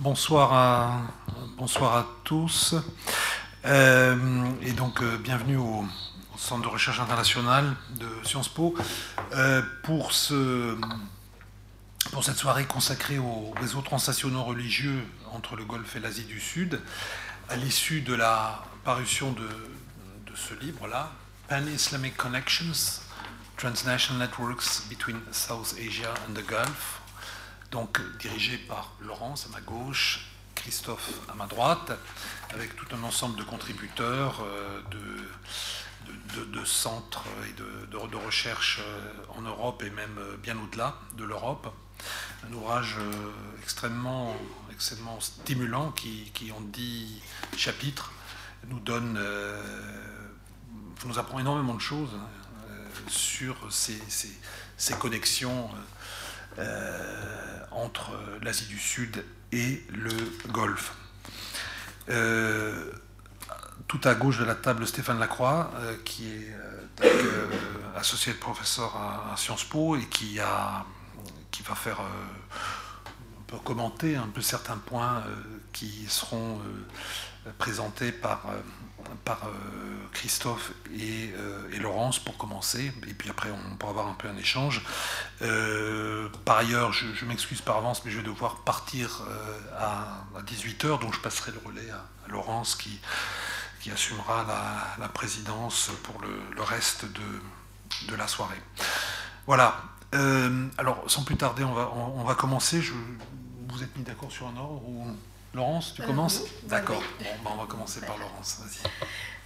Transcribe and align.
bonsoir 0.00 0.54
à, 0.54 2.06
tous. 2.24 2.74
Euh, 3.66 4.50
et 4.62 4.72
donc, 4.72 5.02
euh, 5.02 5.18
bienvenue 5.18 5.56
au, 5.56 5.84
Centre 6.36 6.62
de 6.62 6.68
recherche 6.68 6.98
international 7.00 7.76
de 7.96 8.08
Sciences 8.24 8.48
Po 8.48 8.74
euh, 9.34 9.60
pour 9.82 10.14
cette 10.14 10.38
soirée 12.36 12.64
consacrée 12.64 13.18
aux 13.18 13.52
réseaux 13.60 13.82
transnationaux 13.82 14.42
religieux 14.42 15.04
entre 15.34 15.54
le 15.54 15.66
Golfe 15.66 15.96
et 15.96 16.00
l'Asie 16.00 16.24
du 16.24 16.40
Sud, 16.40 16.80
à 17.50 17.56
l'issue 17.56 18.00
de 18.00 18.14
la 18.14 18.64
parution 18.84 19.32
de, 19.32 19.42
de 19.42 20.34
ce 20.34 20.54
livre-là, 20.54 21.12
Pan-Islamic 21.48 22.16
Connections, 22.16 23.02
Transnational 23.58 24.18
Networks 24.18 24.88
Between 24.88 25.20
South 25.32 25.74
Asia 25.78 26.14
and 26.26 26.32
the 26.32 26.46
Gulf, 26.46 27.02
donc 27.70 28.00
dirigé 28.18 28.58
par 28.58 28.94
Laurence 29.00 29.46
à 29.46 29.48
ma 29.50 29.60
gauche, 29.60 30.26
Christophe 30.54 31.20
à 31.30 31.34
ma 31.34 31.46
droite, 31.46 31.92
avec 32.52 32.74
tout 32.76 32.86
un 32.94 33.02
ensemble 33.02 33.36
de 33.36 33.44
contributeurs, 33.44 34.42
euh, 34.42 34.80
de, 34.90 36.64
centres 36.64 37.24
et 37.48 37.52
de, 37.52 38.16
recherche 38.16 38.80
euh, 38.80 39.12
en 39.36 39.42
Europe 39.42 39.82
et 39.82 39.90
même 39.90 40.18
euh, 40.18 40.36
bien 40.36 40.56
au-delà 40.58 40.96
de 41.16 41.24
l'Europe. 41.24 41.72
Un 42.48 42.52
ouvrage 42.52 42.96
extrêmement, 43.62 44.34
extrêmement 44.72 45.20
stimulant 45.20 45.92
qui, 45.92 46.30
qui 46.32 46.50
en 46.52 46.60
dix 46.60 47.22
chapitres 47.56 48.12
nous 48.68 48.80
donne, 48.80 49.20
nous 51.04 51.18
apprend 51.18 51.38
énormément 51.38 51.74
de 51.74 51.80
choses 51.80 52.08
hein, 52.14 52.72
sur 53.08 53.56
ces 53.70 54.94
connexions 54.98 55.68
entre 57.70 58.12
l'Asie 58.42 58.66
du 58.66 58.78
Sud 58.78 59.24
et 59.52 59.82
le 59.90 60.12
Golfe. 60.48 60.94
Euh, 62.08 62.92
tout 63.86 64.00
à 64.04 64.14
gauche 64.14 64.38
de 64.38 64.44
la 64.44 64.54
table, 64.54 64.86
Stéphane 64.86 65.18
Lacroix, 65.18 65.70
euh, 65.76 65.96
qui 66.04 66.28
est 66.28 66.54
euh, 67.04 67.46
associé 67.96 68.32
de 68.32 68.38
professeur 68.38 68.96
à, 68.96 69.36
Sciences 69.36 69.64
Po 69.64 69.96
et 69.96 70.06
qui, 70.06 70.38
va 70.38 71.74
faire 71.74 72.00
commenter 73.64 74.16
un 74.16 74.26
peu 74.26 74.40
certains 74.40 74.76
points 74.76 75.22
qui 75.72 76.06
seront 76.08 76.60
présentés 77.58 78.12
par 78.12 78.46
par 79.24 79.44
euh, 79.44 79.50
Christophe 80.12 80.72
euh, 80.90 81.70
et, 81.72 81.78
Laurence 81.78 82.18
pour 82.18 82.36
commencer, 82.36 82.92
et 83.06 83.14
puis 83.14 83.30
après 83.30 83.50
on 83.50 83.76
pourra 83.76 83.90
avoir 83.90 84.08
un 84.08 84.14
peu 84.14 84.28
un 84.28 84.36
échange. 84.36 84.82
Euh, 85.42 86.28
par 86.44 86.58
ailleurs, 86.58 86.92
je, 86.92 87.24
m'excuse 87.24 87.60
par 87.60 87.76
avance, 87.76 88.04
mais 88.04 88.10
je 88.10 88.18
vais 88.18 88.22
devoir 88.22 88.56
partir 88.56 89.22
à, 89.78 90.24
18h, 90.46 91.00
donc 91.00 91.14
je 91.14 91.20
passerai 91.20 91.52
le 91.52 91.60
relais 91.64 91.90
à, 91.90 92.04
Laurence 92.28 92.76
qui, 92.76 93.00
assumera 93.90 94.46
la, 94.98 95.08
présidence 95.08 95.90
pour 96.02 96.20
le, 96.20 96.62
reste 96.62 97.06
de, 98.08 98.14
la 98.14 98.28
soirée. 98.28 98.60
Voilà. 99.46 99.82
alors, 100.12 101.02
sans 101.06 101.24
plus 101.24 101.36
tarder, 101.36 101.64
on 101.64 102.24
va, 102.24 102.34
commencer. 102.34 102.82
Vous 103.68 103.82
êtes 103.82 103.96
mis 103.96 104.04
d'accord 104.04 104.30
sur 104.30 104.46
un 104.46 104.56
ordre 104.56 104.82
ou... 104.86 105.06
Laurence, 105.52 105.94
tu 105.94 106.02
commences 106.02 106.42
D'accord. 106.68 107.02
Bon, 107.42 107.50
on 107.54 107.60
va 107.62 107.66
commencer 107.66 108.00
par 108.00 108.16
Laurence. 108.18 108.62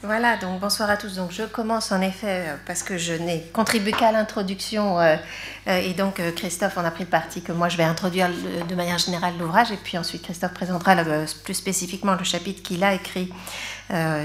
Voilà, 0.02 0.36
donc 0.36 0.61
bonsoir 0.61 0.91
à 0.91 0.98
tous. 0.98 1.16
Donc 1.16 1.30
je 1.30 1.44
commence 1.44 1.91
en 1.91 2.02
effet 2.02 2.44
euh, 2.46 2.56
parce 2.66 2.83
que 2.83 2.98
je 2.98 3.14
n'ai 3.14 3.41
contribué 3.55 3.92
qu'à 3.92 4.12
l'introduction 4.12 5.00
euh, 5.00 5.16
euh, 5.66 5.78
et 5.78 5.94
donc 5.94 6.20
Christophe 6.36 6.77
en 6.77 6.84
a 6.84 6.91
pris 6.91 7.06
parti 7.06 7.41
que 7.41 7.52
moi 7.52 7.70
je 7.70 7.78
vais 7.78 7.84
introduire 7.84 8.28
de 8.69 8.74
manière 8.74 8.98
générale 8.98 9.33
l'ouvrage 9.38 9.72
et 9.72 9.78
puis 9.78 9.96
ensuite 9.96 10.22
Christophe 10.22 10.52
présentera 10.52 10.94
plus 11.42 11.55
spécifiquement 11.55 12.16
le 12.16 12.24
chapitre 12.24 12.62
qu'il 12.62 12.84
a 12.84 12.92
écrit 12.92 13.33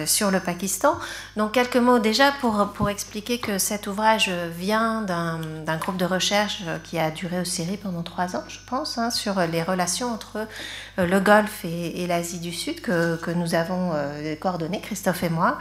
sur 0.05 0.31
le 0.31 0.39
Pakistan. 0.39 0.97
Donc 1.35 1.52
quelques 1.53 1.77
mots 1.77 1.99
déjà 1.99 2.31
pour, 2.39 2.71
pour 2.73 2.89
expliquer 2.89 3.39
que 3.39 3.57
cet 3.57 3.88
ouvrage 3.88 4.30
vient 4.30 5.02
d'un 5.02 5.77
groupe 5.77 5.97
de 5.97 6.05
recherche 6.05 6.64
qui 6.83 6.97
a 6.97 7.11
duré 7.11 7.39
au 7.39 7.45
Syrie 7.45 7.77
pendant 7.77 8.03
trois 8.03 8.36
ans, 8.36 8.43
je 8.47 8.59
pense, 8.67 8.97
hein, 8.97 9.11
sur 9.11 9.39
les 9.42 9.61
relations 9.61 10.11
entre 10.11 10.47
le 10.97 11.20
Golfe 11.20 11.65
et, 11.65 12.08
l'Asie 12.08 12.39
du 12.39 12.53
Sud 12.53 12.81
que, 12.81 13.17
que 13.17 13.31
nous 13.31 13.53
avons 13.53 13.92
coordonné, 14.39 14.81
Christophe 14.81 15.23
et 15.23 15.30
moi. 15.30 15.58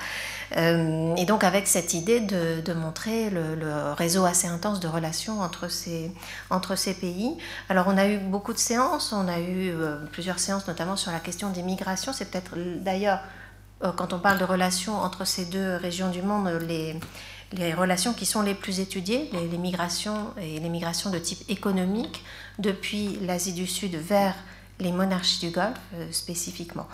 Euh, 0.56 1.14
et 1.16 1.26
donc 1.26 1.44
avec 1.44 1.66
cette 1.66 1.94
idée 1.94 2.20
de, 2.20 2.72
montrer 2.72 3.30
le, 3.30 3.92
réseau 3.92 4.24
assez 4.24 4.46
intense 4.46 4.80
de 4.80 4.88
relations 4.88 5.40
entre 5.40 5.68
ces, 5.68 6.12
entre 6.50 6.76
ces 6.76 6.94
pays. 6.94 7.36
Alors 7.68 7.86
on 7.88 7.98
a 7.98 8.06
eu 8.06 8.18
beaucoup 8.18 8.52
de 8.52 8.58
séances, 8.58 9.12
on 9.12 9.28
a 9.28 9.38
eu 9.40 9.70
euh, 9.70 9.96
plusieurs 10.12 10.38
séances 10.38 10.66
notamment 10.66 10.96
sur 10.96 11.12
la 11.12 11.20
question 11.20 11.50
des 11.50 11.62
migrations. 11.62 12.12
C'est 12.12 12.30
peut-être 12.30 12.56
d'ailleurs, 12.82 13.18
euh, 13.18 13.47
quand 13.80 14.12
on 14.12 14.18
parle 14.18 14.38
de 14.38 14.44
relations 14.44 14.96
entre 14.96 15.24
ces 15.24 15.44
deux 15.44 15.76
régions 15.76 16.10
du 16.10 16.22
monde, 16.22 16.48
les, 16.66 17.74
relations 17.74 18.12
qui 18.12 18.26
sont 18.26 18.42
les 18.42 18.54
plus 18.54 18.80
étudiées, 18.80 19.30
les 19.32 19.58
migrations 19.58 20.34
et 20.40 20.58
les 20.58 20.68
migrations 20.68 21.10
de 21.10 21.18
type 21.18 21.48
économique 21.48 22.24
depuis 22.58 23.18
l'Asie 23.22 23.52
du 23.52 23.66
Sud 23.66 23.94
vers 23.94 24.34
les 24.80 24.92
monarchies 24.92 25.46
du 25.46 25.50
Golfe 25.50 25.78
spécifiquement. 26.10 26.86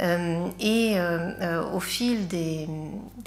Euh, 0.00 0.48
et 0.60 0.94
euh, 0.96 1.32
euh, 1.40 1.70
au 1.72 1.80
fil 1.80 2.28
des, 2.28 2.68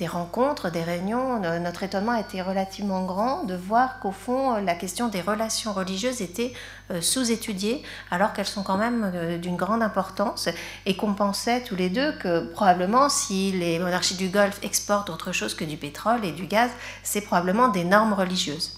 rencontres, 0.07 0.71
des 0.71 0.83
réunions, 0.83 1.39
notre 1.59 1.83
étonnement 1.83 2.13
a 2.13 2.21
été 2.21 2.41
relativement 2.41 3.05
grand 3.05 3.43
de 3.43 3.55
voir 3.55 3.99
qu'au 3.99 4.11
fond, 4.11 4.55
la 4.55 4.73
question 4.73 5.09
des 5.09 5.21
relations 5.21 5.73
religieuses 5.73 6.21
était 6.21 6.53
sous-étudiée, 7.01 7.83
alors 8.09 8.33
qu'elles 8.33 8.47
sont 8.47 8.63
quand 8.63 8.77
même 8.77 9.39
d'une 9.39 9.55
grande 9.55 9.83
importance, 9.83 10.49
et 10.85 10.97
qu'on 10.97 11.13
pensait 11.13 11.61
tous 11.61 11.75
les 11.75 11.89
deux 11.89 12.13
que 12.13 12.51
probablement 12.51 13.09
si 13.09 13.51
les 13.51 13.77
monarchies 13.77 14.15
du 14.15 14.29
Golfe 14.29 14.59
exportent 14.63 15.11
autre 15.11 15.31
chose 15.31 15.53
que 15.53 15.63
du 15.63 15.77
pétrole 15.77 16.25
et 16.25 16.31
du 16.31 16.47
gaz, 16.47 16.71
c'est 17.03 17.21
probablement 17.21 17.67
des 17.67 17.83
normes 17.83 18.13
religieuses 18.13 18.75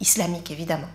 islamique 0.00 0.50
évidemment. 0.50 0.88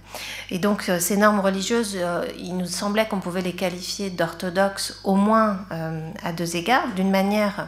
Et 0.49 0.59
donc 0.59 0.87
euh, 0.89 0.99
ces 0.99 1.17
normes 1.17 1.39
religieuses, 1.39 1.95
euh, 1.95 2.25
il 2.37 2.57
nous 2.57 2.67
semblait 2.67 3.07
qu'on 3.07 3.19
pouvait 3.19 3.41
les 3.41 3.53
qualifier 3.53 4.09
d'orthodoxes 4.09 4.99
au 5.03 5.15
moins 5.15 5.59
euh, 5.71 6.09
à 6.23 6.31
deux 6.31 6.55
égards. 6.55 6.87
D'une 6.95 7.11
manière, 7.11 7.67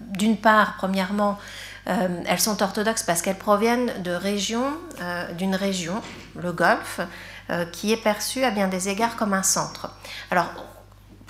d'une 0.00 0.36
part, 0.36 0.74
premièrement, 0.78 1.38
elles 1.86 2.38
sont 2.38 2.62
orthodoxes 2.62 3.02
parce 3.02 3.20
qu'elles 3.20 3.38
proviennent 3.38 3.90
de 4.02 4.16
d'une 5.34 5.56
région, 5.56 6.02
le 6.36 6.52
Golfe, 6.52 7.00
qui 7.72 7.92
est 7.92 7.96
perçue 7.96 8.44
à 8.44 8.52
bien 8.52 8.68
des 8.68 8.88
égards 8.88 9.16
comme 9.16 9.34
un 9.34 9.42
centre. 9.42 9.90
Alors 10.30 10.52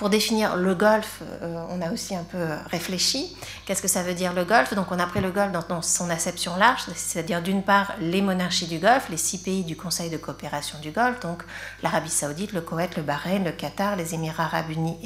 pour 0.00 0.08
définir 0.08 0.56
le 0.56 0.74
golfe, 0.74 1.20
euh, 1.42 1.62
on 1.68 1.82
a 1.82 1.92
aussi 1.92 2.16
un 2.16 2.24
peu 2.24 2.42
réfléchi. 2.70 3.36
Qu'est-ce 3.66 3.82
que 3.82 3.86
ça 3.86 4.02
veut 4.02 4.14
dire 4.14 4.32
le 4.32 4.46
golfe 4.46 4.72
Donc 4.72 4.86
on 4.90 4.98
a 4.98 5.04
pris 5.04 5.20
le 5.20 5.30
golfe 5.30 5.52
dans, 5.52 5.82
son 5.82 6.08
acception 6.08 6.56
large, 6.56 6.84
c'est-à-dire 6.94 7.42
d'une 7.42 7.62
part 7.62 7.92
les 8.00 8.22
monarchies 8.22 8.66
du 8.66 8.78
golfe, 8.78 9.10
les 9.10 9.18
six 9.18 9.36
pays 9.42 9.62
du 9.62 9.76
Conseil 9.76 10.08
de 10.08 10.16
coopération 10.16 10.78
du 10.78 10.90
golfe, 10.90 11.20
donc 11.20 11.42
l'Arabie 11.82 12.08
saoudite, 12.08 12.54
le 12.54 12.62
Koweït, 12.62 12.96
le 12.96 13.02
Bahreïn, 13.02 13.44
le 13.44 13.52
Qatar, 13.52 13.96
les 13.96 14.14
Émirats 14.14 14.44
arabes 14.44 14.70
unis 14.70 14.96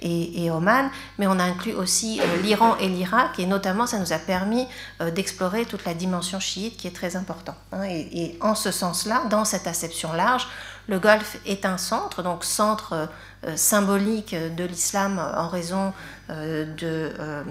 et, 0.00 0.50
Oman, 0.52 0.88
mais 1.18 1.26
on 1.26 1.40
a 1.40 1.42
inclus 1.42 1.74
aussi 1.74 2.20
euh, 2.20 2.42
l'Iran 2.42 2.76
et 2.78 2.88
l'Irak, 2.88 3.40
et 3.40 3.46
notamment 3.46 3.88
ça 3.88 3.98
nous 3.98 4.12
a 4.12 4.18
permis 4.18 4.68
euh, 5.00 5.10
d'explorer 5.10 5.64
toute 5.64 5.84
la 5.84 5.94
dimension 5.94 6.38
chiite 6.38 6.76
qui 6.76 6.86
est 6.86 6.94
très 6.94 7.16
importante. 7.16 7.56
Hein. 7.72 7.82
et 7.84 8.38
en 8.40 8.54
ce 8.54 8.70
sens-là, 8.70 9.24
dans 9.30 9.44
cette 9.44 9.66
acception 9.66 10.12
large, 10.12 10.46
le 10.88 10.98
Golfe 10.98 11.38
est 11.46 11.64
un 11.64 11.78
centre, 11.78 12.22
donc 12.22 12.44
centre 12.44 13.08
euh, 13.44 13.56
symbolique 13.56 14.34
de 14.34 14.64
l'islam 14.64 15.18
en 15.18 15.48
raison 15.48 15.92
euh, 16.30 16.64
de, 16.64 17.12
euh, 17.18 17.42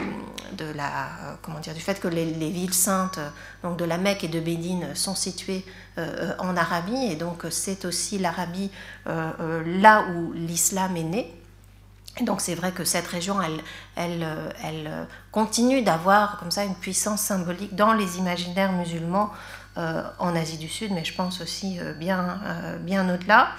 de 0.57 0.65
la, 0.73 1.37
comment 1.41 1.59
dire, 1.59 1.73
du 1.73 1.79
fait 1.79 1.99
que 1.99 2.07
les, 2.07 2.25
villes 2.25 2.73
saintes 2.73 3.19
donc 3.63 3.77
de 3.77 3.85
la 3.85 3.97
Mecque 3.97 4.23
et 4.23 4.27
de 4.27 4.39
Bédine 4.39 4.95
sont 4.95 5.15
situées 5.15 5.65
en 6.39 6.55
Arabie 6.55 7.11
et 7.11 7.15
donc 7.15 7.45
c'est 7.49 7.85
aussi 7.85 8.17
l'Arabie 8.17 8.71
là 9.05 10.05
où 10.15 10.31
l'islam 10.33 10.95
est 10.97 11.03
né. 11.03 11.35
Et 12.19 12.23
donc 12.23 12.41
c'est 12.41 12.55
vrai 12.55 12.71
que 12.71 12.83
cette 12.83 13.07
région, 13.07 13.41
elle, 13.41 13.61
elle, 13.95 14.27
elle 14.63 15.07
continue 15.31 15.81
d'avoir 15.81 16.37
comme 16.39 16.51
ça 16.51 16.63
une 16.63 16.75
puissance 16.75 17.21
symbolique 17.21 17.75
dans 17.75 17.93
les 17.93 18.17
imaginaires 18.17 18.71
musulmans 18.71 19.31
en 19.75 20.35
Asie 20.35 20.57
du 20.57 20.67
Sud, 20.67 20.91
mais 20.91 21.05
je 21.05 21.13
pense 21.13 21.41
aussi 21.41 21.79
bien, 21.97 22.39
bien 22.81 23.13
au-delà. 23.13 23.49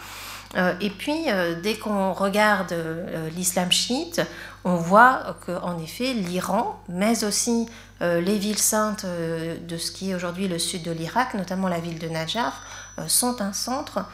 Euh, 0.56 0.74
et 0.80 0.90
puis, 0.90 1.24
euh, 1.28 1.54
dès 1.60 1.76
qu'on 1.76 2.12
regarde 2.12 2.72
euh, 2.72 3.28
l'islam 3.30 3.72
chiite, 3.72 4.20
on 4.64 4.76
voit 4.76 5.36
qu'en 5.46 5.78
effet, 5.78 6.12
l'Iran, 6.12 6.80
mais 6.88 7.24
aussi 7.24 7.68
les 8.00 8.36
villes 8.36 8.58
saintes 8.58 9.06
de 9.06 9.76
ce 9.76 9.92
qui 9.92 10.10
est 10.10 10.14
aujourd'hui 10.16 10.48
le 10.48 10.58
sud 10.58 10.82
de 10.82 10.90
l'Irak, 10.90 11.34
notamment 11.34 11.68
la 11.68 11.78
ville 11.78 12.00
de 12.00 12.08
Najaf, 12.08 12.52
sont 13.06 13.40
un 13.40 13.52
centre 13.52 14.04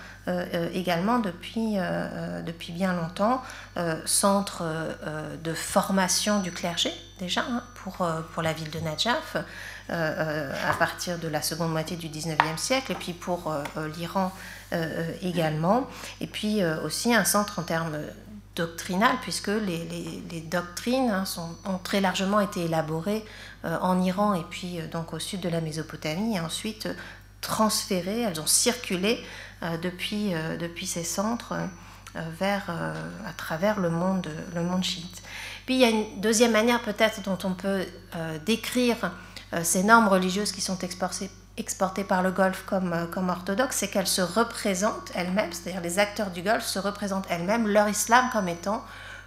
également 0.75 1.21
depuis, 1.21 1.79
bien 2.75 2.93
longtemps, 2.93 3.43
centre 4.05 4.63
de 5.43 5.55
formation 5.55 6.41
du 6.41 6.53
clergé 6.53 6.93
déjà, 7.19 7.41
hein, 7.51 7.63
pour, 7.77 8.07
pour 8.35 8.43
la 8.43 8.53
ville 8.53 8.69
de 8.69 8.81
Najaf 8.81 9.39
à 9.89 10.73
partir 10.79 11.19
de 11.19 11.29
la 11.29 11.43
seconde 11.43 11.73
moitié 11.73 11.97
du 11.97 12.09
19e 12.09 12.59
siècle, 12.59 12.93
et 12.93 12.95
puis 12.95 13.13
pour 13.13 13.53
l'Iran 13.97 14.33
également, 15.23 15.87
et 16.21 16.27
puis 16.27 16.63
aussi 16.85 17.15
un 17.15 17.25
centre 17.25 17.59
en 17.59 17.63
termes 17.63 17.99
doctrinal, 18.55 19.17
puisque 19.23 19.49
les, 19.49 20.45
doctrines 20.51 21.11
hein, 21.11 21.25
ont 21.65 21.79
très 21.79 22.01
largement 22.01 22.41
été 22.41 22.65
élaborées 22.65 23.25
en 23.65 24.03
Iran 24.03 24.35
et 24.35 24.45
puis 24.51 24.79
donc 24.93 25.15
au 25.15 25.19
sud 25.19 25.41
de 25.41 25.49
la 25.49 25.61
Mésopotamie, 25.61 26.37
et 26.37 26.41
ensuite 26.41 26.89
transférées, 27.41 28.23
elles 28.23 28.41
ont 28.41 28.47
circulé 28.47 29.25
depuis, 29.83 30.35
depuis 30.59 30.87
ces 30.87 31.05
centres 31.05 31.55
euh, 32.17 32.23
vers, 32.41 32.65
euh, 32.71 32.95
à 33.27 33.33
travers 33.33 33.79
le 33.79 33.91
monde, 33.91 34.29
le 34.55 34.63
monde 34.63 34.83
chiite. 34.83 35.23
Puis 35.67 35.75
il 35.75 35.81
y 35.81 35.85
a 35.85 35.91
une 35.91 36.21
deuxième 36.23 36.53
manière 36.53 36.81
peut-être 36.81 37.21
dont 37.21 37.37
on 37.45 37.53
peut 37.53 37.85
euh, 38.17 38.39
décrire 38.47 39.13
ces 39.63 39.83
normes 39.83 40.09
religieuses 40.09 40.53
qui 40.53 40.61
sont 40.61 40.79
exportées, 41.57 42.05
par 42.05 42.23
le 42.23 42.31
Golfe 42.31 42.65
comme, 42.67 43.09
comme 43.11 43.31
orthodoxes, 43.31 43.77
c'est 43.77 43.89
qu'elles 43.89 44.07
se 44.07 44.23
représentent 44.23 45.11
elles-mêmes, 45.15 45.53
c'est-à-dire 45.53 45.81
les 45.81 45.99
acteurs 45.99 46.31
du 46.31 46.43
Golfe 46.43 46.65
se 46.65 46.79
représentent 46.79 47.27
elles-mêmes 47.31 47.67
leur 47.67 47.89
islam 47.89 48.29
comme 48.33 48.49
étant 48.49 48.85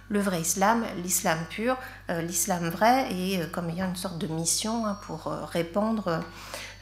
le 0.08 0.20
vrai 0.20 0.40
islam, 0.40 0.84
l'islam 1.02 1.38
pur, 1.50 1.76
l'islam 2.08 2.68
vrai, 2.68 3.08
et 3.12 3.40
comme 3.52 3.68
ayant 3.70 3.88
une 3.88 3.96
sorte 3.96 4.18
de 4.18 4.26
mission 4.26 4.86
hein, 4.86 4.98
pour 5.06 5.24
répandre 5.52 6.22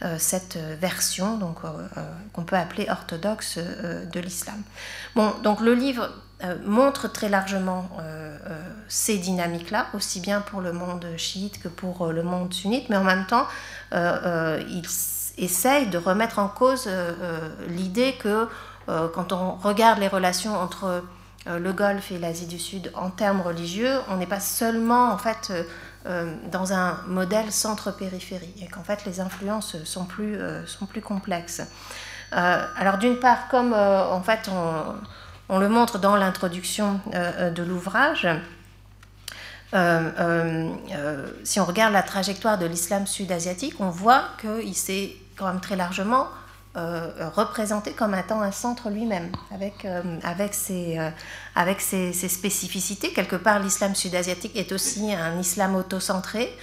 euh, 0.02 0.16
cette 0.19 0.56
version 0.56 1.37
donc 1.37 1.58
euh, 1.62 1.69
euh, 1.98 2.12
qu'on 2.32 2.44
peut 2.44 2.56
appeler 2.56 2.88
orthodoxe 2.88 3.58
de 3.58 4.20
l'islam. 4.20 4.62
Bon, 5.14 5.34
donc 5.42 5.60
le 5.60 5.75
livre 5.75 6.10
montre 6.64 7.08
très 7.08 7.28
largement 7.28 7.88
ces 8.88 9.19
dynamiques-là, 9.19 9.87
aussi 9.94 10.20
bien 10.20 10.40
pour 10.40 10.60
le 10.60 10.72
monde 10.72 11.06
chiite 11.16 11.62
que 11.62 11.69
pour 11.69 12.08
le 12.08 12.22
monde 12.22 12.52
sunnite, 12.52 12.88
mais 12.88 12.96
en 12.96 13.04
même 13.04 13.26
temps, 13.26 13.46
il 13.92 14.82
essaye 15.38 15.88
de 15.88 15.98
remettre 15.98 16.38
en 16.38 16.48
cause 16.48 16.88
l'idée 17.69 18.14
que 18.19 18.48
quand 18.87 19.32
on 19.32 19.52
regarde 19.54 19.98
les 19.98 20.08
relations 20.08 20.56
entre 20.56 21.02
le 21.46 21.72
Golfe 21.72 22.12
et 22.12 22.19
l'Asie 22.19 22.46
du 22.46 22.58
Sud 22.58 22.90
en 22.94 23.10
termes 23.10 23.40
religieux, 23.42 23.98
on 24.08 24.16
n'est 24.16 24.26
pas 24.26 24.40
seulement 24.40 25.12
en 25.12 25.19
fait 25.19 25.52
euh, 26.06 26.32
dans 26.50 26.72
un 26.72 26.96
modèle 27.08 27.52
centre-périphérie 27.52 28.54
et 28.62 28.69
qu'en 28.69 28.82
fait 28.82 29.04
les 29.04 29.20
influences 29.20 29.76
sont 29.84 30.06
plus, 30.06 30.34
euh, 30.34 30.66
sont 30.66 30.87
plus 30.87 31.02
complexes. 31.02 31.60
Euh, 32.32 32.64
alors 32.78 32.96
d'une 32.96 33.19
part, 33.19 33.48
comme 33.48 33.75
en 33.75 34.22
fait 34.22 34.48
on, 34.50 34.94
on, 35.50 35.58
le 35.58 35.69
montre 35.69 35.99
dans 35.99 36.17
l'introduction 36.17 37.00
de 37.12 37.62
l'ouvrage, 37.62 38.26
si 41.44 41.61
on 41.61 41.64
regarde 41.64 41.93
la 41.93 42.02
trajectoire 42.02 42.58
de 42.58 42.67
l'islam 42.67 43.06
sud-asiatique, 43.06 43.75
on 43.81 43.91
voit 43.91 44.25
qu'il 44.41 44.75
s'est 44.75 45.12
quand 45.37 45.47
même 45.47 45.61
très 45.61 45.76
largement 45.76 46.29
euh, 46.76 47.11
représenté 47.35 47.94
comme 47.94 48.14
étant 48.14 48.41
un 48.43 48.52
centre 48.52 48.91
lui-même, 48.91 49.32
avec, 49.52 49.85
euh, 49.85 50.02
ses, 50.52 50.99
euh, 51.00 52.29
spécificités. 52.29 53.12
Quelque 53.12 53.35
part, 53.35 53.58
l'islam 53.58 53.97
sud-asiatique 53.97 54.55
est 54.55 54.70
aussi 54.70 55.12
un 55.12 55.37
islam 55.41 55.75
autocentré, 55.75 56.56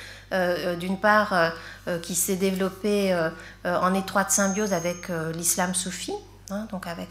d'une 0.80 1.00
part 1.00 1.54
qui 2.04 2.16
s'est 2.16 2.36
développé 2.36 3.18
en 3.64 3.94
étroite 3.94 4.30
symbiose 4.30 4.74
avec 4.74 5.10
l'islam 5.34 5.74
soufi, 5.74 6.12
hein, 6.50 6.68
donc 6.70 6.86
avec 6.86 7.10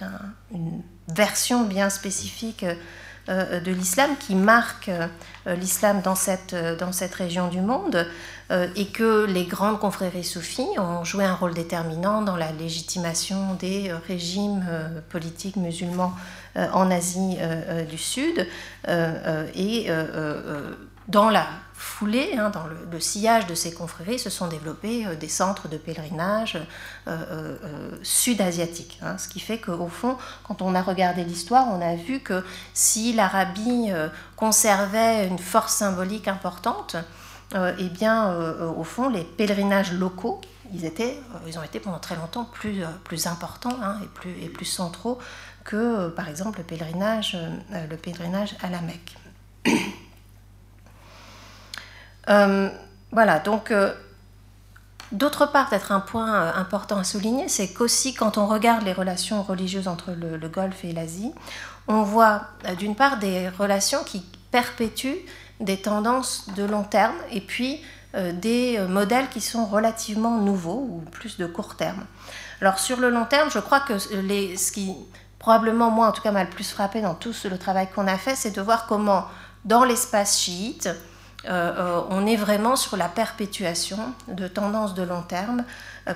une 0.53 0.83
version 1.09 1.65
bien 1.65 1.91
spécifique 1.91 2.65
de 3.29 3.73
l'islam 3.73 4.11
qui 4.21 4.37
marque 4.37 4.91
l'islam 5.47 6.01
dans 6.01 6.15
cette, 6.15 6.55
dans 6.55 6.91
région 7.17 7.49
du 7.49 7.61
monde. 7.61 8.07
Euh, 8.53 8.69
et 8.77 8.87
que 8.87 9.25
les 9.25 9.45
grandes 9.45 9.81
confréries 9.81 10.23
soufis 10.23 10.69
ont 10.79 11.03
joué 11.03 11.25
un 11.25 11.35
rôle 11.35 11.53
déterminant 11.53 12.23
dans 12.23 12.37
la 12.37 12.53
légitimation 12.53 13.55
des 13.55 13.91
euh, 13.91 13.97
régimes 14.07 14.65
euh, 14.69 15.01
politiques 15.11 15.57
musulmans 15.57 16.13
en 16.73 16.91
Asie 16.91 17.37
du 17.91 17.99
Sud 17.99 18.49
et 18.89 19.91
dans 21.09 21.29
la 21.29 21.47
foulée, 21.77 22.37
hein, 22.39 22.51
dans 22.51 22.65
le, 22.67 23.01
sillage 23.01 23.47
de 23.47 23.55
ces 23.55 23.73
confréries, 23.73 24.19
se 24.19 24.31
sont 24.31 24.49
développés 24.49 25.07
des 25.17 25.29
centres 25.29 25.69
de 25.69 25.77
pèlerinage 25.77 26.59
sud-asiatiques. 28.03 28.99
Hein. 29.03 29.19
ce 29.19 29.29
qui 29.29 29.41
fait 29.41 29.59
qu'au 29.59 29.89
fond, 29.89 30.17
quand 30.45 30.63
on 30.63 30.75
a 30.75 30.83
regardé 30.83 31.25
l'histoire, 31.25 31.69
on 31.69 31.81
a 31.81 31.95
vu 31.95 32.21
que 32.21 32.45
si 32.75 33.13
l'Arabie 33.13 33.91
conservait 34.37 35.27
une 35.29 35.39
force 35.39 35.75
symbolique 35.75 36.29
importante, 36.29 36.97
euh, 37.55 37.73
eh 37.79 37.89
bien, 37.89 38.31
euh, 38.31 38.71
au 38.73 38.83
fond, 38.83 39.09
les 39.09 39.23
pèlerinages 39.23 39.93
locaux, 39.93 40.41
ils, 40.75 40.85
étaient, 40.85 41.21
euh, 41.35 41.39
ils 41.47 41.59
ont 41.59 41.63
été 41.63 41.79
pendant 41.79 42.01
très 42.01 42.17
longtemps 42.17 42.45
plus, 42.45 42.83
plus 43.05 43.29
importants 43.29 43.77
hein, 43.83 44.01
et, 44.03 44.07
plus, 44.09 44.43
et 44.43 44.49
plus 44.49 44.65
centraux 44.65 45.19
que, 45.65 46.09
par 46.09 46.29
exemple, 46.29 46.59
le 46.59 46.65
pèlerinage, 46.65 47.37
le 47.73 47.97
pèlerinage 47.97 48.57
à 48.63 48.71
la 48.71 48.81
Mecque. 48.81 49.17
Voilà, 52.27 53.39
donc, 53.39 53.73
d'autre 55.13 55.47
part, 55.47 55.69
peut-être 55.69 55.93
un 55.93 56.01
point 56.01 56.53
important 56.55 56.99
à 56.99 57.05
souligner, 57.05 57.49
c'est 57.49 57.69
qu'aussi, 57.69 58.15
quand 58.15 58.37
on 58.39 58.47
regarde 58.47 58.85
les 58.85 58.93
relations 58.93 59.43
religieuses 59.43 59.89
entre 59.89 60.13
le, 60.13 60.49
Golfe 60.49 60.85
et 60.85 60.93
l'Asie, 60.93 61.33
on 61.89 62.03
voit 62.03 62.43
d'une 62.79 62.97
part 62.97 63.19
des 63.19 63.49
relations 63.49 64.03
qui 64.05 64.25
perpétuent 64.51 65.25
des 65.61 65.81
tendances 65.81 66.47
de 66.55 66.65
long 66.65 66.83
terme 66.83 67.15
et 67.31 67.41
puis 67.41 67.81
euh, 68.15 68.33
des 68.33 68.77
euh, 68.79 68.89
modèles 68.89 69.29
qui 69.29 69.41
sont 69.41 69.67
relativement 69.67 70.39
nouveaux 70.39 70.87
ou 70.91 71.05
plus 71.11 71.39
de 71.39 71.47
court 71.47 71.77
terme. 71.77 72.05
Alors 72.61 72.79
sur 72.79 72.99
le 72.99 73.11
long 73.11 73.25
terme, 73.25 73.51
je 73.51 73.59
crois 73.59 73.81
que 73.81 73.99
ce 73.99 74.73
qui 74.73 74.95
probablement 75.39 75.91
moi 75.91 76.09
en 76.09 76.13
tout 76.13 76.23
cas 76.23 76.33
m'a 76.33 76.45
le 76.45 76.51
plus 76.51 76.71
frappé 76.71 77.01
dans 77.01 77.15
tout 77.15 77.35
le 77.45 77.59
travail 77.59 77.89
qu'on 77.95 78.07
a 78.07 78.17
fait, 78.17 78.35
c'est 78.35 78.53
de 78.53 78.61
voir 78.61 78.87
comment 78.87 79.27
dans 79.65 79.85
l'espace 79.85 80.41
chiite, 80.41 80.89
euh, 81.49 82.01
on 82.11 82.27
est 82.27 82.37
vraiment 82.37 82.77
sur 82.77 82.97
la 82.97 83.09
perpétuation 83.09 83.99
de 84.29 84.49
tendances 84.49 84.95
de 84.95 85.03
long 85.03 85.23
terme, 85.23 85.65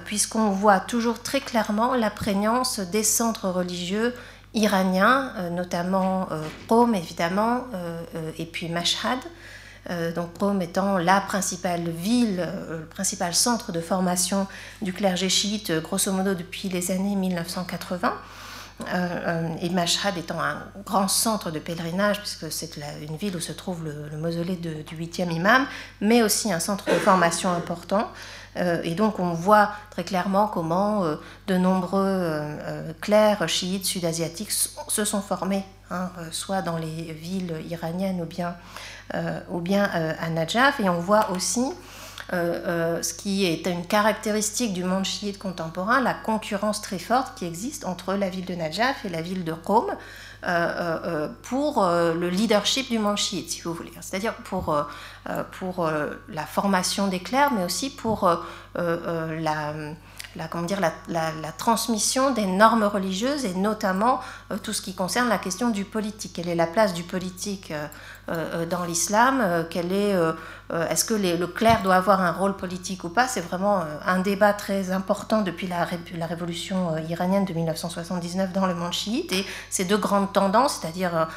puisqu'on 0.04 0.50
voit 0.50 0.80
toujours 0.80 1.20
très 1.20 1.40
clairement 1.40 1.94
la 1.94 2.10
prégnance 2.10 2.78
des 2.78 3.02
centres 3.02 3.48
religieux 3.48 4.14
iraniens, 4.54 5.32
euh, 5.36 5.50
notamment 5.50 6.28
euh, 6.30 6.42
Qom 6.68 6.94
évidemment, 6.94 7.64
euh, 7.74 8.02
et 8.38 8.46
puis 8.46 8.68
Mashhad. 8.68 9.18
donc 10.14 10.38
Qom 10.38 10.60
étant 10.60 10.98
la 10.98 11.20
principale 11.20 11.88
ville, 11.88 12.46
le 12.70 12.84
principal 12.84 13.34
centre 13.34 13.72
de 13.72 13.80
formation 13.80 14.46
du 14.82 14.92
clergé 14.92 15.28
chiite, 15.28 15.72
grosso 15.82 16.12
modo 16.12 16.34
depuis 16.34 16.68
les 16.68 16.90
années 16.90 17.16
1980. 17.16 18.12
Et 19.60 19.70
Mashhad 19.70 20.16
étant 20.16 20.40
un 20.40 20.62
grand 20.84 21.08
centre 21.08 21.50
de 21.50 21.58
pèlerinage, 21.58 22.18
puisque 22.18 22.50
c'est 22.50 22.78
une 23.02 23.16
ville 23.16 23.36
où 23.36 23.40
se 23.40 23.52
trouve 23.52 23.84
le, 23.84 24.16
mausolée 24.16 24.56
du 24.56 24.96
8e 24.96 25.30
imam, 25.32 25.66
mais 26.00 26.22
aussi 26.22 26.52
un 26.52 26.60
centre 26.60 26.86
de 26.86 26.98
formation 26.98 27.50
important. 27.50 28.08
Euh, 28.56 28.80
et 28.82 28.94
donc 28.94 29.18
on 29.20 29.32
voit 29.32 29.70
très 29.90 30.02
clairement 30.04 30.48
comment 30.48 31.04
euh, 31.04 31.16
de 31.46 31.56
nombreux 31.56 32.04
euh, 32.04 32.92
clercs 33.00 33.48
chiites 33.48 33.84
sud-asiatiques 33.84 34.50
se 34.50 35.04
sont 35.04 35.20
formés, 35.20 35.64
hein, 35.90 36.10
soit 36.32 36.62
dans 36.62 36.76
les 36.76 37.12
villes 37.12 37.54
iraniennes 37.68 38.20
ou 38.20 38.26
bien, 38.26 38.56
ou 39.48 39.60
bien 39.60 39.84
à 39.84 40.28
Najaf. 40.30 40.80
Et 40.80 40.88
on 40.88 41.00
voit 41.00 41.30
aussi 41.30 41.72
ce 42.30 43.14
qui 43.14 43.44
est 43.44 43.66
une 43.66 43.84
caractéristique 43.86 44.72
du 44.72 44.84
monde 44.84 45.04
chiite 45.04 45.38
contemporain, 45.38 46.00
la 46.00 46.14
concurrence 46.14 46.80
très 46.80 46.98
forte 46.98 47.36
qui 47.36 47.44
existe 47.44 47.84
entre 47.84 48.14
la 48.14 48.28
ville 48.28 48.44
de 48.44 48.54
Najaf 48.54 49.04
et 49.04 49.08
la 49.08 49.22
ville 49.22 49.44
de 49.44 49.52
Qom. 49.52 49.86
Euh, 50.42 50.48
euh, 50.48 50.98
euh, 51.04 51.28
pour 51.42 51.84
le 51.84 52.28
leadership 52.30 52.88
du 52.88 52.98
monde 52.98 53.18
chiite, 53.18 53.50
si 53.50 53.60
vous 53.60 53.74
voulez. 53.74 53.92
C'est-à-dire 54.00 54.34
pour, 54.34 54.74
pour 55.58 55.90
la 56.28 56.46
formation 56.46 57.08
des 57.08 57.20
clercs, 57.20 57.52
mais 57.52 57.64
aussi 57.64 57.90
pour 57.90 58.30
la 58.76 59.74
comment 60.50 60.64
dire, 60.64 60.80
la, 61.08 61.52
transmission 61.58 62.30
des 62.30 62.46
normes 62.46 62.84
religieuses 62.84 63.44
et 63.44 63.54
notamment 63.54 64.20
tout 64.62 64.72
ce 64.72 64.80
qui 64.80 64.94
concerne 64.94 65.28
la 65.28 65.38
question 65.38 65.68
du 65.68 65.84
politique. 65.84 66.32
Quelle 66.34 66.48
est 66.48 66.54
la 66.54 66.66
place 66.66 66.94
du 66.94 67.02
politique 67.02 67.72
dans 68.28 68.84
l'islam 68.84 69.66
Quelle 69.70 69.92
est 69.92 70.14
Est-ce 70.72 71.04
que 71.04 71.14
le 71.14 71.46
clerc 71.46 71.82
doit 71.82 71.96
avoir 71.96 72.20
un 72.20 72.32
rôle 72.32 72.56
politique 72.56 73.04
ou 73.04 73.08
pas? 73.08 73.26
C'est 73.26 73.40
vraiment 73.40 73.82
un 74.06 74.18
débat 74.20 74.52
très 74.52 74.92
important 74.92 75.42
depuis 75.42 75.66
la, 75.66 75.86
la 76.16 76.26
révolution 76.26 76.96
iranienne 77.08 77.44
de 77.44 77.52
1979 77.52 78.52
dans 78.52 78.66
le 78.66 78.74
monde 78.74 78.92
chiite. 78.92 79.32
Et 79.32 79.44
ces 79.68 79.84
deux 79.84 79.98
grandes 79.98 80.32
tendances, 80.32 80.78
c'est-à-dire 80.80 81.28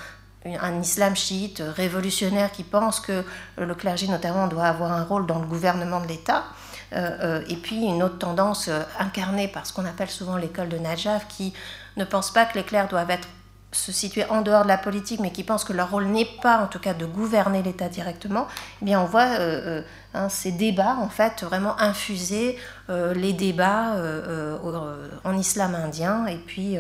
un 0.46 0.82
islam 0.82 1.16
chiite 1.16 1.64
révolutionnaire 1.76 2.52
qui 2.52 2.64
pense 2.64 3.00
que 3.00 3.24
le 3.58 3.76
clergé 3.76 4.08
notamment 4.08 4.48
doit 4.48 4.66
avoir 4.66 4.92
un 4.92 5.04
rôle 5.04 5.26
dans 5.26 5.40
le 5.40 5.48
gouvernement 5.48 6.02
de 6.02 6.08
l'État, 6.08 6.44
euh, 6.94 7.18
euh, 7.22 7.46
et 7.48 7.56
puis 7.56 7.84
une 7.84 8.04
autre 8.04 8.20
tendance 8.20 8.68
euh, 8.68 8.84
incarnée 9.00 9.48
par 9.48 9.66
ce 9.66 9.74
qu'on 9.74 9.86
appelle 9.86 10.10
souvent 10.10 10.38
l'école 10.38 10.70
de 10.70 10.78
Najaf, 10.78 11.28
qui 11.28 11.54
ne 11.98 12.06
pense 12.06 12.32
pas 12.32 12.46
que 12.46 12.58
les 12.58 12.64
clercs 12.64 12.88
doivent 12.88 13.10
être 13.10 13.28
se 13.74 13.92
situer 13.92 14.26
en 14.26 14.42
dehors 14.42 14.64
de 14.64 14.68
la 14.68 14.78
politique, 14.78 15.20
mais 15.20 15.32
qui 15.32 15.44
pensent 15.44 15.66
que 15.66 15.74
leur 15.74 15.92
rôle 15.92 16.06
n'est 16.06 16.30
pas, 16.42 16.60
en 16.64 16.68
tout 16.68 16.80
cas, 16.80 16.94
de 16.94 17.06
gouverner 17.06 17.62
l'État 17.62 17.90
directement, 17.90 18.48
eh 18.82 18.86
bien, 18.86 19.02
on 19.02 19.06
voit 19.06 19.28
hein, 20.14 20.30
ces 20.30 20.52
débats, 20.52 20.96
en 21.00 21.10
fait, 21.10 21.44
vraiment 21.44 21.80
infuser 21.80 22.58
les 22.90 23.34
débats 23.34 23.96
en 25.24 25.38
islam 25.38 25.76
indien 25.76 26.26
et 26.28 26.38
puis, 26.38 26.78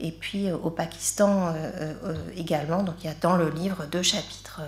et 0.00 0.12
puis 0.12 0.50
au 0.50 0.70
Pakistan 0.70 1.54
également. 2.36 2.82
Donc, 2.82 2.96
il 3.00 3.06
y 3.06 3.10
a 3.10 3.14
dans 3.20 3.36
le 3.36 3.50
livre 3.50 3.84
deux 3.86 4.02
chapitres 4.02 4.60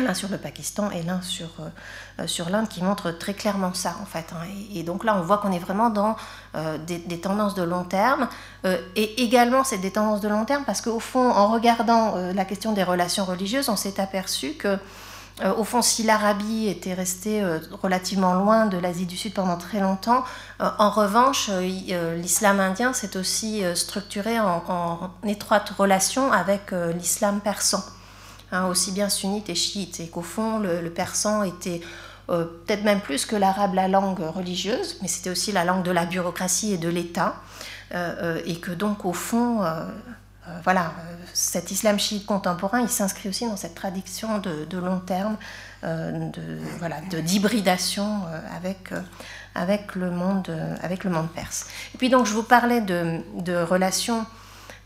l'un 0.00 0.14
sur 0.14 0.28
le 0.28 0.38
Pakistan 0.38 0.90
et 0.90 1.02
l'un 1.02 1.20
sur, 1.20 1.48
euh, 1.60 2.26
sur 2.26 2.48
l'Inde, 2.48 2.68
qui 2.68 2.82
montrent 2.82 3.10
très 3.10 3.34
clairement 3.34 3.74
ça, 3.74 3.96
en 4.00 4.06
fait. 4.06 4.26
Hein. 4.32 4.46
Et, 4.74 4.82
donc 4.82 5.04
là, 5.04 5.16
on 5.16 5.22
voit 5.22 5.38
qu'on 5.38 5.52
est 5.52 5.58
vraiment 5.58 5.90
dans 5.90 6.16
euh, 6.54 6.78
des, 6.78 7.20
tendances 7.20 7.54
de 7.54 7.62
long 7.62 7.84
terme. 7.84 8.28
Euh, 8.64 8.78
et 8.96 9.22
également, 9.22 9.64
c'est 9.64 9.78
des 9.78 9.90
tendances 9.90 10.20
de 10.20 10.28
long 10.28 10.44
terme 10.44 10.64
parce 10.64 10.80
qu'au 10.80 11.00
fond, 11.00 11.30
en 11.30 11.48
regardant 11.48 12.14
la 12.16 12.44
question 12.44 12.72
des 12.72 12.82
relations 12.82 13.24
religieuses, 13.24 13.68
on 13.68 13.76
s'est 13.76 14.00
aperçu 14.00 14.54
que, 14.54 14.78
au 15.56 15.64
fond, 15.64 15.82
si 15.82 16.02
l'Arabie 16.02 16.68
était 16.68 16.94
restée 16.94 17.42
relativement 17.82 18.34
loin 18.34 18.66
de 18.66 18.76
l'Asie 18.78 19.06
du 19.06 19.16
Sud 19.16 19.34
pendant 19.34 19.56
très 19.56 19.80
longtemps, 19.80 20.24
en 20.60 20.90
revanche, 20.90 21.48
l'islam 21.48 22.60
indien 22.60 22.92
s'est 22.92 23.16
aussi 23.16 23.62
structuré 23.74 24.38
en, 24.38 24.62
en, 24.68 25.10
étroite 25.26 25.70
relation 25.70 26.32
avec 26.32 26.72
l'islam 26.72 27.40
persan. 27.40 27.82
Hein, 28.54 28.66
aussi 28.66 28.92
bien 28.92 29.08
sunnite 29.08 29.48
et 29.48 29.54
chiite, 29.54 29.98
et 30.00 30.08
qu'au 30.08 30.20
fond, 30.20 30.58
le, 30.58 30.90
persan 30.90 31.42
était 31.42 31.80
euh, 32.28 32.44
peut-être 32.44 32.84
même 32.84 33.00
plus 33.00 33.24
que 33.24 33.34
l'arabe 33.34 33.72
la 33.72 33.88
langue 33.88 34.20
religieuse, 34.20 34.98
mais 35.00 35.08
c'était 35.08 35.30
aussi 35.30 35.52
la 35.52 35.64
langue 35.64 35.82
de 35.82 35.90
la 35.90 36.04
bureaucratie 36.04 36.74
et 36.74 36.76
de 36.76 36.90
l'État, 36.90 37.36
euh, 37.94 38.36
euh, 38.36 38.42
et 38.44 38.56
que 38.56 38.70
donc 38.70 39.06
au 39.06 39.14
fond, 39.14 39.64
voilà, 40.64 40.92
cet 41.32 41.70
islam 41.70 41.98
chiite 41.98 42.26
contemporain, 42.26 42.80
il 42.80 42.90
s'inscrit 42.90 43.30
aussi 43.30 43.46
dans 43.46 43.56
cette 43.56 43.74
tradition 43.74 44.36
de, 44.36 44.76
long 44.76 45.00
terme, 45.00 45.38
de 45.82 46.58
voilà, 46.78 46.96
d'hybridation 47.00 48.20
avec 48.54 48.90
avec 49.54 49.94
le 49.94 50.10
monde 50.10 50.54
avec 50.82 51.04
le 51.04 51.10
monde 51.10 51.30
perse. 51.30 51.68
Et 51.94 51.98
puis 51.98 52.10
donc 52.10 52.26
je 52.26 52.34
vous 52.34 52.42
parlais 52.42 52.82
de, 52.82 53.62
relations 53.62 54.26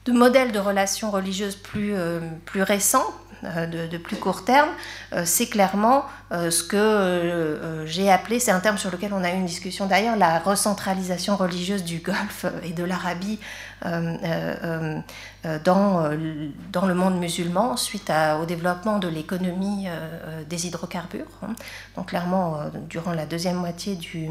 de 0.04 0.12
modèles 0.12 0.52
de 0.52 0.60
relations 0.60 1.10
religieuses 1.10 1.56
plus, 1.56 1.94
plus 2.44 2.62
récents, 2.62 3.12
euh, 3.44 3.66
de, 3.66 3.98
plus 3.98 4.16
court 4.16 4.44
terme, 4.44 4.70
euh, 5.12 5.22
c'est 5.26 5.46
clairement 5.46 6.06
euh, 6.32 6.50
ce 6.50 6.64
que 6.64 7.84
j'ai 7.86 8.10
appelé, 8.10 8.40
c'est 8.40 8.50
un 8.50 8.60
terme 8.60 8.78
sur 8.78 8.90
lequel 8.90 9.12
on 9.12 9.22
a 9.22 9.30
eu 9.30 9.34
une 9.34 9.46
discussion 9.46 9.86
d'ailleurs, 9.86 10.16
la 10.16 10.38
recentralisation 10.38 11.36
religieuse 11.36 11.84
du 11.84 11.98
Golfe 11.98 12.46
et 12.62 12.72
de 12.72 12.84
l'Arabie 12.84 13.38
dans, 15.64 16.10
dans 16.72 16.86
le 16.86 16.94
monde 16.94 17.18
musulman 17.18 17.76
suite 17.76 18.10
au 18.40 18.46
développement 18.46 18.98
de 18.98 19.08
l'économie 19.08 19.86
des 20.48 20.66
hydrocarbures. 20.66 21.26
Hein. 21.42 21.54
Donc 21.94 22.08
clairement, 22.08 22.58
durant 22.88 23.12
la 23.12 23.26
deuxième 23.26 23.56
moitié 23.56 23.96
du 23.96 24.30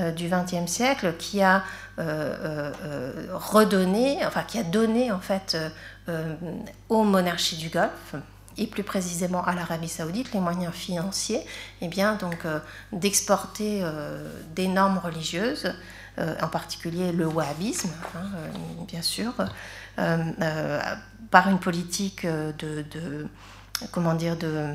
XXe 0.00 0.66
siècle, 0.66 1.14
qui 1.18 1.42
a 1.42 1.62
redonné, 1.98 4.24
enfin 4.26 4.42
qui 4.42 4.58
a 4.58 4.64
donné 4.64 5.12
en 5.12 5.20
fait 5.20 5.56
aux 6.88 7.04
monarchies 7.04 7.56
du 7.56 7.68
Golfe, 7.68 8.14
et 8.58 8.66
plus 8.66 8.82
précisément 8.82 9.44
à 9.44 9.54
l'Arabie 9.54 9.88
saoudite, 9.88 10.32
les 10.32 10.40
moyens 10.40 10.74
financiers, 10.74 11.40
eh 11.80 11.88
bien, 11.88 12.16
donc, 12.16 12.44
euh, 12.44 12.58
d'exporter 12.92 13.80
euh, 13.82 14.30
des 14.54 14.68
normes 14.68 14.98
religieuses, 14.98 15.72
euh, 16.18 16.34
en 16.42 16.48
particulier 16.48 17.12
le 17.12 17.26
wahhabisme, 17.26 17.90
hein, 18.16 18.26
bien 18.86 19.02
sûr, 19.02 19.32
par 21.30 21.48
une 21.48 21.58
politique 21.58 22.26
de, 22.26 22.82
de 22.82 23.28
comment 23.92 24.14
dire, 24.14 24.36
de 24.36 24.74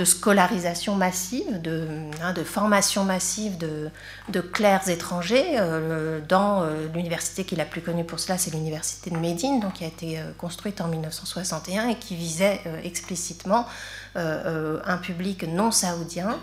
de 0.00 0.04
scolarisation 0.06 0.94
massive, 0.94 1.60
de, 1.60 1.86
hein, 2.22 2.32
formation 2.42 3.04
massive 3.04 3.58
de, 3.58 3.90
de 4.30 4.40
clercs 4.40 4.88
étrangers. 4.88 5.56
Euh, 5.58 6.20
dans 6.26 6.62
euh, 6.62 6.88
l'université 6.94 7.44
qui 7.44 7.54
est 7.54 7.58
la 7.58 7.66
plus 7.66 7.82
connue 7.82 8.04
pour 8.04 8.18
cela, 8.18 8.38
c'est 8.38 8.50
l'université 8.50 9.10
de 9.10 9.18
Médine, 9.18 9.60
donc 9.60 9.74
qui 9.74 9.84
a 9.84 9.88
été 9.88 10.18
euh, 10.18 10.32
construite 10.38 10.80
en 10.80 10.88
1961 10.88 11.88
et 11.88 11.96
qui 11.96 12.16
visait 12.16 12.62
explicitement 12.82 13.66
un 14.14 14.96
public 14.96 15.44
non 15.44 15.70
saoudien 15.70 16.38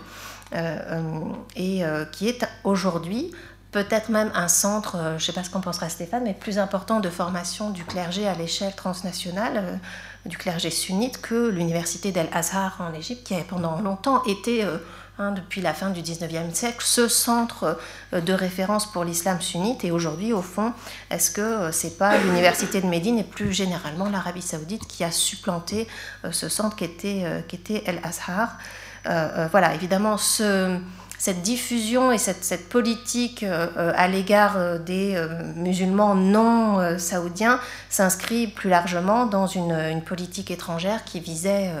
et 1.56 1.82
qui 2.12 2.28
est 2.28 2.48
aujourd'hui 2.64 3.32
peut-être 3.72 4.08
même 4.08 4.30
un 4.34 4.48
centre, 4.48 4.96
je 4.96 5.14
ne 5.14 5.18
sais 5.18 5.32
pas 5.32 5.44
ce 5.44 5.50
qu'en 5.50 5.60
pensera 5.60 5.88
Stéphane, 5.88 6.24
mais 6.24 6.32
plus 6.32 6.58
important 6.58 7.00
de 7.00 7.10
formation 7.10 7.70
du 7.70 7.84
clergé 7.84 8.26
à 8.26 8.34
l'échelle 8.34 8.74
transnationale 8.74 9.78
du 10.26 10.36
clergé 10.36 10.70
sunnite 10.70 11.20
que 11.20 11.48
l'université 11.48 12.12
d'El-Azhar 12.12 12.76
en 12.80 12.92
Égypte, 12.92 13.26
qui 13.26 13.34
a 13.34 13.42
pendant 13.42 13.80
longtemps 13.80 14.24
été, 14.24 14.64
euh, 14.64 14.78
hein, 15.18 15.32
depuis 15.32 15.60
la 15.60 15.74
fin 15.74 15.90
du 15.90 16.00
19e 16.00 16.52
siècle, 16.52 16.84
ce 16.84 17.08
centre 17.08 17.78
euh, 18.12 18.20
de 18.20 18.32
référence 18.32 18.90
pour 18.90 19.04
l'islam 19.04 19.40
sunnite. 19.40 19.84
Et 19.84 19.90
aujourd'hui, 19.90 20.32
au 20.32 20.42
fond, 20.42 20.72
est-ce 21.10 21.30
que 21.30 21.40
euh, 21.40 21.72
c'est 21.72 21.98
pas 21.98 22.18
l'université 22.18 22.80
de 22.80 22.86
Médine 22.86 23.18
et 23.18 23.24
plus 23.24 23.52
généralement 23.52 24.08
l'Arabie 24.08 24.42
saoudite 24.42 24.86
qui 24.86 25.04
a 25.04 25.10
supplanté 25.10 25.88
ce 26.30 26.48
centre 26.48 26.76
qui 26.76 26.84
était, 26.84 27.24
qui 27.48 27.56
était 27.56 27.82
El-Azhar 27.86 28.58
Voilà, 29.04 29.74
évidemment, 29.74 30.16
ce 30.18 30.78
cette 31.18 31.42
diffusion 31.42 32.12
et 32.12 32.18
cette, 32.18 32.68
politique 32.68 33.42
euh, 33.42 33.92
à 33.96 34.06
l'égard 34.06 34.56
euh, 34.56 34.78
des 34.78 35.16
euh, 35.16 35.42
musulmans 35.56 36.14
non 36.14 36.96
saoudiens 36.98 37.60
s'inscrit 37.90 38.46
plus 38.46 38.70
largement 38.70 39.26
dans 39.26 39.48
une, 39.48 40.00
politique 40.06 40.50
étrangère 40.50 41.04
qui 41.04 41.18
visait, 41.18 41.72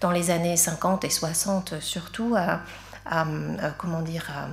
dans 0.00 0.12
les 0.12 0.30
années 0.30 0.56
50 0.56 1.04
et 1.04 1.10
60 1.10 1.74
surtout, 1.80 2.36
à, 2.36 2.60
comment 3.76 4.02
dire, 4.02 4.30
à 4.30 4.48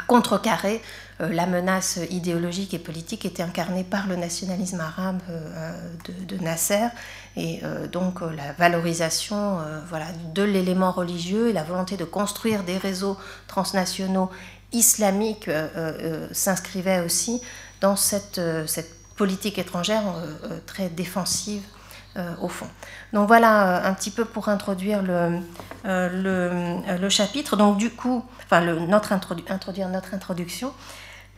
contrecarrer 0.00 0.82
euh, 1.20 1.28
la 1.28 1.46
menace 1.46 1.98
idéologique 2.10 2.74
et 2.74 2.78
politique 2.78 3.24
était 3.24 3.42
incarnée 3.42 3.84
par 3.84 4.06
le 4.06 4.16
nationalisme 4.16 4.80
arabe 4.80 5.20
euh, 5.30 5.72
de, 6.26 6.36
Nasser. 6.38 6.88
Et 7.36 7.60
euh, 7.62 7.86
donc 7.86 8.20
la 8.20 8.52
valorisation 8.52 9.58
voilà, 9.88 10.06
de 10.34 10.42
l'élément 10.42 10.90
religieux 10.90 11.48
et 11.48 11.52
la 11.52 11.62
volonté 11.62 11.96
de 11.96 12.04
construire 12.04 12.64
des 12.64 12.76
réseaux 12.76 13.16
transnationaux 13.46 14.30
islamiques 14.72 15.50
s'inscrivait 16.32 17.00
aussi 17.00 17.42
dans 17.80 17.94
cette, 17.94 18.40
cette 18.66 18.94
politique 19.16 19.58
étrangère 19.58 20.02
très 20.66 20.88
défensive 20.88 21.62
au 22.40 22.48
fond. 22.48 22.66
Donc 23.12 23.26
voilà 23.28 23.86
un 23.86 23.94
petit 23.94 24.10
peu 24.10 24.24
pour 24.24 24.48
introduire 24.48 25.02
le, 25.02 25.38
le, 25.84 26.98
le 26.98 27.08
chapitre. 27.08 27.56
Donc 27.56 27.78
du 27.78 27.90
coup, 27.90 28.24
enfin 28.44 28.60
notre 28.60 29.12
introduire 29.12 29.88
notre 29.88 30.14
introduction. 30.14 30.72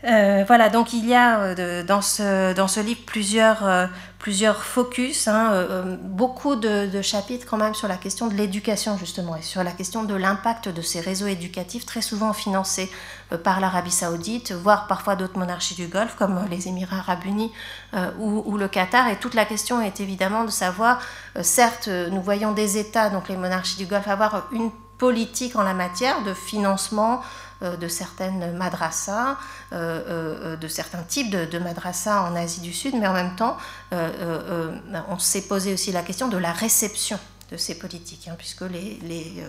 Euh, 0.06 0.44
voilà, 0.46 0.68
donc 0.68 0.92
il 0.92 1.06
y 1.06 1.14
a 1.14 1.40
euh, 1.40 1.82
dans, 1.82 2.02
ce, 2.02 2.52
dans 2.52 2.68
ce 2.68 2.80
livre 2.80 3.00
plusieurs, 3.06 3.66
euh, 3.66 3.86
plusieurs 4.18 4.62
focus, 4.62 5.28
hein, 5.28 5.66
beaucoup 6.02 6.56
de, 6.56 7.00
chapitres 7.00 7.46
quand 7.48 7.56
même 7.56 7.74
sur 7.74 7.88
la 7.88 7.96
question 7.96 8.26
de 8.26 8.34
l'éducation 8.34 8.98
justement 8.98 9.36
et 9.36 9.42
sur 9.42 9.64
la 9.64 9.70
question 9.70 10.04
de 10.04 10.14
l'impact 10.14 10.68
de 10.68 10.82
ces 10.82 11.00
réseaux 11.00 11.26
éducatifs 11.26 11.86
très 11.86 12.02
souvent 12.02 12.32
financés 12.32 12.90
par 13.42 13.60
l'Arabie 13.60 13.90
saoudite, 13.90 14.52
voire 14.52 14.86
parfois 14.86 15.16
d'autres 15.16 15.38
monarchies 15.38 15.74
du 15.74 15.86
Golfe 15.86 16.14
comme 16.16 16.46
les 16.50 16.68
Émirats 16.68 16.98
arabes 16.98 17.24
unis 17.24 17.52
ou, 18.18 18.42
ou, 18.46 18.56
le 18.56 18.68
Qatar. 18.68 19.08
Et 19.08 19.16
toute 19.16 19.34
la 19.34 19.44
question 19.44 19.80
est 19.80 20.00
évidemment 20.00 20.44
de 20.44 20.50
savoir, 20.50 21.00
certes, 21.42 21.88
nous 21.88 22.22
voyons 22.22 22.52
des 22.52 22.78
États, 22.78 23.10
donc 23.10 23.28
les 23.28 23.36
monarchies 23.36 23.76
du 23.76 23.86
Golfe, 23.86 24.08
avoir 24.08 24.46
une 24.52 24.70
politique 24.98 25.56
en 25.56 25.62
la 25.62 25.74
matière 25.74 26.22
de 26.22 26.34
financement 26.34 27.20
euh, 27.62 27.76
de 27.76 27.88
certaines 27.88 28.56
madrassas, 28.56 29.36
euh, 29.72 30.02
euh, 30.08 30.56
de 30.56 30.68
certains 30.68 31.02
types 31.02 31.30
de, 31.30 31.58
madrassas 31.58 32.22
en 32.22 32.34
Asie 32.36 32.60
du 32.60 32.72
Sud, 32.72 32.94
mais 32.94 33.06
en 33.06 33.12
même 33.12 33.36
temps, 33.36 33.56
on 33.92 35.18
s'est 35.18 35.42
posé 35.42 35.72
aussi 35.72 35.92
la 35.92 36.02
question 36.02 36.28
de 36.28 36.36
la 36.36 36.52
réception 36.52 37.18
de 37.50 37.56
ces 37.56 37.78
politiques, 37.78 38.28
hein, 38.28 38.34
puisque 38.36 38.62
les 38.62 39.44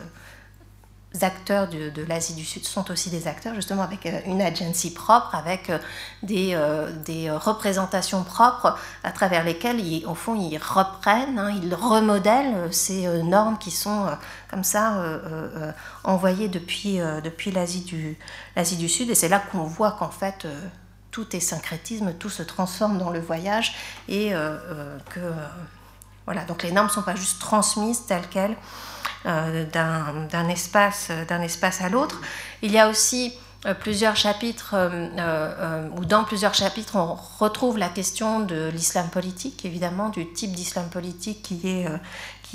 acteurs 1.24 1.68
de, 1.68 2.04
l'Asie 2.08 2.34
du 2.34 2.46
Sud 2.46 2.66
sont 2.66 2.92
aussi 2.92 3.10
des 3.10 3.28
acteurs, 3.28 3.56
justement 3.56 3.84
avec 3.84 4.06
euh, 4.06 4.20
une 4.26 4.42
agency 4.42 4.94
propre, 4.94 5.34
avec 5.36 5.70
euh, 5.70 5.80
des, 6.24 6.52
euh, 6.54 6.92
des 7.06 7.32
représentations 7.32 8.24
propres 8.24 8.78
à 9.04 9.12
travers 9.12 9.44
lesquelles, 9.44 9.82
au 10.06 10.16
fond, 10.16 10.36
ils 10.36 10.58
reprennent, 10.58 11.40
hein, 11.40 11.54
ils 11.64 11.74
remodèlent 11.74 12.74
ces 12.74 13.08
normes 13.24 13.58
qui 13.58 13.72
sont 13.72 14.08
comme 14.50 14.64
ça 14.64 15.04
envoyées 16.04 16.48
depuis, 16.48 17.00
depuis 17.24 17.52
l'Asie 17.52 17.82
du, 17.82 18.18
l'Asie 18.56 18.78
du 18.78 18.90
Sud. 18.90 19.10
Et 19.10 19.16
c'est 19.16 19.30
là 19.30 19.40
qu'on 19.40 19.64
voit 19.64 19.92
qu'en 19.92 20.10
fait, 20.10 20.48
tout 21.12 21.36
est 21.36 21.40
syncrétisme, 21.40 22.14
tout 22.14 22.30
se 22.30 22.44
transforme 22.44 22.98
dans 22.98 23.10
le 23.10 23.20
voyage 23.20 23.76
et 24.08 24.32
que 24.32 25.20
voilà, 26.26 26.44
donc 26.46 26.64
les 26.64 26.72
normes 26.72 26.88
ne 26.88 26.92
sont 26.92 27.04
pas 27.04 27.16
juste 27.16 27.40
transmises 27.40 28.06
telles 28.06 28.28
quelles 28.30 28.56
euh, 29.26 29.66
d'un 29.66 30.50
espace, 30.50 31.12
espace 31.44 31.82
à 31.82 31.90
l'autre. 31.90 32.22
Il 32.62 32.72
y 32.72 32.80
a 32.80 32.90
aussi 32.90 33.34
plusieurs 33.80 34.16
chapitres, 34.16 34.76
ou 35.98 36.06
dans 36.06 36.24
plusieurs 36.24 36.54
chapitres, 36.54 36.98
on 36.98 37.18
retrouve 37.40 37.80
la 37.80 37.90
question 37.90 38.42
de 38.42 38.70
l'islam 38.70 39.10
politique, 39.10 39.66
évidemment, 39.66 40.10
du 40.10 40.32
type 40.32 40.52
d'islam 40.52 40.88
politique 40.90 41.42
qui 41.42 41.68
est, 41.68 41.88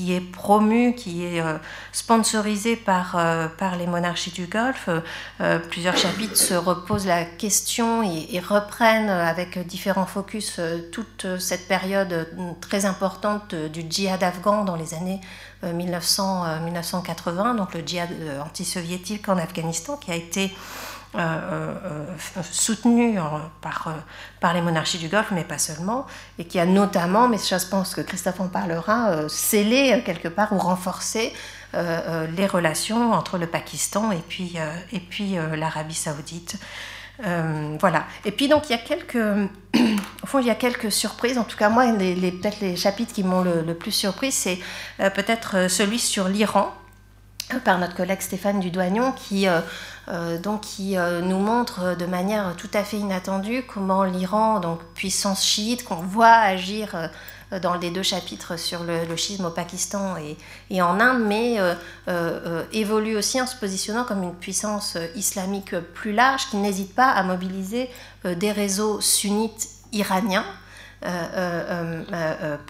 qui 0.00 0.14
est 0.14 0.20
promu, 0.20 0.94
qui 0.94 1.26
est 1.26 1.42
euh, 1.42 1.58
sponsorisé 1.92 2.74
par, 2.74 3.16
euh, 3.16 3.48
par 3.48 3.76
les 3.76 3.86
monarchies 3.86 4.30
du 4.30 4.46
Golfe. 4.46 4.88
Euh, 5.42 5.58
plusieurs 5.58 5.96
chapitres 5.98 6.38
se 6.38 6.54
reposent 6.54 7.06
la 7.06 7.26
question 7.26 8.02
et, 8.02 8.40
reprennent 8.40 9.10
avec 9.10 9.58
différents 9.66 10.06
focus 10.06 10.58
toute 10.92 11.26
cette 11.38 11.68
période 11.68 12.26
très 12.62 12.86
importante 12.86 13.54
du 13.54 13.84
djihad 13.88 14.22
afghan 14.22 14.64
dans 14.64 14.76
les 14.76 14.94
années 14.94 15.20
1900, 15.62 16.60
1980, 16.64 17.54
donc 17.54 17.74
le 17.74 17.80
djihad 17.80 18.08
anti-soviétique 18.42 19.28
en 19.28 19.36
Afghanistan 19.36 19.98
qui 19.98 20.10
a 20.10 20.14
été 20.16 20.50
euh, 21.16 21.18
euh, 21.18 21.74
euh, 22.36 22.42
soutenu 22.52 23.18
par, 23.60 23.92
par 24.38 24.54
les 24.54 24.62
monarchies 24.62 24.98
du 24.98 25.08
Golfe, 25.08 25.32
mais 25.32 25.42
pas 25.42 25.58
seulement, 25.58 26.06
et 26.38 26.44
qui 26.44 26.60
a 26.60 26.66
notamment, 26.66 27.26
mais 27.26 27.36
je 27.36 27.68
pense 27.68 27.96
que 27.96 28.00
Christophe 28.00 28.38
en 28.38 28.46
parlera, 28.46 29.28
scellé 29.28 30.02
quelque 30.06 30.28
part 30.28 30.52
ou 30.52 30.58
renforcé 30.58 31.32
les 31.74 32.46
relations 32.46 33.12
entre 33.12 33.38
le 33.38 33.48
Pakistan 33.48 34.12
et 34.12 34.22
puis, 34.28 34.56
et 34.92 35.00
puis 35.00 35.36
l'Arabie 35.56 35.94
saoudite. 35.94 36.56
voilà. 37.18 38.04
Et 38.24 38.30
puis 38.30 38.46
donc 38.46 38.68
il 38.68 38.72
y 38.72 38.76
a 38.76 38.78
quelques, 38.78 39.16
au 40.32 40.38
il 40.38 40.46
y 40.46 40.50
a 40.50 40.54
quelques 40.54 40.92
surprises. 40.92 41.38
En 41.38 41.44
tout 41.44 41.56
cas 41.56 41.70
moi, 41.70 41.90
les, 41.90 42.30
peut-être 42.30 42.60
les 42.60 42.76
chapitres 42.76 43.12
qui 43.12 43.24
m'ont 43.24 43.42
le, 43.42 43.74
plus 43.74 43.92
surpris, 43.92 44.30
c'est 44.30 44.60
peut-être 44.98 45.68
celui 45.68 45.98
sur 45.98 46.28
l'Iran 46.28 46.72
par 47.58 47.78
notre 47.78 47.94
collègue 47.94 48.20
Stéphane 48.20 48.60
Dudoignon 48.60 49.12
qui 49.12 49.48
euh, 49.48 49.60
donc 50.38 50.62
qui 50.62 50.96
euh, 50.96 51.20
nous 51.20 51.38
montre 51.38 51.96
de 51.96 52.06
manière 52.06 52.56
tout 52.56 52.70
à 52.74 52.82
fait 52.82 52.96
inattendue 52.96 53.62
comment 53.62 54.02
l'Iran, 54.04 54.58
donc 54.58 54.80
puissance 54.94 55.44
chiite, 55.44 55.84
qu'on 55.84 55.96
voit 55.96 56.32
agir 56.32 56.94
euh, 56.94 57.60
dans 57.60 57.74
les 57.74 57.90
deux 57.90 58.02
chapitres 58.02 58.56
sur 58.56 58.82
le, 58.82 59.04
le 59.04 59.16
schisme 59.16 59.44
au 59.44 59.50
Pakistan 59.50 60.16
et, 60.70 60.82
en 60.82 61.00
Inde, 61.00 61.24
mais 61.26 61.58
évolue 62.72 63.16
aussi 63.16 63.40
en 63.40 63.46
se 63.48 63.56
positionnant 63.56 64.04
comme 64.04 64.22
une 64.22 64.36
puissance 64.36 64.96
islamique 65.16 65.74
plus 65.94 66.12
large 66.12 66.48
qui 66.48 66.58
n'hésite 66.58 66.94
pas 66.94 67.10
à 67.10 67.24
mobiliser 67.24 67.90
des 68.24 68.52
réseaux 68.52 69.00
sunnites 69.00 69.68
iraniens. 69.90 70.44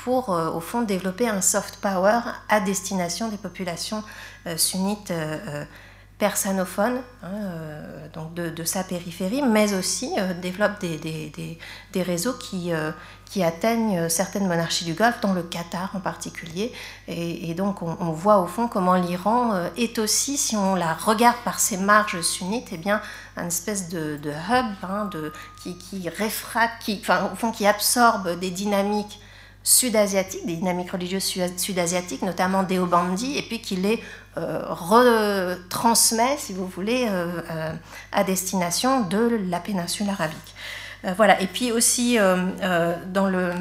pour 0.03 0.31
au 0.31 0.61
fond 0.61 0.81
développer 0.81 1.29
un 1.29 1.43
soft 1.43 1.77
power 1.83 2.21
à 2.49 2.61
destination 2.61 3.29
des 3.29 3.37
populations 3.37 4.03
sunnites 4.57 5.13
persanophone, 6.21 7.01
hein, 7.23 7.29
euh, 7.33 8.07
donc 8.13 8.35
de, 8.35 8.65
sa 8.65 8.85
périphérie, 8.85 9.43
mais 9.43 9.73
aussi 9.75 10.13
euh, 10.19 10.35
développe 10.35 10.79
des, 10.79 10.99
des, 10.99 11.59
des, 11.93 12.03
réseaux 12.03 12.35
qui, 12.35 12.73
euh, 12.73 12.93
qui 13.25 13.43
atteignent 13.43 14.09
certaines 14.11 14.47
monarchies 14.47 14.85
du 14.85 14.93
Golfe, 14.93 15.21
dont 15.23 15.33
le 15.33 15.43
Qatar 15.43 15.91
en 15.95 16.01
particulier. 16.01 16.73
Et, 17.09 17.55
donc 17.55 17.83
on, 17.83 18.13
voit 18.13 18.39
au 18.39 18.47
fond 18.47 18.69
comment 18.69 18.95
l'Iran 18.95 19.71
est 19.77 19.99
aussi, 19.99 20.37
si 20.37 20.57
on 20.57 20.75
la 20.75 20.93
regarde 20.95 21.39
par 21.45 21.59
ses 21.59 21.79
marges 21.79 22.21
sunnites, 22.21 22.69
eh 22.73 22.77
bien, 22.77 23.01
un 23.37 23.47
espèce 23.47 23.89
de, 23.89 24.19
de 24.19 24.31
hub 24.31 24.67
hein, 24.83 25.07
de, 25.07 25.33
qui, 25.63 25.79
qui 25.79 26.09
réfracte, 26.09 26.83
qui, 26.83 26.99
enfin, 27.01 27.31
au 27.33 27.37
fond, 27.37 27.51
qui 27.51 27.67
absorbe 27.67 28.39
des 28.39 28.51
dynamiques 28.51 29.21
sud-asiatiques, 29.63 30.47
des 30.47 30.57
dynamiques 30.57 30.91
religieuses 30.91 31.35
sud-asiatiques, 31.57 32.23
notamment 32.23 32.63
des 32.63 32.79
Obandi, 32.79 33.37
et 33.37 33.43
puis 33.43 33.61
qui 33.61 33.77
les 33.77 34.03
euh, 34.39 34.63
retransmet, 34.69 36.37
si 36.39 36.53
vous 36.53 36.67
voulez, 36.67 37.07
euh, 37.09 37.41
euh, 37.51 37.73
à 38.13 38.25
destination 38.25 39.03
de 39.03 39.41
la 39.49 39.61
péninsule 39.61 40.09
arabique. 40.09 40.55
voilà, 41.17 41.41
et 41.41 41.47
puis 41.47 41.73
aussi 41.73 42.19
dans 42.19 43.27
le 43.27 43.53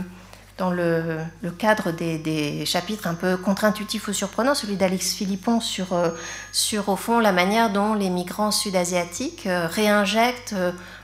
dans 0.57 0.71
le, 0.71 1.21
cadre 1.57 1.91
des, 1.91 2.65
chapitres 2.65 3.07
un 3.07 3.13
peu 3.13 3.37
contre-intuitifs 3.37 4.09
ou 4.09 4.13
surprenants, 4.13 4.53
celui 4.53 4.75
d'Alex 4.75 5.13
Philippon 5.13 5.61
sur, 5.61 5.87
sur, 6.51 6.89
au 6.89 6.97
fond, 6.97 7.19
la 7.19 7.31
manière 7.31 7.71
dont 7.71 7.93
les 7.93 8.09
migrants 8.09 8.51
sud-asiatiques 8.51 9.47
réinjectent 9.47 10.53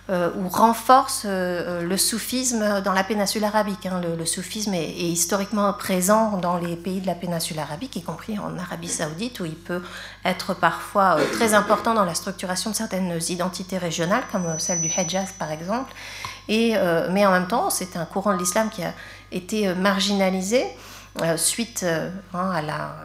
ou 0.09 0.47
renforce 0.49 1.23
euh, 1.25 1.81
le 1.81 1.97
soufisme 1.97 2.81
dans 2.81 2.93
la 2.93 3.03
péninsule 3.03 3.43
arabique. 3.43 3.87
Hein. 3.87 4.01
Le, 4.17 4.25
soufisme 4.25 4.73
est, 4.75 4.91
historiquement 4.91 5.73
présent 5.73 6.37
dans 6.37 6.57
les 6.57 6.75
pays 6.75 7.01
de 7.01 7.07
la 7.07 7.15
péninsule 7.15 7.57
arabique, 7.57 7.95
y 7.95 8.03
compris 8.03 8.37
en 8.37 8.55
Arabie 8.59 8.87
saoudite, 8.87 9.39
où 9.39 9.45
il 9.45 9.55
peut 9.55 9.81
être 10.23 10.53
parfois 10.53 11.17
euh, 11.17 11.25
très 11.33 11.55
important 11.55 11.95
dans 11.95 12.05
la 12.05 12.13
structuration 12.13 12.69
de 12.69 12.75
certaines 12.75 13.19
identités 13.29 13.79
régionales, 13.79 14.23
comme 14.31 14.59
celle 14.59 14.81
du 14.81 14.91
Hejaz 14.95 15.33
par 15.39 15.51
exemple. 15.51 15.91
Et, 16.47 16.75
mais 17.09 17.25
en 17.25 17.31
même 17.31 17.47
temps, 17.47 17.71
c'est 17.71 17.97
un 17.97 18.05
courant 18.05 18.31
de 18.31 18.37
l'islam 18.37 18.69
qui 18.69 18.83
a 18.83 18.93
été 19.31 19.73
marginalisé 19.73 20.63
suite 21.37 21.83
hein, 22.35 22.51
à 22.51 22.61
la, 22.61 22.95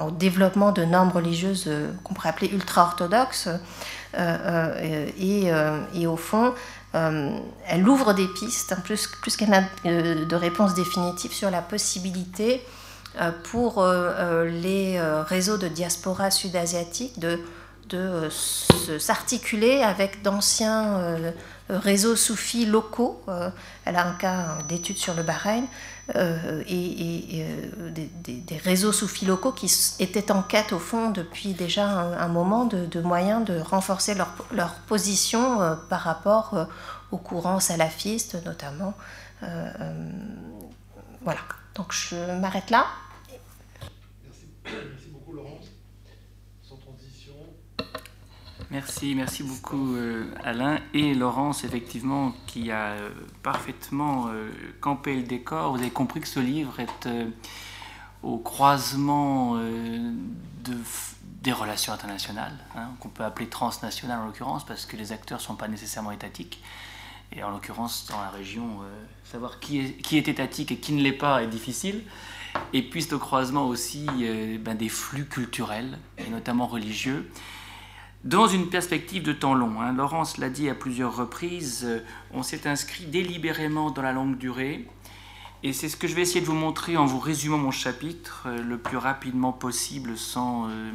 au 0.00 0.10
développement 0.10 0.72
de 0.72 0.84
normes 0.84 1.10
religieuses 1.10 1.70
qu'on 2.04 2.14
pourrait 2.14 2.28
appeler 2.28 2.50
ultra-orthodoxes. 2.52 3.48
Euh, 4.14 4.18
euh, 4.18 5.08
euh, 5.20 5.84
et, 5.94 6.06
au 6.06 6.16
fond, 6.16 6.54
elle 6.92 7.88
ouvre 7.88 8.12
des 8.12 8.28
pistes, 8.28 8.72
hein, 8.72 8.82
plus, 8.84 9.06
plus 9.06 9.36
qu'elle 9.36 9.50
n'a 9.50 9.62
de 9.84 10.36
réponses 10.36 10.74
définitives 10.74 11.32
sur 11.32 11.50
la 11.50 11.62
possibilité 11.62 12.62
pour 13.44 13.84
les 13.84 15.00
réseaux 15.26 15.56
de 15.56 15.68
diaspora 15.68 16.30
sud-asiatique 16.30 17.18
de, 17.18 17.40
de 17.88 18.28
s'articuler 18.98 19.82
avec 19.82 20.22
d'anciens 20.22 21.16
réseaux 21.70 22.16
soufis 22.16 22.66
locaux. 22.66 23.22
elle 23.86 23.96
a 23.96 24.06
un 24.06 24.14
cas 24.14 24.58
d'étude 24.68 24.98
sur 24.98 25.14
le 25.14 25.22
Bahreïn. 25.22 25.64
Euh, 26.16 26.64
et, 26.68 27.44
euh, 27.44 27.90
des, 27.90 28.56
réseaux 28.56 28.92
soufis 28.92 29.24
locaux 29.24 29.52
qui 29.52 29.72
étaient 30.00 30.32
en 30.32 30.42
quête, 30.42 30.72
au 30.72 30.78
fond, 30.78 31.10
depuis 31.10 31.54
déjà 31.54 31.86
un, 31.86 32.28
moment, 32.28 32.64
de, 32.64 33.00
moyens 33.00 33.44
de 33.44 33.58
renforcer 33.58 34.14
leur, 34.14 34.34
leur 34.52 34.74
position 34.74 35.62
euh, 35.62 35.74
par 35.88 36.00
rapport 36.00 36.66
aux 37.12 37.18
courants 37.18 37.60
salafistes, 37.60 38.44
notamment. 38.44 38.94
voilà, 41.22 41.40
donc 41.74 41.92
je 41.92 42.16
m'arrête 42.40 42.70
là. 42.70 42.86
Merci. 44.64 45.08
beaucoup, 45.12 45.32
Laurence. 45.34 45.66
Sans 46.62 46.76
transition. 46.76 47.34
Merci, 48.72 49.14
merci 49.14 49.42
beaucoup 49.42 49.96
euh, 49.96 50.24
Alain 50.42 50.78
et 50.94 51.12
Laurence, 51.12 51.62
effectivement, 51.62 52.32
qui 52.46 52.70
a 52.70 52.92
euh, 52.92 53.10
parfaitement 53.42 54.28
euh, 54.28 54.50
campé 54.80 55.14
le 55.14 55.24
décor. 55.24 55.72
Vous 55.72 55.80
avez 55.80 55.90
compris 55.90 56.22
que 56.22 56.26
ce 56.26 56.40
livre 56.40 56.80
est 56.80 57.08
au 58.22 58.38
croisement 58.38 59.56
de, 59.56 60.74
des 61.42 61.52
relations 61.52 61.92
internationales, 61.92 62.56
hein, 62.74 62.88
qu'on 62.98 63.10
peut 63.10 63.24
appeler 63.24 63.46
transnationales 63.46 64.20
en 64.20 64.24
l'occurrence, 64.24 64.64
parce 64.64 64.86
que 64.86 64.96
les 64.96 65.12
acteurs 65.12 65.38
ne 65.38 65.42
sont 65.42 65.56
pas 65.56 65.68
nécessairement 65.68 66.12
étatiques. 66.12 66.62
Et 67.36 67.42
en 67.42 67.50
l'occurrence, 67.50 68.06
dans 68.08 68.22
la 68.22 68.30
région, 68.30 68.80
savoir 69.24 69.60
qui 69.60 69.80
est, 69.80 69.92
qui 70.00 70.16
est 70.16 70.28
étatique 70.28 70.72
et 70.72 70.78
qui 70.78 70.94
ne 70.94 71.02
l'est 71.02 71.12
pas 71.12 71.42
est 71.42 71.46
difficile. 71.46 72.04
Et 72.72 72.80
puis 72.80 73.02
c'est 73.02 73.12
au 73.12 73.18
croisement 73.18 73.66
aussi 73.66 74.06
ben, 74.60 74.74
des 74.74 74.88
flux 74.88 75.26
culturels, 75.26 75.98
et 76.16 76.30
notamment 76.30 76.66
religieux 76.66 77.28
dans 78.24 78.46
une 78.46 78.68
perspective 78.68 79.22
de 79.22 79.32
temps 79.32 79.54
long. 79.54 79.80
Hein. 79.80 79.92
Laurence 79.92 80.38
l'a 80.38 80.48
dit 80.48 80.68
à 80.68 80.74
plusieurs 80.74 81.16
reprises, 81.16 81.82
euh, 81.84 82.04
on 82.32 82.42
s'est 82.42 82.68
inscrit 82.68 83.06
délibérément 83.06 83.90
dans 83.90 84.02
la 84.02 84.12
longue 84.12 84.38
durée. 84.38 84.86
Et 85.64 85.72
c'est 85.72 85.88
ce 85.88 85.96
que 85.96 86.08
je 86.08 86.14
vais 86.14 86.22
essayer 86.22 86.40
de 86.40 86.46
vous 86.46 86.54
montrer 86.54 86.96
en 86.96 87.04
vous 87.04 87.18
résumant 87.18 87.58
mon 87.58 87.70
chapitre 87.70 88.44
euh, 88.46 88.62
le 88.62 88.78
plus 88.78 88.96
rapidement 88.96 89.52
possible 89.52 90.16
sans 90.16 90.68
euh, 90.68 90.90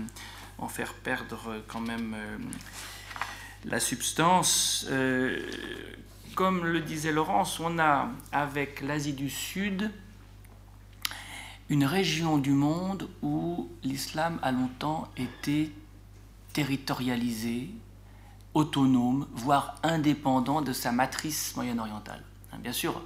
en 0.58 0.68
faire 0.68 0.94
perdre 0.94 1.62
quand 1.68 1.82
même 1.82 2.16
la 3.66 3.80
substance. 3.80 4.88
comme 6.34 6.66
le 6.66 6.80
disait 6.80 7.12
Laurence, 7.12 7.60
on 7.60 7.78
a 7.78 8.10
avec 8.32 8.82
l'Asie 8.82 9.14
du 9.14 9.30
Sud 9.30 9.92
une 11.70 11.86
région 11.86 12.40
du 12.40 12.52
monde 12.52 13.08
où 13.22 13.70
l'islam 13.84 14.40
a 14.42 14.52
longtemps 14.52 15.10
été 15.16 15.72
territorialisé, 16.58 17.70
autonome, 18.56 19.28
voire 19.32 19.76
indépendant 19.84 20.64
de 20.64 20.74
sa 20.74 20.92
matrice 20.92 21.56
moyen-orientale. 21.56 22.24
Hein, 22.52 22.58
bien 22.64 22.72
sûr, 22.72 23.00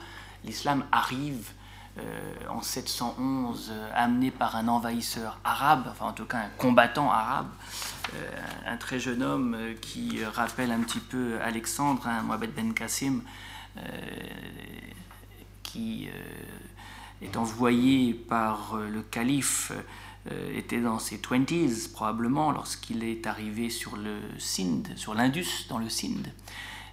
l'islam 0.46 0.86
arrive 0.90 1.52
euh, 2.00 2.34
en 2.48 2.62
711 2.62 3.70
euh, 3.70 3.92
amené 3.94 4.32
par 4.32 4.56
un 4.56 4.70
envahisseur 4.70 5.38
arabe, 5.44 5.88
enfin 5.92 6.06
en 6.06 6.14
tout 6.14 6.24
cas 6.24 6.38
un 6.38 6.50
combattant 6.58 7.12
arabe, 7.12 7.50
euh, 8.14 8.30
un 8.68 8.78
très 8.78 9.02
jeune 9.02 9.22
homme 9.22 9.58
qui 9.82 10.24
rappelle 10.24 10.72
un 10.72 10.80
petit 10.80 11.02
peu 11.02 11.38
Alexandre, 11.42 12.08
hein, 12.08 12.22
Mohamed 12.22 12.54
Ben 12.54 12.74
Qassim, 12.74 13.22
qui 15.62 16.10
est 17.22 17.36
envoyé 17.36 18.14
par 18.14 18.78
le 18.78 19.02
calife 19.02 19.74
était 20.54 20.80
dans 20.80 21.00
ses 21.00 21.18
20s 21.18 21.92
probablement 21.92 22.52
lorsqu'il 22.52 23.04
est 23.04 23.26
arrivé 23.26 23.70
sur 23.70 23.98
le 23.98 24.20
Sindh, 24.38 24.88
sur 24.96 25.16
l'Indus, 25.16 25.66
dans 25.68 25.80
le 25.80 25.90
Sindh. 25.90 26.28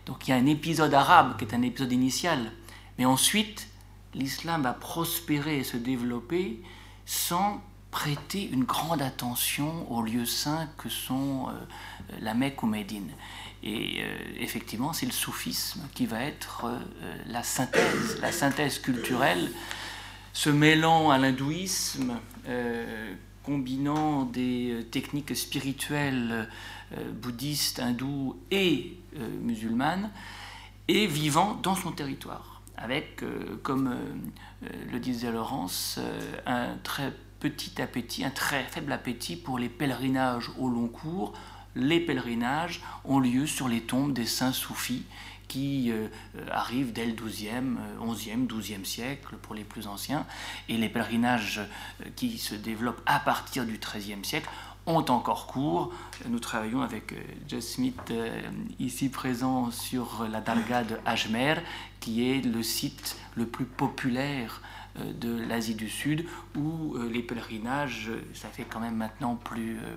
Donc 0.06 0.26
il 0.26 0.30
y 0.30 0.34
a 0.34 0.36
un 0.36 0.46
épisode 0.46 0.94
arabe 0.94 1.36
qui 1.36 1.44
est 1.44 1.54
un 1.54 1.60
épisode 1.60 1.92
initial. 1.92 2.52
Mais 2.98 3.04
ensuite, 3.04 3.68
l'islam 4.14 4.62
va 4.62 4.72
prospérer 4.72 5.58
et 5.58 5.64
se 5.64 5.76
développer 5.76 6.62
sans 7.06 7.62
prêter 7.90 8.48
une 8.50 8.64
grande 8.64 9.00
attention 9.00 9.90
aux 9.90 10.02
lieux 10.02 10.26
saints 10.26 10.68
que 10.76 10.88
sont 10.88 11.48
euh, 11.48 11.52
la 12.20 12.34
Mecque 12.34 12.62
ou 12.62 12.66
Médine. 12.66 13.10
Et 13.62 14.02
euh, 14.02 14.16
effectivement, 14.38 14.92
c'est 14.92 15.06
le 15.06 15.12
soufisme 15.12 15.80
qui 15.94 16.06
va 16.06 16.22
être 16.22 16.66
euh, 16.66 16.78
la 17.26 17.42
synthèse, 17.42 18.20
la 18.20 18.30
synthèse 18.30 18.78
culturelle, 18.78 19.50
se 20.38 20.50
mêlant 20.50 21.10
à 21.10 21.18
l'hindouisme, 21.18 22.16
combinant 23.42 24.22
des 24.22 24.86
techniques 24.92 25.34
spirituelles 25.34 26.48
bouddhistes, 27.20 27.80
hindoues 27.80 28.36
et 28.52 28.96
musulmanes, 29.42 30.12
et 30.86 31.08
vivant 31.08 31.54
dans 31.54 31.74
son 31.74 31.90
territoire, 31.90 32.62
avec, 32.76 33.24
comme 33.64 33.96
le 34.92 35.00
disait 35.00 35.32
Laurence, 35.32 35.98
un 36.46 36.76
très 36.84 37.12
petit 37.40 37.82
appétit, 37.82 38.24
un 38.24 38.30
très 38.30 38.62
faible 38.62 38.92
appétit 38.92 39.34
pour 39.34 39.58
les 39.58 39.68
pèlerinages 39.68 40.52
au 40.56 40.68
long 40.68 40.86
cours. 40.86 41.32
Les 41.74 41.98
pèlerinages 41.98 42.80
ont 43.04 43.18
lieu 43.18 43.48
sur 43.48 43.66
les 43.66 43.80
tombes 43.80 44.12
des 44.12 44.26
saints 44.26 44.52
soufis 44.52 45.02
qui 45.48 45.90
euh, 45.90 46.08
arrivent 46.52 46.92
dès 46.92 47.06
le 47.06 47.12
12e, 47.12 47.76
11e, 48.00 48.46
12e 48.46 48.84
siècle 48.84 49.36
pour 49.42 49.54
les 49.54 49.64
plus 49.64 49.86
anciens, 49.86 50.26
et 50.68 50.76
les 50.76 50.88
pèlerinages 50.88 51.60
euh, 51.60 52.04
qui 52.14 52.38
se 52.38 52.54
développent 52.54 53.02
à 53.06 53.18
partir 53.18 53.64
du 53.64 53.78
13e 53.78 54.22
siècle 54.24 54.48
ont 54.86 55.04
encore 55.10 55.46
cours. 55.46 55.92
Nous 56.26 56.38
travaillons 56.38 56.82
avec 56.82 57.12
euh, 57.12 57.16
Jess 57.48 57.74
Smith 57.74 58.12
ici 58.78 59.08
présent 59.08 59.70
sur 59.70 60.26
la 60.30 60.40
Darga 60.40 60.84
de 60.84 60.96
Ajmer, 61.04 61.56
qui 62.00 62.30
est 62.30 62.44
le 62.44 62.62
site 62.62 63.16
le 63.34 63.46
plus 63.46 63.64
populaire 63.64 64.60
euh, 64.62 64.77
de 65.20 65.40
l'Asie 65.42 65.74
du 65.74 65.88
Sud, 65.88 66.24
où 66.56 66.94
euh, 66.94 67.08
les 67.10 67.22
pèlerinages, 67.22 68.10
ça 68.34 68.48
fait 68.48 68.64
quand 68.64 68.80
même 68.80 68.96
maintenant 68.96 69.36
plus 69.36 69.78
euh, 69.78 69.96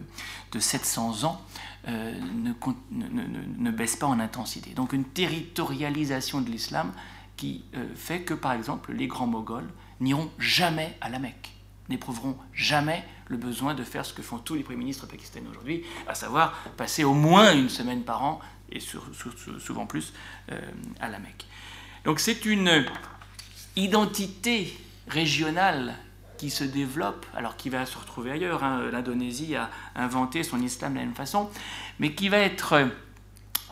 de 0.51 0.59
700 0.59 1.23
ans, 1.23 1.41
ne, 1.87 2.53
ne, 2.91 3.71
baissent 3.71 3.95
pas 3.95 4.05
en 4.05 4.19
intensité. 4.19 4.71
Donc 4.71 4.93
une 4.93 5.05
territorialisation 5.05 6.41
de 6.41 6.49
l'islam 6.49 6.91
qui 7.37 7.65
fait 7.95 8.21
que, 8.21 8.35
par 8.35 8.53
exemple, 8.53 8.93
les 8.93 9.07
grands 9.07 9.25
moghols 9.25 9.67
n'iront 9.99 10.29
jamais 10.37 10.95
à 11.01 11.09
la 11.09 11.17
Mecque, 11.17 11.49
n'éprouveront 11.89 12.37
jamais 12.53 13.03
le 13.29 13.37
besoin 13.37 13.73
de 13.73 13.83
faire 13.83 14.05
ce 14.05 14.13
que 14.13 14.21
font 14.21 14.37
tous 14.37 14.53
les 14.53 14.61
premiers 14.61 14.77
ministres 14.77 15.07
pakistanais 15.07 15.47
aujourd'hui, 15.49 15.83
à 16.07 16.13
savoir 16.13 16.53
passer 16.77 17.03
au 17.03 17.15
moins 17.15 17.51
une 17.55 17.69
semaine 17.69 18.03
par 18.03 18.23
an, 18.23 18.41
et 18.71 18.79
souvent 18.79 19.87
plus, 19.87 20.13
à 20.99 21.09
la 21.09 21.17
Mecque. 21.17 21.47
Donc 22.05 22.19
c'est 22.19 22.45
une 22.45 22.85
identité 23.75 24.77
régionale 25.11 25.95
qui 26.37 26.49
se 26.49 26.63
développe, 26.63 27.25
alors 27.35 27.55
qui 27.55 27.69
va 27.69 27.85
se 27.85 27.97
retrouver 27.97 28.31
ailleurs. 28.31 28.63
Hein. 28.63 28.89
L'Indonésie 28.91 29.55
a 29.55 29.69
inventé 29.95 30.41
son 30.41 30.59
islam 30.59 30.93
de 30.93 30.97
la 30.97 31.05
même 31.05 31.13
façon, 31.13 31.51
mais 31.99 32.15
qui 32.15 32.29
va 32.29 32.37
être 32.39 32.89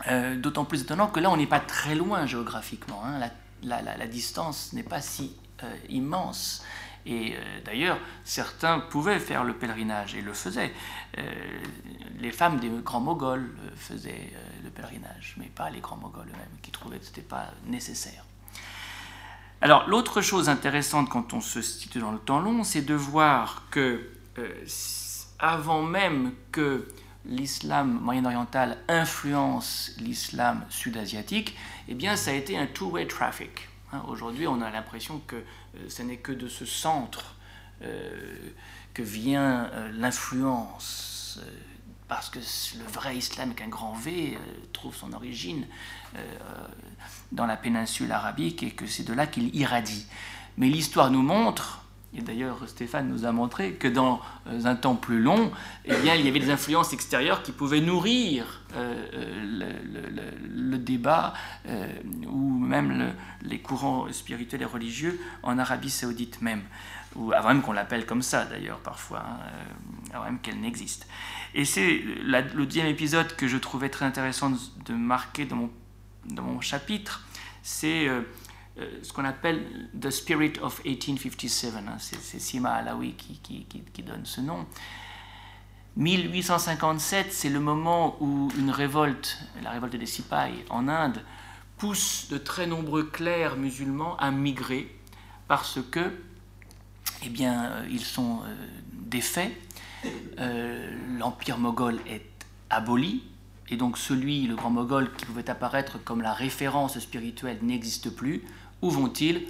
euh, 0.07 0.35
d'autant 0.35 0.65
plus 0.65 0.81
étonnant 0.83 1.07
que 1.07 1.19
là, 1.19 1.31
on 1.31 1.37
n'est 1.37 1.47
pas 1.47 1.59
très 1.59 1.95
loin 1.95 2.25
géographiquement. 2.25 3.01
Hein. 3.03 3.31
La, 3.63 4.07
distance 4.07 4.71
n'est 4.73 4.83
pas 4.83 5.01
si 5.01 5.35
euh, 5.63 5.75
immense. 5.89 6.63
Et 7.07 7.33
euh, 7.33 7.39
d'ailleurs, 7.65 7.97
certains 8.23 8.79
pouvaient 8.79 9.19
faire 9.19 9.43
le 9.43 9.53
pèlerinage 9.53 10.13
et 10.13 10.21
le 10.21 10.33
faisaient. 10.33 10.73
les 12.19 12.31
femmes 12.31 12.59
des 12.59 12.69
grands 12.83 13.01
moghols 13.01 13.49
faisaient 13.75 14.31
le 14.63 14.69
pèlerinage, 14.69 15.35
mais 15.37 15.47
pas 15.47 15.71
les 15.71 15.79
grands 15.79 15.97
moghols 15.97 16.27
eux-mêmes, 16.27 16.59
qui 16.61 16.69
trouvaient 16.69 16.99
que 16.99 17.05
ce 17.05 17.09
n'était 17.09 17.21
pas 17.21 17.47
nécessaire. 17.65 18.28
Alors 19.61 19.89
l'autre 19.89 20.21
chose 20.21 20.47
intéressante 20.47 21.09
quand 21.09 21.33
on 21.33 21.41
se 21.41 21.61
situe 21.61 21.99
dans 21.99 22.13
le 22.13 22.19
temps 22.19 22.39
long, 22.39 22.63
c'est 22.63 22.81
de 22.81 22.93
voir 22.93 23.63
que 23.71 24.09
euh, 24.37 24.65
avant 25.37 25.81
même 25.81 26.31
que 26.53 26.87
l'islam 27.25 27.99
moyen-oriental 28.01 28.77
influence 28.87 29.91
l'islam 29.97 30.65
sud-asiatique, 30.69 31.57
eh 31.89 31.93
bien 31.93 32.15
ça 32.15 32.31
a 32.31 32.35
été 32.35 32.57
un 32.57 32.67
two-way 32.67 33.05
traffic. 33.07 33.67
Hein, 33.91 34.01
aujourd'hui, 34.07 34.47
on 34.47 34.61
a 34.61 34.69
l'impression 34.69 35.21
que 35.27 35.35
euh, 35.35 35.89
ce 35.89 36.03
n'est 36.03 36.17
que 36.17 36.31
de 36.31 36.47
ce 36.47 36.65
centre 36.65 37.35
euh, 37.81 38.35
que 38.93 39.01
vient 39.01 39.69
l'influence 39.91 41.41
parce 42.07 42.29
que 42.29 42.39
le 42.39 42.85
vrai 42.91 43.17
islam 43.17 43.49
avec 43.49 43.61
un 43.61 43.67
grand 43.67 43.93
V 43.93 44.37
trouve 44.73 44.95
son 44.95 45.13
origine 45.13 45.67
dans 47.31 47.45
la 47.45 47.57
péninsule 47.57 48.11
arabique 48.11 48.63
et 48.63 48.71
que 48.71 48.87
c'est 48.87 49.03
de 49.03 49.13
là 49.13 49.27
qu'il 49.27 49.55
irradie. 49.55 50.05
Mais 50.57 50.67
l'histoire 50.67 51.11
nous 51.11 51.21
montre, 51.21 51.85
et 52.13 52.21
d'ailleurs 52.21 52.67
Stéphane 52.67 53.07
nous 53.07 53.25
a 53.25 53.31
montré, 53.31 53.73
que 53.73 53.87
dans 53.87 54.19
euh, 54.47 54.65
un 54.65 54.75
temps 54.75 54.95
plus 54.95 55.21
long, 55.21 55.51
eh 55.85 55.95
bien, 55.97 56.15
il 56.15 56.25
y 56.25 56.27
avait 56.27 56.39
des 56.39 56.49
influences 56.49 56.91
extérieures 56.91 57.43
qui 57.43 57.51
pouvaient 57.51 57.81
nourrir 57.81 58.61
euh, 58.75 59.05
euh, 59.13 60.29
le, 60.49 60.77
débat 60.77 61.33
ou 62.25 62.57
même 62.57 63.13
les 63.43 63.59
courants 63.59 64.11
spirituels 64.11 64.61
et 64.61 64.65
religieux 64.65 65.19
en 65.43 65.59
Arabie 65.59 65.89
saoudite 65.89 66.41
même, 66.41 66.63
ou 67.15 67.31
avant 67.33 67.49
même 67.49 67.61
qu'on 67.61 67.73
l'appelle 67.73 68.05
comme 68.05 68.21
ça 68.21 68.45
d'ailleurs 68.45 68.79
parfois, 68.79 69.19
hein, 69.19 69.37
avant 70.13 70.25
même 70.25 70.39
qu'elle 70.39 70.59
n'existe. 70.59 71.07
Et 71.53 71.65
c'est 71.65 72.01
le 72.23 72.65
deuxième 72.65 72.87
épisode 72.87 73.35
que 73.35 73.47
je 73.47 73.57
trouvais 73.57 73.89
très 73.89 74.05
intéressant 74.05 74.51
de 74.85 74.93
marquer 74.93 75.45
dans 75.45 75.57
mon 75.57 75.69
dans 76.25 76.43
mon 76.43 76.61
chapitre, 76.61 77.23
c'est 77.63 78.07
euh, 78.07 78.21
euh, 78.79 78.99
ce 79.03 79.13
qu'on 79.13 79.25
appelle 79.25 79.89
The 79.99 80.09
Spirit 80.09 80.53
of 80.61 80.83
1857. 80.85 81.73
Hein. 81.75 81.97
c'est 81.99 82.39
Sima 82.39 82.71
Alaoui 82.71 83.13
qui, 83.13 84.03
donne 84.03 84.25
ce 84.25 84.41
nom. 84.41 84.65
1857, 85.97 87.33
c'est 87.33 87.49
le 87.49 87.59
moment 87.59 88.15
où 88.21 88.49
une 88.57 88.69
révolte, 88.71 89.39
la 89.63 89.71
révolte 89.71 89.95
des 89.95 90.05
Sipais 90.05 90.53
en 90.69 90.87
Inde, 90.87 91.23
pousse 91.77 92.27
de 92.29 92.37
très 92.37 92.67
nombreux 92.67 93.03
clercs 93.03 93.57
musulmans 93.57 94.15
à 94.17 94.31
migrer 94.31 94.93
parce 95.47 95.79
que, 95.91 96.13
eh 97.23 97.29
bien, 97.29 97.65
euh, 97.65 97.87
ils 97.89 98.03
sont 98.03 98.41
défaits. 98.93 99.51
L'empire 101.17 101.57
moghol 101.57 101.99
est 102.07 102.23
aboli, 102.69 103.23
et 103.71 103.77
donc 103.77 103.97
celui, 103.97 104.47
le 104.47 104.55
grand 104.55 104.69
mogol, 104.69 105.11
qui 105.15 105.25
pouvait 105.25 105.49
apparaître 105.49 106.03
comme 106.03 106.21
la 106.21 106.33
référence 106.33 106.97
spirituelle 106.99 107.59
n'existe 107.61 108.09
plus, 108.09 108.43
où 108.81 108.89
vont-ils? 108.89 109.45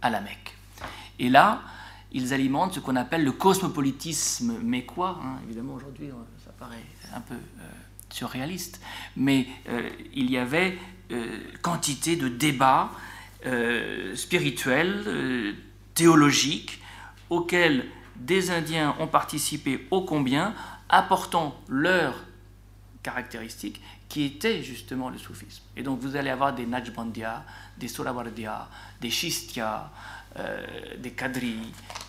À 0.00 0.10
la 0.10 0.20
Mecque. 0.20 0.54
Et 1.18 1.28
là, 1.28 1.62
ils 2.12 2.32
alimentent 2.32 2.74
ce 2.74 2.80
qu'on 2.80 2.96
appelle 2.96 3.24
le 3.24 3.32
cosmopolitisme 3.32 4.58
mécois. 4.62 5.20
Hein. 5.22 5.40
Évidemment, 5.44 5.74
aujourd'hui, 5.74 6.06
euh, 6.06 6.14
ça 6.44 6.52
paraît 6.58 6.84
un 7.14 7.20
peu 7.20 7.34
euh, 7.34 7.68
surréaliste, 8.10 8.80
mais 9.16 9.46
euh, 9.68 9.88
il 10.14 10.30
y 10.30 10.38
avait 10.38 10.78
quantité 11.62 12.16
de 12.16 12.28
débats 12.28 12.90
spirituels, 14.14 15.56
théologiques, 15.94 16.82
auxquels 17.30 17.86
des 18.16 18.50
Indiens 18.50 18.94
ont 19.00 19.06
participé 19.06 19.88
ô 19.90 20.02
combien, 20.02 20.52
apportant 20.90 21.58
leur 21.66 22.14
caractéristique 23.02 23.80
qui 24.08 24.24
était 24.24 24.62
justement 24.62 25.10
le 25.10 25.18
soufisme. 25.18 25.62
Et 25.76 25.82
donc 25.82 26.00
vous 26.00 26.16
allez 26.16 26.30
avoir 26.30 26.54
des 26.54 26.66
Najbandia, 26.66 27.44
des 27.76 27.88
Sorawardia, 27.88 28.68
des 29.00 29.10
Shistia, 29.10 29.90
euh, 30.38 30.66
des 30.98 31.12
Kadri, 31.12 31.56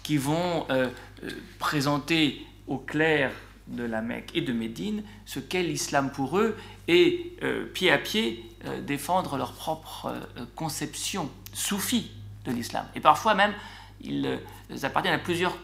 qui 0.03 0.17
vont 0.17 0.65
euh, 0.69 0.89
euh, 1.23 1.29
présenter 1.57 2.45
au 2.67 2.77
clair 2.77 3.31
de 3.67 3.83
la 3.83 4.01
Mecque 4.01 4.31
et 4.33 4.41
de 4.41 4.51
Médine 4.51 5.03
ce 5.25 5.39
qu'est 5.39 5.63
l'islam 5.63 6.11
pour 6.11 6.37
eux 6.39 6.57
et 6.87 7.37
pied 7.75 7.91
à 7.91 7.99
pied 7.99 8.43
défendre 8.81 9.37
leur 9.37 9.53
propre 9.53 10.11
conception 10.55 11.29
soufie 11.53 12.11
de 12.45 12.51
l'islam. 12.51 12.85
Et 12.95 12.99
parfois 12.99 13.35
même, 13.35 13.53
ils, 14.01 14.39
appartiennent 14.81 15.13
à 15.13 15.19
plusieurs 15.19 15.55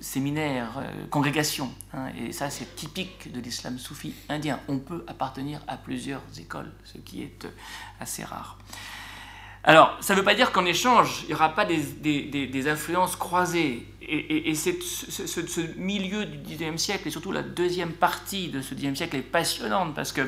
séminaires, 0.00 0.78
euh, 0.78 1.06
congrégations. 1.10 1.70
Hein, 1.92 2.08
et 2.18 2.32
ça, 2.32 2.50
c'est 2.50 2.74
typique 2.74 3.30
de 3.32 3.40
l'islam 3.40 3.78
soufi 3.78 4.14
indien. 4.28 4.60
On 4.68 4.78
peut 4.78 5.04
appartenir 5.06 5.60
à 5.68 5.76
plusieurs 5.76 6.22
écoles, 6.38 6.72
ce 6.84 6.98
qui 6.98 7.22
est 7.22 7.44
euh, 7.44 7.50
assez 8.00 8.24
rare. 8.24 8.58
Alors, 9.62 9.96
ça 10.00 10.14
ne 10.14 10.18
veut 10.18 10.24
pas 10.24 10.34
dire 10.34 10.52
qu'en 10.52 10.64
échange, 10.64 11.20
il 11.24 11.28
n'y 11.28 11.34
aura 11.34 11.54
pas 11.54 11.66
des, 11.66 12.68
influences 12.68 13.14
croisées. 13.14 13.86
Et, 14.00 14.54
ce, 14.54 15.78
milieu 15.78 16.24
du 16.24 16.38
XIXe 16.38 16.82
siècle, 16.82 17.08
et 17.08 17.10
surtout 17.10 17.30
la 17.30 17.42
deuxième 17.42 17.92
partie 17.92 18.48
de 18.48 18.62
ce 18.62 18.74
XIXe 18.74 18.96
siècle, 18.96 19.16
est 19.16 19.22
passionnante 19.22 19.94
parce 19.94 20.12
que, 20.12 20.22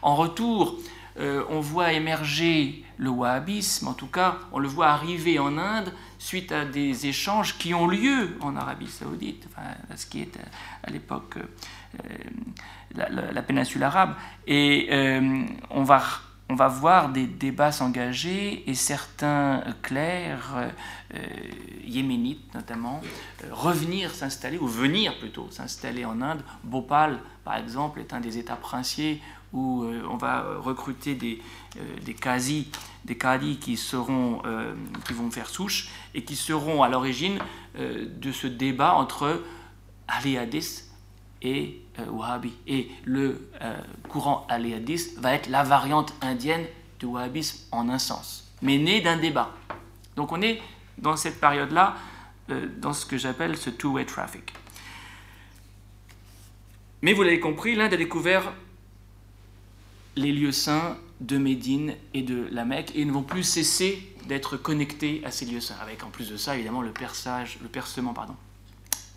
en 0.00 0.16
retour, 0.16 0.78
euh, 1.20 1.44
on 1.50 1.60
voit 1.60 1.92
émerger 1.92 2.82
le 2.96 3.10
wahhabisme, 3.10 3.88
en 3.88 3.92
tout 3.92 4.06
cas, 4.06 4.38
on 4.52 4.58
le 4.58 4.68
voit 4.68 4.88
arriver 4.88 5.38
en 5.38 5.58
Inde 5.58 5.92
suite 6.18 6.52
à 6.52 6.64
des 6.64 7.06
échanges 7.06 7.56
qui 7.58 7.74
ont 7.74 7.86
lieu 7.86 8.36
en 8.40 8.56
Arabie 8.56 8.88
saoudite, 8.88 9.46
ce 9.94 10.06
qui 10.06 10.20
est 10.22 10.38
à, 10.82 10.90
l'époque 10.90 11.38
la, 12.94 13.08
la, 13.08 13.42
péninsule 13.42 13.82
arabe. 13.82 14.14
Et 14.46 14.88
on 15.70 15.82
va 15.84 16.02
on 16.50 16.54
va 16.54 16.68
voir 16.68 17.10
des 17.10 17.26
débats 17.26 17.72
s'engager 17.72 18.68
et 18.68 18.74
certains 18.74 19.62
clercs 19.82 20.54
euh, 21.14 21.20
yéménites 21.84 22.54
notamment 22.54 23.02
euh, 23.44 23.48
revenir 23.52 24.14
s'installer 24.14 24.56
ou 24.56 24.66
venir 24.66 25.18
plutôt 25.18 25.48
s'installer 25.50 26.06
en 26.06 26.22
Inde. 26.22 26.42
Bhopal 26.64 27.18
par 27.44 27.56
exemple 27.56 28.00
est 28.00 28.14
un 28.14 28.20
des 28.20 28.38
états 28.38 28.56
princiers 28.56 29.20
où 29.52 29.82
euh, 29.82 30.02
on 30.10 30.16
va 30.16 30.44
recruter 30.58 31.14
des, 31.14 31.42
des 32.04 32.14
qazis, 32.14 32.68
des 33.08 33.18
qadis 33.18 33.56
qui, 33.56 33.76
seront, 33.76 34.42
qui 35.06 35.12
vont 35.14 35.30
faire 35.30 35.48
souche 35.48 35.88
et 36.14 36.22
qui 36.22 36.36
seront 36.36 36.82
à 36.82 36.88
l'origine 36.88 37.38
de 37.74 38.32
ce 38.32 38.46
débat 38.46 38.94
entre 38.94 39.42
Ali 40.06 40.38
Hadith 40.38 40.88
et 41.42 41.80
euh, 41.98 42.06
wahhabi. 42.06 42.52
Et 42.66 42.88
le 43.04 43.48
euh, 43.62 43.76
courant 44.08 44.46
aléadiste 44.48 45.18
va 45.18 45.34
être 45.34 45.48
la 45.48 45.62
variante 45.62 46.14
indienne 46.20 46.64
du 46.98 47.06
wahhabisme 47.06 47.66
en 47.70 47.88
un 47.88 47.98
sens, 47.98 48.50
mais 48.62 48.78
né 48.78 49.00
d'un 49.00 49.16
débat. 49.16 49.54
Donc 50.16 50.32
on 50.32 50.42
est 50.42 50.60
dans 50.96 51.16
cette 51.16 51.40
période-là, 51.40 51.96
euh, 52.50 52.66
dans 52.78 52.92
ce 52.92 53.06
que 53.06 53.16
j'appelle 53.16 53.56
ce 53.56 53.70
two-way 53.70 54.04
traffic. 54.04 54.52
Mais 57.02 57.12
vous 57.12 57.22
l'avez 57.22 57.40
compris, 57.40 57.76
l'Inde 57.76 57.94
a 57.94 57.96
découvert 57.96 58.52
les 60.16 60.32
lieux 60.32 60.50
saints 60.50 60.96
de 61.20 61.38
Médine 61.38 61.94
et 62.14 62.22
de 62.22 62.48
la 62.52 62.64
Mecque 62.64 62.92
et 62.94 63.00
ils 63.00 63.06
ne 63.06 63.12
vont 63.12 63.22
plus 63.22 63.42
cesser 63.42 64.14
d'être 64.26 64.56
connectés 64.56 65.22
à 65.24 65.30
ces 65.30 65.46
lieux 65.46 65.60
saints, 65.60 65.78
avec 65.82 66.04
en 66.04 66.10
plus 66.10 66.30
de 66.30 66.36
ça 66.36 66.54
évidemment 66.54 66.82
le 66.82 66.92
perçage, 66.92 67.58
le 67.62 67.68
percement 67.68 68.12
pardon, 68.12 68.36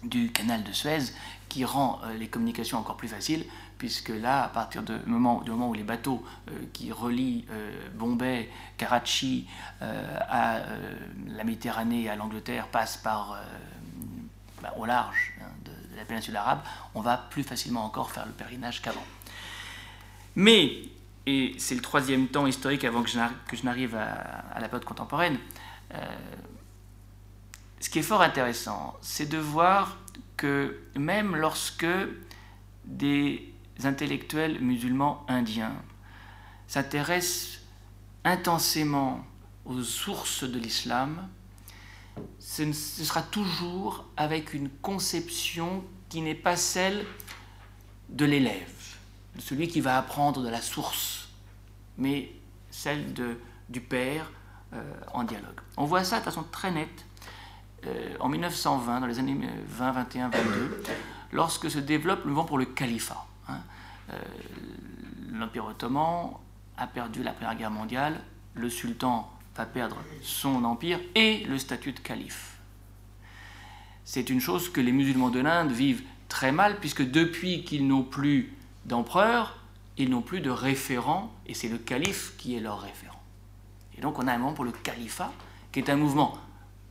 du 0.03 0.31
canal 0.31 0.63
de 0.63 0.71
Suez 0.71 1.13
qui 1.51 1.65
rend 1.65 1.99
euh, 2.05 2.13
les 2.13 2.27
communications 2.27 2.77
encore 2.77 2.95
plus 2.95 3.09
faciles, 3.09 3.45
puisque 3.77 4.07
là, 4.07 4.43
à 4.43 4.47
partir 4.47 4.83
du 4.83 4.93
moment, 5.05 5.43
où 5.45 5.73
les 5.73 5.83
bateaux 5.83 6.23
euh, 6.49 6.53
qui 6.71 6.93
relient 6.93 7.45
euh, 7.51 7.89
Bombay, 7.95 8.49
Karachi 8.77 9.47
à 9.81 10.61
la 11.27 11.43
Méditerranée, 11.43 12.07
à 12.07 12.15
l'Angleterre, 12.15 12.67
passent 12.67 12.97
par, 12.97 13.37
bah, 14.61 14.73
au 14.77 14.85
large 14.85 15.33
hein, 15.41 15.49
de, 15.65 15.71
la 15.97 16.05
péninsule 16.05 16.37
arabe, 16.37 16.61
on 16.95 17.01
va 17.01 17.17
plus 17.17 17.43
facilement 17.43 17.83
encore 17.83 18.11
faire 18.11 18.25
le 18.25 18.31
pèlerinage 18.31 18.81
qu'avant. 18.81 19.03
Mais, 20.35 20.83
et 21.25 21.53
c'est 21.57 21.75
le 21.75 21.81
troisième 21.81 22.27
temps 22.27 22.47
historique 22.47 22.84
avant 22.84 23.03
que 23.03 23.10
je 23.10 23.65
n'arrive 23.65 23.95
à, 23.95 24.60
la 24.60 24.67
période 24.67 24.86
contemporaine, 24.86 25.38
ce 27.79 27.89
qui 27.89 27.99
est 27.99 28.03
fort 28.03 28.21
intéressant, 28.21 28.97
c'est 29.01 29.27
de 29.27 29.38
voir 29.38 29.97
que 30.38 30.79
même 30.95 31.36
lorsque 31.36 31.86
des 32.86 33.53
intellectuels 33.84 34.60
musulmans 34.62 35.25
indiens 35.27 35.75
s'intéressent 36.67 37.60
intensément 38.23 39.25
aux 39.65 39.81
sources 39.81 40.43
de 40.43 40.60
l'islam, 40.60 41.27
ce, 42.39 42.71
sera 42.73 43.21
toujours 43.21 44.05
avec 44.17 44.53
une 44.53 44.69
conception 44.69 45.84
qui 46.10 46.21
n'est 46.21 46.36
pas 46.36 46.55
celle 46.55 47.05
de 48.10 48.25
l'élève, 48.25 48.80
celui 49.41 49.67
qui 49.67 49.82
va 49.82 49.97
apprendre 49.97 50.41
de 50.41 50.49
la 50.49 50.62
source, 50.62 51.30
mais 51.97 52.32
celle 52.69 53.13
de, 53.13 53.38
du 53.69 53.82
père 53.82 54.32
euh, 54.73 54.82
en 55.13 55.23
dialogue. 55.23 55.60
On 55.77 55.86
voit 55.86 56.04
ça 56.04 56.19
de 56.19 56.23
façon 56.23 56.43
très 56.43 56.71
nette 56.71 57.06
euh, 57.86 58.15
en 58.19 58.30
1920, 58.30 59.01
dans 59.01 59.08
les 59.08 59.19
années 59.19 59.38
20, 59.67 59.91
21, 59.91 60.30
22, 60.30 60.84
lorsque 61.32 61.69
se 61.69 61.80
développe 61.80 62.23
le 62.23 62.30
mouvement 62.30 62.45
pour 62.45 62.58
le 62.58 62.65
califat. 62.65 63.25
Hein. 63.49 63.60
Euh, 64.12 64.17
L'Empire 65.34 65.65
ottoman 65.65 66.32
a 66.77 66.88
perdu 66.88 67.23
la 67.23 67.32
Première 67.34 67.56
Guerre 67.56 67.71
mondiale, 67.71 68.21
le 68.54 68.69
sultan 68.69 69.32
va 69.56 69.65
perdre 69.65 69.97
son 70.21 70.63
empire 70.63 70.99
et 71.15 71.43
le 71.45 71.58
statut 71.58 71.93
de 71.93 71.99
calife. 71.99 72.58
C'est 74.04 74.30
une 74.30 74.39
chose 74.39 74.69
que 74.69 74.82
les 74.82 74.91
musulmans 74.91 75.30
de 75.30 75.39
l'Inde 75.39 75.71
vivent 75.71 76.04
très 76.27 76.51
mal, 76.51 76.80
puisque 76.80 77.10
depuis 77.10 77.63
qu'ils 77.63 77.88
n'ont 77.88 78.04
plus 78.04 78.54
d'empereur, 78.85 79.57
ils 79.97 80.09
n'ont 80.09 80.21
plus 80.21 80.41
de 80.41 80.49
référent, 80.49 81.31
et 81.45 81.53
c'est 81.53 81.67
le 81.67 81.77
calife 81.77 82.33
qui 82.37 82.55
est 82.55 82.59
leur 82.59 82.81
référent. 82.81 83.21
Et 83.97 84.01
donc 84.01 84.19
on 84.19 84.27
a 84.27 84.33
un 84.33 84.37
mouvement 84.37 84.53
pour 84.53 84.65
le 84.65 84.71
califat, 84.71 85.31
qui 85.71 85.79
est 85.79 85.89
un 85.89 85.95
mouvement 85.95 86.37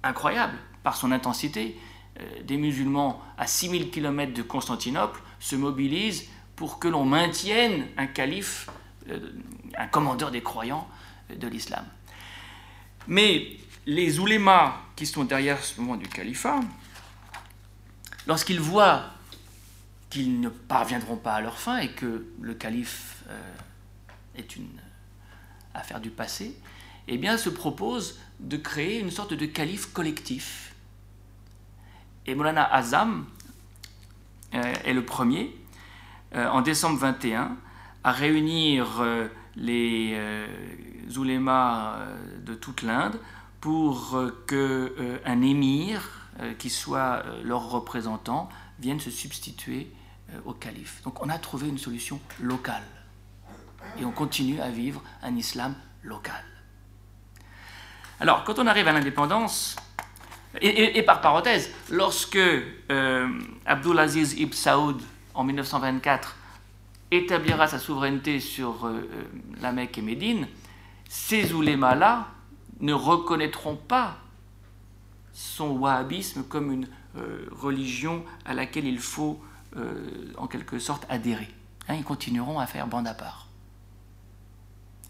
incroyable, 0.03 0.57
par 0.83 0.97
son 0.97 1.13
intensité, 1.13 1.77
euh, 2.19 2.43
des 2.43 2.57
musulmans 2.57 3.23
à 3.39 3.47
6000 3.47 3.91
km 3.91 4.33
de 4.33 4.43
Constantinople 4.43 5.21
se 5.39 5.57
mobilisent 5.57 6.29
pour 6.57 6.79
que 6.79 6.89
l'on 6.89 7.05
maintienne 7.05 7.87
un 7.97 8.07
calife, 8.07 8.69
euh, 9.09 9.33
un 9.77 9.87
commandeur 9.87 10.31
des 10.31 10.43
croyants 10.43 10.89
euh, 11.31 11.37
de 11.37 11.49
l'islam. 11.49 11.85
Mais 13.07 13.57
les 13.87 14.19
oulémas 14.19 14.77
qui 14.97 15.07
sont 15.07 15.25
derrière 15.25 15.63
ce 15.63 15.81
moment 15.81 15.97
du 15.97 16.09
califat, 16.09 16.61
lorsqu'ils 18.27 18.61
voient 18.61 19.05
qu'ils 20.11 20.41
ne 20.41 20.49
parviendront 20.49 21.17
pas 21.17 21.35
à 21.35 21.41
leur 21.41 21.59
fin 21.59 21.79
et 21.79 21.91
que 21.91 22.27
le 22.41 22.55
calife 22.55 23.23
est 24.35 24.57
une 24.57 24.69
affaire 25.75 26.01
du 26.01 26.11
passé, 26.11 26.57
eh 27.09 27.19
bien 27.19 27.37
se 27.37 27.49
proposent 27.49 28.21
de 28.41 28.57
créer 28.57 28.99
une 29.01 29.11
sorte 29.11 29.35
de 29.35 29.47
calife 29.47 29.93
collectif. 29.93 30.75
Et 32.27 32.35
Molana 32.35 32.65
Azam 32.65 33.27
euh, 34.55 34.75
est 34.85 34.93
le 34.93 35.05
premier, 35.05 35.55
euh, 36.35 36.49
en 36.49 36.63
décembre 36.63 36.99
21, 36.99 37.57
à 38.05 38.13
réunir 38.13 39.01
euh, 39.01 39.29
les 39.57 40.17
oulémas 41.17 41.99
de 42.47 42.55
toute 42.55 42.83
l'Inde 42.83 43.19
pour 43.61 44.17
qu'un 44.47 45.43
émir, 45.43 46.29
qui 46.59 46.71
soit 46.71 47.25
leur 47.43 47.69
représentant, 47.69 48.49
vienne 48.79 49.01
se 49.01 49.11
substituer 49.11 49.91
au 50.45 50.53
calife. 50.53 51.03
Donc 51.05 51.23
on 51.23 51.29
a 51.29 51.39
trouvé 51.39 51.69
une 51.69 51.79
solution 51.79 52.21
locale. 52.41 52.85
Et 53.99 54.05
on 54.05 54.13
continue 54.13 54.61
à 54.61 54.71
vivre 54.71 55.03
un 55.23 55.35
islam 55.37 55.75
local. 56.03 56.45
Alors, 58.21 58.45
quand 58.45 58.59
on 58.59 58.67
arrive 58.67 58.87
à 58.87 58.93
l'indépendance, 58.93 59.77
et, 60.61 61.03
par 61.03 61.21
parenthèse, 61.21 61.71
lorsque 61.91 62.37
euh, 62.37 63.29
Abdulaziz 63.65 64.35
ibn 64.35 64.53
Saoud, 64.53 65.01
en 65.35 65.45
1924, 65.45 66.37
établira 67.11 67.67
sa 67.67 67.79
souveraineté 67.79 68.41
sur 68.41 68.87
euh, 68.87 69.09
euh, 69.13 69.25
la 69.61 69.73
Mecque 69.73 69.99
et 69.99 70.03
Médine, 70.03 70.49
ces 71.09 71.53
oulémas-là 71.53 72.29
ne 72.81 72.93
reconnaîtront 72.93 73.77
pas 73.77 74.19
son 75.33 75.71
wahhabisme 75.71 76.45
comme 76.45 76.73
une 76.73 76.89
euh, 77.17 77.47
religion 77.51 78.25
à 78.45 78.55
laquelle 78.55 78.87
il 78.87 78.99
faut 78.99 79.41
en 80.37 80.47
quelque 80.47 80.79
sorte 80.79 81.07
adhérer. 81.09 81.49
Hein, 81.89 81.95
ils 81.95 82.05
continueront 82.05 82.59
à 82.59 82.67
faire 82.67 82.87
bande 82.87 83.07
à 83.07 83.15
part. 83.15 83.51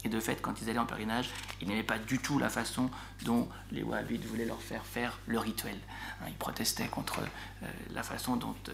Et 0.05 0.09
de 0.09 0.19
fait, 0.19 0.41
quand 0.41 0.63
ils 0.63 0.71
allaient 0.71 0.79
en 0.79 0.87
pèlerinage, 0.87 1.31
ils 1.61 1.69
n'aimaient 1.69 1.83
pas 1.83 1.99
du 1.99 2.19
tout 2.19 2.39
la 2.39 2.49
façon 2.49 2.91
dont 3.25 3.49
les 3.71 3.83
Wahhabites 3.83 4.25
voulaient 4.25 4.47
leur 4.47 4.63
faire 4.63 4.87
faire 4.87 5.19
le 5.27 5.39
rituel. 5.39 5.77
Hein, 6.21 6.27
ils 6.29 6.37
protestaient 6.37 6.89
contre 6.89 7.21
euh, 7.21 7.67
la 7.91 8.03
façon 8.03 8.37
dont 8.37 8.55
euh, 8.69 8.73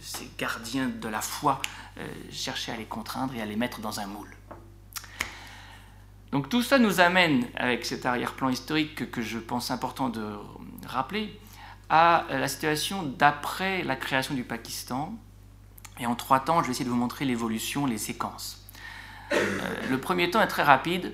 ces 0.00 0.30
gardiens 0.38 0.88
de 0.88 1.08
la 1.08 1.20
foi 1.20 1.60
euh, 1.98 2.08
cherchaient 2.30 2.72
à 2.72 2.76
les 2.76 2.86
contraindre 2.86 3.34
et 3.34 3.42
à 3.42 3.46
les 3.46 3.56
mettre 3.56 3.80
dans 3.80 4.00
un 4.00 4.06
moule. 4.06 4.34
Donc 6.32 6.48
tout 6.48 6.62
ça 6.62 6.78
nous 6.78 7.00
amène, 7.00 7.46
avec 7.56 7.84
cet 7.84 8.06
arrière-plan 8.06 8.48
historique 8.48 9.10
que 9.10 9.20
je 9.20 9.38
pense 9.38 9.70
important 9.70 10.08
de 10.08 10.36
rappeler, 10.86 11.38
à 11.90 12.24
la 12.30 12.48
situation 12.48 13.02
d'après 13.02 13.82
la 13.82 13.96
création 13.96 14.34
du 14.34 14.44
Pakistan. 14.44 15.14
Et 16.00 16.06
en 16.06 16.14
trois 16.14 16.40
temps, 16.40 16.60
je 16.60 16.66
vais 16.66 16.72
essayer 16.72 16.84
de 16.84 16.90
vous 16.90 16.96
montrer 16.96 17.24
l'évolution, 17.24 17.86
les 17.86 17.98
séquences. 17.98 18.64
Euh, 19.32 19.74
le 19.90 19.98
premier 19.98 20.30
temps 20.30 20.40
est 20.40 20.48
très 20.48 20.62
rapide. 20.62 21.12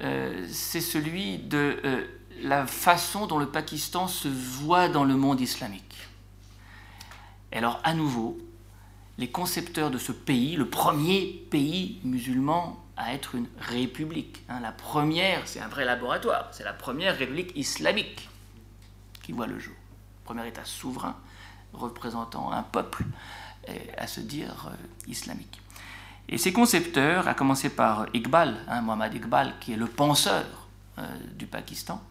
Euh, 0.00 0.46
c'est 0.50 0.80
celui 0.80 1.38
de 1.38 1.80
euh, 1.84 2.06
la 2.42 2.66
façon 2.66 3.26
dont 3.26 3.38
le 3.38 3.46
Pakistan 3.46 4.08
se 4.08 4.28
voit 4.28 4.88
dans 4.88 5.04
le 5.04 5.14
monde 5.16 5.40
islamique. 5.40 5.96
Et 7.52 7.58
alors, 7.58 7.80
à 7.84 7.94
nouveau, 7.94 8.38
les 9.18 9.30
concepteurs 9.30 9.90
de 9.90 9.98
ce 9.98 10.12
pays, 10.12 10.56
le 10.56 10.68
premier 10.68 11.46
pays 11.50 12.00
musulman 12.04 12.82
à 12.96 13.14
être 13.14 13.34
une 13.34 13.46
république, 13.58 14.44
hein, 14.48 14.60
la 14.60 14.72
première, 14.72 15.46
c'est 15.46 15.60
un 15.60 15.68
vrai 15.68 15.84
laboratoire, 15.84 16.48
c'est 16.52 16.64
la 16.64 16.72
première 16.72 17.16
république 17.16 17.52
islamique 17.54 18.28
qui 19.22 19.32
voit 19.32 19.46
le 19.46 19.58
jour. 19.58 19.74
Premier 20.26 20.48
État 20.48 20.64
souverain 20.64 21.14
représentant 21.72 22.50
un 22.50 22.64
peuple 22.64 23.04
à 23.96 24.06
se 24.06 24.20
dire 24.20 24.70
islamique 25.06 25.60
Et 26.28 26.38
ces 26.38 26.52
concepteurs, 26.52 27.28
à 27.28 27.34
commencer 27.34 27.70
par 27.70 28.06
Iqbal, 28.12 28.56
hein, 28.68 28.80
Mohammad 28.80 29.14
Iqbal, 29.14 29.54
qui 29.60 29.72
est 29.72 29.76
le 29.76 29.86
penseur 29.86 30.44
euh, 30.98 31.06
du 31.34 31.46
Pakistan, 31.46 32.02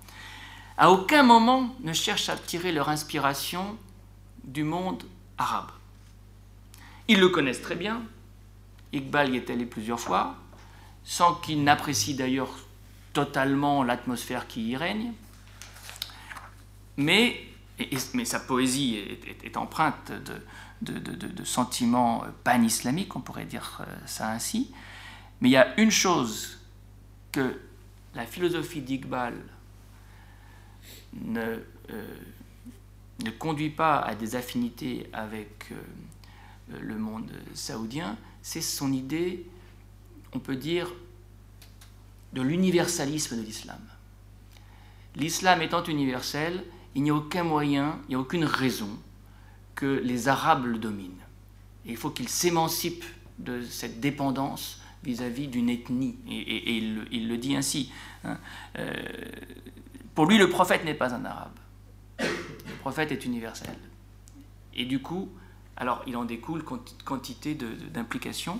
à 0.77 0.91
aucun 0.91 1.23
moment 1.23 1.75
ne 1.81 1.93
cherchent 1.93 2.29
à 2.29 2.37
tirer 2.37 2.71
leur 2.71 2.89
inspiration 2.89 3.77
du 4.43 4.63
monde 4.63 5.03
arabe. 5.37 5.71
Ils 7.07 7.19
le 7.19 7.29
connaissent 7.29 7.61
très 7.61 7.75
bien. 7.75 8.01
Iqbal 8.93 9.33
y 9.33 9.37
est 9.37 9.49
allé 9.49 9.65
plusieurs 9.65 9.99
fois, 9.99 10.35
sans 11.03 11.35
qu'il 11.35 11.63
n'apprécie 11.63 12.15
d'ailleurs 12.15 12.49
totalement 13.13 13.83
l'atmosphère 13.83 14.47
qui 14.47 14.69
y 14.69 14.77
règne. 14.77 15.13
Mais, 16.97 17.44
mais 18.13 18.25
sa 18.25 18.39
poésie 18.39 18.97
est, 19.43 19.57
empreinte 19.57 20.11
de, 20.81 21.43
sentiments 21.43 22.23
pan-islamiques, 22.43 23.15
on 23.15 23.21
pourrait 23.21 23.45
dire 23.45 23.81
euh, 23.81 23.95
ça 24.05 24.29
ainsi. 24.29 24.71
Mais 25.41 25.49
il 25.49 25.51
y 25.51 25.57
a 25.57 25.79
une 25.79 25.91
chose 25.91 26.59
que 27.31 27.59
la 28.13 28.25
philosophie 28.25 28.81
d'Iqbal 28.81 29.33
ne, 31.13 31.59
euh, 31.91 32.07
ne 33.23 33.29
conduit 33.31 33.69
pas 33.69 33.99
à 33.99 34.15
des 34.15 34.35
affinités 34.35 35.09
avec 35.11 35.71
euh, 35.71 36.77
le 36.81 36.97
monde 36.97 37.31
saoudien, 37.53 38.17
c'est 38.41 38.61
son 38.61 38.93
idée, 38.93 39.45
on 40.33 40.39
peut 40.39 40.55
dire, 40.55 40.91
de 42.33 42.41
l'universalisme 42.41 43.37
de 43.37 43.41
l'islam. 43.41 43.79
L'islam 45.15 45.61
étant 45.61 45.83
universel, 45.83 46.63
il 46.95 47.03
n'y 47.03 47.11
a 47.11 47.15
aucun 47.15 47.43
moyen, 47.43 47.99
il 48.07 48.09
n'y 48.09 48.15
a 48.15 48.19
aucune 48.19 48.45
raison 48.45 48.89
que 49.75 49.85
les 49.85 50.27
Arabes 50.27 50.65
le 50.65 50.77
dominent. 50.77 51.11
Il 51.85 51.97
faut 51.97 52.09
qu'ils 52.09 52.29
s'émancipent 52.29 53.05
de 53.37 53.61
cette 53.63 53.99
dépendance 53.99 54.81
vis-à-vis 55.03 55.47
d'une 55.47 55.69
ethnie. 55.69 56.17
Et, 56.27 56.77
il, 56.77 57.27
le 57.27 57.37
dit 57.37 57.55
ainsi. 57.55 57.91
Hein. 58.23 58.37
Euh, 58.79 58.93
pour 60.15 60.25
lui, 60.25 60.37
le 60.37 60.49
prophète 60.49 60.83
n'est 60.85 60.95
pas 60.95 61.13
un 61.13 61.25
Arabe. 61.25 61.51
Le 62.19 62.75
prophète 62.79 63.11
est 63.11 63.25
universel. 63.25 63.75
Et 64.73 64.85
du 64.85 65.01
coup, 65.01 65.29
alors 65.77 66.01
il 66.07 66.15
en 66.15 66.25
découle 66.25 66.63
quantité 67.03 67.55
d'implications. 67.93 68.59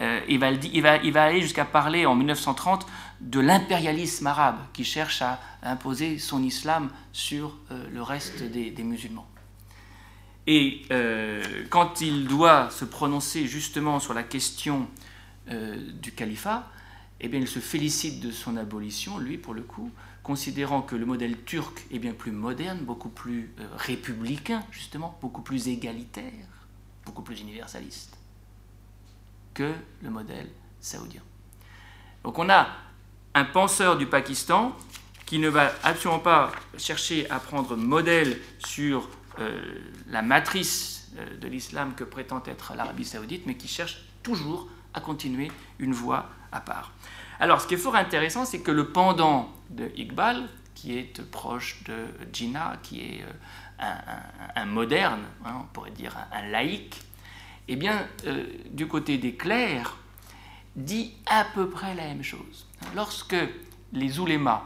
Euh, 0.00 0.20
il, 0.28 0.38
va, 0.38 1.22
aller 1.22 1.42
jusqu'à 1.42 1.64
parler 1.64 2.06
en 2.06 2.14
1930 2.14 2.86
de 3.20 3.40
l'impérialisme 3.40 4.26
arabe 4.26 4.58
qui 4.72 4.84
cherche 4.84 5.22
à 5.22 5.38
imposer 5.62 6.18
son 6.18 6.42
islam 6.42 6.90
sur 7.12 7.58
euh, 7.70 7.86
le 7.92 8.02
reste 8.02 8.42
des, 8.42 8.72
musulmans. 8.82 9.26
Et 10.46 10.82
euh, 10.90 11.42
quand 11.70 12.00
il 12.00 12.26
doit 12.26 12.70
se 12.70 12.84
prononcer 12.84 13.46
justement 13.46 14.00
sur 14.00 14.14
la 14.14 14.22
question 14.22 14.88
du 16.00 16.12
califat, 16.12 16.70
eh 17.20 17.28
bien, 17.28 17.40
il 17.40 17.48
se 17.48 17.58
félicite 17.58 18.20
de 18.20 18.30
son 18.30 18.56
abolition, 18.56 19.18
lui 19.18 19.36
pour 19.36 19.54
le 19.54 19.62
coup, 19.62 19.90
considérant 20.22 20.82
que 20.82 20.94
le 20.94 21.04
modèle 21.04 21.36
turc 21.42 21.84
est 21.90 21.98
bien 21.98 22.12
plus 22.12 22.30
moderne, 22.30 22.78
beaucoup 22.78 23.08
plus 23.08 23.50
républicain, 23.76 24.62
justement, 24.70 25.18
beaucoup 25.20 25.42
plus 25.42 25.66
égalitaire, 25.66 26.46
beaucoup 27.04 27.22
plus 27.22 27.40
universaliste 27.40 28.21
que 29.54 29.72
le 30.02 30.10
modèle 30.10 30.48
saoudien. 30.80 31.22
Donc 32.24 32.38
on 32.38 32.48
a 32.48 32.68
un 33.34 33.44
penseur 33.44 33.96
du 33.96 34.06
Pakistan 34.06 34.76
qui 35.26 35.38
ne 35.38 35.48
va 35.48 35.72
absolument 35.82 36.20
pas 36.20 36.52
chercher 36.76 37.28
à 37.30 37.38
prendre 37.38 37.76
modèle 37.76 38.38
sur 38.58 39.08
euh, 39.38 39.60
la 40.08 40.22
matrice 40.22 41.10
euh, 41.16 41.38
de 41.38 41.48
l'islam 41.48 41.94
que 41.94 42.04
prétend 42.04 42.42
être 42.46 42.74
l'Arabie 42.74 43.04
saoudite, 43.04 43.46
mais 43.46 43.56
qui 43.56 43.68
cherche 43.68 44.04
toujours 44.22 44.68
à 44.92 45.00
continuer 45.00 45.50
une 45.78 45.94
voie 45.94 46.28
à 46.52 46.60
part. 46.60 46.92
Alors 47.40 47.60
ce 47.60 47.66
qui 47.66 47.74
est 47.74 47.78
fort 47.78 47.96
intéressant, 47.96 48.44
c'est 48.44 48.60
que 48.60 48.70
le 48.70 48.90
pendant 48.90 49.50
de 49.70 49.90
Iqbal, 49.96 50.48
qui 50.74 50.98
est 50.98 51.22
proche 51.30 51.82
de 51.84 52.06
Jinnah, 52.32 52.76
qui 52.82 53.00
est 53.00 53.24
euh, 53.80 53.94
un, 54.54 54.66
moderne, 54.66 55.22
hein, 55.44 55.62
on 55.62 55.66
pourrait 55.72 55.90
dire 55.90 56.16
un 56.30 56.48
laïc, 56.48 57.00
eh 57.68 57.76
bien, 57.76 58.06
euh, 58.26 58.44
du 58.70 58.86
côté 58.86 59.18
des 59.18 59.34
clercs, 59.34 59.96
dit 60.76 61.14
à 61.26 61.44
peu 61.44 61.68
près 61.68 61.94
la 61.94 62.04
même 62.04 62.22
chose. 62.22 62.66
Lorsque 62.94 63.36
les 63.92 64.18
oulémas 64.18 64.64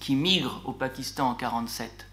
qui 0.00 0.16
migrent 0.16 0.62
au 0.64 0.72
Pakistan 0.72 1.28
en 1.30 1.34
1947 1.34 2.06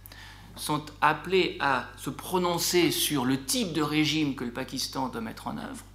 sont 0.56 0.86
appelés 1.00 1.58
à 1.60 1.88
se 1.98 2.10
prononcer 2.10 2.91
sur 2.91 3.26
le 3.26 3.44
type 3.44 3.74
de 3.74 3.82
régime 3.82 4.36
que 4.36 4.44
le 4.44 4.52
Pakistan 4.52 5.08
doit 5.08 5.22
mettre 5.22 5.48
en 5.48 5.58
œuvre, 5.58 5.86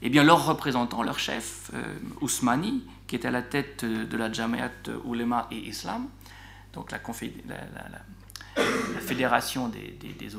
eh 0.00 0.10
bien, 0.10 0.22
leurs 0.22 0.46
représentants, 0.46 1.02
leur 1.02 1.18
chef, 1.18 1.70
euh, 1.74 1.98
Ousmani, 2.20 2.84
qui 3.06 3.16
est 3.16 3.26
à 3.26 3.30
la 3.30 3.42
tête 3.42 3.84
de 3.84 4.16
la 4.16 4.32
Jamiat 4.32 4.70
Ulema 5.04 5.48
et 5.50 5.56
Islam, 5.56 6.08
donc 6.72 6.92
la, 6.92 7.00
fédération 9.00 9.68
des, 9.68 9.98
des, 10.00 10.36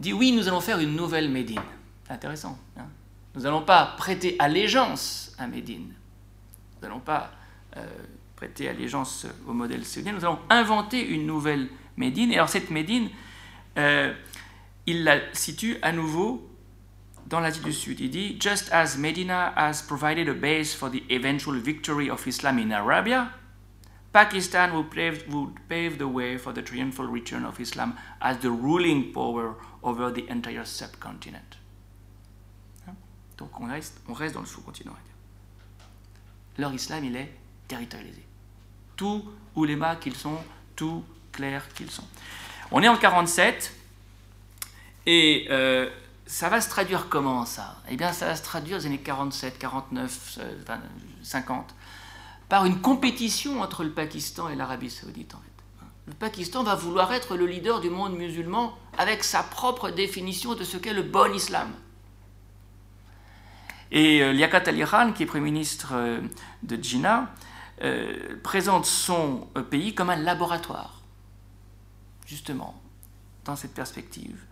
dit 0.00 0.12
oui, 0.12 0.32
nous 0.32 0.48
allons 0.48 0.60
faire 0.60 0.80
une 0.80 0.96
nouvelle 0.96 1.30
Médine. 1.30 1.60
Intéressant. 2.08 2.58
Hein. 2.76 2.86
nous 3.34 3.42
n'allons 3.42 3.62
pas 3.62 3.94
prêter 3.96 4.34
allégeance 4.38 5.32
à 5.38 5.46
Médine. 5.46 5.92
Nous 6.74 6.88
n'allons 6.88 7.00
pas 7.00 7.30
euh, 7.76 7.86
prêter 8.34 8.68
allégeance 8.68 9.26
au 9.46 9.52
modèle 9.52 9.84
saoudien. 9.84 10.12
Nous 10.12 10.24
allons 10.24 10.40
inventer 10.48 11.06
une 11.06 11.26
nouvelle 11.26 11.68
Médine. 11.96 12.32
Et 12.32 12.36
alors 12.36 12.48
cette 12.48 12.70
Médine, 12.70 13.10
euh, 13.78 14.12
il 14.86 15.04
la 15.04 15.20
situe 15.34 15.76
à 15.82 15.92
nouveau 15.92 16.50
dans 17.26 17.40
l'Asie 17.40 17.60
du 17.60 17.72
Sud. 17.72 18.00
Il 18.00 18.10
dit 18.10 18.36
Just 18.40 18.72
as 18.72 18.96
Medina 18.96 19.52
has 19.56 19.82
provided 19.86 20.28
a 20.28 20.34
base 20.34 20.74
for 20.74 20.90
the 20.90 21.02
eventual 21.10 21.54
victory 21.60 22.10
of 22.10 22.26
Islam 22.26 22.58
in 22.58 22.72
Arabia, 22.72 23.30
Pakistan 24.12 24.72
would 24.74 24.90
pave, 24.90 25.24
would 25.28 25.54
pave 25.68 25.98
the 25.98 26.08
way 26.08 26.36
for 26.36 26.52
the 26.52 26.62
triumphal 26.62 27.06
return 27.06 27.44
of 27.44 27.60
Islam 27.60 27.94
as 28.20 28.38
the 28.38 28.50
ruling 28.50 29.12
power 29.12 29.54
over 29.82 30.10
the 30.10 30.28
entire 30.28 30.64
subcontinent. 30.64 31.58
Hein? 32.88 32.94
Donc 33.38 33.50
on 33.60 33.66
reste, 33.66 34.00
dans 34.34 34.40
le 34.40 34.46
sous-continent. 34.46 34.96
Leur 36.58 36.74
islam, 36.74 37.04
il 37.04 37.16
est 37.16 37.32
territorialisé. 37.68 38.24
Tout 38.96 39.24
ouléma 39.54 39.96
qu'ils 39.96 40.16
sont, 40.16 40.38
tout 40.74 41.04
clair 41.32 41.66
qu'ils 41.74 41.90
sont. 41.90 42.04
On 42.72 42.82
est 42.82 42.88
en 42.88 42.96
47 42.96 43.72
et 45.06 45.46
euh, 45.50 45.88
ça 46.26 46.48
va 46.48 46.60
se 46.60 46.68
traduire 46.68 47.08
comment 47.08 47.46
ça? 47.46 47.80
Eh 47.88 47.96
bien, 47.96 48.12
ça 48.12 48.26
va 48.26 48.36
se 48.36 48.42
traduire 48.42 48.78
aux 48.78 48.86
années 48.86 48.98
47, 48.98 49.58
49, 49.58 50.38
50 51.22 51.74
par 52.50 52.66
une 52.66 52.80
compétition 52.80 53.62
entre 53.62 53.84
le 53.84 53.90
Pakistan 53.90 54.50
et 54.50 54.56
l'Arabie 54.56 54.90
saoudite. 54.90 55.34
En 55.34 55.38
fait. 55.38 55.86
Le 56.08 56.12
Pakistan 56.12 56.64
va 56.64 56.74
vouloir 56.74 57.12
être 57.12 57.36
le 57.36 57.46
leader 57.46 57.80
du 57.80 57.88
monde 57.88 58.16
musulman 58.16 58.76
avec 58.98 59.22
sa 59.22 59.44
propre 59.44 59.90
définition 59.90 60.56
de 60.56 60.64
ce 60.64 60.76
qu'est 60.76 60.92
le 60.92 61.04
bon 61.04 61.32
islam. 61.32 61.70
Et 63.92 64.20
euh, 64.20 64.32
Liaquat 64.32 64.64
Ali 64.66 64.82
Khan, 64.84 65.12
qui 65.12 65.22
est 65.22 65.26
Premier 65.26 65.44
ministre 65.44 65.90
euh, 65.92 66.20
de 66.64 66.76
Jinnah, 66.82 67.32
euh, 67.82 68.36
présente 68.42 68.84
son 68.84 69.48
pays 69.70 69.94
comme 69.94 70.10
un 70.10 70.16
laboratoire, 70.16 71.02
justement, 72.26 72.80
dans 73.44 73.54
cette 73.54 73.74
perspective, 73.74 74.44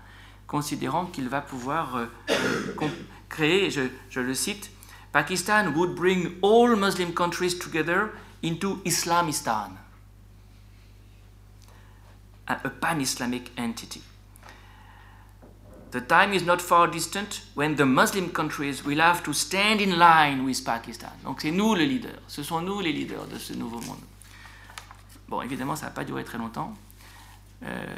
considérant 0.47 1.07
qu'il 1.07 1.29
va 1.29 1.41
pouvoir 1.41 2.07
créer, 3.29 3.71
je 3.71 4.21
le 4.21 4.35
cite, 4.35 4.71
Pakistan 5.13 5.75
would 5.75 5.95
bring 5.95 6.39
all 6.43 6.77
Muslim 6.77 7.13
countries 7.15 7.59
together 7.59 8.11
into 8.43 8.81
Islamistan, 8.85 9.77
a, 12.47 12.55
pan 12.69 13.01
Islamic 13.01 13.51
entity. 13.57 14.03
The 15.91 16.03
time 16.03 16.35
is 16.35 16.45
not 16.45 16.61
far 16.61 16.87
distant 16.87 17.41
when 17.55 17.77
the 17.77 17.87
Muslim 17.87 18.31
countries 18.31 18.85
will 18.85 19.01
have 19.01 19.23
to 19.23 19.33
stand 19.33 19.81
in 19.81 19.99
line 19.99 20.45
with 20.45 20.63
Pakistan. 20.63 21.13
Donc 21.25 21.41
c'est 21.41 21.51
nous 21.51 21.75
les 21.75 21.87
leaders, 21.87 22.21
ce 22.29 22.43
sont 22.43 22.61
nous 22.61 22.81
les 22.81 22.93
leaders 22.93 23.27
de 23.27 23.39
ce 23.39 23.55
nouveau 23.55 23.81
monde. 23.81 24.01
Bon, 25.29 25.43
évidemment, 25.43 25.77
ça 25.77 25.87
n'a 25.87 25.93
pas 25.93 26.05
duré 26.05 26.25
très 26.25 26.39
longtemps, 26.39 26.75
euh, 27.63 27.97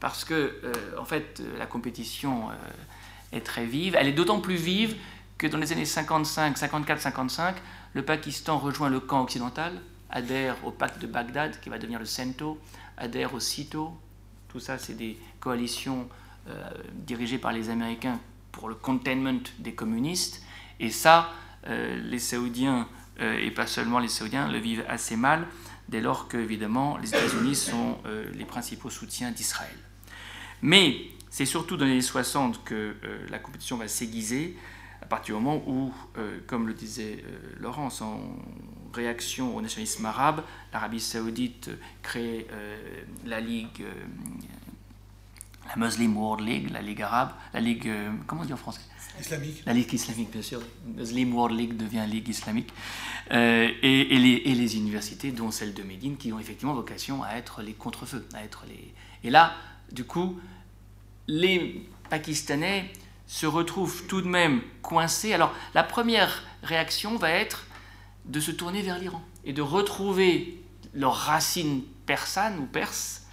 parce 0.00 0.24
que, 0.24 0.34
euh, 0.34 0.72
en 0.98 1.04
fait, 1.04 1.42
la 1.58 1.66
compétition 1.66 2.50
euh, 2.50 2.54
est 3.32 3.40
très 3.40 3.64
vive. 3.64 3.94
Elle 3.98 4.08
est 4.08 4.12
d'autant 4.12 4.40
plus 4.40 4.56
vive 4.56 4.96
que 5.40 5.46
dans 5.46 5.56
les 5.56 5.72
années 5.72 5.86
55, 5.86 6.58
54-55, 6.58 7.54
le 7.94 8.04
Pakistan 8.04 8.58
rejoint 8.58 8.90
le 8.90 9.00
camp 9.00 9.22
occidental, 9.22 9.72
adhère 10.10 10.54
au 10.66 10.70
pacte 10.70 11.00
de 11.00 11.06
Bagdad, 11.06 11.58
qui 11.60 11.70
va 11.70 11.78
devenir 11.78 11.98
le 11.98 12.04
CENTO, 12.04 12.58
adhère 12.98 13.32
au 13.32 13.40
CITO. 13.40 13.98
Tout 14.48 14.60
ça, 14.60 14.76
c'est 14.76 14.92
des 14.92 15.18
coalitions 15.40 16.10
euh, 16.46 16.70
dirigées 16.92 17.38
par 17.38 17.52
les 17.52 17.70
Américains 17.70 18.20
pour 18.52 18.68
le 18.68 18.74
containment 18.74 19.40
des 19.58 19.72
communistes. 19.72 20.42
Et 20.78 20.90
ça, 20.90 21.30
euh, 21.68 21.98
les 22.02 22.18
Saoudiens, 22.18 22.86
euh, 23.20 23.38
et 23.38 23.50
pas 23.50 23.66
seulement 23.66 23.98
les 23.98 24.08
Saoudiens, 24.08 24.46
le 24.46 24.58
vivent 24.58 24.84
assez 24.88 25.16
mal, 25.16 25.46
dès 25.88 26.02
lors 26.02 26.28
que, 26.28 26.36
évidemment, 26.36 26.98
les 26.98 27.08
États-Unis 27.08 27.54
sont 27.54 27.98
les 28.34 28.44
principaux 28.44 28.90
soutiens 28.90 29.30
d'Israël. 29.30 29.76
Mais 30.60 31.00
c'est 31.30 31.46
surtout 31.46 31.78
dans 31.78 31.86
les 31.86 31.92
années 31.92 32.02
60 32.02 32.62
que 32.62 32.94
la 33.28 33.40
compétition 33.40 33.76
va 33.76 33.88
s'aiguiser 33.88 34.56
partir 35.10 35.36
du 35.36 35.42
moment 35.42 35.62
où, 35.66 35.92
comme 36.46 36.66
le 36.66 36.74
disait 36.74 37.24
Laurence, 37.58 38.00
en 38.00 38.20
réaction 38.94 39.56
au 39.56 39.60
nationalisme 39.60 40.06
arabe, 40.06 40.42
l'Arabie 40.72 41.00
saoudite 41.00 41.70
crée 42.02 42.46
la 43.26 43.40
Ligue 43.40 43.84
la 45.70 45.86
Muslim 45.86 46.16
World 46.16 46.46
League, 46.46 46.70
la 46.70 46.82
Ligue 46.82 47.02
arabe, 47.02 47.30
la 47.54 47.60
Ligue, 47.60 47.86
euh, 47.88 48.10
comment 48.26 48.42
on 48.42 48.44
dit 48.44 48.52
en 48.52 48.56
français? 48.56 48.80
Islamique. 49.20 49.62
La 49.66 49.72
Ligue 49.72 49.92
islamique, 49.92 50.30
bien 50.30 50.42
sûr. 50.42 50.60
Muslim 50.84 51.34
World 51.34 51.58
League 51.58 51.76
devient 51.76 52.04
Ligue 52.08 52.28
islamique. 52.28 52.72
Euh, 53.32 53.68
et, 53.82 54.18
les, 54.18 54.42
et, 54.44 54.54
les, 54.54 54.76
universités, 54.76 55.30
dont 55.30 55.50
celle 55.50 55.74
de 55.74 55.82
Médine, 55.82 56.16
qui 56.16 56.32
ont 56.32 56.40
effectivement 56.40 56.74
vocation 56.74 57.22
à 57.22 57.34
être 57.34 57.62
les 57.62 57.74
contre-feux. 57.74 58.26
À 58.34 58.42
être 58.42 58.64
les... 58.68 58.92
Et 59.22 59.30
là, 59.30 59.54
du 59.92 60.04
coup, 60.04 60.40
les 61.28 61.86
Pakistanais 62.08 62.90
se 63.30 63.46
retrouvent 63.46 64.06
tout 64.08 64.22
de 64.22 64.26
même 64.26 64.60
coincés. 64.82 65.32
Alors, 65.32 65.54
la 65.72 65.84
première 65.84 66.42
réaction 66.64 67.16
va 67.16 67.30
être 67.30 67.64
de 68.24 68.40
se 68.40 68.50
tourner 68.50 68.82
vers 68.82 68.98
l'Iran 68.98 69.22
et 69.44 69.52
de 69.52 69.62
retrouver 69.62 70.60
leurs 70.94 71.14
racines 71.14 71.82
persanes 72.06 72.58
ou 72.58 72.66
perses 72.66 73.28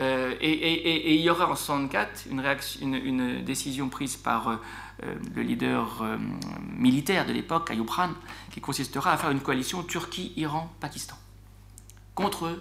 euh, 0.00 0.36
et, 0.42 1.14
il 1.14 1.22
y 1.22 1.30
aura 1.30 1.50
en 1.50 1.56
64 1.56 2.26
une, 2.30 3.42
décision 3.42 3.88
prise 3.88 4.18
par 4.18 4.48
euh, 4.48 4.56
euh, 5.02 5.14
le 5.34 5.42
leader 5.42 6.04
militaire 6.76 7.26
de 7.26 7.32
l'époque, 7.32 7.70
Ayoub 7.70 7.86
Khan, 7.86 8.10
qui 8.50 8.60
consistera 8.60 9.12
à 9.14 9.16
faire 9.16 9.30
une 9.30 9.40
coalition 9.40 9.82
Turquie-Iran-Pakistan 9.82 11.16
contre 12.14 12.60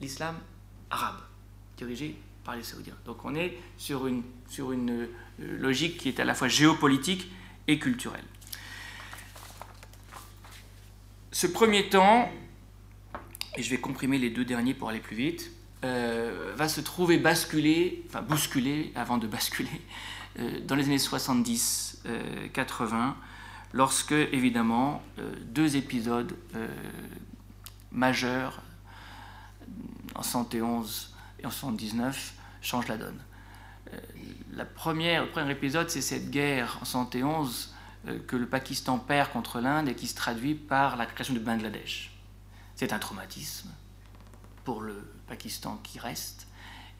l'islam 0.00 0.34
arabe, 0.90 1.20
dirigé 1.76 2.16
par 2.42 2.56
les 2.56 2.64
Saoudiens. 2.64 2.96
Donc 3.06 3.24
on 3.24 3.36
est 3.36 3.56
sur 3.78 4.08
une, 4.08 4.24
sur 4.48 4.72
une 4.72 5.08
logique 5.38 5.98
qui 5.98 6.08
est 6.08 6.20
à 6.20 6.24
la 6.24 6.34
fois 6.34 6.48
géopolitique 6.48 7.30
et 7.66 7.78
culturelle. 7.78 8.24
Ce 11.32 11.46
premier 11.46 11.88
temps, 11.88 12.30
et 13.56 13.62
je 13.62 13.70
vais 13.70 13.78
comprimer 13.78 14.18
les 14.18 14.30
deux 14.30 14.44
derniers 14.44 14.74
pour 14.74 14.88
aller 14.88 15.00
plus 15.00 15.16
vite, 15.16 15.50
euh, 15.84 16.54
va 16.56 16.68
se 16.68 16.80
trouver 16.80 17.18
basculé, 17.18 18.04
enfin 18.08 18.22
bousculé 18.22 18.92
avant 18.94 19.18
de 19.18 19.26
basculer, 19.26 19.82
euh, 20.38 20.60
dans 20.60 20.76
les 20.76 20.84
années 20.84 20.96
70-80, 20.96 21.98
euh, 22.06 23.10
lorsque 23.72 24.12
évidemment 24.12 25.02
deux 25.46 25.76
épisodes 25.76 26.34
majeurs 27.90 28.62
en 30.14 30.22
71 30.22 31.14
et 31.40 31.46
en 31.46 31.50
79 31.50 32.34
changent 32.62 32.88
la 32.88 32.96
donne. 32.96 33.18
La 34.52 34.64
première, 34.64 35.24
le 35.24 35.30
premier 35.30 35.50
épisode, 35.50 35.90
c'est 35.90 36.00
cette 36.00 36.30
guerre 36.30 36.78
en 36.80 36.84
71 36.84 37.74
que 38.26 38.36
le 38.36 38.46
Pakistan 38.46 38.98
perd 38.98 39.32
contre 39.32 39.60
l'Inde 39.60 39.88
et 39.88 39.94
qui 39.94 40.06
se 40.06 40.14
traduit 40.14 40.54
par 40.54 40.96
la 40.96 41.06
création 41.06 41.34
du 41.34 41.40
Bangladesh. 41.40 42.12
C'est 42.76 42.92
un 42.92 42.98
traumatisme 42.98 43.70
pour 44.64 44.80
le 44.80 44.94
Pakistan 45.26 45.78
qui 45.82 45.98
reste, 45.98 46.46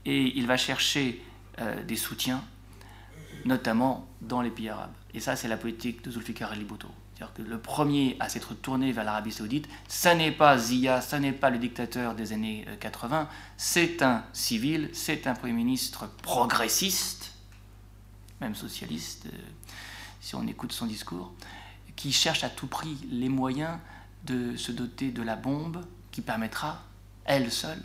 et 0.04 0.36
il 0.36 0.46
va 0.46 0.56
chercher 0.56 1.24
euh, 1.60 1.82
des 1.82 1.96
soutiens, 1.96 2.42
notamment 3.44 4.08
dans 4.20 4.40
les 4.40 4.50
pays 4.50 4.68
arabes. 4.68 4.92
Et 5.12 5.20
ça, 5.20 5.36
c'est 5.36 5.48
la 5.48 5.56
politique 5.56 6.02
de 6.02 6.10
Zulfikar 6.10 6.52
Ali 6.52 6.64
Bhutto. 6.64 6.88
C'est-à-dire 7.14 7.34
que 7.34 7.42
le 7.42 7.58
premier 7.58 8.16
à 8.18 8.28
s'être 8.28 8.54
tourné 8.54 8.90
vers 8.90 9.04
l'Arabie 9.04 9.30
saoudite, 9.30 9.68
ça 9.86 10.16
n'est 10.16 10.32
pas 10.32 10.58
Zia, 10.58 11.00
ça 11.00 11.20
n'est 11.20 11.32
pas 11.32 11.50
le 11.50 11.58
dictateur 11.58 12.14
des 12.14 12.32
années 12.32 12.66
80, 12.80 13.20
euh, 13.20 13.24
c'est 13.56 14.02
un 14.02 14.24
civil, 14.32 14.90
c'est 14.92 15.28
un 15.28 15.34
Premier 15.34 15.52
ministre 15.52 16.08
progressiste, 16.22 17.32
même 18.40 18.56
socialiste, 18.56 19.26
euh, 19.26 19.38
si 20.20 20.34
on 20.34 20.44
écoute 20.48 20.72
son 20.72 20.86
discours, 20.86 21.32
qui 21.94 22.10
cherche 22.12 22.42
à 22.42 22.48
tout 22.48 22.66
prix 22.66 22.96
les 23.08 23.28
moyens 23.28 23.78
de 24.24 24.56
se 24.56 24.72
doter 24.72 25.12
de 25.12 25.22
la 25.22 25.36
bombe 25.36 25.84
qui 26.10 26.20
permettra, 26.20 26.82
elle 27.24 27.52
seule, 27.52 27.82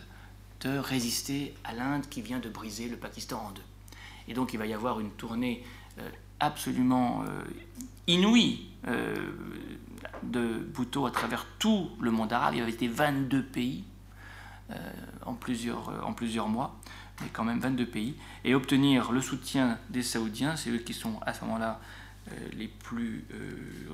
de 0.61 0.77
résister 0.77 1.53
à 1.63 1.73
l'Inde 1.73 2.09
qui 2.09 2.21
vient 2.21 2.39
de 2.39 2.49
briser 2.49 2.89
le 2.89 2.97
Pakistan 2.97 3.45
en 3.47 3.51
deux. 3.51 3.61
Et 4.27 4.33
donc 4.33 4.53
il 4.53 4.57
va 4.57 4.65
y 4.65 4.73
avoir 4.73 4.99
une 4.99 5.11
tournée 5.11 5.63
euh, 5.99 6.09
absolument 6.39 7.23
inouïe 8.13 8.67
euh, 8.87 9.15
de 10.23 10.59
Bhutto 10.59 11.05
à 11.05 11.11
travers 11.11 11.45
tout 11.59 11.89
le 11.99 12.11
monde 12.11 12.33
arabe. 12.33 12.55
Il 12.55 12.59
y 12.59 12.61
avait 12.61 12.71
été 12.71 12.87
22 12.87 13.43
pays 13.43 13.83
en, 15.25 15.33
plusieurs, 15.33 16.05
en 16.05 16.13
plusieurs 16.13 16.47
mois, 16.47 16.79
mais 17.21 17.27
quand 17.33 17.43
même 17.43 17.59
22 17.59 17.87
pays, 17.87 18.15
et 18.43 18.53
obtenir 18.53 19.11
le 19.11 19.19
soutien 19.19 19.79
des 19.89 20.03
Saoudiens, 20.03 20.55
c'est 20.57 20.69
eux 20.69 20.77
qui 20.77 20.93
sont 20.93 21.19
à 21.25 21.33
ce 21.33 21.43
moment-là 21.45 21.79
les 22.55 22.67
plus 22.67 23.25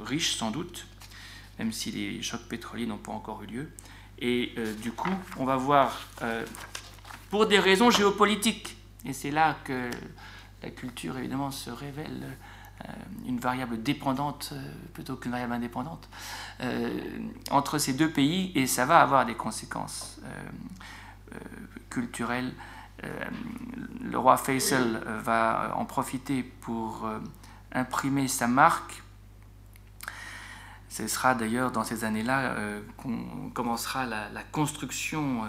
riches 0.03 0.35
sans 0.35 0.51
doute, 0.51 0.85
même 1.59 1.71
si 1.71 1.91
les 1.91 2.21
chocs 2.21 2.43
pétroliers 2.49 2.87
n'ont 2.87 2.97
pas 2.97 3.13
encore 3.13 3.41
eu 3.43 3.47
lieu. 3.47 3.71
Et 4.19 4.53
euh, 4.57 4.73
du 4.75 4.91
coup, 4.91 5.13
on 5.37 5.45
va 5.45 5.57
voir, 5.57 6.07
euh, 6.21 6.45
pour 7.29 7.47
des 7.47 7.59
raisons 7.59 7.91
géopolitiques, 7.91 8.77
et 9.05 9.13
c'est 9.13 9.31
là 9.31 9.57
que 9.63 9.89
la 10.63 10.69
culture 10.69 11.17
évidemment 11.17 11.51
se 11.51 11.69
révèle 11.69 12.23
euh, 12.23 12.31
une 13.25 13.39
variable 13.39 13.81
dépendante 13.81 14.53
plutôt 14.93 15.15
qu'une 15.15 15.31
variable 15.31 15.53
indépendante, 15.53 16.09
entre 17.51 17.77
ces 17.77 17.93
deux 17.93 18.09
pays, 18.09 18.51
et 18.55 18.67
ça 18.67 18.85
va 18.85 19.01
avoir 19.01 19.25
des 19.25 19.35
conséquences 19.35 20.19
culturelles. 21.89 22.53
le 23.01 24.17
roi 24.17 24.37
Faisal 24.37 25.01
va 25.23 25.73
en 25.75 25.85
profiter 25.85 26.43
pour 26.43 27.09
imprimer 27.73 28.27
sa 28.27 28.47
marque 28.47 29.03
ce 30.95 31.07
sera 31.07 31.35
d'ailleurs 31.35 31.71
dans 31.71 31.83
ces 31.83 32.05
années-là 32.05 32.53
euh, 32.53 32.81
qu'on 32.95 33.49
commencera 33.53 34.05
la, 34.05 34.43
construction 34.53 35.43
euh, 35.43 35.47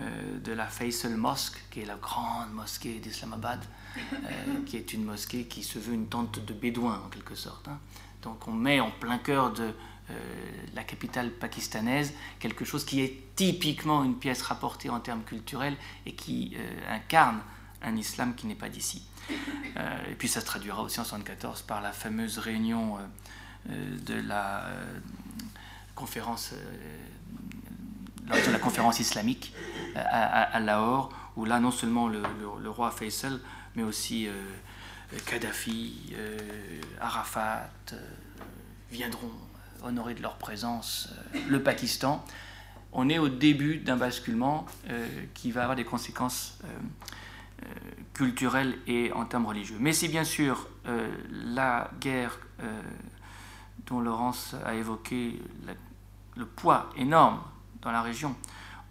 euh, 0.00 0.38
de 0.40 0.52
la 0.52 0.66
Faisal 0.66 1.14
Mosque, 1.16 1.62
qui 1.70 1.82
est 1.82 1.84
la 1.84 1.94
grande 1.94 2.52
mosquée 2.52 2.98
d'Islamabad, 2.98 3.60
qui 4.66 4.76
est 4.76 4.92
une 4.92 5.04
mosquée 5.04 5.44
qui 5.44 5.62
se 5.62 5.78
veut 5.78 5.94
une 5.94 6.06
tente 6.06 6.44
de 6.44 6.52
bédouins 6.54 7.02
en 7.04 7.08
quelque 7.08 7.34
sorte. 7.34 7.68
Hein. 7.68 7.78
Donc 8.22 8.48
on 8.48 8.52
met 8.52 8.80
en 8.80 8.90
plein 8.90 9.18
cœur 9.18 9.52
de 9.52 9.72
la 10.74 10.84
capitale 10.84 11.30
pakistanaise 11.30 12.12
quelque 12.38 12.66
chose 12.66 12.84
qui 12.84 13.00
est 13.00 13.22
typiquement 13.36 14.04
une 14.04 14.16
pièce 14.16 14.42
rapportée 14.42 14.90
en 14.90 15.00
termes 15.00 15.22
culturels 15.22 15.76
et 16.04 16.14
qui 16.14 16.54
incarne 16.90 17.40
un 17.80 17.96
islam 17.96 18.34
qui 18.34 18.46
n'est 18.46 18.54
pas 18.54 18.68
d'ici. 18.68 19.06
et 19.30 20.14
puis 20.18 20.28
ça 20.28 20.42
se 20.42 20.46
traduira 20.46 20.82
aussi 20.82 21.00
en 21.00 21.04
1974 21.04 21.62
par 21.62 21.80
la 21.80 21.92
fameuse 21.92 22.36
réunion 22.36 22.98
euh, 23.70 23.96
de 24.04 24.14
la 24.14 24.64
euh, 24.64 24.98
conférence 25.94 26.52
euh, 26.52 28.46
de 28.46 28.50
la 28.50 28.58
conférence 28.58 29.00
islamique 29.00 29.54
à, 29.94 30.58
Lahore, 30.60 31.10
où 31.36 31.44
là 31.44 31.60
non 31.60 31.70
seulement 31.70 32.08
le, 32.08 32.22
roi 32.68 32.90
Faisal, 32.90 33.38
mais 33.74 33.82
aussi 33.82 34.28
Kadhafi, 35.26 36.14
Arafat 37.00 37.68
viendront 38.90 39.30
honorer 39.82 40.14
de 40.14 40.22
leur 40.22 40.36
présence 40.36 41.10
le 41.48 41.62
Pakistan. 41.62 42.24
On 42.92 43.08
est 43.08 43.18
au 43.18 43.28
début 43.28 43.78
d'un 43.78 43.96
basculement 43.96 44.66
qui 45.34 45.50
va 45.50 45.62
avoir 45.62 45.76
des 45.76 45.84
conséquences 45.84 46.58
culturelles 48.12 48.78
et 48.86 49.12
en 49.12 49.24
termes 49.24 49.46
religieux. 49.46 49.76
Mais 49.80 49.92
c'est 49.92 50.08
bien 50.08 50.24
sûr 50.24 50.68
la 51.30 51.90
guerre 52.00 52.38
dont 53.86 54.00
Laurence 54.00 54.54
a 54.64 54.74
évoqué 54.74 55.42
le 56.36 56.46
poids 56.46 56.90
énorme 56.96 57.40
dans 57.82 57.92
la 57.92 58.02
région, 58.02 58.34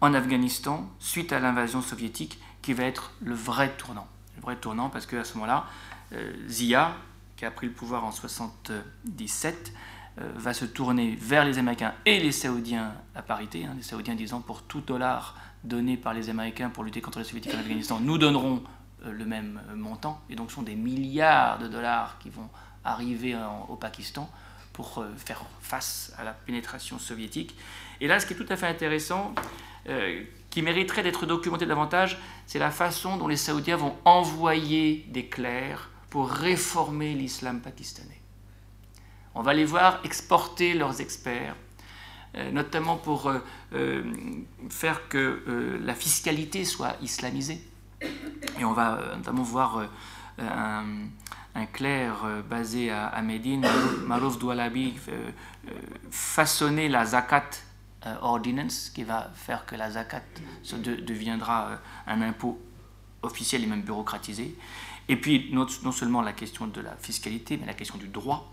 en 0.00 0.14
Afghanistan, 0.14 0.88
suite 0.98 1.32
à 1.32 1.40
l'invasion 1.40 1.82
soviétique, 1.82 2.38
qui 2.62 2.72
va 2.72 2.84
être 2.84 3.12
le 3.20 3.34
vrai 3.34 3.74
tournant. 3.76 4.06
Vrai 4.44 4.56
tournant 4.56 4.90
parce 4.90 5.06
qu'à 5.06 5.24
ce 5.24 5.34
moment-là, 5.34 5.64
euh, 6.12 6.32
Zia, 6.48 6.94
qui 7.36 7.46
a 7.46 7.50
pris 7.50 7.66
le 7.66 7.72
pouvoir 7.72 8.04
en 8.04 8.10
1977, 8.10 9.72
euh, 10.20 10.30
va 10.36 10.52
se 10.52 10.66
tourner 10.66 11.16
vers 11.18 11.46
les 11.46 11.58
Américains 11.58 11.94
et 12.04 12.20
les 12.20 12.30
Saoudiens 12.30 12.94
à 13.14 13.22
parité, 13.22 13.64
hein, 13.64 13.72
les 13.74 13.82
Saoudiens 13.82 14.14
disant 14.14 14.42
pour 14.42 14.62
tout 14.62 14.82
dollar 14.82 15.34
donné 15.64 15.96
par 15.96 16.12
les 16.12 16.28
Américains 16.28 16.68
pour 16.68 16.84
lutter 16.84 17.00
contre 17.00 17.20
les 17.20 17.24
Soviétiques 17.24 17.54
en 17.54 17.58
Afghanistan, 17.58 18.00
nous 18.00 18.18
donnerons 18.18 18.62
euh, 19.06 19.12
le 19.12 19.24
même 19.24 19.62
montant. 19.74 20.20
Et 20.28 20.36
donc 20.36 20.50
ce 20.50 20.56
sont 20.56 20.62
des 20.62 20.76
milliards 20.76 21.58
de 21.58 21.66
dollars 21.66 22.18
qui 22.18 22.28
vont 22.28 22.50
arriver 22.84 23.34
au 23.70 23.76
Pakistan 23.76 24.30
pour 24.74 25.02
faire 25.16 25.42
face 25.62 26.12
à 26.18 26.24
la 26.24 26.34
pénétration 26.34 26.98
soviétique. 26.98 27.56
Et 28.02 28.06
là, 28.06 28.20
ce 28.20 28.26
qui 28.26 28.34
est 28.34 28.36
tout 28.36 28.44
à 28.50 28.56
fait 28.56 28.66
intéressant, 28.66 29.34
qui 30.54 30.62
mériterait 30.62 31.02
d'être 31.02 31.26
documenté 31.26 31.66
davantage, 31.66 32.16
c'est 32.46 32.60
la 32.60 32.70
façon 32.70 33.16
dont 33.16 33.26
les 33.26 33.36
Saoudiens 33.36 33.76
vont 33.76 33.96
envoyer 34.04 35.04
des 35.08 35.26
clercs 35.26 35.90
pour 36.10 36.30
réformer 36.30 37.12
l'islam 37.12 37.60
pakistanais. 37.60 38.20
On 39.34 39.42
va 39.42 39.52
les 39.52 39.64
voir 39.64 39.98
exporter 40.04 40.74
leurs 40.74 41.00
experts, 41.00 41.56
euh, 42.36 42.52
notamment 42.52 42.96
pour 42.96 43.32
faire 44.70 45.08
que 45.08 45.80
la 45.82 45.94
fiscalité 45.96 46.64
soit 46.64 46.94
islamisée. 47.02 47.60
Et 48.60 48.64
on 48.64 48.74
va 48.74 49.00
notamment 49.16 49.42
voir 49.42 49.88
un, 50.38 51.66
clerc 51.72 52.44
basé 52.48 52.92
à, 52.92 53.20
Médine, 53.22 53.66
Marouf 54.06 54.38
Doualabi, 54.38 54.94
façonner 56.12 56.88
la 56.88 57.06
zakat 57.06 57.50
ordinance, 58.22 58.90
qui 58.94 59.04
va 59.04 59.30
faire 59.34 59.66
que 59.66 59.76
la 59.76 59.90
zakat 59.90 60.22
deviendra 60.72 61.80
un 62.06 62.22
impôt 62.22 62.60
officiel 63.22 63.62
et 63.64 63.66
même 63.66 63.82
bureaucratisé. 63.82 64.54
Et 65.08 65.16
puis, 65.16 65.50
non, 65.52 65.66
seulement 65.68 66.22
la 66.22 66.32
question 66.32 66.66
de 66.66 66.80
la 66.80 66.96
fiscalité, 66.96 67.56
mais 67.56 67.66
la 67.66 67.74
question 67.74 67.98
du 67.98 68.08
droit 68.08 68.50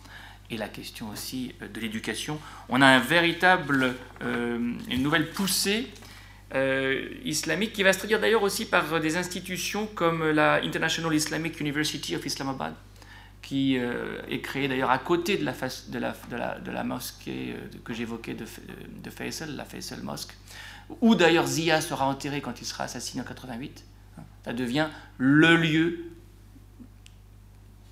et 0.50 0.58
la 0.58 0.68
question 0.68 1.10
aussi 1.10 1.54
de 1.62 1.80
l'éducation. 1.80 2.40
On 2.68 2.82
a 2.82 2.88
un 2.88 3.00
véritable, 3.00 3.96
une 4.22 5.02
nouvelle 5.02 5.32
poussée 5.32 5.88
euh, 6.54 7.08
islamique, 7.24 7.72
qui 7.72 7.82
va 7.82 7.94
se 7.94 8.00
traduire 8.00 8.20
d'ailleurs 8.20 8.44
aussi 8.44 8.66
par 8.66 9.00
des 9.00 9.16
institutions 9.16 9.88
comme 9.88 10.32
la 10.32 10.56
International 10.56 11.14
Islamic 11.16 11.58
University 11.62 12.14
of 12.14 12.26
Islamabad, 12.26 12.74
qui 13.42 13.78
euh, 13.78 14.22
est 14.30 14.42
créée 14.42 14.68
d'ailleurs 14.68 14.92
à 14.92 15.00
côté 15.00 15.38
de 15.38 15.46
la, 15.46 15.52
de 16.60 16.84
mosquée 16.84 17.56
euh, 17.56 17.78
que 17.84 17.94
j'évoquais 17.94 18.34
de, 18.34 18.46
de, 19.04 19.10
Faisal, 19.10 19.56
la 19.56 19.66
Faisal 19.66 20.02
Mosque, 20.04 20.36
où 21.02 21.16
d'ailleurs 21.16 21.48
Zia 21.48 21.82
sera 21.82 22.06
enterré 22.06 22.42
quand 22.42 22.62
il 22.62 22.66
sera 22.66 22.86
assassiné 22.86 23.22
en 23.22 23.26
88. 23.26 23.84
Ça 24.46 24.54
devient 24.54 24.88
le 25.18 25.56
lieu 25.56 26.12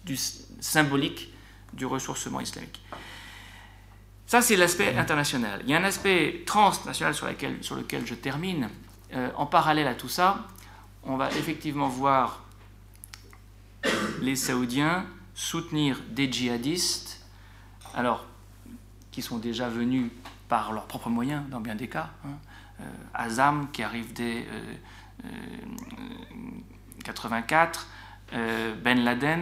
du 0.06 0.18
symbolique 0.60 1.34
du 1.74 1.86
ressourcement 1.86 2.42
islamique. 2.42 2.82
Ça, 4.26 4.42
c'est 4.42 4.56
l'aspect 4.56 4.96
international. 4.96 5.62
Il 5.64 5.72
y 5.72 5.74
a 5.74 5.78
un 5.80 5.84
aspect 5.84 6.44
transnational 6.46 7.16
sur, 7.16 7.28
sur 7.62 7.76
lequel 7.76 8.06
je 8.06 8.14
termine. 8.14 8.70
Euh, 9.14 9.30
en 9.36 9.48
parallèle 9.48 9.88
à 9.88 9.96
tout 9.96 10.10
ça, 10.10 10.48
on 11.04 11.18
va 11.18 11.30
effectivement 11.32 11.88
voir 11.88 12.46
les 14.22 14.36
Saoudiens 14.36 15.06
soutenir 15.40 16.02
des 16.10 16.30
djihadistes, 16.30 17.26
alors 17.96 18.26
qui 19.10 19.22
sont 19.22 19.38
déjà 19.38 19.70
venus 19.70 20.12
par 20.50 20.74
leurs 20.74 20.86
propres 20.86 21.10
moyens 21.10 21.44
dans 21.50 21.62
bien 21.62 21.76
des 21.76 21.88
cas. 21.88 22.10
Hein. 22.26 22.38
Euh, 22.82 22.84
Azam 23.14 23.72
qui 23.72 23.82
arrive 23.82 24.12
dès 24.12 24.46
1984, 25.24 27.88
euh, 28.34 28.76
Ben 28.76 29.02
Laden, 29.02 29.42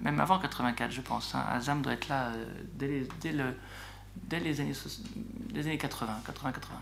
même 0.00 0.18
avant 0.18 0.40
84 0.40 0.90
je 0.90 1.00
pense. 1.00 1.32
Hein. 1.34 1.44
Azam 1.48 1.80
doit 1.80 1.92
être 1.92 2.08
là 2.08 2.32
dès, 2.74 3.06
dès 3.20 3.32
le 3.32 3.54
dès 4.16 4.40
les 4.40 4.60
années, 4.60 4.72
années 5.56 5.78
80, 5.78 6.22
80, 6.26 6.52
80. 6.52 6.74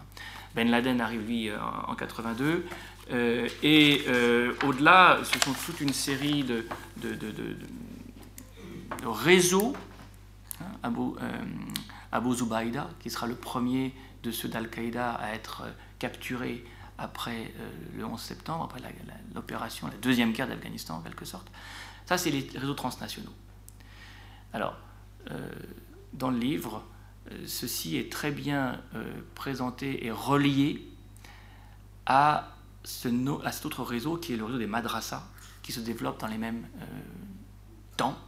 Ben 0.55 0.70
Laden 0.70 1.01
arrive, 1.01 1.26
lui, 1.26 1.49
euh, 1.49 1.59
en 1.87 1.95
82. 1.95 2.66
Euh, 3.11 3.49
et 3.62 4.05
euh, 4.09 4.53
au-delà, 4.64 5.18
ce 5.24 5.39
sont 5.41 5.53
toute 5.53 5.80
une 5.80 5.93
série 5.93 6.45
de, 6.45 6.64
réseaux. 9.05 9.74
Hein, 10.61 10.90
Abu, 12.12 12.34
Zubaydah, 12.34 12.90
qui 13.01 13.11
sera 13.11 13.26
le 13.26 13.34
premier 13.34 13.95
de 14.22 14.30
ceux 14.30 14.49
d'Al-Qaïda 14.49 15.12
à 15.14 15.32
être 15.32 15.64
capturé 15.99 16.64
après 16.99 17.53
le 17.97 18.05
11 18.05 18.20
septembre, 18.20 18.64
après 18.64 18.80
l'opération, 19.34 19.88
la, 19.88 19.95
deuxième 19.95 20.32
guerre 20.32 20.47
d'Afghanistan 20.47 20.97
en 20.97 21.01
quelque 21.01 21.24
sorte. 21.24 21.51
Ça, 22.05 22.18
c'est 22.18 22.30
les 22.30 22.47
réseaux 22.55 22.74
transnationaux. 22.74 23.32
Alors, 24.53 24.76
dans 26.12 26.30
le 26.30 26.38
livre, 26.38 26.84
euh, 27.30 27.45
ceci 27.47 27.97
est 27.97 28.11
très 28.11 28.30
bien 28.30 28.80
euh, 28.95 29.20
présenté 29.34 30.07
et 30.07 30.11
relié 30.11 30.86
à, 32.07 32.49
à 32.84 33.53
cet 33.53 33.66
autre 33.66 33.82
réseau 33.82 34.16
qui 34.16 34.32
est 34.32 34.36
le 34.36 34.45
réseau 34.45 34.59
des 34.59 34.66
madrasas, 34.66 35.24
qui 35.62 35.72
se 35.72 35.80
développe 35.80 36.20
dans 36.20 36.26
les 36.26 36.38
mêmes 36.38 36.66
euh, 36.80 36.84
temps 37.97 38.18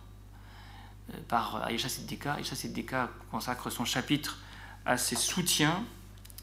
par 1.28 1.62
Aïcha 1.64 1.88
Siddika. 1.88 2.34
Aïcha 2.34 2.54
Siddika 2.54 3.10
consacre 3.30 3.70
son 3.70 3.84
chapitre 3.84 4.38
à 4.86 4.96
ses 4.96 5.16
soutiens 5.16 5.84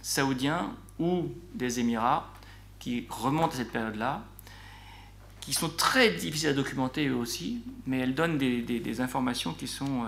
saoudiens 0.02 0.74
ou 1.00 1.30
des 1.54 1.80
Émirats 1.80 2.32
qui 2.80 3.06
remontent 3.10 3.54
à 3.54 3.58
cette 3.58 3.72
période-là, 3.72 4.24
qui 5.40 5.54
sont 5.54 5.70
très 5.70 6.12
difficiles 6.12 6.50
à 6.50 6.54
documenter 6.54 7.08
eux 7.08 7.16
aussi, 7.16 7.62
mais 7.86 8.00
elle 8.00 8.16
donne 8.16 8.38
des, 8.38 9.02
informations 9.02 9.54
qui 9.54 9.68
sont 9.68 10.06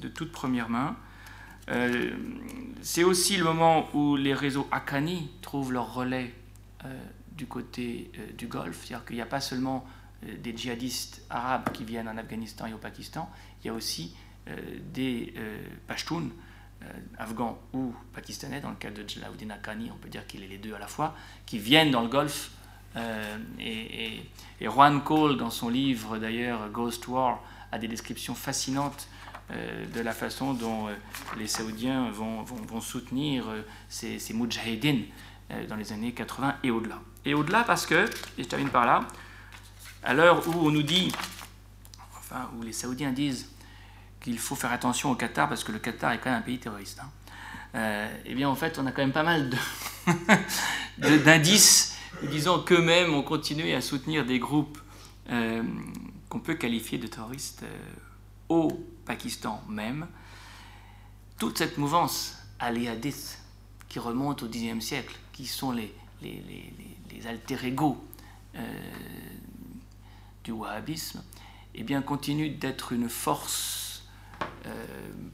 de 0.00 0.08
toute 0.08 0.32
première 0.32 0.68
main. 0.68 0.96
Euh, 1.68 2.12
c'est 2.82 3.02
aussi 3.02 3.36
le 3.36 3.44
moment 3.44 3.88
où 3.94 4.16
les 4.16 4.34
réseaux 4.34 4.68
Akani 4.70 5.30
trouvent 5.42 5.72
leur 5.72 5.94
relais 5.94 6.32
euh, 6.84 6.98
du 7.32 7.46
côté 7.46 8.10
euh, 8.18 8.32
du 8.32 8.46
Golfe, 8.46 8.84
c'est-à-dire 8.84 9.04
qu'il 9.04 9.16
n'y 9.16 9.22
a 9.22 9.26
pas 9.26 9.40
seulement 9.40 9.84
des 10.22 10.56
djihadistes 10.56 11.22
arabes 11.30 11.70
qui 11.72 11.84
viennent 11.84 12.08
en 12.08 12.16
Afghanistan 12.16 12.66
et 12.66 12.72
au 12.72 12.78
Pakistan, 12.78 13.30
il 13.62 13.68
y 13.68 13.70
a 13.70 13.72
aussi 13.72 14.14
des 14.92 15.34
Pashtuns, 15.86 16.30
afghans 17.18 17.58
ou 17.72 17.94
pakistanais, 18.12 18.60
dans 18.60 18.70
le 18.70 18.76
cas 18.76 18.90
de 18.90 19.06
Jalauddin 19.06 19.50
Akani, 19.50 19.90
on 19.92 19.98
peut 19.98 20.08
dire 20.08 20.26
qu'il 20.26 20.42
est 20.42 20.48
les 20.48 20.58
deux 20.58 20.74
à 20.74 20.78
la 20.78 20.86
fois, 20.86 21.14
qui 21.44 21.58
viennent 21.58 21.90
dans 21.90 22.02
le 22.02 22.08
Golfe. 22.08 22.50
et, 22.96 24.22
et, 24.60 24.68
Juan 24.68 25.02
Cole, 25.02 25.36
dans 25.36 25.50
son 25.50 25.68
livre 25.68 26.18
d'ailleurs 26.18 26.70
Ghost 26.70 27.08
War, 27.08 27.42
a 27.72 27.78
des 27.78 27.88
descriptions 27.88 28.34
fascinantes 28.34 29.08
euh, 29.52 29.86
de 29.94 30.00
la 30.00 30.12
façon 30.12 30.54
dont 30.54 30.88
euh, 30.88 30.94
les 31.38 31.46
Saoudiens 31.46 32.10
vont, 32.10 32.44
soutenir 32.80 33.48
euh, 33.48 33.62
ces, 33.88 34.18
ces 34.18 34.34
dans 35.68 35.76
les 35.76 35.92
années 35.92 36.10
80 36.10 36.56
et 36.64 36.72
au-delà. 36.72 36.98
Et 37.24 37.32
au-delà 37.32 37.62
parce 37.62 37.86
que, 37.86 38.06
et 38.36 38.42
je 38.42 38.48
termine 38.48 38.70
par 38.70 38.86
là, 38.86 39.06
à 40.06 40.14
l'heure 40.14 40.46
où 40.48 40.66
on 40.66 40.70
nous 40.70 40.82
dit, 40.82 41.12
enfin, 42.16 42.48
où 42.56 42.62
les 42.62 42.72
Saoudiens 42.72 43.12
disent 43.12 43.50
qu'il 44.20 44.38
faut 44.38 44.54
faire 44.54 44.72
attention 44.72 45.10
au 45.10 45.16
Qatar 45.16 45.48
parce 45.48 45.64
que 45.64 45.72
le 45.72 45.78
Qatar 45.78 46.12
est 46.12 46.18
quand 46.18 46.30
même 46.30 46.38
un 46.38 46.42
pays 46.42 46.58
terroriste, 46.58 47.00
hein, 47.00 48.08
eh 48.24 48.34
bien 48.34 48.48
en 48.48 48.54
fait 48.54 48.78
on 48.78 48.86
a 48.86 48.92
quand 48.92 49.02
même 49.02 49.12
pas 49.12 49.22
mal 49.22 49.50
d'indices 50.98 51.96
disant 52.22 52.60
qu'eux-mêmes 52.60 53.12
ont 53.12 53.22
continué 53.22 53.74
à 53.74 53.82
soutenir 53.82 54.24
des 54.24 54.38
groupes 54.38 54.78
qu'on 55.28 56.40
peut 56.40 56.54
qualifier 56.54 56.98
de 56.98 57.06
terroristes 57.06 57.64
au 58.48 58.80
Pakistan 59.04 59.62
même, 59.68 60.06
toute 61.38 61.58
cette 61.58 61.78
mouvance 61.78 62.38
aléadiste 62.58 63.42
qui 63.88 63.98
remonte 63.98 64.42
au 64.42 64.48
Xe 64.48 64.80
siècle, 64.80 65.16
qui 65.32 65.46
sont 65.46 65.72
les, 65.72 65.92
alter 67.26 67.58
ego 67.64 68.04
euh, 68.54 68.60
du 70.46 70.52
wahhabisme, 70.52 71.22
eh 71.74 71.82
bien, 71.82 72.00
continue 72.02 72.50
d'être 72.50 72.92
une 72.92 73.08
force 73.08 74.04
euh, 74.64 74.86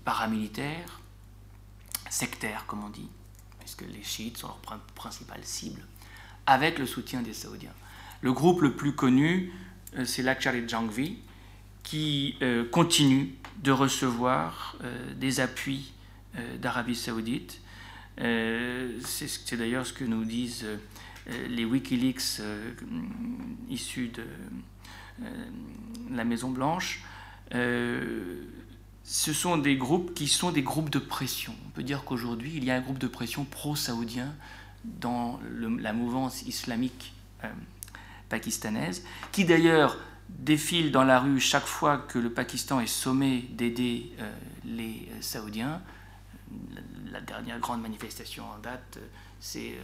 paramilitaire, 0.05 1.01
sectaire, 2.11 2.65
comme 2.67 2.83
on 2.83 2.89
dit, 2.89 3.11
puisque 3.61 3.83
les 3.83 4.03
chiites 4.03 4.39
sont 4.39 4.49
leur 4.49 4.81
principale 4.95 5.45
cible, 5.45 5.83
avec 6.47 6.79
le 6.79 6.87
soutien 6.87 7.21
des 7.21 7.35
Saoudiens. 7.35 7.75
Le 8.23 8.33
groupe 8.33 8.63
le 8.63 8.75
plus 8.75 8.95
connu, 8.95 9.53
euh, 9.97 10.07
c'est 10.07 10.23
l'Akshari 10.23 10.67
Jangvi, 10.67 11.19
qui 11.83 12.37
euh, 12.41 12.67
continue 12.69 13.35
de 13.63 13.71
recevoir 13.71 14.77
des 15.17 15.41
appuis 15.41 15.93
d'Arabie 16.59 16.97
saoudite. 16.97 17.61
C'est 18.17 19.53
d'ailleurs 19.53 19.87
ce 19.87 19.93
que 19.93 20.05
nous 20.05 20.25
disent 20.25 20.67
les 21.49 21.65
Wikileaks 21.65 22.41
issus 23.69 24.09
de 24.09 24.25
la 26.11 26.25
Maison 26.25 26.51
Blanche. 26.51 27.03
ce 27.51 29.33
sont 29.33 29.59
des 29.59 29.77
groupes 29.77 30.15
qui 30.15 30.29
sont 30.29 30.53
des 30.53 30.63
groupes 30.63 30.91
de 30.91 30.99
pression. 30.99 31.55
On 31.67 31.71
peut 31.71 31.83
dire 31.83 32.05
qu'aujourd'hui, 32.05 32.53
il 32.57 32.65
y 32.65 32.71
a 32.71 32.77
un 32.77 32.81
groupe 32.81 32.99
de 32.99 33.09
pression 33.09 33.45
pro-saoudien 33.45 34.35
dans 34.85 35.41
la 35.79 35.93
mouvance 35.93 36.43
islamique 36.43 37.13
pakistanaise, 38.29 39.05
qui 39.31 39.45
d'ailleurs 39.45 39.99
défilent 40.31 40.91
dans 40.91 41.05
la 41.05 41.21
rue 41.21 41.39
chaque 41.39 41.67
fois 41.67 41.99
que 41.99 42.19
le 42.19 42.31
Pakistan 42.31 42.81
est 42.81 42.87
sommé 42.87 43.49
d'aider 43.53 44.11
euh, 44.21 44.33
les 44.65 45.09
euh, 45.11 45.21
Saoudiens. 45.21 45.83
La, 47.11 47.21
dernière 47.21 47.59
grande 47.61 47.83
manifestation 47.83 48.45
en 48.45 48.59
date, 48.59 48.97
euh, 48.97 49.07
c'est 49.41 49.75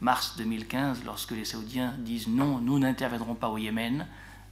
mars 0.00 0.36
2015, 0.36 1.04
lorsque 1.04 1.32
les 1.32 1.44
Saoudiens 1.44 1.94
disent 1.98 2.28
non, 2.28 2.58
nous 2.58 2.78
n'interviendrons 2.78 3.34
pas 3.34 3.48
au 3.48 3.58
Yémen. 3.58 4.06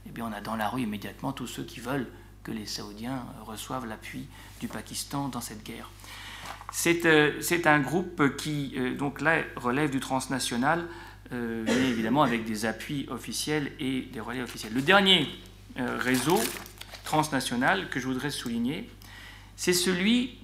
Eh 0.07 0.11
bien, 0.11 0.25
on 0.25 0.33
a 0.33 0.41
dans 0.41 0.55
la 0.55 0.69
rue 0.69 0.81
immédiatement 0.81 1.33
tous 1.33 1.47
ceux 1.47 1.63
qui 1.63 1.79
veulent 1.79 2.07
que 2.43 2.51
les 2.51 2.65
Saoudiens 2.65 3.25
reçoivent 3.45 3.85
l'appui 3.85 4.27
du 4.59 4.67
Pakistan 4.67 5.27
dans 5.27 5.41
cette 5.41 5.63
guerre. 5.63 5.89
C'est 6.71 7.67
un 7.67 7.79
groupe 7.79 8.35
qui, 8.37 8.75
donc 8.97 9.19
là, 9.21 9.41
relève 9.57 9.89
du 9.89 9.99
transnational, 9.99 10.87
euh, 11.33 11.63
mais 11.65 11.89
évidemment 11.89 12.23
avec 12.23 12.45
des 12.45 12.65
appuis 12.65 13.05
officiels 13.09 13.71
et 13.79 14.01
des 14.01 14.19
relais 14.21 14.41
officiels. 14.41 14.73
Le 14.73 14.81
dernier 14.81 15.27
euh, 15.77 15.97
réseau 15.99 16.39
transnational 17.03 17.89
que 17.89 17.99
je 17.99 18.07
voudrais 18.07 18.31
souligner, 18.31 18.89
c'est 19.57 19.73
celui 19.73 20.37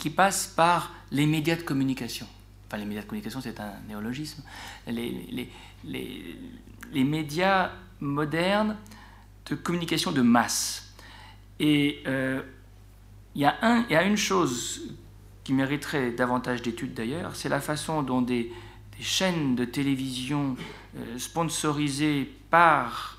qui 0.00 0.10
passe 0.10 0.48
par 0.48 0.92
les 1.12 1.26
médias 1.26 1.54
de 1.54 1.62
communication. 1.62 2.26
Enfin, 2.66 2.78
les 2.78 2.86
médias 2.86 3.02
de 3.02 3.06
communication, 3.06 3.40
c'est 3.40 3.60
un 3.60 3.74
néologisme. 3.86 4.42
Les, 4.88 5.48
médias 6.92 7.70
modernes 8.04 8.76
de 9.46 9.54
communication 9.54 10.12
de 10.12 10.22
masse. 10.22 10.94
Et 11.60 12.02
il 12.06 13.40
y, 13.40 13.44
a 13.44 13.56
un, 13.62 13.84
il 13.88 13.92
y 13.92 13.96
a 13.96 14.02
une 14.04 14.16
chose 14.16 14.96
qui 15.44 15.52
mériterait 15.52 16.12
davantage 16.12 16.62
d'études 16.62 16.94
d'ailleurs, 16.94 17.36
c'est 17.36 17.48
la 17.48 17.60
façon 17.60 18.02
dont 18.02 18.22
des, 18.22 18.52
chaînes 19.00 19.56
de 19.56 19.64
télévision 19.64 20.56
sponsorisées 21.18 22.32
par 22.50 23.18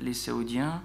les 0.00 0.14
Saoudiens 0.14 0.82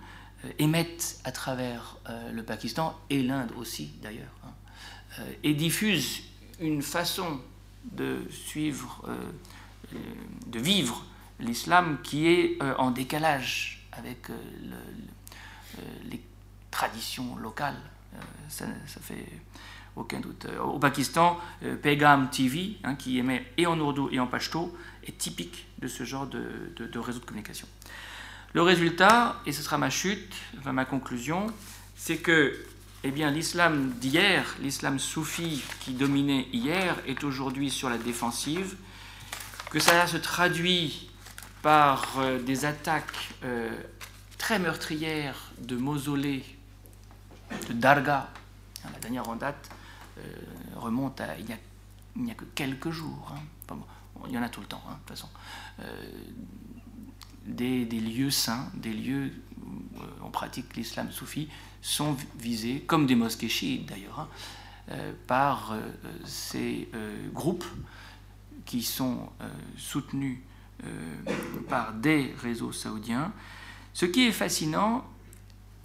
émettent 0.58 1.20
à 1.24 1.32
travers 1.32 1.98
le 2.34 2.42
Pakistan 2.44 3.00
et 3.10 3.22
l'Inde 3.22 3.52
aussi 3.58 3.94
d'ailleurs, 4.02 4.34
hein, 4.44 5.24
et 5.44 5.54
diffusent 5.54 6.24
une 6.60 6.82
façon 6.82 7.40
de 7.92 8.20
suivre, 8.30 9.04
euh, 9.08 9.98
de 10.48 10.60
vivre 10.60 11.04
l'islam 11.42 11.98
qui 12.04 12.28
est 12.28 12.58
euh, 12.62 12.74
en 12.78 12.92
décalage 12.92 13.88
avec 13.92 14.30
euh, 14.30 14.36
les 16.06 16.22
traditions 16.70 17.36
locales. 17.36 17.80
Ça, 18.50 18.66
ça, 18.88 19.00
fait 19.00 19.26
aucun 19.96 20.20
doute. 20.20 20.46
Au 20.62 20.80
Pakistan, 20.80 21.40
Pegam 21.82 22.30
TV, 22.30 22.78
hein, 22.84 22.96
qui 22.96 23.18
émet 23.18 23.46
et 23.58 23.66
en 23.66 23.80
ourdou 23.80 24.10
et 24.12 24.20
en 24.20 24.28
pashto, 24.28 24.78
est 25.06 25.18
typique 25.18 25.66
de 25.80 25.88
ce 25.88 26.04
genre 26.04 26.28
de, 26.28 26.74
de, 26.76 27.00
réseau 27.00 27.20
de 27.20 27.26
communication. 27.26 27.68
Le 28.54 28.62
résultat, 28.62 29.42
et 29.46 29.54
ce 29.54 29.64
sera 29.64 29.78
ma 29.78 29.90
chute, 29.90 30.36
enfin 30.60 30.74
ma 30.74 30.84
conclusion, 30.84 31.48
c'est 31.96 32.18
que 32.18 32.54
eh 33.04 33.12
bien, 33.12 33.32
l'islam 33.32 33.90
d'hier, 33.92 34.56
l'islam 34.62 35.00
soufi 35.00 35.64
qui 35.80 35.94
dominait 35.94 36.48
hier, 36.54 36.98
est 37.08 37.24
aujourd'hui 37.24 37.72
sur 37.72 37.90
la 37.90 37.98
défensive, 37.98 38.76
que 39.72 39.80
ça 39.80 40.06
se 40.06 40.18
traduit 40.18 41.10
par 41.62 42.18
euh, 42.18 42.42
des 42.42 42.66
attaques 42.66 43.34
euh, 43.44 43.70
très 44.38 44.60
meurtrières 44.60 45.52
de 45.60 45.76
mausolées, 45.76 46.44
de 47.68 47.74
darga. 47.74 48.30
La 48.84 49.00
dernière 49.00 49.30
en 49.30 49.36
date 49.36 49.70
euh, 50.18 50.22
remonte 50.76 51.22
à 51.22 51.38
il 51.38 51.46
n'y 52.24 52.32
a, 52.32 52.36
que 52.36 52.46
quelques 52.56 52.90
jours. 52.90 53.34
Hein. 53.36 53.76
il 54.28 54.34
y 54.34 54.38
en 54.38 54.44
a 54.44 54.50
tout 54.50 54.62
le 54.62 54.68
temps, 54.68 54.82
hein, 54.88 54.94
de 54.94 54.98
toute 55.00 55.10
façon. 55.10 55.30
Des, 57.46 57.86
des, 57.86 58.00
lieux 58.00 58.30
saints, 58.30 58.70
des 58.76 58.94
lieux 58.94 59.32
où 59.60 60.02
on 60.24 60.30
pratique 60.30 60.76
l'islam 60.76 61.12
soufi, 61.12 61.50
sont 61.82 62.16
visés, 62.38 62.82
comme 62.82 63.08
des 63.08 63.16
mosquées 63.16 63.50
chiites 63.50 63.88
d'ailleurs, 63.88 64.28
hein, 64.90 64.96
par 65.26 65.76
ces 66.24 66.90
groupes 67.34 67.66
qui 68.66 68.84
sont 68.84 69.30
soutenus 69.78 70.38
par 71.70 71.94
des 71.94 72.34
réseaux 72.42 72.72
saoudiens. 72.72 73.32
Ce 73.94 74.06
qui 74.06 74.28
est 74.28 74.32
fascinant, 74.32 75.06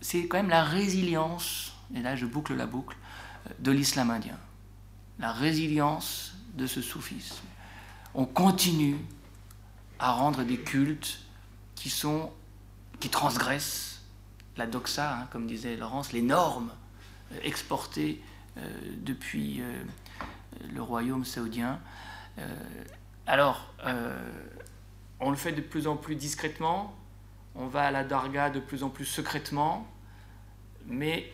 c'est 0.01 0.27
quand 0.27 0.39
même 0.39 0.49
la 0.49 0.65
résilience, 0.65 1.75
et 1.95 2.01
là 2.01 2.17
je 2.17 2.27
boucle 2.27 2.55
la 2.55 2.67
boucle, 2.67 2.97
de 3.59 3.71
l'islam 3.71 4.11
indien. 4.11 4.39
La 5.19 5.33
résilience 5.33 6.35
de 6.55 6.67
ce 6.67 6.81
soufisme. 6.81 7.45
On 8.15 8.25
continue 8.25 8.97
à 9.99 10.13
rendre 10.13 10.43
des 10.43 10.59
cultes 10.59 11.21
qui 11.75 11.91
sont 11.91 12.31
qui 13.01 13.11
transgressent 13.11 14.03
la 14.57 14.67
doxa, 14.67 15.19
hein, 15.19 15.29
comme 15.31 15.47
disait 15.47 15.77
Laurence, 15.77 16.13
les 16.13 16.23
normes 16.23 16.71
euh, 17.33 17.39
exportées 17.43 18.23
euh, 18.57 18.63
depuis 18.99 19.61
euh, 19.61 19.83
le 20.73 20.83
royaume 20.83 21.25
saoudien. 21.25 21.79
alors, 23.27 23.73
on 25.21 25.31
le 25.31 25.37
fait 25.37 25.53
de 25.53 25.61
plus 25.61 25.87
en 25.87 25.97
plus 25.97 26.15
discrètement, 26.15 26.97
on 27.55 27.67
va 27.67 27.83
à 27.83 27.91
la 27.91 28.05
darga 28.05 28.51
de 28.51 28.61
plus 28.61 28.83
en 28.83 28.91
plus 28.91 29.05
secrètement, 29.05 29.91
mais 30.87 31.33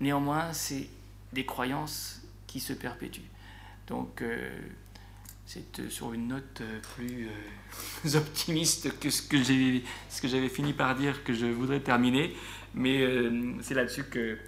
néanmoins, 0.00 0.52
c'est 0.52 0.88
des 1.32 1.44
croyances 1.44 2.22
qui 2.46 2.60
se 2.60 2.72
perpétuent. 2.72 3.28
Donc, 3.88 4.22
c'est 5.46 5.88
sur 5.90 6.12
une 6.12 6.28
note 6.28 6.62
plus 6.94 7.28
optimiste 8.14 8.98
que 9.00 9.10
ce 9.10 9.22
que 9.22 10.28
j'avais 10.28 10.48
fini 10.48 10.72
par 10.72 10.94
dire 10.94 11.24
que 11.24 11.32
je 11.32 11.46
voudrais 11.46 11.80
terminer. 11.80 12.36
Mais 12.74 13.02
euh, 13.02 13.54
c'est 13.62 13.74
là-dessus 13.74 14.04
que, 14.04 14.38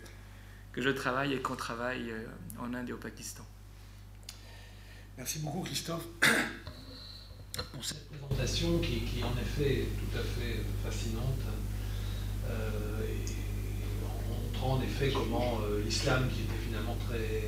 que 0.72 0.82
je 0.82 0.90
travaille 0.90 1.32
et 1.34 1.40
qu'on 1.40 1.56
travaille 1.56 2.10
euh, 2.10 2.26
en 2.58 2.74
Inde 2.74 2.88
et 2.88 2.92
au 2.92 2.98
Pakistan. 2.98 3.44
Merci 5.16 5.40
beaucoup 5.40 5.62
Christophe 5.62 6.06
pour 7.72 7.84
cette 7.84 8.08
présentation 8.08 8.78
qui, 8.78 9.00
qui 9.00 9.20
est 9.20 9.24
en 9.24 9.36
effet 9.40 9.86
tout 9.98 10.18
à 10.18 10.22
fait 10.22 10.62
fascinante 10.84 11.42
euh, 12.48 13.00
et 13.04 13.24
en 14.06 14.44
montrant 14.44 14.78
en 14.78 14.82
effet 14.82 15.11
comment 15.12 15.61
l'islam 15.84 16.28
qui 16.34 16.42
était 16.42 16.62
finalement 16.66 16.96
très, 17.08 17.44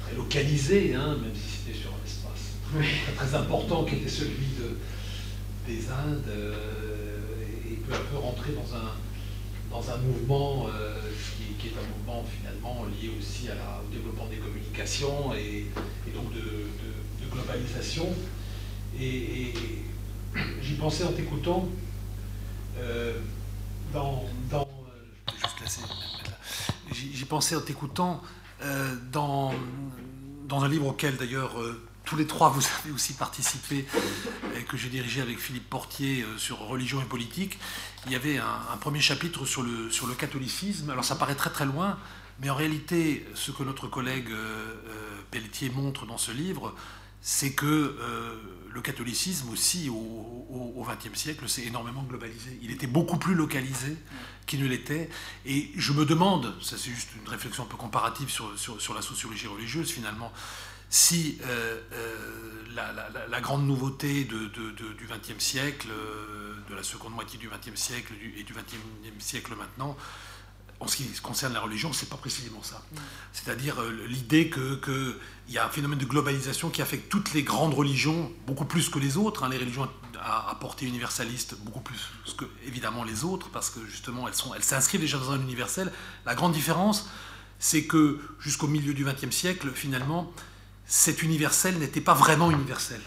très 0.00 0.16
localisé, 0.16 0.94
hein, 0.94 1.16
même 1.20 1.34
si 1.34 1.58
c'était 1.58 1.78
sur 1.78 1.90
un 1.90 2.04
espace 2.04 3.16
très, 3.16 3.34
important 3.34 3.84
qui 3.84 3.96
était 3.96 4.08
celui 4.08 4.46
de, 4.58 4.78
des 5.66 5.88
Indes 5.90 6.56
peu 7.82 7.94
à 7.94 7.98
peu 7.98 8.16
rentrer 8.16 8.52
dans 8.52 8.76
un, 8.76 8.92
dans 9.70 9.90
un 9.90 9.98
mouvement 9.98 10.66
euh, 10.68 10.98
qui, 11.58 11.68
est 11.68 11.72
un 11.72 11.86
mouvement 11.96 12.24
finalement 12.24 12.84
lié 12.86 13.10
aussi 13.18 13.48
à 13.48 13.54
la, 13.54 13.80
au 13.84 13.92
développement 13.92 14.26
des 14.26 14.36
communications 14.36 15.34
et, 15.34 15.66
donc 16.14 16.32
de, 16.32 16.68
globalisation. 17.32 18.08
Et, 19.00 19.54
j'y 20.62 20.74
pensais 20.74 21.04
en 21.04 21.12
t'écoutant 21.12 21.68
euh, 22.78 23.18
dans, 23.92 24.24
dans 24.50 24.68
J'y 26.90 27.24
pensais 27.24 27.56
en 27.56 27.60
t'écoutant 27.60 28.22
euh, 28.62 28.94
dans, 29.12 29.52
dans 30.48 30.62
un 30.62 30.68
livre 30.68 30.86
auquel 30.86 31.16
d'ailleurs 31.16 31.56
tous 32.04 32.16
les 32.16 32.26
trois, 32.26 32.50
vous 32.50 32.62
avez 32.80 32.92
aussi 32.92 33.14
participé, 33.14 33.86
et 34.56 34.62
que 34.64 34.76
j'ai 34.76 34.88
dirigé 34.88 35.20
avec 35.20 35.38
Philippe 35.38 35.68
Portier 35.70 36.22
euh, 36.22 36.36
sur 36.36 36.58
religion 36.58 37.00
et 37.00 37.04
politique. 37.04 37.58
Il 38.06 38.12
y 38.12 38.16
avait 38.16 38.38
un, 38.38 38.76
premier 38.80 39.00
chapitre 39.00 39.46
sur 39.46 39.62
le, 39.62 39.90
sur 39.90 40.06
le 40.06 40.14
catholicisme. 40.14 40.90
Alors 40.90 41.04
ça 41.04 41.14
paraît 41.14 41.36
très 41.36 41.50
très 41.50 41.64
loin, 41.64 41.98
mais 42.40 42.50
en 42.50 42.54
réalité, 42.54 43.26
ce 43.34 43.52
que 43.52 43.62
notre 43.62 43.86
collègue 43.86 44.30
euh, 44.30 44.74
euh, 44.88 45.20
Pelletier 45.30 45.70
montre 45.70 46.06
dans 46.06 46.18
ce 46.18 46.32
livre, 46.32 46.74
c'est 47.22 47.52
que 47.52 47.96
le 48.68 48.80
catholicisme 48.80 49.48
aussi 49.50 49.88
au 49.88 50.84
XXe 50.86 51.18
siècle 51.18 51.48
s'est 51.48 51.62
énormément 51.62 52.02
globalisé. 52.02 52.58
Il 52.62 52.70
était 52.70 52.88
beaucoup 52.88 53.16
plus 53.16 53.34
localisé 53.34 53.96
qu'il 54.46 54.62
ne 54.62 54.68
l'était. 54.68 55.08
Et 55.46 55.70
je 55.76 55.92
me 55.92 56.04
demande, 56.04 56.54
ça 56.60 56.76
c'est 56.76 56.90
juste 56.90 57.10
une 57.20 57.28
réflexion 57.28 57.64
un 57.64 57.66
peu 57.66 57.76
comparative 57.76 58.28
sur, 58.28 58.58
sur, 58.58 58.94
la 58.94 59.02
sociologie 59.02 59.46
religieuse 59.46 59.90
finalement, 59.90 60.32
si 60.90 61.38
euh, 61.44 61.80
euh, 61.92 62.64
la, 63.28 63.40
grande 63.40 63.66
nouveauté 63.66 64.24
du 64.24 65.08
XXe 65.08 65.42
siècle, 65.42 65.88
euh, 65.90 66.54
de 66.68 66.74
la 66.74 66.82
seconde 66.82 67.14
moitié 67.14 67.38
du 67.38 67.48
XXe 67.48 67.80
siècle 67.80 68.12
et 68.36 68.42
du 68.42 68.52
XXe 68.52 69.24
siècle 69.24 69.54
maintenant, 69.56 69.96
en 70.82 70.88
ce 70.88 70.96
qui 70.96 71.08
concerne 71.22 71.52
la 71.52 71.60
religion, 71.60 71.92
c'est 71.92 72.08
pas 72.08 72.16
précisément 72.16 72.62
ça. 72.62 72.82
C'est-à-dire 73.32 73.76
l'idée 74.08 74.50
qu'il 74.50 75.14
y 75.48 75.56
a 75.56 75.64
un 75.64 75.68
phénomène 75.68 75.98
de 75.98 76.04
globalisation 76.04 76.70
qui 76.70 76.82
affecte 76.82 77.08
toutes 77.08 77.32
les 77.34 77.44
grandes 77.44 77.72
religions, 77.72 78.32
beaucoup 78.48 78.64
plus 78.64 78.88
que 78.88 78.98
les 78.98 79.16
autres. 79.16 79.44
Hein. 79.44 79.48
les 79.48 79.58
religions 79.58 79.88
à, 80.20 80.56
portée 80.60 80.86
universaliste, 80.86 81.54
beaucoup 81.60 81.80
plus 81.80 82.00
que 82.36 82.44
évidemment 82.66 83.04
les 83.04 83.24
autres, 83.24 83.48
parce 83.50 83.70
que 83.70 83.78
justement 83.86 84.26
elles, 84.26 84.34
elles 84.56 84.64
s'inscrivent 84.64 85.00
déjà 85.00 85.18
dans 85.18 85.30
un 85.30 85.40
universel. 85.40 85.92
La 86.26 86.34
grande 86.34 86.52
différence, 86.52 87.08
c'est 87.60 87.84
que 87.84 88.18
jusqu'au 88.40 88.66
milieu 88.66 88.92
du 88.92 89.04
XXe 89.04 89.30
siècle, 89.30 89.70
finalement, 89.72 90.32
cet 90.84 91.22
universel 91.22 91.78
n'était 91.78 92.00
pas 92.00 92.14
vraiment 92.14 92.50
universel. 92.50 93.00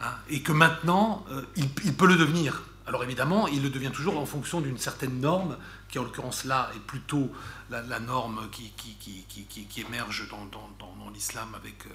Hein, 0.00 0.12
et 0.30 0.40
que 0.40 0.52
maintenant, 0.52 1.24
euh, 1.32 1.42
il, 1.56 1.68
peut 1.68 2.06
le 2.06 2.16
devenir. 2.16 2.62
Alors 2.86 3.02
évidemment, 3.02 3.48
il 3.48 3.62
le 3.62 3.70
devient 3.70 3.90
toujours 3.92 4.18
en 4.18 4.26
fonction 4.26 4.60
d'une 4.60 4.78
certaine 4.78 5.20
norme, 5.20 5.56
qui 5.88 5.98
en 5.98 6.04
l'occurrence 6.04 6.44
là 6.44 6.70
est 6.74 6.80
plutôt 6.80 7.30
la, 7.70 8.00
norme 8.00 8.48
qui, 8.50 8.72
qui, 8.76 9.80
émerge 9.80 10.28
dans, 10.28 10.46
dans, 10.46 11.10
l'islam 11.10 11.48
avec, 11.54 11.86
euh, 11.86 11.90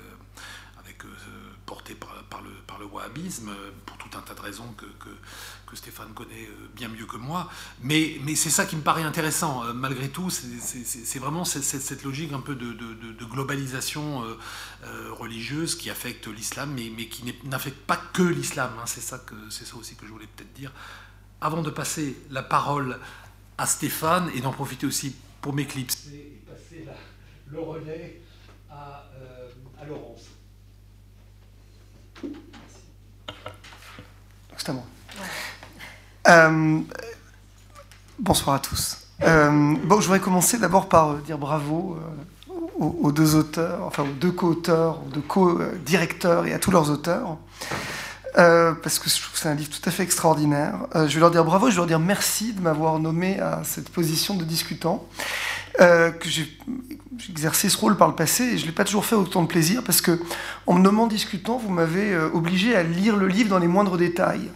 avec, 0.84 1.06
euh, 1.06 1.10
porté 1.66 1.96
par, 1.96 2.42
le, 2.42 2.50
par 2.68 2.80
le 2.80 2.86
wahhabisme, 2.86 3.52
pour 3.86 3.98
tout 3.98 4.10
un 4.18 4.22
tas 4.22 4.34
de 4.34 4.42
raisons 4.42 4.74
que, 4.78 4.86
que, 4.86 5.76
Stéphane 5.76 6.14
connaît 6.14 6.50
euh, 6.50 6.68
bien 6.76 6.90
mieux 6.90 7.06
que 7.06 7.16
moi. 7.16 7.50
Mais, 7.82 8.20
mais 8.24 8.36
c'est 8.36 8.50
ça 8.50 8.66
qui 8.66 8.76
me 8.76 8.82
paraît 8.82 9.04
intéressant. 9.04 9.64
Euh, 9.64 9.74
malgré 9.74 10.10
tout, 10.10 10.30
c'est 10.30 11.20
vraiment 11.20 11.46
cette, 11.46 11.64
cette, 11.64 12.04
logique 12.04 12.34
un 12.34 12.42
peu 12.42 12.56
de, 12.56 12.74
de, 12.74 13.26
globalisation 13.26 14.24
religieuse 15.18 15.76
qui 15.76 15.90
affecte 15.90 16.28
l'islam, 16.28 16.74
mais, 16.76 16.92
mais 16.96 17.08
qui 17.08 17.24
n'affecte 17.46 17.80
pas 17.86 17.96
que 17.96 18.24
l'islam. 18.24 18.72
Hein. 18.78 18.86
C'est 18.86 19.02
ça, 19.02 19.24
ça 19.50 19.76
aussi 19.78 19.96
que 19.96 20.06
je 20.06 20.12
voulais 20.12 20.28
peut-être 20.36 20.54
dire. 20.54 20.74
Avant 21.40 21.62
de 21.62 21.70
passer 21.70 22.18
la 22.30 22.44
parole 22.44 23.00
à 23.62 23.68
Stéphane 23.68 24.32
et 24.34 24.42
d'en 24.42 24.52
profiter 24.52 24.88
aussi 24.88 25.16
pour 25.40 25.54
m'éclipser 25.54 26.10
et 26.16 26.42
passer 26.52 26.84
le 27.48 27.60
relais 27.60 28.20
à, 28.72 29.06
à 29.80 29.86
Laurence. 29.86 30.22
C'est 34.58 34.70
à 34.70 34.74
moi. 34.74 34.84
Euh, 36.28 36.80
Bonsoir 38.18 38.56
à 38.56 38.60
tous. 38.60 39.08
bon, 39.20 40.00
je 40.00 40.06
voudrais 40.06 40.20
commencer 40.20 40.58
d'abord 40.58 40.90
par 40.90 41.16
dire 41.18 41.38
bravo 41.38 42.00
aux, 42.80 43.12
deux 43.12 43.36
auteurs, 43.36 43.84
enfin 43.84 44.04
aux 44.04 44.14
deux 44.14 44.32
co-auteurs, 44.32 45.04
aux 45.06 45.10
deux 45.10 45.22
co-directeurs 45.22 46.48
et 46.48 46.54
à 46.54 46.60
tous 46.60 46.72
leurs 46.72 46.90
auteurs. 46.90 47.38
Parce 48.36 49.00
que 49.00 49.10
je 49.10 49.20
trouve 49.20 49.34
que 49.34 49.40
c'est 49.40 49.50
un 49.50 49.56
livre 49.56 49.70
tout 49.70 49.90
à 49.90 49.92
fait 49.92 50.04
extraordinaire. 50.04 50.76
je 50.96 51.14
vais 51.14 51.20
leur 51.20 51.32
dire 51.32 51.44
bravo, 51.44 51.68
je 51.68 51.72
vais 51.72 51.78
leur 51.78 51.88
dire 51.88 52.00
merci 52.00 52.54
de 52.54 52.62
m'avoir 52.62 53.00
nommé 53.00 53.40
à 53.40 53.62
cette 53.64 53.90
position 53.90 54.36
de 54.36 54.44
discutant. 54.44 55.08
Euh, 55.80 56.12
j'ai 56.24 56.48
exercé 57.30 57.70
ce 57.70 57.78
rôle 57.78 57.96
par 57.96 58.08
le 58.08 58.16
passé 58.16 58.44
et 58.44 58.58
je 58.58 58.64
ne 58.64 58.68
l'ai 58.68 58.74
pas 58.74 58.84
toujours 58.84 59.06
fait 59.06 59.16
autant 59.16 59.42
de 59.42 59.48
plaisir 59.48 59.84
parce 59.84 60.02
que 60.02 60.20
en 60.68 60.74
me 60.74 60.82
nommant 60.82 61.08
discutant, 61.08 61.58
vous 61.58 61.70
m'avez 61.70 62.14
euh, 62.14 62.30
obligé 62.34 62.76
à 62.76 62.84
lire 62.84 63.16
le 63.16 63.28
livre 63.28 63.50
dans 63.50 63.60
les 63.60 63.68
moindres 63.68 63.98
détails. 63.98 64.50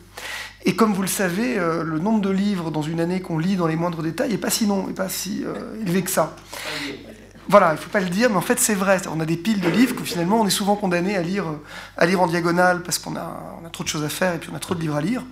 Et 0.65 0.75
comme 0.75 0.93
vous 0.93 1.03
le 1.03 1.07
savez, 1.07 1.59
euh, 1.59 1.83
le 1.83 1.99
nombre 1.99 2.21
de 2.21 2.31
livres 2.31 2.71
dans 2.71 2.81
une 2.81 2.99
année 2.99 3.21
qu'on 3.21 3.37
lit 3.37 3.55
dans 3.55 3.67
les 3.67 3.75
moindres 3.75 4.01
détails 4.01 4.31
n'est 4.31 4.37
pas 4.37 4.49
si 4.49 4.67
non, 4.67 4.83
pas 4.93 5.09
si 5.09 5.43
élevé 5.81 6.01
que 6.01 6.09
ça. 6.09 6.35
Voilà, 7.47 7.69
il 7.69 7.75
ne 7.75 7.79
faut 7.79 7.89
pas 7.89 7.99
le 7.99 8.09
dire, 8.09 8.29
mais 8.29 8.37
en 8.37 8.41
fait 8.41 8.59
c'est 8.59 8.73
vrai. 8.73 8.99
On 9.13 9.19
a 9.19 9.25
des 9.25 9.37
piles 9.37 9.61
de 9.61 9.69
livres 9.69 9.95
que 9.95 10.03
finalement 10.03 10.41
on 10.41 10.47
est 10.47 10.51
souvent 10.51 10.75
condamné 10.75 11.15
à 11.15 11.21
lire, 11.21 11.45
à 11.97 12.05
lire 12.05 12.21
en 12.21 12.27
diagonale 12.27 12.81
parce 12.81 12.97
qu'on 12.97 13.15
a, 13.15 13.51
trop 13.71 13.83
de 13.83 13.89
choses 13.89 14.03
à 14.03 14.09
faire 14.09 14.33
et 14.33 14.37
puis 14.39 14.49
on 14.51 14.55
a 14.55 14.59
trop 14.59 14.73
de 14.73 14.81
livres 14.81 14.95
à 14.95 15.01
lire. 15.01 15.23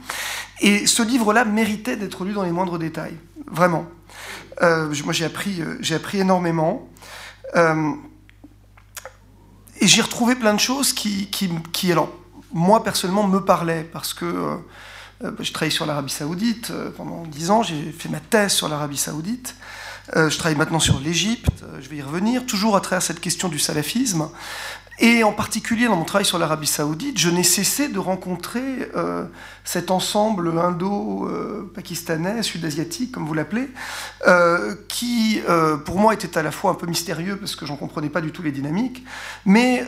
Et 0.61 0.85
ce 0.85 1.01
livre-là 1.01 1.45
méritait 1.45 1.95
d'être 1.95 2.23
lu 2.23 2.33
dans 2.33 2.43
les 2.43 2.51
moindres 2.51 2.77
détails, 2.77 3.17
vraiment. 3.47 3.85
Euh, 4.61 4.93
moi, 5.03 5.13
j'ai 5.13 5.25
appris, 5.25 5.61
euh, 5.61 5.77
j'ai 5.81 5.95
appris 5.95 6.19
énormément. 6.19 6.87
Euh, 7.55 7.91
et 9.79 9.87
j'ai 9.87 10.01
retrouvé 10.01 10.35
plein 10.35 10.53
de 10.53 10.59
choses 10.59 10.93
qui, 10.93 11.29
qui, 11.29 11.91
alors, 11.91 12.09
moi, 12.53 12.83
personnellement, 12.83 13.27
me 13.27 13.39
parlaient. 13.39 13.83
Parce 13.91 14.13
que 14.13 14.59
bah, 15.21 15.31
je 15.39 15.51
travaille 15.51 15.71
sur 15.71 15.85
l'Arabie 15.85 16.11
Saoudite 16.11 16.71
pendant 16.95 17.23
dix 17.23 17.51
ans. 17.51 17.63
J'ai 17.63 17.91
fait 17.91 18.09
ma 18.09 18.19
thèse 18.19 18.53
sur 18.53 18.69
l'Arabie 18.69 18.97
Saoudite. 18.97 19.55
Je 20.15 20.37
travaille 20.37 20.57
maintenant 20.57 20.79
sur 20.79 20.99
l'Égypte. 20.99 21.63
je 21.81 21.89
vais 21.89 21.97
y 21.97 22.01
revenir. 22.01 22.45
Toujours 22.45 22.75
à 22.75 22.81
travers 22.81 23.01
cette 23.01 23.19
question 23.19 23.47
du 23.47 23.59
salafisme. 23.59 24.29
Et 24.99 25.23
en 25.23 25.31
particulier 25.31 25.87
dans 25.87 25.95
mon 25.95 26.05
travail 26.05 26.25
sur 26.25 26.37
l'Arabie 26.37 26.67
saoudite, 26.67 27.17
je 27.17 27.29
n'ai 27.29 27.43
cessé 27.43 27.87
de 27.87 27.97
rencontrer 27.97 28.91
euh, 28.95 29.25
cet 29.63 29.89
ensemble 29.89 30.55
indo-pakistanais, 30.55 32.43
sud-asiatique, 32.43 33.11
comme 33.11 33.25
vous 33.25 33.33
l'appelez, 33.33 33.69
euh, 34.27 34.75
qui 34.87 35.41
euh, 35.49 35.77
pour 35.77 35.97
moi 35.97 36.13
était 36.13 36.37
à 36.37 36.43
la 36.43 36.51
fois 36.51 36.71
un 36.71 36.75
peu 36.75 36.85
mystérieux 36.85 37.37
parce 37.37 37.55
que 37.55 37.65
j'en 37.65 37.75
comprenais 37.75 38.09
pas 38.09 38.21
du 38.21 38.31
tout 38.31 38.43
les 38.43 38.51
dynamiques, 38.51 39.03
mais 39.45 39.83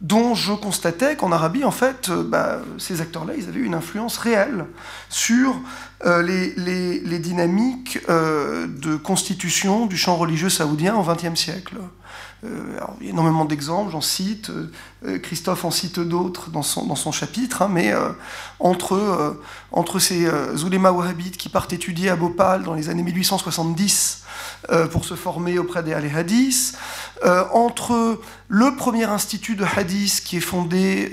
dont 0.00 0.34
je 0.34 0.54
constatais 0.54 1.14
qu'en 1.14 1.30
Arabie, 1.30 1.64
en 1.64 1.70
fait, 1.70 2.10
bah, 2.10 2.60
ces 2.78 3.00
acteurs-là, 3.00 3.34
ils 3.36 3.48
avaient 3.48 3.60
une 3.60 3.74
influence 3.74 4.16
réelle 4.16 4.64
sur 5.10 5.60
les, 6.04 6.54
les, 6.56 7.18
dynamiques 7.18 7.98
de 8.08 8.96
constitution 8.96 9.86
du 9.86 9.96
champ 9.96 10.16
religieux 10.16 10.48
saoudien 10.48 10.96
au 10.96 11.02
XXe 11.02 11.38
siècle. 11.38 11.76
Euh, 12.44 12.78
il 13.00 13.06
y 13.06 13.08
a 13.08 13.12
énormément 13.12 13.44
d'exemples, 13.44 13.90
j'en 13.90 14.00
cite, 14.00 14.50
euh, 15.04 15.18
Christophe 15.18 15.64
en 15.64 15.72
cite 15.72 15.98
d'autres 15.98 16.50
dans 16.50 16.62
son, 16.62 17.12
chapitre, 17.12 17.62
hein, 17.62 17.68
mais 17.70 17.92
euh, 17.92 18.10
entre, 18.60 19.36
entre 19.72 19.98
ces 19.98 20.28
oulémas 20.62 20.92
wahhabites 20.92 21.36
qui 21.36 21.48
partent 21.48 21.72
étudier 21.72 22.10
à 22.10 22.16
Bhopal 22.16 22.62
dans 22.62 22.74
les 22.74 22.88
années 22.90 23.02
1870 23.02 24.24
pour 24.92 25.04
se 25.04 25.14
former 25.14 25.58
auprès 25.58 25.82
des 25.82 25.92
al 25.92 26.04
Hadith, 26.14 26.76
entre 27.52 28.20
le 28.48 28.76
premier 28.76 29.04
institut 29.04 29.56
de 29.56 29.64
Hadith 29.64 30.22
qui 30.24 30.36
est 30.36 30.40
fondé 30.40 31.10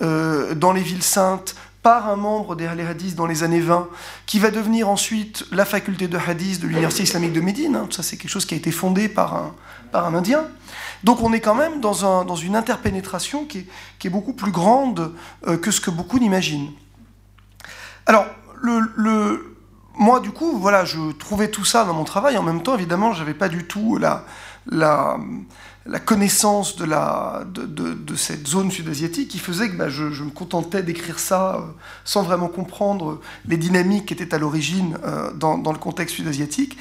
dans 0.00 0.72
les 0.72 0.82
villes 0.82 1.02
saintes 1.02 1.54
par 1.82 2.08
un 2.08 2.16
membre 2.16 2.56
des 2.56 2.66
al 2.66 2.80
Hadith 2.80 3.14
dans 3.14 3.26
les 3.26 3.42
années 3.42 3.60
20, 3.60 3.88
qui 4.26 4.38
va 4.38 4.50
devenir 4.50 4.88
ensuite 4.88 5.46
la 5.50 5.64
faculté 5.64 6.08
de 6.08 6.18
Hadith 6.18 6.60
de 6.60 6.66
l'Université 6.66 7.04
islamique 7.04 7.32
de 7.32 7.40
Médine. 7.40 7.76
Hein. 7.76 7.88
Ça, 7.90 8.02
c'est 8.02 8.16
quelque 8.16 8.30
chose 8.30 8.44
qui 8.44 8.54
a 8.54 8.56
été 8.56 8.70
fondé 8.70 9.08
par 9.08 9.34
un, 9.34 9.54
Indien. 9.92 10.44
Donc 11.02 11.20
on 11.20 11.32
est 11.32 11.40
quand 11.40 11.54
même 11.56 11.80
dans, 11.80 12.04
un, 12.04 12.24
dans 12.24 12.36
une 12.36 12.54
interpénétration 12.54 13.44
qui 13.44 13.66
est, 14.04 14.08
beaucoup 14.08 14.34
plus 14.34 14.52
grande 14.52 15.12
euh, 15.48 15.56
que 15.56 15.72
ce 15.72 15.80
que 15.80 15.90
beaucoup 15.90 16.18
n'imaginent. 16.18 16.70
Alors, 18.06 18.26
moi, 19.94 20.20
du 20.20 20.30
coup, 20.30 20.58
voilà, 20.58 20.84
je 20.84 21.12
trouvais 21.12 21.48
tout 21.48 21.64
ça 21.64 21.84
dans 21.84 21.94
mon 21.94 22.04
travail. 22.04 22.36
En 22.38 22.42
même 22.42 22.62
temps, 22.62 22.74
évidemment, 22.74 23.12
je 23.12 23.20
n'avais 23.20 23.34
pas 23.34 23.48
du 23.48 23.64
tout 23.64 23.98
la, 23.98 24.24
la 25.86 25.98
connaissance 25.98 26.76
de, 26.76 26.84
la, 26.84 27.42
de, 27.46 27.64
de, 27.64 28.14
cette 28.14 28.46
zone 28.46 28.70
sud-asiatique 28.70 29.28
qui 29.28 29.38
faisait 29.38 29.70
que 29.70 29.76
bah, 29.76 29.88
je, 29.88 30.04
me 30.22 30.30
contentais 30.30 30.82
d'écrire 30.82 31.18
ça 31.18 31.56
euh, 31.56 31.60
sans 32.04 32.22
vraiment 32.22 32.48
comprendre 32.48 33.20
les 33.46 33.56
dynamiques 33.56 34.06
qui 34.06 34.14
étaient 34.14 34.34
à 34.34 34.38
l'origine 34.38 34.98
euh, 35.04 35.32
dans, 35.32 35.56
dans, 35.56 35.72
le 35.72 35.78
contexte 35.78 36.16
sud-asiatique. 36.16 36.76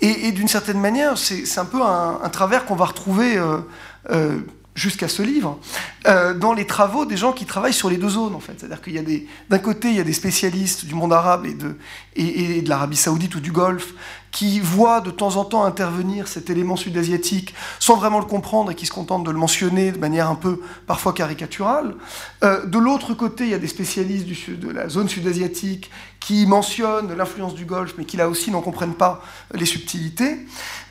Et, 0.00 0.32
d'une 0.32 0.48
certaine 0.48 0.80
manière, 0.80 1.16
c'est 1.16 1.58
un 1.58 1.64
peu 1.64 1.82
un, 1.82 2.28
travers 2.30 2.64
qu'on 2.64 2.74
va 2.74 2.86
retrouver 2.86 3.36
euh, 3.36 4.40
jusqu'à 4.80 5.08
ce 5.08 5.22
livre, 5.22 5.58
euh, 6.06 6.32
dans 6.32 6.54
les 6.54 6.66
travaux 6.66 7.04
des 7.04 7.18
gens 7.18 7.32
qui 7.32 7.44
travaillent 7.44 7.74
sur 7.74 7.90
les 7.90 7.98
deux 7.98 8.08
zones, 8.08 8.34
en 8.34 8.40
fait. 8.40 8.54
C'est-à-dire 8.56 8.80
qu'il 8.80 8.94
y 8.94 8.98
a 8.98 9.02
des, 9.02 9.26
d'un 9.50 9.58
côté, 9.58 9.90
il 9.90 9.96
y 9.96 10.00
a 10.00 10.04
des 10.04 10.14
spécialistes 10.14 10.86
du 10.86 10.94
monde 10.94 11.12
arabe 11.12 11.44
et 11.44 11.52
de, 11.52 11.76
et, 12.16 12.62
de 12.62 12.68
l'Arabie 12.68 12.96
saoudite 12.96 13.34
ou 13.34 13.40
du 13.40 13.52
Golfe 13.52 13.92
qui 14.30 14.60
voient 14.60 15.00
de 15.00 15.10
temps 15.10 15.36
en 15.36 15.44
temps 15.44 15.64
intervenir 15.64 16.28
cet 16.28 16.50
élément 16.50 16.76
sud-asiatique 16.76 17.52
sans 17.78 17.96
vraiment 17.96 18.20
le 18.20 18.24
comprendre 18.24 18.70
et 18.70 18.74
qui 18.74 18.86
se 18.86 18.92
contentent 18.92 19.24
de 19.24 19.30
le 19.30 19.36
mentionner 19.36 19.90
de 19.92 19.98
manière 19.98 20.30
un 20.30 20.36
peu 20.36 20.60
parfois 20.86 21.12
caricaturale. 21.12 21.94
Euh, 22.42 22.64
de 22.64 22.78
l'autre 22.78 23.12
côté, 23.12 23.44
il 23.44 23.50
y 23.50 23.54
a 23.54 23.58
des 23.58 23.66
spécialistes 23.66 24.50
de 24.50 24.70
la 24.70 24.88
zone 24.88 25.08
sud-asiatique 25.08 25.90
qui 26.20 26.46
mentionnent 26.46 27.14
l'influence 27.14 27.54
du 27.54 27.64
Golfe, 27.64 27.94
mais 27.98 28.04
qui 28.04 28.16
là 28.16 28.28
aussi 28.28 28.50
n'en 28.50 28.60
comprennent 28.60 28.94
pas 28.94 29.22
les 29.52 29.66
subtilités. 29.66 30.46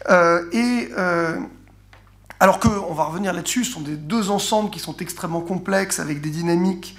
Euh, 0.09 0.43
et 0.51 0.89
alors 2.39 2.59
que, 2.59 2.67
on 2.67 2.93
va 2.93 3.03
revenir 3.03 3.33
là-dessus, 3.33 3.65
ce 3.65 3.73
sont 3.73 3.81
des 3.81 3.97
deux 3.97 4.29
ensembles 4.29 4.69
qui 4.69 4.79
sont 4.79 4.95
extrêmement 4.97 5.41
complexes, 5.41 5.99
avec 5.99 6.21
des 6.21 6.29
dynamiques 6.29 6.95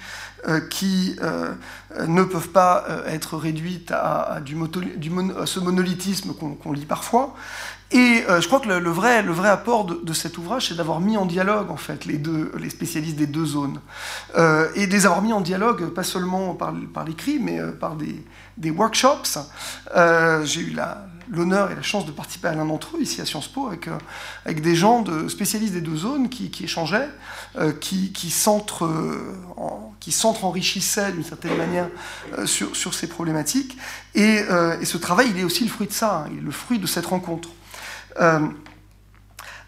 euh, 0.47 0.59
qui 0.59 1.15
euh, 1.21 1.53
ne 2.07 2.23
peuvent 2.23 2.49
pas 2.49 2.85
euh, 2.89 3.05
être 3.05 3.37
réduites 3.37 3.91
à, 3.91 4.39
du 4.43 4.55
ce 5.45 5.59
monolithisme 5.59 6.33
qu'on 6.33 6.71
lit 6.71 6.85
parfois. 6.85 7.35
Et 7.91 8.23
je 8.25 8.47
crois 8.47 8.61
que 8.61 8.69
le, 8.69 8.89
vrai, 8.89 9.21
le 9.21 9.33
vrai 9.33 9.49
apport 9.49 9.83
de, 9.83 10.13
cet 10.13 10.37
ouvrage, 10.37 10.69
c'est 10.69 10.75
d'avoir 10.75 11.01
mis 11.01 11.17
en 11.17 11.25
dialogue 11.25 11.69
en 11.69 11.75
fait 11.75 12.05
les, 12.05 12.17
deux, 12.17 12.49
les 12.57 12.69
spécialistes 12.69 13.17
des 13.17 13.27
deux 13.27 13.45
zones. 13.45 13.81
et 14.33 14.87
de 14.87 14.91
les 14.91 15.05
avoir 15.05 15.21
mis 15.21 15.33
en 15.33 15.41
dialogue, 15.41 15.87
pas 15.87 16.03
seulement 16.03 16.53
par, 16.53 16.73
par 16.93 17.03
l'écrit, 17.03 17.37
mais 17.37 17.59
par 17.81 17.97
des, 17.97 18.23
des 18.55 18.71
workshops. 18.71 19.39
J'ai 20.45 20.61
eu 20.61 20.69
la, 20.69 21.05
l'honneur 21.31 21.71
et 21.71 21.75
la 21.75 21.81
chance 21.81 22.05
de 22.05 22.11
participer 22.11 22.49
à 22.49 22.53
l'un 22.53 22.65
d'entre 22.65 22.97
eux, 22.97 23.01
ici 23.01 23.21
à 23.21 23.25
Sciences 23.25 23.47
Po, 23.47 23.65
avec, 23.67 23.87
euh, 23.87 23.97
avec 24.45 24.61
des 24.61 24.75
gens 24.75 25.01
de, 25.01 25.29
spécialistes 25.29 25.73
des 25.73 25.81
deux 25.81 25.95
zones 25.95 26.29
qui, 26.29 26.51
échangeaient, 26.63 27.09
euh, 27.57 27.71
qui, 27.71 28.11
qui 28.11 28.29
s'entre-enrichissaient 28.29 31.13
d'une 31.13 31.23
certaine 31.23 31.57
manière 31.57 31.87
euh, 32.37 32.45
sur, 32.45 32.75
sur, 32.75 32.93
ces 32.93 33.07
problématiques. 33.07 33.77
Et, 34.13 34.43
et, 34.81 34.85
ce 34.85 34.97
travail, 34.97 35.29
il 35.31 35.39
est 35.39 35.45
aussi 35.45 35.63
le 35.63 35.69
fruit 35.69 35.87
de 35.87 35.93
ça, 35.93 36.25
hein, 36.25 36.29
il 36.31 36.39
est 36.39 36.41
le 36.41 36.51
fruit 36.51 36.79
de 36.79 36.87
cette 36.87 37.05
rencontre. 37.05 37.47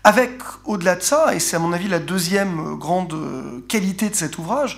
Avec, 0.05 0.41
au-delà 0.66 0.97
de 0.97 1.01
ça, 1.01 1.34
et 1.34 1.39
c'est 1.39 1.55
à 1.55 1.59
mon 1.59 1.72
avis 1.72 1.88
la 1.88 1.99
deuxième 1.99 2.76
grande 2.76 3.16
qualité 3.70 4.09
de 4.09 4.16
cet 4.16 4.38
ouvrage, 4.38 4.78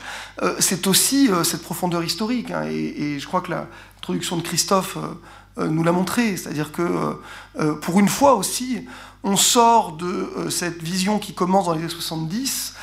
c'est 0.60 0.86
aussi 0.86 1.32
cette 1.44 1.64
profondeur 1.64 2.04
historique. 2.04 2.52
Hein, 2.52 2.66
et, 2.70 3.18
je 3.18 3.26
crois 3.26 3.42
que 3.42 3.50
l'introduction 3.50 4.38
de 4.38 4.44
Christophe 4.44 4.98
euh, 4.98 5.16
nous 5.58 5.84
l'a 5.84 5.92
montré. 5.92 6.38
C'est-à-dire 6.38 6.72
que 6.72 6.82
euh, 6.82 7.14
euh, 7.60 7.74
pour 7.76 8.00
une 8.00 8.10
fois 8.10 8.36
aussi, 8.36 8.86
on 9.24 9.38
sort 9.38 9.94
de 9.94 10.50
cette 10.50 10.84
vision 10.84 11.18
qui 11.18 11.34
commence 11.34 11.66
dans 11.66 11.74
les 11.74 11.80
années 11.80 11.90
70, 11.90 12.76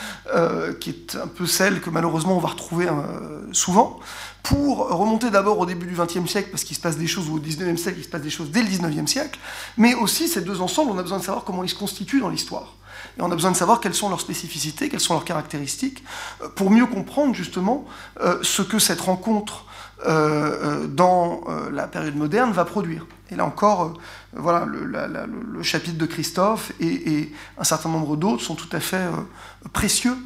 qui 0.81 0.91
est 0.91 1.15
un 1.15 1.29
peu 1.29 1.47
celle 1.47 1.81
que 1.81 1.89
malheureusement 1.89 2.37
on 2.37 2.41
va 2.41 2.49
retrouver 2.49 2.89
souvent, 3.53 4.01
pour 4.43 4.89
remonter 4.89 5.31
d'abord 5.31 5.61
au 5.61 5.67
début 5.67 5.87
du 5.87 5.95
XXe 5.95 6.29
siècle, 6.29 6.49
parce 6.51 6.65
qu'il 6.65 6.75
se 6.75 6.81
passe 6.81 6.99
des 6.99 7.07
choses, 7.07 7.29
ou 7.29 7.37
au 7.37 7.39
XIXe 7.39 7.81
siècle, 7.81 7.99
il 8.01 8.05
se 8.05 8.09
passe 8.09 8.23
des 8.23 8.31
choses 8.31 8.51
dès 8.51 8.61
le 8.61 8.69
XIXe 8.69 9.09
siècle, 9.09 9.39
mais 9.77 9.95
aussi 9.95 10.27
ces 10.27 10.41
deux 10.41 10.61
ensembles, 10.61 10.91
on 10.91 10.99
a 10.99 11.03
besoin 11.03 11.19
de 11.19 11.23
savoir 11.23 11.45
comment 11.45 11.63
ils 11.63 11.71
se 11.71 11.77
constituent 11.77 12.21
dans 12.21 12.29
l'histoire. 12.29 12.75
Et 13.17 13.23
on 13.23 13.31
a 13.31 13.35
besoin 13.37 13.53
de 13.53 13.57
savoir 13.57 13.79
quelles 13.79 13.95
sont 13.95 14.09
leurs 14.09 14.21
spécificités, 14.21 14.89
quelles 14.89 14.99
sont 14.99 15.15
leurs 15.15 15.25
caractéristiques, 15.25 16.03
pour 16.57 16.73
mieux 16.73 16.87
comprendre 16.87 17.37
justement 17.37 17.85
ce 18.43 18.63
que 18.63 18.81
cette 18.81 19.01
rencontre 19.01 19.65
euh, 20.05 20.83
euh, 20.83 20.87
dans 20.89 21.43
euh, 21.47 21.71
la 21.71 21.87
période 21.87 22.17
moderne 22.17 22.51
va 22.51 22.65
produire. 22.65 23.07
Et 23.31 23.37
là 23.37 23.45
encore, 23.45 23.95
voilà, 24.33 24.65
le, 24.67 25.63
chapitre 25.63 25.97
de 25.97 26.07
Christophe 26.07 26.73
et, 26.81 27.33
un 27.57 27.65
certain 27.65 27.89
nombre 27.89 28.17
d'autres 28.17 28.43
sont 28.43 28.57
tout 28.57 28.69
à 28.73 28.81
fait 28.81 29.07
précieux 29.73 30.17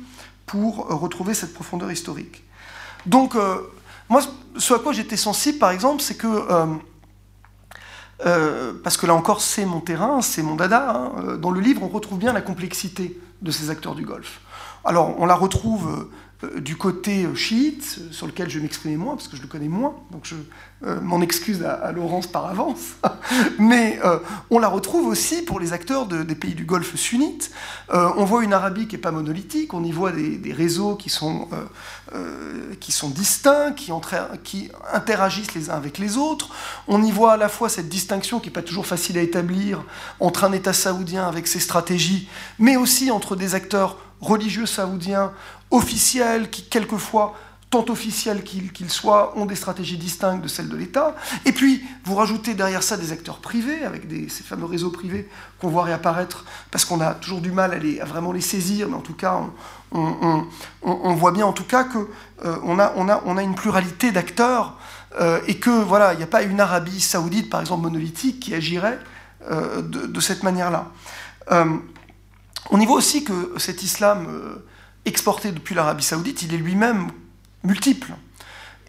pour 0.46 0.88
retrouver 0.88 1.34
cette 1.34 1.52
profondeur 1.52 1.92
historique. 1.92 2.42
Donc, 3.04 3.36
moi, 4.08 4.22
ce 4.56 4.74
à 4.74 4.78
quoi 4.80 4.92
j'étais 4.92 5.16
sensible, 5.16 5.58
par 5.58 5.70
exemple, 5.70 6.02
c'est 6.02 6.16
que, 6.16 6.48
parce 8.82 8.96
que 8.96 9.06
là 9.06 9.14
encore, 9.14 9.40
c'est 9.40 9.66
mon 9.66 9.80
terrain, 9.80 10.20
c'est 10.20 10.42
mon 10.42 10.56
dada, 10.56 10.90
hein, 10.90 11.36
dans 11.36 11.52
le 11.52 11.60
livre, 11.60 11.84
on 11.84 11.88
retrouve 11.88 12.18
bien 12.18 12.32
la 12.32 12.40
complexité 12.40 13.20
de 13.42 13.50
ces 13.52 13.70
acteurs 13.70 13.94
du 13.94 14.04
Golfe. 14.04 14.40
Alors, 14.84 15.14
on 15.20 15.26
la 15.26 15.36
retrouve 15.36 16.08
du 16.58 16.76
côté 16.76 17.26
chiite, 17.34 17.98
sur 18.10 18.26
lequel 18.26 18.50
je 18.50 18.60
m'exprimais 18.60 18.96
moins, 18.96 19.16
parce 19.16 19.28
que 19.28 19.36
je 19.36 19.42
le 19.42 19.48
connais 19.48 19.68
moins, 19.68 19.94
donc 20.10 20.24
je 20.24 20.36
m'en 21.00 21.22
excuse 21.22 21.64
à, 21.64 21.90
Laurence 21.92 22.26
par 22.26 22.44
avance, 22.46 22.96
mais 23.58 23.98
on 24.50 24.58
la 24.58 24.68
retrouve 24.68 25.06
aussi 25.06 25.42
pour 25.42 25.58
les 25.58 25.72
acteurs 25.72 26.06
des 26.06 26.34
pays 26.34 26.54
du 26.54 26.66
Golfe 26.66 26.94
sunnite. 26.96 27.50
on 27.88 28.24
voit 28.26 28.44
une 28.44 28.52
Arabie 28.52 28.86
qui 28.86 28.96
n'est 28.96 29.00
pas 29.00 29.12
monolithique, 29.12 29.72
on 29.72 29.82
y 29.82 29.92
voit 29.92 30.12
des, 30.12 30.52
réseaux 30.52 30.94
qui 30.94 31.08
sont, 31.08 31.48
qui 32.80 32.92
sont 32.92 33.08
distincts, 33.08 33.72
qui, 33.72 33.90
qui 34.44 34.68
interagissent 34.92 35.54
les 35.54 35.70
uns 35.70 35.74
avec 35.74 35.96
les 35.96 36.18
autres. 36.18 36.50
On 36.88 37.02
y 37.02 37.10
voit 37.10 37.32
à 37.32 37.36
la 37.38 37.48
fois 37.48 37.70
cette 37.70 37.88
distinction 37.88 38.40
qui 38.40 38.48
n'est 38.48 38.52
pas 38.52 38.62
toujours 38.62 38.86
facile 38.86 39.16
à 39.16 39.22
établir 39.22 39.82
entre 40.20 40.44
un 40.44 40.52
État 40.52 40.72
saoudien 40.72 41.26
avec 41.26 41.46
ses 41.46 41.60
stratégies, 41.60 42.28
mais 42.58 42.76
aussi 42.76 43.10
entre 43.10 43.36
des 43.36 43.54
acteurs 43.54 43.98
religieux 44.20 44.66
saoudiens 44.66 45.32
officiels 45.70 46.50
qui, 46.50 46.64
quelquefois, 46.64 47.34
tant 47.70 47.84
officiels 47.88 48.44
qu'ils 48.44 48.90
soient, 48.90 49.36
ont 49.36 49.44
des 49.44 49.56
stratégies 49.56 49.96
distinctes 49.96 50.42
de 50.42 50.48
celles 50.48 50.68
de 50.68 50.76
l'État. 50.76 51.16
Et 51.44 51.52
puis, 51.52 51.84
vous 52.04 52.14
rajoutez 52.14 52.54
derrière 52.54 52.82
ça 52.82 52.96
des 52.96 53.10
acteurs 53.10 53.38
privés, 53.38 53.84
avec 53.84 54.04
ces 54.28 54.44
fameux 54.44 54.66
réseaux 54.66 54.90
privés 54.90 55.28
qu'on 55.60 55.68
voit 55.68 55.82
réapparaître, 55.82 56.44
parce 56.70 56.84
qu'on 56.84 57.00
a 57.00 57.14
toujours 57.14 57.40
du 57.40 57.50
mal 57.50 57.72
à, 57.72 58.04
vraiment 58.04 58.32
les 58.32 58.40
saisir, 58.40 58.88
mais 58.88 58.94
en 58.94 59.00
tout 59.00 59.14
cas, 59.14 59.40
on, 59.92 61.14
voit 61.14 61.32
bien 61.32 61.46
en 61.46 61.52
tout 61.52 61.64
cas 61.64 61.84
qu'on 61.84 62.06
euh, 62.44 62.78
a, 62.78 62.92
on 62.96 63.36
a, 63.36 63.42
une 63.42 63.54
pluralité 63.54 64.12
d'acteurs, 64.12 64.74
euh, 65.20 65.40
et 65.48 65.58
que, 65.58 65.70
voilà, 65.70 66.12
il 66.12 66.18
n'y 66.18 66.24
a 66.24 66.28
pas 66.28 66.42
une 66.42 66.60
Arabie 66.60 67.00
saoudite, 67.00 67.50
par 67.50 67.60
exemple, 67.60 67.82
monolithique, 67.82 68.40
qui 68.40 68.54
agirait 68.54 68.98
euh, 69.50 69.82
de, 69.82 70.20
cette 70.20 70.44
manière-là. 70.44 70.86
On 72.70 72.80
y 72.80 72.86
voit 72.86 72.96
aussi 72.96 73.22
que 73.22 73.54
cet 73.58 73.82
islam 73.82 74.26
exporté 75.06 75.52
depuis 75.52 75.74
l'Arabie 75.74 76.02
saoudite, 76.02 76.42
il 76.42 76.52
est 76.52 76.58
lui-même 76.58 77.10
multiple. 77.64 78.12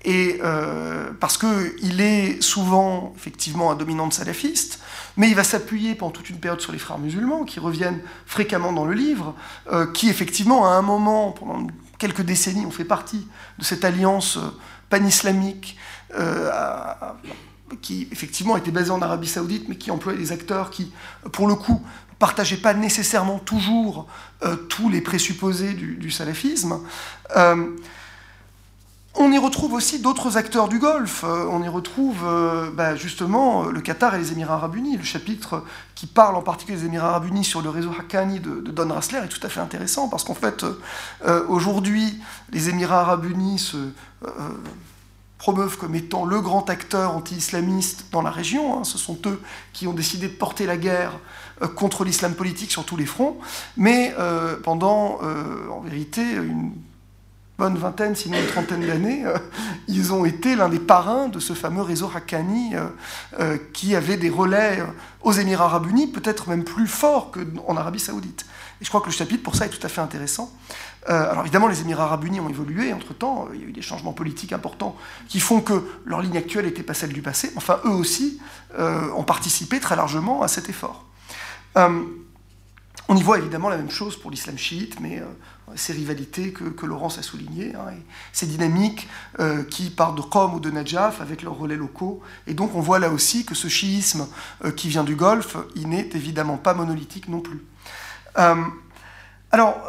Et 0.03 0.39
euh, 0.43 1.11
parce 1.19 1.37
qu'il 1.37 2.01
est 2.01 2.41
souvent 2.41 3.13
effectivement 3.15 3.71
un 3.71 3.75
dominante 3.75 4.13
salafiste, 4.13 4.79
mais 5.15 5.29
il 5.29 5.35
va 5.35 5.43
s'appuyer 5.43 5.95
pendant 5.95 6.11
toute 6.11 6.29
une 6.29 6.39
période 6.39 6.61
sur 6.61 6.71
les 6.71 6.77
frères 6.77 6.99
musulmans, 6.99 7.43
qui 7.45 7.59
reviennent 7.59 8.01
fréquemment 8.25 8.73
dans 8.73 8.85
le 8.85 8.93
livre, 8.93 9.35
euh, 9.71 9.91
qui 9.91 10.09
effectivement 10.09 10.67
à 10.67 10.71
un 10.71 10.81
moment, 10.81 11.31
pendant 11.31 11.67
quelques 11.97 12.21
décennies, 12.21 12.65
ont 12.65 12.71
fait 12.71 12.85
partie 12.85 13.27
de 13.57 13.63
cette 13.63 13.83
alliance 13.85 14.39
pan-islamique, 14.89 15.77
qui 17.81 18.07
effectivement 18.11 18.55
était 18.55 18.71
basée 18.71 18.91
en 18.91 19.01
Arabie 19.01 19.27
saoudite, 19.27 19.67
mais 19.67 19.75
qui 19.75 19.91
employait 19.91 20.17
des 20.17 20.31
acteurs 20.31 20.69
qui, 20.69 20.91
pour 21.33 21.47
le 21.47 21.55
coup, 21.55 21.83
partageait 22.19 22.57
pas 22.57 22.73
nécessairement 22.73 23.39
toujours 23.39 24.07
euh, 24.43 24.55
tous 24.55 24.89
les 24.89 25.01
présupposés 25.01 25.73
du, 25.73 26.11
salafisme. 26.11 26.79
Euh, 27.35 27.75
on 29.19 29.31
y 29.31 29.37
retrouve 29.39 29.73
aussi 29.73 29.99
d'autres 29.99 30.37
acteurs 30.37 30.67
du 30.67 30.77
Golfe. 30.77 31.23
Euh, 31.23 31.47
on 31.49 31.63
y 31.63 31.67
retrouve 31.67 32.23
bah, 32.73 32.95
justement 32.95 33.65
le 33.65 33.81
Qatar 33.81 34.15
et 34.15 34.19
les 34.19 34.31
Émirats 34.31 34.55
arabes 34.55 34.75
unis. 34.75 34.97
Le 34.97 35.03
chapitre 35.03 35.63
qui 35.95 36.05
parle 36.05 36.35
en 36.35 36.41
particulier 36.41 36.77
des 36.77 36.85
Émirats 36.85 37.09
arabes 37.09 37.25
unis 37.25 37.43
sur 37.43 37.61
le 37.61 37.69
réseau 37.69 37.91
Haqqani 37.97 38.39
de, 38.39 38.59
Don 38.59 38.93
Rassler 38.93 39.19
est 39.19 39.29
tout 39.29 39.45
à 39.45 39.49
fait 39.49 39.59
intéressant 39.59 40.07
parce 40.07 40.23
qu'en 40.23 40.35
fait, 40.35 40.65
aujourd'hui, 41.47 42.19
les 42.51 42.69
Émirats 42.69 43.01
arabes 43.01 43.25
unis 43.25 43.59
se 43.59 43.77
promeuvent 45.37 45.77
comme 45.77 45.95
étant 45.95 46.25
le 46.25 46.41
grand 46.41 46.69
acteur 46.69 47.15
anti-islamiste 47.15 48.05
dans 48.11 48.21
la 48.21 48.31
région. 48.31 48.79
Hein. 48.79 48.83
Ce 48.83 48.97
sont 48.97 49.17
eux 49.25 49.41
qui 49.73 49.87
ont 49.87 49.93
décidé 49.93 50.27
de 50.27 50.33
porter 50.33 50.65
la 50.65 50.77
guerre 50.77 51.19
contre 51.75 52.03
l'islam 52.03 52.33
politique 52.33 52.71
sur 52.71 52.85
tous 52.85 52.97
les 52.97 53.05
fronts. 53.05 53.37
Mais 53.75 54.13
euh, 54.19 54.57
pendant, 54.61 55.19
euh, 55.23 55.69
en 55.71 55.81
vérité, 55.81 56.21
une 56.21 56.71
bonne 57.57 57.77
vingtaine, 57.77 58.15
sinon 58.15 58.37
une 58.37 58.45
trentaine 58.45 58.85
d'années, 58.85 59.23
ils 59.87 60.13
ont 60.13 60.25
été 60.25 60.55
l'un 60.55 60.69
des 60.69 60.79
parrains 60.79 61.27
de 61.27 61.39
ce 61.39 61.53
fameux 61.53 61.81
réseau 61.81 62.07
Haqqani 62.15 62.73
qui 63.73 63.95
avait 63.95 64.17
des 64.17 64.29
relais 64.29 64.83
aux 65.23 65.31
Émirats 65.31 65.65
arabes 65.65 65.87
unis, 65.87 66.05
peut-être 66.05 66.49
même 66.49 66.63
plus 66.63 66.85
forts 66.85 67.31
qu'en 67.31 67.75
Arabie 67.75 67.99
saoudite. 67.99 68.45
Et 68.79 68.85
je 68.85 68.89
crois 68.89 69.01
que 69.01 69.07
le 69.07 69.11
chapitre, 69.11 69.41
pour 69.41 69.55
ça, 69.55 69.65
est 69.65 69.69
tout 69.69 69.83
à 69.83 69.89
fait 69.89 70.01
intéressant. 70.01 70.51
Euh, 71.09 71.31
alors 71.31 71.43
évidemment, 71.43 71.67
les 71.67 71.81
Émirats 71.81 72.03
arabes 72.03 72.25
unis 72.25 72.39
ont 72.39 72.49
évolué. 72.49 72.93
Entre-temps, 72.93 73.47
euh, 73.49 73.55
il 73.55 73.61
y 73.61 73.63
a 73.63 73.67
eu 73.67 73.71
des 73.71 73.81
changements 73.81 74.13
politiques 74.13 74.53
importants 74.53 74.95
qui 75.27 75.39
font 75.39 75.61
que 75.61 75.83
leur 76.05 76.21
ligne 76.21 76.37
actuelle 76.37 76.65
n'était 76.65 76.83
pas 76.83 76.93
celle 76.93 77.13
du 77.13 77.21
passé. 77.21 77.51
Enfin, 77.55 77.79
eux 77.85 77.91
aussi 77.91 78.39
euh, 78.77 79.09
ont 79.15 79.23
participé 79.23 79.79
très 79.79 79.95
largement 79.95 80.41
à 80.43 80.47
cet 80.47 80.69
effort. 80.69 81.05
On 83.09 83.15
y 83.15 83.23
voit 83.23 83.37
évidemment 83.37 83.69
la 83.69 83.77
même 83.77 83.91
chose 83.91 84.17
pour 84.17 84.31
l'islam 84.31 84.57
chiite, 84.57 84.99
mais 84.99 85.21
ces 85.75 85.93
rivalités 85.93 86.51
que, 86.51 86.85
Laurence 86.85 87.17
a 87.19 87.21
soulignées, 87.21 87.73
hein, 87.75 87.93
ces 88.33 88.47
dynamiques 88.47 89.07
qui 89.69 89.89
partent 89.89 90.15
de 90.15 90.21
Qom 90.21 90.55
ou 90.55 90.59
de 90.59 90.71
Najaf 90.71 91.21
avec 91.21 91.43
leurs 91.43 91.57
relais 91.57 91.75
locaux. 91.75 92.21
Et 92.47 92.53
donc 92.53 92.75
on 92.75 92.81
voit 92.81 92.99
là 92.99 93.09
aussi 93.09 93.45
que 93.45 93.55
ce 93.55 93.67
chiisme 93.67 94.27
qui 94.75 94.89
vient 94.89 95.03
du 95.03 95.15
Golfe, 95.15 95.57
il 95.75 95.89
n'est 95.89 96.09
évidemment 96.13 96.57
pas 96.57 96.73
monolithique 96.73 97.27
non 97.29 97.41
plus. 97.41 97.63
alors, 99.51 99.87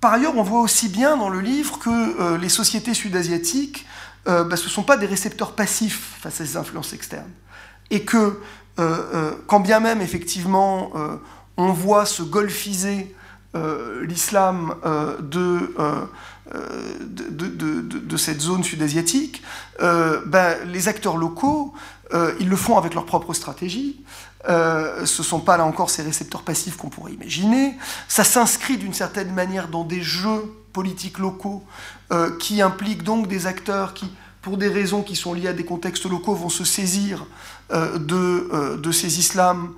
par 0.00 0.14
ailleurs, 0.14 0.36
on 0.36 0.42
voit 0.42 0.60
aussi 0.60 0.88
bien 0.88 1.16
dans 1.16 1.28
le 1.28 1.40
livre 1.40 1.78
que 1.78 1.90
euh, 1.90 2.38
les 2.38 2.48
sociétés 2.48 2.94
sud-asiatiques, 2.94 3.86
euh, 4.28 4.44
bah, 4.44 4.56
ce 4.56 4.64
ne 4.64 4.70
sont 4.70 4.82
pas 4.82 4.96
des 4.96 5.06
récepteurs 5.06 5.52
passifs 5.52 6.16
face 6.20 6.40
à 6.40 6.46
ces 6.46 6.56
influences 6.56 6.94
externes. 6.94 7.30
Et 7.90 8.04
que, 8.04 8.16
euh, 8.16 8.40
quand 8.76 9.60
bien 9.60 9.80
même, 9.80 10.00
effectivement, 10.00 10.92
on 11.56 11.72
voit 11.72 12.06
se 12.06 12.22
golfiser 12.22 13.14
l'islam 14.02 14.74
de, 15.20 15.74
de, 17.10 18.16
cette 18.16 18.40
zone 18.40 18.64
sud-asiatique, 18.64 19.42
bah, 19.78 20.64
les 20.64 20.88
acteurs 20.88 21.16
locaux, 21.16 21.74
ils 22.40 22.48
le 22.48 22.56
font 22.56 22.78
avec 22.78 22.94
leur 22.94 23.04
propre 23.04 23.34
stratégie. 23.34 24.02
Euh, 24.48 25.04
ce 25.04 25.20
ne 25.20 25.26
sont 25.26 25.40
pas 25.40 25.56
là 25.56 25.64
encore 25.64 25.90
ces 25.90 26.02
récepteurs 26.02 26.42
passifs 26.42 26.76
qu'on 26.76 26.88
pourrait 26.88 27.12
imaginer. 27.12 27.74
Ça 28.08 28.24
s'inscrit 28.24 28.78
d'une 28.78 28.94
certaine 28.94 29.32
manière 29.32 29.68
dans 29.68 29.84
des 29.84 30.00
jeux 30.00 30.54
politiques 30.72 31.18
locaux 31.18 31.62
euh, 32.12 32.36
qui 32.38 32.62
impliquent 32.62 33.02
donc 33.02 33.26
des 33.28 33.46
acteurs 33.46 33.92
qui, 33.92 34.10
pour 34.40 34.56
des 34.56 34.68
raisons 34.68 35.02
qui 35.02 35.14
sont 35.14 35.34
liées 35.34 35.48
à 35.48 35.52
des 35.52 35.64
contextes 35.64 36.06
locaux, 36.06 36.34
vont 36.34 36.48
se 36.48 36.64
saisir 36.64 37.26
euh, 37.26 37.26
de, 37.72 38.76
de, 38.76 38.92
ces 38.92 39.18
islams 39.18 39.72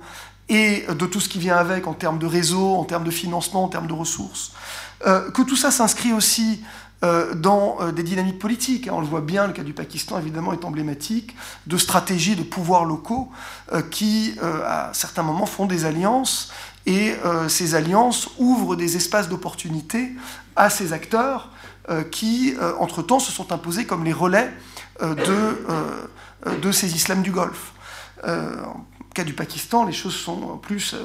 et 0.49 0.85
de 0.87 1.05
tout 1.05 1.19
ce 1.19 1.29
qui 1.29 1.39
vient 1.39 1.57
avec 1.57 1.87
en 1.87 1.93
termes 1.93 2.19
de 2.19 2.25
réseau, 2.25 2.75
en 2.75 2.83
termes 2.83 3.03
de 3.03 3.11
financement, 3.11 3.63
en 3.63 3.67
termes 3.67 3.87
de 3.87 3.93
ressources. 3.93 4.53
que 5.03 5.41
tout 5.43 5.55
ça 5.55 5.71
s'inscrit 5.71 6.13
aussi 6.13 6.61
euh, 7.03 7.33
dans 7.33 7.79
euh, 7.81 7.91
des 7.91 8.03
dynamiques 8.03 8.39
politiques. 8.39 8.87
On 8.89 9.01
le 9.01 9.05
voit 9.05 9.19
bien, 9.19 9.45
le 9.45 9.51
cas 9.51 9.63
du 9.63 9.73
Pakistan 9.73 10.17
évidemment 10.17 10.53
est 10.53 10.63
emblématique 10.63 11.35
de 11.67 11.75
stratégies 11.75 12.37
de 12.37 12.43
pouvoirs 12.43 12.85
locaux 12.85 13.29
euh, 13.73 13.81
qui, 13.81 14.35
à 14.41 14.89
certains 14.93 15.23
moments, 15.23 15.45
font 15.45 15.65
des 15.65 15.83
alliances 15.83 16.53
et 16.85 17.15
ces 17.47 17.75
alliances 17.75 18.29
ouvrent 18.39 18.75
des 18.75 18.97
espaces 18.97 19.29
d'opportunité 19.29 20.11
à 20.57 20.69
ces 20.69 20.91
acteurs 20.91 21.49
qui, 22.11 22.55
entre-temps, 22.77 23.19
se 23.19 23.31
sont 23.31 23.53
imposés 23.53 23.85
comme 23.85 24.03
les 24.03 24.11
relais 24.11 24.51
de, 25.01 26.59
de 26.61 26.71
ces 26.73 26.93
islams 26.93 27.21
du 27.21 27.31
Golfe. 27.31 27.72
Au 28.25 29.13
cas 29.13 29.23
du 29.23 29.33
Pakistan, 29.33 29.85
les 29.85 29.93
choses 29.93 30.15
sont 30.15 30.57
plus 30.57 30.95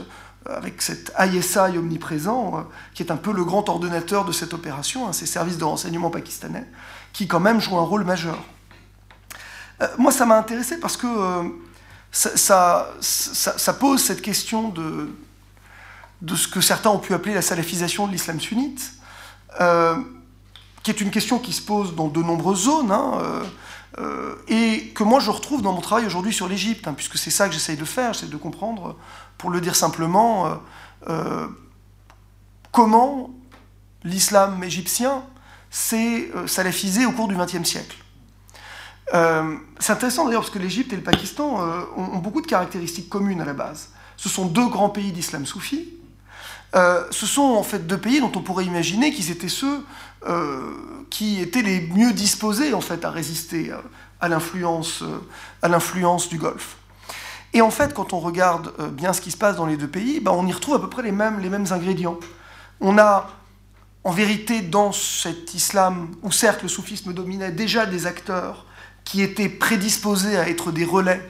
avec 0.49 0.81
cet 0.81 1.13
ISI 1.19 1.77
omniprésent, 1.77 2.53
euh, 2.57 2.63
qui 2.95 3.03
est 3.03 3.13
un 3.13 3.17
peu 3.17 3.33
le 3.33 3.45
grand 3.45 3.69
ordonnateur 3.69 4.25
de 4.25 4.33
cette 4.33 4.55
opération, 4.55 5.09
hein, 5.09 5.13
ces 5.13 5.27
services 5.27 5.59
de 5.59 5.65
renseignement 5.65 6.11
pakistanais, 6.11 6.67
qui 7.13 7.27
quand 7.27 7.41
même 7.41 7.61
jouent 7.61 7.79
un 7.79 7.83
rôle 7.83 8.05
majeur. 8.05 8.39
Euh, 9.83 9.87
moi, 9.99 10.11
ça 10.11 10.27
m'a 10.27 10.39
intéressé 10.39 10.81
parce 10.81 10.97
que 10.97 11.07
euh, 11.07 11.49
ça, 12.11 13.73
pose 13.79 14.03
cette 14.03 14.23
question 14.23 14.71
de, 14.71 15.11
de 16.23 16.35
ce 16.35 16.49
que 16.49 16.61
certains 16.61 16.91
ont 16.91 16.99
pu 16.99 17.15
appeler 17.15 17.35
la 17.35 17.43
salafisation 17.43 18.07
de 18.07 18.13
l'islam 18.13 18.41
sunnite, 18.41 18.93
qui 20.83 20.91
est 20.91 21.01
une 21.01 21.11
question 21.11 21.39
qui 21.39 21.53
se 21.53 21.61
pose 21.61 21.95
dans 21.95 22.09
de 22.09 22.23
nombreuses 22.23 22.65
zones, 22.65 22.93
hein, 22.93 23.43
et 24.49 24.93
que 24.95 25.03
moi 25.03 25.19
je 25.19 25.31
retrouve 25.31 25.63
dans 25.63 25.73
mon 25.73 25.81
travail 25.81 26.07
aujourd'hui 26.07 26.33
sur 26.33 26.47
l'Égypte, 26.47 26.87
hein, 26.87 26.95
puisque 26.95 27.19
c'est 27.19 27.31
ça 27.31 27.49
que 27.49 27.55
j'essaye 27.55 27.77
de 27.77 27.85
faire, 27.85 28.13
j'essaie 28.13 28.27
de 28.27 28.37
comprendre 28.37 28.97
pour 29.39 29.51
le 29.51 29.61
dire 29.61 29.77
simplement, 29.77 30.47
euh, 30.47 30.55
euh, 31.09 31.49
comment 32.73 33.31
l'islam 34.03 34.63
égyptien 34.63 35.23
s'est 35.71 36.31
euh, 36.35 36.47
salafisé 36.47 37.07
au 37.07 37.13
cours 37.13 37.29
du 37.29 37.37
XXe 37.37 37.65
siècle. 37.65 37.97
c'est 39.79 39.93
intéressant 39.93 40.27
d'ailleurs 40.27 40.43
parce 40.43 40.53
que 40.53 40.59
l'Égypte 40.59 40.93
et 40.93 40.97
le 40.97 41.03
Pakistan 41.03 41.65
ont, 41.97 42.19
beaucoup 42.19 42.43
de 42.43 42.47
caractéristiques 42.47 43.09
communes 43.09 43.41
à 43.41 43.47
la 43.47 43.55
base. 43.55 43.91
Ce 44.19 44.29
sont 44.29 44.45
deux 44.45 44.69
grands 44.69 44.91
pays 44.91 45.13
d'islam 45.13 45.47
soufi. 45.47 45.98
Ce 46.75 47.27
sont 47.27 47.43
en 47.43 47.63
fait 47.63 47.87
deux 47.87 47.99
pays 47.99 48.21
dont 48.21 48.33
on 48.35 48.43
pourrait 48.43 48.65
imaginer 48.65 49.13
qu'ils 49.13 49.31
étaient 49.31 49.49
ceux 49.49 49.85
qui 51.11 51.41
étaient 51.41 51.63
les 51.63 51.81
mieux 51.81 52.13
disposés 52.13 52.75
en 52.75 52.81
fait 52.81 53.05
à 53.05 53.11
résister 53.11 53.73
à 54.21 54.29
l'influence 54.29 55.03
du 56.29 56.39
Golfe. 56.39 56.77
Et 57.55 57.63
en 57.63 57.71
fait, 57.71 57.95
quand 57.95 58.13
on 58.13 58.21
regarde 58.21 58.73
euh, 58.79 58.89
bien 58.89 59.13
ce 59.13 59.21
qui 59.21 59.31
se 59.31 59.37
passe 59.37 59.57
dans 59.57 59.67
les 59.67 59.77
deux 59.77 59.89
pays, 59.89 60.21
ben, 60.21 60.33
on 60.33 60.47
y 60.47 60.53
retrouve 60.53 60.75
à 60.75 60.79
peu 60.79 60.91
près 60.91 61.03
les 61.03 61.13
mêmes, 61.13 61.41
les 61.41 61.49
mêmes 61.49 61.67
ingrédients. 61.71 62.19
On 62.81 62.99
a 62.99 63.31
en 64.05 64.13
vérité, 64.13 64.61
dans 64.61 64.93
cet 64.93 65.55
islam, 65.55 66.15
où 66.23 66.31
certes 66.31 66.63
le 66.63 66.69
soufisme 66.69 67.13
dominait, 67.13 67.51
déjà 67.51 67.87
des 67.87 68.07
acteurs 68.07 68.67
qui 69.05 69.23
étaient 69.23 69.49
prédisposés 69.49 70.37
à 70.37 70.49
être 70.49 70.73
des 70.73 70.85
relais 70.85 71.27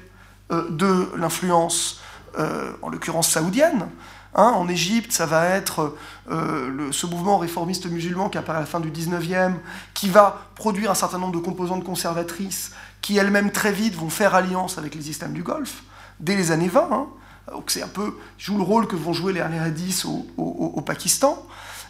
euh, 0.50 0.68
de 0.70 1.08
l'influence, 1.16 2.00
euh, 2.38 2.72
en 2.82 2.88
l'occurrence 2.88 3.30
saoudienne. 3.30 3.88
Hein, 4.34 4.52
en 4.54 4.68
Égypte, 4.68 5.12
ça 5.12 5.26
va 5.26 5.46
être 5.46 5.96
euh, 6.30 6.90
ce 6.92 7.06
mouvement 7.06 7.38
réformiste 7.38 7.86
musulman 7.86 8.28
qui 8.28 8.38
apparaît 8.38 8.58
à 8.58 8.62
la 8.62 8.66
fin 8.66 8.80
du 8.80 8.90
19e, 8.90 9.54
qui 9.94 10.08
va 10.08 10.48
produire 10.54 10.90
un 10.90 10.94
certain 10.94 11.18
nombre 11.18 11.32
de 11.32 11.44
composantes 11.44 11.84
conservatrices 11.84 12.72
qui 13.00 13.16
elles-mêmes 13.16 13.52
très 13.52 13.72
vite 13.72 13.94
vont 13.94 14.10
faire 14.10 14.34
alliance 14.34 14.76
avec 14.78 14.94
les 14.94 15.10
islams 15.10 15.32
du 15.32 15.42
Golfe, 15.42 15.82
dès 16.20 16.36
les 16.36 16.50
années 16.50 16.68
20. 16.68 16.88
Hein. 16.92 17.06
Donc 17.52 17.70
c'est 17.70 17.82
un 17.82 17.88
peu, 17.88 18.18
joue 18.36 18.58
le 18.58 18.62
rôle 18.62 18.86
que 18.86 18.96
vont 18.96 19.12
jouer 19.12 19.32
les 19.32 19.40
hadiths 19.40 20.04
au, 20.04 20.26
au, 20.36 20.80
Pakistan 20.82 21.42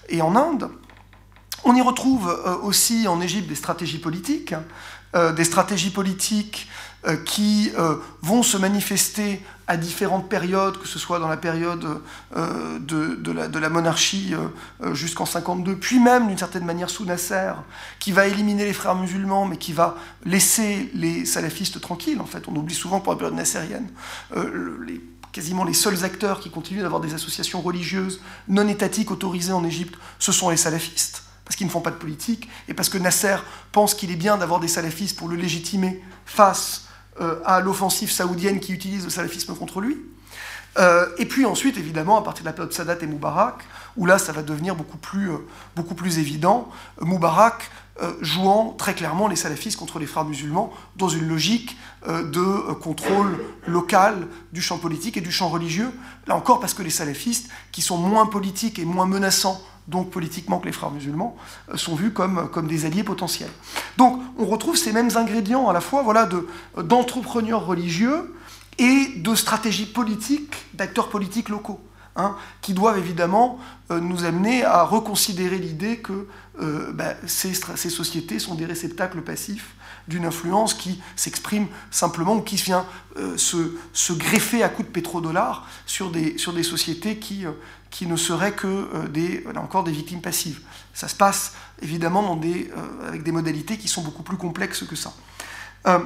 et 0.08 0.22
en 0.22 0.36
Inde. 0.36 0.70
On 1.64 1.74
y 1.74 1.80
retrouve 1.80 2.28
aussi 2.62 3.08
en 3.08 3.20
Égypte 3.20 3.48
des 3.48 3.56
stratégies 3.56 3.98
politiques, 3.98 4.54
hein. 5.12 5.32
des 5.32 5.42
stratégies 5.42 5.90
politiques 5.90 6.68
euh, 7.06 7.16
qui 7.16 7.70
euh, 7.78 7.94
vont 8.22 8.42
se 8.42 8.56
manifester 8.56 9.40
à 9.68 9.76
différentes 9.76 10.28
périodes, 10.28 10.78
que 10.78 10.88
ce 10.88 10.98
soit 10.98 11.20
dans 11.20 11.28
la 11.28 11.36
période 11.36 11.86
euh, 12.36 12.78
de, 12.80 13.58
la, 13.58 13.68
monarchie 13.68 14.34
jusqu'en 14.92 15.26
52, 15.26 15.76
puis 15.76 16.00
même 16.00 16.26
d'une 16.26 16.38
certaine 16.38 16.64
manière 16.64 16.90
sous 16.90 17.04
Nasser, 17.04 17.52
qui 18.00 18.10
va 18.10 18.26
éliminer 18.26 18.64
les 18.64 18.72
frères 18.72 18.96
musulmans, 18.96 19.44
mais 19.44 19.58
qui 19.58 19.72
va 19.72 19.96
laisser 20.24 20.90
les 20.94 21.24
salafistes 21.24 21.80
tranquilles. 21.80 22.20
En 22.20 22.26
fait, 22.26 22.48
on 22.48 22.56
oublie 22.56 22.74
souvent 22.74 23.00
pour 23.00 23.12
la 23.12 23.18
période 23.18 23.36
nassérienne 23.36 23.88
quasiment 25.30 25.62
les 25.62 25.74
seuls 25.74 26.04
acteurs 26.04 26.40
qui 26.40 26.50
continuent 26.50 26.82
d'avoir 26.82 27.00
des 27.00 27.14
associations 27.14 27.60
religieuses 27.60 28.20
non 28.48 28.66
étatiques 28.66 29.10
autorisées 29.10 29.52
en 29.52 29.62
Égypte, 29.62 29.94
ce 30.18 30.32
sont 30.32 30.50
les 30.50 30.56
salafistes 30.56 31.22
parce 31.48 31.56
qu'ils 31.56 31.66
ne 31.66 31.72
font 31.72 31.80
pas 31.80 31.90
de 31.90 31.96
politique, 31.96 32.46
et 32.68 32.74
parce 32.74 32.90
que 32.90 32.98
Nasser 32.98 33.36
pense 33.72 33.94
qu'il 33.94 34.10
est 34.10 34.16
bien 34.16 34.36
d'avoir 34.36 34.60
des 34.60 34.68
salafistes 34.68 35.16
pour 35.16 35.28
le 35.28 35.36
légitimer 35.36 36.02
face 36.26 36.82
euh, 36.82 36.87
à 37.44 37.60
l'offensive 37.60 38.10
saoudienne 38.10 38.60
qui 38.60 38.72
utilise 38.72 39.04
le 39.04 39.10
salafisme 39.10 39.54
contre 39.54 39.80
lui. 39.80 39.98
Euh, 40.78 41.06
et 41.18 41.26
puis 41.26 41.44
ensuite, 41.44 41.76
évidemment, 41.76 42.18
à 42.18 42.22
partir 42.22 42.44
de 42.44 42.48
la 42.48 42.52
période 42.52 42.72
Sadat 42.72 42.98
et 43.02 43.06
Moubarak, 43.06 43.64
où 43.96 44.06
là, 44.06 44.18
ça 44.18 44.32
va 44.32 44.42
devenir 44.42 44.76
beaucoup 44.76 44.98
plus, 44.98 45.30
euh, 45.30 45.38
beaucoup 45.74 45.94
plus 45.94 46.18
évident, 46.18 46.68
Moubarak 47.00 47.70
jouant 48.20 48.76
très 48.78 48.94
clairement 48.94 49.26
les 49.26 49.34
salafistes 49.34 49.76
contre 49.76 49.98
les 49.98 50.06
frères 50.06 50.24
musulmans 50.24 50.72
dans 50.94 51.08
une 51.08 51.26
logique 51.26 51.76
de 52.06 52.72
contrôle 52.74 53.44
local 53.66 54.28
du 54.52 54.62
champ 54.62 54.78
politique 54.78 55.16
et 55.16 55.20
du 55.20 55.32
champ 55.32 55.48
religieux. 55.48 55.90
Là 56.28 56.36
encore, 56.36 56.60
parce 56.60 56.74
que 56.74 56.84
les 56.84 56.90
salafistes, 56.90 57.50
qui 57.72 57.82
sont 57.82 57.96
moins 57.96 58.26
politiques 58.26 58.78
et 58.78 58.84
moins 58.84 59.06
menaçants 59.06 59.60
donc 59.88 60.10
politiquement 60.10 60.58
que 60.58 60.66
les 60.66 60.72
frères 60.72 60.90
musulmans, 60.90 61.36
euh, 61.70 61.76
sont 61.76 61.96
vus 61.96 62.12
comme, 62.12 62.48
comme 62.50 62.68
des 62.68 62.84
alliés 62.84 63.02
potentiels. 63.02 63.50
Donc 63.96 64.20
on 64.38 64.44
retrouve 64.44 64.76
ces 64.76 64.92
mêmes 64.92 65.10
ingrédients 65.16 65.68
à 65.68 65.72
la 65.72 65.80
fois 65.80 66.02
voilà, 66.02 66.28
d'entrepreneurs 66.76 67.66
religieux 67.66 68.34
et 68.78 69.14
de 69.16 69.34
stratégies 69.34 69.86
politiques, 69.86 70.54
d'acteurs 70.74 71.08
politiques 71.08 71.48
locaux, 71.48 71.80
hein, 72.16 72.36
qui 72.60 72.74
doivent 72.74 72.98
évidemment 72.98 73.58
euh, 73.90 73.98
nous 73.98 74.24
amener 74.24 74.62
à 74.62 74.82
reconsidérer 74.82 75.58
l'idée 75.58 75.98
que 75.98 76.28
euh, 76.60 76.92
bah, 76.92 77.14
ces, 77.26 77.54
sociétés 77.54 78.38
sont 78.38 78.54
des 78.54 78.66
réceptacles 78.66 79.22
passifs 79.22 79.74
d'une 80.06 80.24
influence 80.24 80.72
qui 80.72 81.00
s'exprime 81.16 81.66
simplement 81.90 82.36
ou 82.36 82.40
qui 82.40 82.56
vient 82.56 82.86
se, 83.36 83.76
se, 83.92 84.14
greffer 84.14 84.62
à 84.62 84.70
coups 84.70 84.88
de 84.88 84.92
pétrodollars 84.92 85.68
sur 85.84 86.10
sur 86.38 86.54
des 86.54 86.62
sociétés 86.62 87.18
qui, 87.18 87.44
qui 87.90 88.06
ne 88.06 88.16
seraient 88.16 88.52
que 88.52 88.66
euh, 88.66 89.08
des, 89.08 89.44
encore 89.56 89.84
des 89.84 89.92
victimes 89.92 90.20
passives. 90.20 90.60
Ça 90.94 91.08
se 91.08 91.14
passe 91.14 91.54
évidemment 91.80 92.38
euh, 92.44 93.08
avec 93.08 93.22
des 93.22 93.32
modalités 93.32 93.78
qui 93.78 93.88
sont 93.88 94.02
beaucoup 94.02 94.22
plus 94.22 94.36
complexes 94.36 94.84
que 94.84 94.96
ça. 94.96 95.12
Euh, 95.86 95.98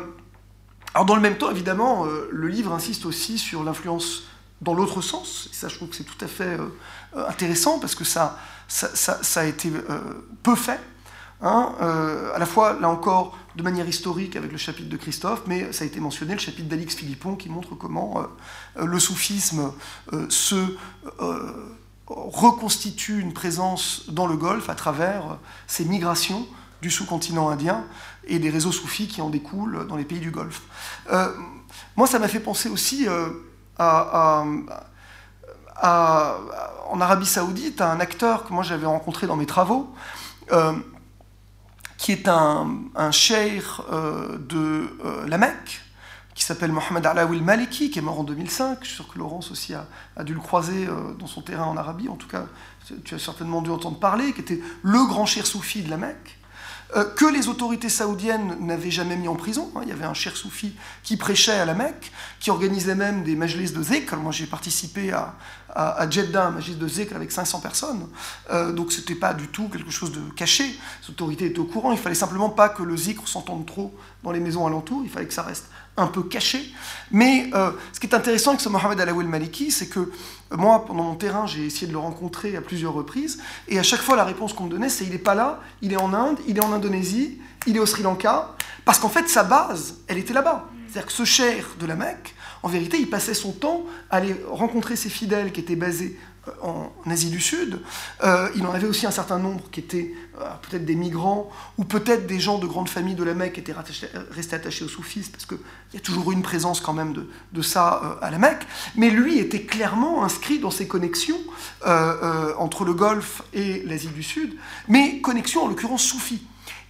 alors 0.94 1.06
dans 1.06 1.16
le 1.16 1.22
même 1.22 1.38
temps, 1.38 1.50
évidemment, 1.50 2.04
le 2.04 2.48
livre 2.48 2.72
insiste 2.72 3.06
aussi 3.06 3.38
sur 3.38 3.64
l'influence 3.64 4.24
dans 4.60 4.74
l'autre 4.74 5.00
sens, 5.00 5.48
ça 5.50 5.68
je 5.68 5.76
trouve 5.76 5.88
que 5.88 5.96
c'est 5.96 6.04
tout 6.04 6.22
à 6.22 6.28
fait 6.28 6.58
intéressant 7.16 7.78
parce 7.78 7.94
que 7.94 8.04
ça, 8.04 8.38
a 9.36 9.44
été 9.44 9.72
peu 10.42 10.54
fait. 10.54 10.78
Hein, 11.42 11.72
à 12.34 12.38
la 12.38 12.46
fois, 12.46 12.78
là 12.80 12.88
encore, 12.88 13.36
de 13.56 13.62
manière 13.62 13.88
historique 13.88 14.36
avec 14.36 14.52
le 14.52 14.58
chapitre 14.58 14.88
de 14.88 14.96
Christophe, 14.96 15.42
mais 15.46 15.72
ça 15.72 15.82
a 15.82 15.86
été 15.86 15.98
mentionné, 15.98 16.34
le 16.34 16.38
chapitre 16.38 16.68
d'Alix 16.68 16.94
Philippon 16.94 17.34
qui 17.34 17.48
montre 17.48 17.74
comment 17.74 18.22
le 18.76 18.98
soufisme 19.00 19.72
se 20.28 20.76
reconstitue 22.06 23.20
une 23.20 23.32
présence 23.32 24.04
dans 24.08 24.26
le 24.26 24.36
Golfe 24.36 24.70
à 24.70 24.74
travers 24.74 25.38
ces 25.66 25.84
migrations 25.84 26.46
du 26.82 26.90
sous-continent 26.90 27.48
indien 27.48 27.84
et 28.24 28.38
des 28.38 28.50
réseaux 28.50 28.72
soufis 28.72 29.06
qui 29.06 29.22
en 29.22 29.30
découlent 29.30 29.86
dans 29.86 29.96
les 29.96 30.04
pays 30.04 30.20
du 30.20 30.30
Golfe. 30.30 30.62
Euh, 31.10 31.32
moi, 31.96 32.06
ça 32.06 32.18
m'a 32.18 32.28
fait 32.28 32.40
penser 32.40 32.68
aussi 32.68 33.06
euh, 33.08 33.28
en 33.78 34.66
Arabie 37.00 37.26
Saoudite 37.26 37.80
à 37.80 37.90
un 37.90 38.00
acteur 38.00 38.44
que 38.44 38.52
moi 38.52 38.62
j'avais 38.62 38.86
rencontré 38.86 39.26
dans 39.26 39.36
mes 39.36 39.46
travaux, 39.46 39.94
euh, 40.50 40.72
qui 42.02 42.10
est 42.10 42.26
un, 42.26 42.68
un 42.96 43.12
cheikh 43.12 43.62
de 43.88 44.88
la 45.28 45.38
Mecque, 45.38 45.82
qui 46.34 46.44
s'appelle 46.44 46.72
Mohamed 46.72 47.06
Alaoui 47.06 47.40
Maliki, 47.40 47.90
qui 47.90 48.00
est 48.00 48.02
mort 48.02 48.18
en 48.18 48.24
2005. 48.24 48.78
Je 48.80 48.86
suis 48.86 48.96
sûr 48.96 49.08
que 49.08 49.18
Laurence 49.18 49.52
aussi 49.52 49.74
a, 49.74 50.24
dû 50.24 50.34
le 50.34 50.40
croiser 50.40 50.88
euh, 50.88 51.12
dans 51.18 51.28
son 51.28 51.42
terrain 51.42 51.66
en 51.66 51.76
Arabie. 51.76 52.08
En 52.08 52.16
tout 52.16 52.26
cas, 52.26 52.46
tu 53.04 53.14
as 53.14 53.18
certainement 53.20 53.62
dû 53.62 53.70
entendre 53.70 54.00
parler, 54.00 54.32
qui 54.32 54.40
était 54.40 54.60
le 54.82 55.06
grand 55.06 55.26
cher 55.26 55.46
soufi 55.46 55.82
de 55.82 55.90
la 55.90 55.98
Mecque. 55.98 56.38
Euh, 56.94 57.04
que 57.04 57.24
les 57.24 57.48
autorités 57.48 57.88
saoudiennes 57.88 58.56
n'avaient 58.60 58.90
jamais 58.90 59.16
mis 59.16 59.28
en 59.28 59.34
prison. 59.34 59.70
Hein. 59.74 59.80
Il 59.82 59.88
y 59.88 59.92
avait 59.92 60.04
un 60.04 60.12
cher 60.12 60.36
soufi 60.36 60.74
qui 61.02 61.16
prêchait 61.16 61.52
à 61.52 61.64
la 61.64 61.72
Mecque, 61.72 62.12
qui 62.38 62.50
organisait 62.50 62.94
même 62.94 63.24
des 63.24 63.34
majlis 63.34 63.72
de 63.72 63.82
zikr. 63.82 64.16
Moi, 64.16 64.30
j'ai 64.30 64.44
participé 64.44 65.10
à, 65.10 65.34
à, 65.74 66.08
Jeddah, 66.10 66.48
un 66.48 66.50
majlis 66.50 66.74
de 66.74 66.86
zikr 66.86 67.16
avec 67.16 67.32
500 67.32 67.60
personnes. 67.60 68.08
Euh, 68.50 68.72
donc, 68.72 68.92
ce 68.92 68.98
n'était 68.98 69.14
pas 69.14 69.32
du 69.32 69.48
tout 69.48 69.68
quelque 69.68 69.90
chose 69.90 70.12
de 70.12 70.20
caché. 70.36 70.64
Les 70.64 71.10
autorités 71.10 71.46
étaient 71.46 71.58
au 71.58 71.64
courant. 71.64 71.92
Il 71.92 71.98
fallait 71.98 72.14
simplement 72.14 72.50
pas 72.50 72.68
que 72.68 72.82
le 72.82 72.96
zikr 72.96 73.26
s'entende 73.26 73.64
trop 73.64 73.94
dans 74.22 74.32
les 74.32 74.40
maisons 74.40 74.66
alentours. 74.66 75.00
Il 75.02 75.10
fallait 75.10 75.26
que 75.26 75.34
ça 75.34 75.42
reste 75.42 75.64
un 75.96 76.06
peu 76.06 76.22
caché. 76.22 76.72
Mais 77.10 77.50
euh, 77.54 77.72
ce 77.92 78.00
qui 78.00 78.06
est 78.06 78.14
intéressant 78.14 78.50
avec 78.50 78.60
ce 78.60 78.68
Mohamed 78.68 78.98
Alaoui 79.00 79.24
Maliki, 79.24 79.70
c'est 79.70 79.88
que 79.88 80.00
euh, 80.00 80.10
moi, 80.56 80.84
pendant 80.86 81.02
mon 81.02 81.14
terrain, 81.14 81.46
j'ai 81.46 81.66
essayé 81.66 81.86
de 81.86 81.92
le 81.92 81.98
rencontrer 81.98 82.56
à 82.56 82.60
plusieurs 82.60 82.94
reprises, 82.94 83.38
et 83.68 83.78
à 83.78 83.82
chaque 83.82 84.00
fois, 84.00 84.16
la 84.16 84.24
réponse 84.24 84.52
qu'on 84.52 84.64
me 84.64 84.70
donnait, 84.70 84.88
c'est 84.88 85.04
il 85.04 85.10
n'est 85.10 85.18
pas 85.18 85.34
là, 85.34 85.60
il 85.82 85.92
est 85.92 86.00
en 86.00 86.14
Inde, 86.14 86.38
il 86.46 86.56
est 86.56 86.64
en 86.64 86.72
Indonésie, 86.72 87.38
il 87.66 87.76
est 87.76 87.80
au 87.80 87.86
Sri 87.86 88.02
Lanka, 88.02 88.54
parce 88.84 88.98
qu'en 88.98 89.10
fait, 89.10 89.28
sa 89.28 89.44
base, 89.44 89.96
elle 90.08 90.18
était 90.18 90.34
là-bas. 90.34 90.68
C'est-à-dire 90.88 91.06
que 91.06 91.12
ce 91.12 91.24
cher 91.24 91.66
de 91.78 91.86
la 91.86 91.94
Mecque, 91.94 92.34
en 92.62 92.68
vérité, 92.68 92.98
il 92.98 93.08
passait 93.08 93.34
son 93.34 93.52
temps 93.52 93.82
à 94.10 94.16
aller 94.16 94.36
rencontrer 94.48 94.96
ses 94.96 95.08
fidèles 95.08 95.52
qui 95.52 95.60
étaient 95.60 95.76
basés 95.76 96.18
en 96.60 96.90
Asie 97.08 97.30
du 97.30 97.40
Sud. 97.40 97.80
Euh, 98.24 98.48
il 98.56 98.66
en 98.66 98.72
avait 98.72 98.86
aussi 98.86 99.06
un 99.06 99.12
certain 99.12 99.38
nombre 99.38 99.62
qui 99.70 99.80
étaient 99.80 100.12
euh, 100.40 100.44
peut-être 100.62 100.84
des 100.84 100.96
migrants 100.96 101.50
ou 101.78 101.84
peut-être 101.84 102.26
des 102.26 102.40
gens 102.40 102.58
de 102.58 102.66
grandes 102.66 102.88
familles 102.88 103.14
de 103.14 103.22
la 103.22 103.34
Mecque 103.34 103.54
qui 103.54 103.60
étaient 103.60 103.74
restés 104.30 104.56
attachés 104.56 104.84
au 104.84 104.88
soufisme, 104.88 105.30
parce 105.30 105.46
qu'il 105.46 105.58
y 105.94 105.96
a 105.96 106.00
toujours 106.00 106.32
eu 106.32 106.34
une 106.34 106.42
présence 106.42 106.80
quand 106.80 106.92
même 106.92 107.14
de, 107.52 107.62
ça 107.62 108.00
euh, 108.02 108.26
à 108.26 108.30
la 108.30 108.38
Mecque. 108.38 108.66
Mais 108.96 109.10
lui 109.10 109.38
était 109.38 109.62
clairement 109.62 110.24
inscrit 110.24 110.58
dans 110.58 110.70
ces 110.70 110.88
connexions 110.88 111.38
entre 112.58 112.84
le 112.84 112.94
Golfe 112.94 113.42
et 113.52 113.82
l'Asie 113.84 114.08
du 114.08 114.22
Sud, 114.22 114.54
mais 114.88 115.20
connexions 115.20 115.64
en 115.64 115.68
l'occurrence 115.68 116.02
soufis. 116.02 116.42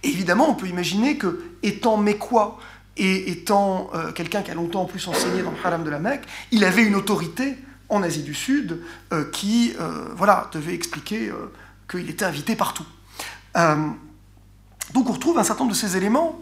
évidemment, 0.03 0.49
on 0.49 0.55
peut 0.55 0.67
imaginer 0.67 1.17
que, 1.17 1.43
étant 1.63 1.97
mécois 1.97 2.59
et 2.97 3.31
étant 3.31 3.89
quelqu'un 4.15 4.41
qui 4.41 4.51
a 4.51 4.53
longtemps 4.53 4.83
en 4.83 4.85
plus 4.85 5.07
enseigné 5.07 5.41
dans 5.41 5.51
le 5.51 5.57
haram 5.63 5.83
de 5.83 5.89
la 5.89 5.99
Mecque, 5.99 6.23
il 6.51 6.63
avait 6.63 6.83
une 6.83 6.95
autorité 6.95 7.57
en 7.89 8.03
Asie 8.03 8.23
du 8.23 8.33
Sud 8.33 8.81
euh, 9.11 9.29
qui 9.31 9.73
euh, 9.79 10.09
voilà, 10.15 10.49
devait 10.51 10.73
expliquer 10.73 11.29
euh, 11.29 11.51
qu'il 11.89 12.09
était 12.09 12.25
invité 12.25 12.55
partout. 12.55 12.85
donc 13.55 15.09
on 15.09 15.13
retrouve 15.13 15.37
un 15.37 15.43
certain 15.43 15.63
nombre 15.63 15.75
de 15.75 15.79
ces 15.79 15.97
éléments 15.97 16.39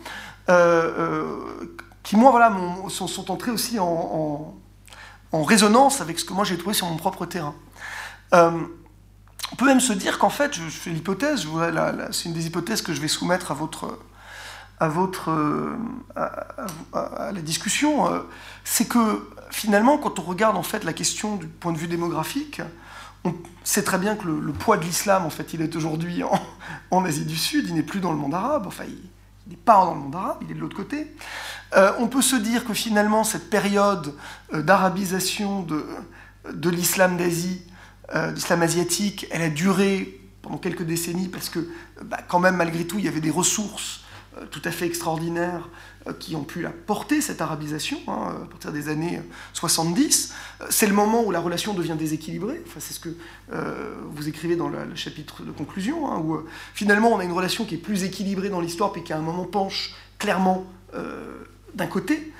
qui, 2.04 2.16
moi, 2.16 2.32
voilà, 2.32 2.54
sont, 2.89 3.32
entrés 3.32 3.52
aussi 3.52 3.80
en, 3.80 4.56
résonance 5.34 6.02
avec 6.02 6.20
ce 6.20 6.26
que 6.26 6.34
moi 6.34 6.44
j'ai 6.44 6.58
trouvé 6.58 6.74
sur 6.74 6.88
mon 6.88 6.98
propre 6.98 7.26
terrain. 7.26 7.56
on 8.34 9.56
peut 9.58 9.66
même 9.66 9.80
se 9.80 9.94
dire 9.94 10.20
qu'en 10.20 10.30
fait, 10.30 10.54
je, 10.54 10.62
fais 10.62 10.89
l'hypothèse, 10.92 11.48
c'est 12.12 12.26
une 12.26 12.34
des 12.34 12.48
hypothèses 12.48 12.82
que 12.82 12.94
je 12.94 13.02
vais 13.02 13.08
soumettre 13.08 13.52
à 13.52 13.54
votre, 13.54 13.98
à, 14.80 14.88
votre, 14.89 15.32
à, 16.16 17.32
la 17.32 17.42
discussion, 17.42 18.24
c'est 18.64 18.88
que 18.88 19.30
finalement, 19.52 19.97
quand 19.97 20.20
on 20.20 20.24
regarde 20.24 20.58
en 20.58 20.64
fait 20.64 20.84
la 20.84 20.93
question 20.93 21.36
du 21.36 21.47
point 21.47 21.72
de 21.72 21.78
vue 21.78 21.88
démographique, 21.88 22.62
on 23.24 23.34
sait 23.64 23.84
très 23.84 23.97
bien 23.97 24.16
que 24.16 24.28
le, 24.28 24.54
poids 24.54 24.78
de 24.78 24.84
l'islam, 24.84 25.26
en 25.26 25.30
fait, 25.30 25.54
il 25.54 25.62
est 25.62 25.76
aujourd'hui 25.76 26.24
en, 26.91 27.06
Asie 27.06 27.26
du 27.26 27.38
Sud, 27.38 27.66
il 27.68 27.76
n'est 27.76 27.84
plus 27.84 27.99
dans 27.99 28.12
le 28.12 28.18
monde 28.18 28.34
arabe, 28.34 28.66
enfin, 28.68 28.86
il 28.88 29.52
n'est 29.52 29.58
pas 29.58 29.86
dans 29.86 29.93
le 29.93 29.99
monde 29.99 30.16
arabe, 30.16 30.38
il 30.41 30.52
est 30.52 30.56
de 30.56 30.60
l'autre 30.60 30.78
côté. 30.78 31.16
Euh, 31.76 31.91
on 31.99 32.08
peut 32.08 32.22
se 32.22 32.36
dire 32.36 32.66
que 32.66 32.74
finalement, 32.74 33.24
cette 33.24 33.49
période 33.49 34.16
euh, 34.54 34.62
d'arabisation 34.62 35.62
de, 35.62 35.86
de 36.52 36.70
l'islam 36.70 37.18
d'Asie, 37.18 37.62
euh, 38.16 38.32
l'islam 38.32 38.62
asiatique, 38.62 39.28
elle 39.32 39.41
a 39.41 39.49
duré 39.49 40.20
pendant 40.41 40.58
quelques 40.58 40.84
décennies, 40.84 41.28
parce 41.28 41.49
que 41.49 41.60
bah, 42.04 42.18
quand 42.28 42.39
même, 42.39 42.56
malgré 42.56 42.86
tout, 42.86 42.97
il 42.97 43.06
y 43.06 43.08
avait 43.08 43.22
des 43.22 43.30
ressources 43.30 44.02
euh, 44.38 44.45
tout 44.45 44.62
à 44.66 44.72
fait 44.72 44.86
extraordinaires 44.86 45.68
qui 46.20 46.36
ont 46.36 46.43
pu 46.43 46.66
porter 46.88 47.22
cette 47.22 47.41
arabisation 47.41 47.99
hein, 48.08 48.36
à 48.43 48.45
partir 48.47 48.72
des 48.72 48.89
années 48.89 49.22
70. 49.54 50.34
C'est 50.70 50.88
le 50.88 50.93
moment 50.93 51.24
où 51.24 51.32
la 51.32 51.39
relation 51.39 51.74
devient 51.74 51.95
déséquilibrée. 51.97 52.62
Enfin, 52.66 52.80
c'est 52.80 52.93
ce 52.93 52.99
que 52.99 53.10
vous 53.49 54.28
écrivez 54.28 54.56
dans 54.56 54.68
le, 54.68 54.95
chapitre 54.95 55.43
de 55.43 55.52
conclusion, 55.52 56.12
hein, 56.12 56.20
où 56.20 56.39
finalement 56.74 57.14
on 57.14 57.20
a 57.20 57.24
une 57.24 57.32
relation 57.32 57.66
qui 57.66 57.76
est 57.76 57.80
plus 57.80 58.04
équilibrée 58.04 58.49
dans 58.49 58.62
l'histoire, 58.62 58.91
puis 58.91 59.04
qui 59.04 59.14
à 59.14 59.18
un 59.18 59.22
moment 59.22 59.45
penche 59.45 59.93
clairement 60.18 60.66
d'un 61.76 61.88
côté. 61.88 62.32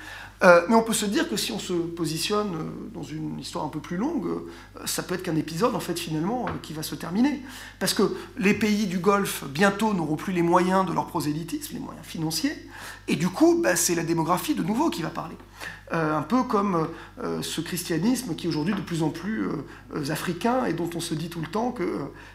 Euh, 0.43 0.62
mais 0.68 0.76
on 0.76 0.82
peut 0.82 0.93
se 0.93 1.05
dire 1.05 1.30
que 1.30 1.38
si 1.38 1.51
on 1.51 1.59
se 1.59 1.74
positionne 1.74 2.55
euh, 2.55 2.89
dans 2.93 3.03
une 3.03 3.39
histoire 3.39 3.64
un 3.64 3.70
peu 3.70 3.80
plus 3.80 3.97
longue, 3.97 4.26
euh, 4.26 4.86
ça 4.86 5.03
peut 5.03 5.14
être 5.14 5.22
qu'un 5.22 5.36
épisode, 5.36 5.76
en 5.76 5.80
fait, 5.80 5.99
finalement, 5.99 6.47
qui 6.64 6.74
va 6.74 6.82
se 6.82 6.95
terminer. 6.95 7.41
Parce 7.80 7.93
que 7.93 8.16
les 8.38 8.55
pays 8.55 8.88
du 8.88 8.97
Golfe, 8.97 9.43
bientôt, 9.47 9.93
n'auront 9.93 10.16
plus 10.16 10.34
les 10.34 10.41
moyens 10.41 10.86
de 10.88 10.93
leur 10.93 11.05
prosélytisme, 11.05 11.74
les 11.74 11.80
moyens 11.80 12.05
financiers, 12.05 12.55
et 13.08 13.16
du 13.16 13.30
coup, 13.30 13.60
bah, 13.62 13.76
c'est 13.76 13.95
la 13.95 14.04
démographie 14.04 14.56
de 14.56 14.64
nouveau 14.64 14.89
qui 14.89 15.02
va 15.02 15.10
parler. 15.10 15.36
Euh, 15.93 16.18
un 16.18 16.22
peu 16.22 16.43
comme 16.43 16.88
euh, 17.22 17.41
ce 17.41 17.60
christianisme 17.60 18.34
qui 18.36 18.45
est 18.45 18.49
aujourd'hui 18.49 18.74
de 18.74 18.80
plus 18.80 19.04
en 19.04 19.10
plus 19.10 19.45
euh, 19.45 20.10
africain 20.10 20.64
et 20.64 20.72
dont 20.72 20.89
on 20.95 21.02
se 21.02 21.14
dit 21.14 21.28
tout 21.28 21.41
le 21.41 21.47
temps 21.47 21.72
que 21.72 21.84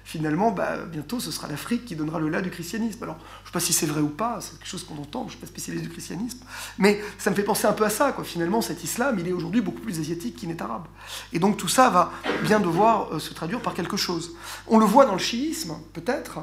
finalement, 0.05 0.51
bah, 0.51 0.77
bientôt, 0.85 1.21
ce 1.21 1.31
sera 1.31 1.49
l'Afrique 1.49 1.87
qui 1.87 1.97
donnera 1.97 2.19
le 2.19 2.29
là 2.29 2.43
du 2.43 2.51
christianisme. 2.51 3.03
Alors, 3.03 3.17
je 3.17 3.43
ne 3.43 3.47
sais 3.47 3.53
pas 3.53 3.61
si 3.61 3.73
c'est 3.73 3.87
vrai 3.87 4.03
ou 4.03 4.09
pas, 4.09 4.41
c'est 4.43 4.59
quelque 4.59 4.69
chose 4.69 4.85
qu'on 4.85 4.99
entend, 4.99 5.21
je 5.21 5.27
ne 5.27 5.31
suis 5.31 5.39
pas 5.39 5.47
spécialiste 5.47 5.87
du 5.87 5.91
christianisme, 5.91 6.41
mais 6.77 7.01
ça 7.17 7.31
me 7.31 7.35
fait 7.35 7.45
penser 7.45 7.67
un 7.67 7.73
peu 7.73 7.87
à 7.87 7.91
ça. 7.91 8.15
Finalement, 8.25 8.61
cet 8.61 8.85
islam, 8.85 9.19
il 9.19 9.27
est 9.27 9.33
aujourd'hui 9.33 9.63
beaucoup 9.63 9.81
plus 9.81 9.99
asiatique 10.01 10.37
qu'il 10.37 10.51
n'est 10.51 10.61
arabe. 10.61 10.85
Et 11.33 11.39
donc 11.39 11.57
tout 11.57 11.69
ça 11.69 11.89
va 11.89 12.13
bien 12.43 12.61
devoir 12.61 13.19
se 13.19 13.33
traduire 13.33 13.63
par 13.63 13.73
quelque 13.73 13.97
chose. 13.97 14.37
On 14.67 14.77
le 14.79 14.85
voit 14.85 15.07
dans 15.07 15.15
le 15.15 15.19
chiisme, 15.19 15.77
peut-être. 15.95 16.41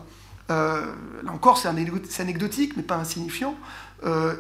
là 0.49 1.32
encore, 1.32 1.59
c'est 1.59 1.67
anecdotique, 1.67 2.76
mais 2.76 2.84
pas 2.84 2.97
insignifiant. 2.97 3.55
Euh, 4.06 4.36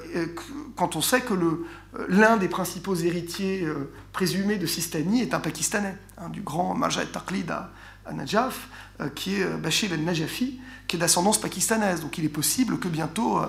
quand 0.75 0.95
on 0.95 1.01
sait 1.01 1.21
que 1.21 1.33
euh, 1.33 1.65
l'un 2.09 2.37
des 2.37 2.47
principaux 2.47 2.95
héritiers 2.95 3.63
euh, 3.63 3.91
présumés 4.11 4.57
de 4.57 4.65
Sistani 4.65 5.21
est 5.21 5.33
un 5.33 5.39
Pakistanais, 5.39 5.95
du 6.29 6.41
grand 6.41 6.73
Majid 6.73 7.11
Taqlid 7.11 7.49
à, 7.49 7.71
Najaf, 8.11 8.67
qui 9.15 9.35
est 9.35 9.45
Bashir 9.45 9.93
al-Najafi, 9.93 10.59
qui 10.87 10.97
est 10.97 10.99
d'ascendance 10.99 11.39
pakistanaise. 11.39 12.01
Donc 12.01 12.17
il 12.17 12.25
est 12.25 12.29
possible 12.29 12.77
que 12.77 12.89
bientôt 12.89 13.39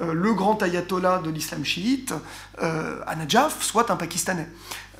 le 0.00 0.34
grand 0.34 0.60
ayatollah 0.60 1.20
de 1.24 1.30
l'islam 1.30 1.64
chiite 1.64 2.12
à 2.58 3.14
Najaf 3.14 3.62
soit 3.62 3.88
un 3.92 3.96
Pakistanais. 3.96 4.48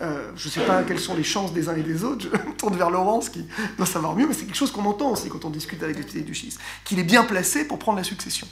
Je 0.01 0.47
ne 0.47 0.51
sais 0.51 0.61
pas 0.63 0.83
quelles 0.83 1.01
sont 1.01 1.15
les 1.15 1.25
chances 1.25 1.53
des 1.53 1.69
uns 1.69 1.77
et 1.77 1.83
des 1.83 2.05
autres, 2.05 2.27
je 2.33 2.49
me 2.49 2.55
tourne 2.57 2.77
vers 2.77 2.91
Laurence 2.91 3.29
qui 3.29 3.47
doit 3.77 3.87
savoir 3.87 4.17
mieux, 4.17 4.27
mais 4.27 4.35
c'est 4.35 4.47
quelque 4.47 4.57
chose 4.57 4.73
qu'on 4.73 4.85
entend 4.87 5.11
aussi 5.11 5.29
quand 5.29 5.45
on 5.45 5.51
discute 5.51 5.83
avec 5.83 5.97
les 5.97 6.03
spécialistes 6.03 6.59
du 6.59 6.65
qu'il 6.85 6.99
est 6.99 7.05
bien 7.05 7.25
placé 7.25 7.67
pour 7.67 7.79
prendre 7.79 7.99
la 7.99 8.05
succession. 8.05 8.47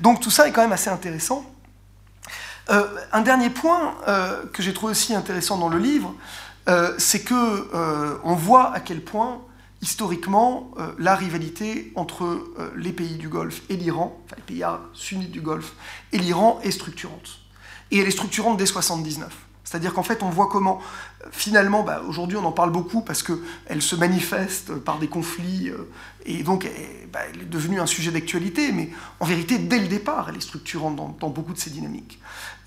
Donc 0.00 0.20
tout 0.20 0.30
ça 0.30 0.48
est 0.48 0.52
quand 0.52 0.62
même 0.62 0.72
assez 0.72 0.90
intéressant. 0.90 1.44
Euh, 2.70 2.86
un 3.12 3.20
dernier 3.20 3.50
point 3.50 3.94
euh, 4.08 4.44
que 4.52 4.62
j'ai 4.62 4.72
trouvé 4.72 4.92
aussi 4.92 5.14
intéressant 5.14 5.58
dans 5.58 5.68
le 5.68 5.78
livre, 5.78 6.14
euh, 6.68 6.94
c'est 6.98 7.22
que 7.22 8.20
on 8.24 8.34
voit 8.34 8.72
à 8.72 8.80
quel 8.80 9.02
point 9.02 9.40
historiquement 9.82 10.70
la 10.98 11.14
rivalité 11.14 11.92
entre 11.94 12.42
les 12.74 12.92
pays 12.92 13.16
du 13.16 13.28
Golfe 13.28 13.60
et 13.68 13.76
l'Iran, 13.76 14.18
enfin 14.24 14.36
les 14.36 14.54
pays 14.54 14.64
sunnites 14.94 15.30
du 15.30 15.42
Golfe 15.42 15.74
et 16.12 16.18
l'Iran 16.18 16.58
est 16.62 16.70
structurante. 16.70 17.40
Et 17.90 17.98
elle 17.98 18.08
est 18.08 18.12
structurante 18.12 18.56
dès 18.56 18.64
79. 18.64 19.43
C'est-à-dire 19.64 19.94
qu'en 19.94 20.02
fait, 20.02 20.22
on 20.22 20.28
voit 20.28 20.48
comment, 20.48 20.80
finalement, 21.32 21.82
bah, 21.82 22.02
aujourd'hui, 22.06 22.36
on 22.36 22.44
en 22.44 22.52
parle 22.52 22.70
beaucoup 22.70 23.00
parce 23.00 23.22
qu'elle 23.22 23.82
se 23.82 23.96
manifeste 23.96 24.74
par 24.74 24.98
des 24.98 25.08
conflits 25.08 25.72
et 26.26 26.42
donc 26.42 26.68
bah, 27.12 27.20
elle 27.32 27.42
est 27.42 27.50
devenue 27.50 27.80
un 27.80 27.86
sujet 27.86 28.10
d'actualité, 28.10 28.72
mais 28.72 28.90
en 29.20 29.24
vérité, 29.24 29.58
dès 29.58 29.78
le 29.78 29.88
départ, 29.88 30.28
elle 30.28 30.36
est 30.36 30.42
structurante 30.42 30.96
dans 31.18 31.28
beaucoup 31.28 31.52
de 31.52 31.58
ces 31.58 31.70
dynamiques. 31.70 32.20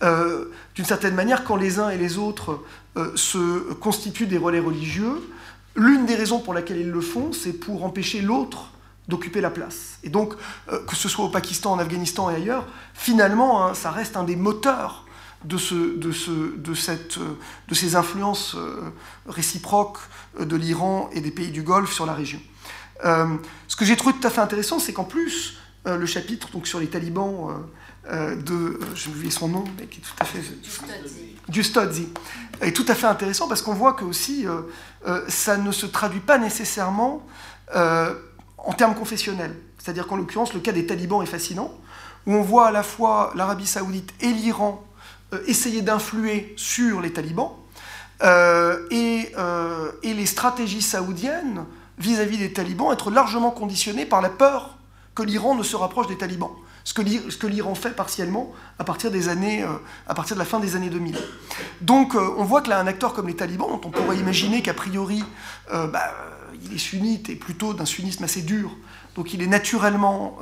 Euh, 0.03 0.51
d'une 0.75 0.85
certaine 0.85 1.15
manière, 1.15 1.43
quand 1.43 1.55
les 1.55 1.79
uns 1.79 1.89
et 1.89 1.97
les 1.97 2.17
autres 2.17 2.63
euh, 2.97 3.11
se 3.15 3.73
constituent 3.73 4.27
des 4.27 4.37
relais 4.37 4.59
religieux, 4.59 5.21
l'une 5.75 6.05
des 6.05 6.15
raisons 6.15 6.39
pour 6.39 6.53
laquelle 6.53 6.77
ils 6.77 6.89
le 6.89 7.01
font, 7.01 7.33
c'est 7.33 7.53
pour 7.53 7.83
empêcher 7.83 8.21
l'autre 8.21 8.71
d'occuper 9.07 9.41
la 9.41 9.49
place. 9.49 9.99
Et 10.03 10.09
donc, 10.09 10.33
euh, 10.71 10.79
que 10.85 10.95
ce 10.95 11.09
soit 11.09 11.25
au 11.25 11.29
Pakistan, 11.29 11.73
en 11.73 11.79
Afghanistan 11.79 12.29
et 12.29 12.35
ailleurs, 12.35 12.65
finalement, 12.93 13.65
hein, 13.65 13.73
ça 13.73 13.89
reste 13.89 14.17
un 14.17 14.23
des 14.23 14.35
moteurs 14.35 15.05
de, 15.47 15.57
ce, 15.57 15.97
de, 15.97 16.11
ce, 16.11 16.55
de, 16.57 16.73
cette, 16.73 17.17
de 17.67 17.75
ces 17.75 17.95
influences 17.95 18.55
réciproques 19.27 19.99
de 20.39 20.55
l'Iran 20.55 21.09
et 21.13 21.21
des 21.21 21.31
pays 21.31 21.51
du 21.51 21.61
Golfe 21.61 21.93
sur 21.93 22.05
la 22.05 22.13
région. 22.13 22.39
ce 23.03 23.75
que 23.75 23.85
j'ai 23.85 23.95
trouvé 23.95 24.15
tout 24.19 24.27
à 24.27 24.29
fait 24.29 24.41
intéressant, 24.41 24.79
c'est 24.79 24.93
qu'en 24.93 25.03
plus, 25.03 25.57
le 25.85 26.05
chapitre 26.05 26.49
donc, 26.51 26.67
sur 26.67 26.79
les 26.79 26.87
talibans 26.87 27.67
euh, 28.09 28.35
de, 28.37 28.53
euh, 28.53 28.79
je 28.95 29.09
oublié 29.09 29.29
son 29.29 29.49
nom, 29.49 29.65
mais 29.77 29.85
qui 29.85 29.99
est 29.99 30.03
tout 30.03 30.13
à 30.19 30.23
fait... 30.23 30.39
Giustozzi. 31.49 32.07
est 32.61 32.71
tout 32.71 32.85
à 32.87 32.95
fait 32.95 33.07
intéressant 33.07 33.49
parce 33.49 33.61
qu'on 33.61 33.73
voit 33.73 33.93
que 33.93 34.05
aussi, 34.05 34.45
euh, 34.47 35.21
ça 35.27 35.57
ne 35.57 35.71
se 35.71 35.85
traduit 35.85 36.21
pas 36.21 36.37
nécessairement 36.37 37.25
en 37.73 38.73
termes 38.73 38.95
confessionnels. 38.95 39.55
C'est-à-dire 39.77 40.07
qu'en 40.07 40.15
l'occurrence, 40.15 40.53
le 40.53 40.61
cas 40.61 40.71
des 40.71 40.85
talibans 40.85 41.21
est 41.21 41.27
fascinant, 41.27 41.73
où 42.25 42.33
on 42.33 42.41
voit 42.41 42.67
à 42.67 42.71
la 42.71 42.83
fois 42.83 43.33
l'Arabie 43.35 43.67
saoudite 43.67 44.13
et 44.21 44.31
l'Iran 44.31 44.85
essayer 45.45 45.81
d'influer 45.81 46.53
sur 46.57 47.01
les 47.01 47.11
talibans, 47.11 47.51
et, 48.23 49.31
et, 50.03 50.13
les 50.13 50.25
stratégies 50.25 50.81
saoudiennes 50.81 51.65
vis-à-vis 51.99 52.37
-vis 52.37 52.39
des 52.39 52.53
talibans 52.53 52.91
être 52.91 53.11
largement 53.11 53.51
conditionnées 53.51 54.05
par 54.05 54.21
la 54.21 54.29
peur 54.29 54.77
que 55.13 55.23
l'Iran 55.23 55.55
ne 55.55 55.63
se 55.63 55.75
rapproche 55.75 56.07
des 56.07 56.17
talibans 56.17 56.55
ce 56.87 57.37
que 57.37 57.47
l'Iran 57.47 57.75
fait 57.75 57.89
partiellement 57.89 58.53
à 58.79 58.85
partir, 58.85 59.11
des 59.11 59.27
années, 59.27 59.61
euh, 59.61 59.73
à 60.07 60.13
partir 60.13 60.37
de 60.37 60.39
la 60.39 60.45
fin 60.45 60.59
des 60.59 60.77
années 60.77 60.89
2000. 60.89 61.17
Donc 61.81 62.15
euh, 62.15 62.29
on 62.37 62.45
voit 62.45 62.61
que 62.61 62.69
là, 62.69 62.79
un 62.79 62.87
acteur 62.87 63.13
comme 63.13 63.27
les 63.27 63.35
talibans, 63.35 63.67
dont 63.67 63.81
on 63.83 63.91
pourrait 63.91 64.17
imaginer 64.17 64.61
qu'a 64.61 64.73
priori 64.73 65.21
euh, 65.73 65.87
bah, 65.87 66.13
il 66.63 66.73
est 66.73 66.77
sunnite 66.77 67.29
et 67.29 67.35
plutôt 67.35 67.73
d'un 67.73 67.85
sunnisme 67.85 68.23
assez 68.23 68.41
dur, 68.41 68.71
donc 69.17 69.33
il 69.33 69.41
est 69.41 69.47
naturellement 69.47 70.37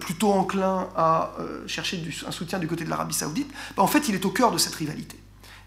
plutôt 0.00 0.32
enclin 0.32 0.88
à 0.96 1.32
chercher 1.66 2.04
un 2.26 2.30
soutien 2.32 2.58
du 2.58 2.66
côté 2.66 2.84
de 2.84 2.90
l'Arabie 2.90 3.14
saoudite, 3.14 3.50
bah, 3.76 3.82
en 3.82 3.86
fait 3.86 4.08
il 4.08 4.14
est 4.14 4.24
au 4.26 4.30
cœur 4.30 4.50
de 4.50 4.58
cette 4.58 4.74
rivalité. 4.74 5.18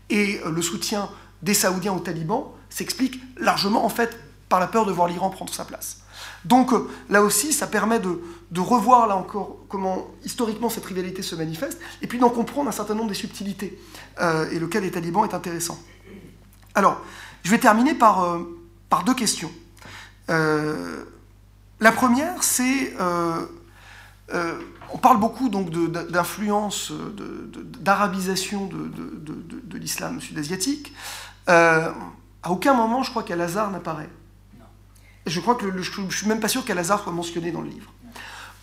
Et 0.10 0.40
le 0.46 0.62
soutien 0.62 1.10
des 1.42 1.54
Saoudiens 1.54 1.94
aux 1.94 2.00
talibans 2.00 2.46
s'explique 2.70 3.20
largement 3.38 3.86
en 3.86 3.90
fait 3.90 4.20
par 4.50 4.60
la 4.60 4.68
peur 4.68 4.86
de 4.86 4.92
voir 4.92 5.08
l'Iran 5.08 5.30
prendre 5.30 5.54
sa 5.54 5.66
place. 5.66 6.02
Donc 6.46 6.74
euh, 6.74 6.88
là 7.10 7.22
aussi, 7.22 7.52
ça 7.54 7.68
permet 7.68 8.00
de, 8.00 8.20
revoir 8.60 9.08
là 9.08 9.16
encore 9.16 9.58
comment 9.68 10.08
historiquement 10.24 10.70
cette 10.70 10.86
rivalité 10.86 11.22
se 11.22 11.36
manifeste, 11.36 11.80
et 12.02 12.08
puis 12.08 12.20
d'en 12.20 12.30
comprendre 12.30 12.70
un 12.70 12.72
certain 12.74 12.96
nombre 12.96 13.10
des 13.10 13.16
subtilités. 13.16 13.78
Euh, 14.20 14.50
et 14.52 14.60
le 14.60 14.68
cas 14.68 14.80
des 14.80 14.92
talibans 14.92 15.26
est 15.26 15.34
intéressant. 15.34 15.78
Alors, 16.76 17.02
je 17.44 17.52
vais 17.52 17.60
terminer 17.60 17.92
euh, 17.92 18.40
par 18.90 19.04
deux 19.04 19.14
questions. 19.14 19.52
La 21.80 21.92
première, 21.92 22.44
c'est... 22.44 22.94
on 24.30 24.98
parle 25.02 25.20
beaucoup 25.20 25.50
donc 25.50 25.70
d'influence, 25.70 26.92
d'arabisation 27.80 28.66
de, 28.66 28.92
de 29.64 29.78
l'islam 29.78 30.20
sud-asiatique. 30.22 30.94
à 31.48 31.94
aucun 32.50 32.74
moment, 32.74 33.04
je 33.04 33.10
crois 33.12 33.24
qu'Al-Azhar 33.24 33.72
n'apparaît 33.72 34.10
je 35.28 35.40
crois 35.40 35.56
que 35.56 35.66
je 35.82 36.02
ne 36.02 36.10
suis 36.10 36.28
même 36.28 36.40
pas 36.40 36.48
sûr 36.48 36.66
qu'Al-Azhar 36.66 37.04
soit 37.04 37.12
mentionné 37.12 37.52
dans 37.52 37.62
le 37.62 37.70
livre. 37.70 37.92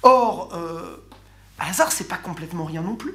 Or, 0.03 0.51
euh, 0.55 0.97
Al-Azhar, 1.59 1.93
c'est 1.93 2.09
pas 2.09 2.17
complètement 2.17 2.65
rien 2.65 2.83
non 2.83 2.97
plus. 2.97 3.15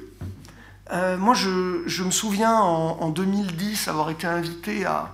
Euh, 0.92 1.16
moi, 1.16 1.34
je, 1.34 2.02
me 2.02 2.10
souviens 2.10 2.54
en, 2.54 3.08
2010 3.10 3.88
avoir 3.88 4.10
été 4.10 4.26
invité 4.26 4.84
à, 4.86 5.12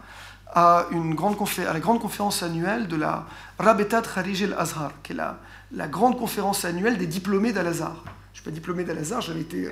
à, 0.54 0.86
la 0.92 1.80
grande 1.80 2.00
conférence 2.00 2.42
annuelle 2.42 2.88
de 2.88 2.96
la 2.96 3.26
Rabetat 3.58 4.02
Kharij 4.02 4.44
al-Azhar, 4.44 4.92
qui 5.02 5.12
est 5.12 5.16
la, 5.16 5.88
grande 5.88 6.18
conférence 6.18 6.64
annuelle 6.64 6.98
des 6.98 7.06
diplômés 7.06 7.52
d'Al-Azhar. 7.52 7.96
Je 8.04 8.10
ne 8.10 8.34
suis 8.34 8.44
pas 8.44 8.50
diplômé 8.50 8.84
d'Al-Azhar, 8.84 9.20
j'avais 9.20 9.40
été, 9.40 9.70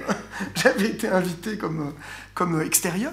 invité 1.09 1.59
comme, 1.59 2.63
extérieur. 2.63 3.13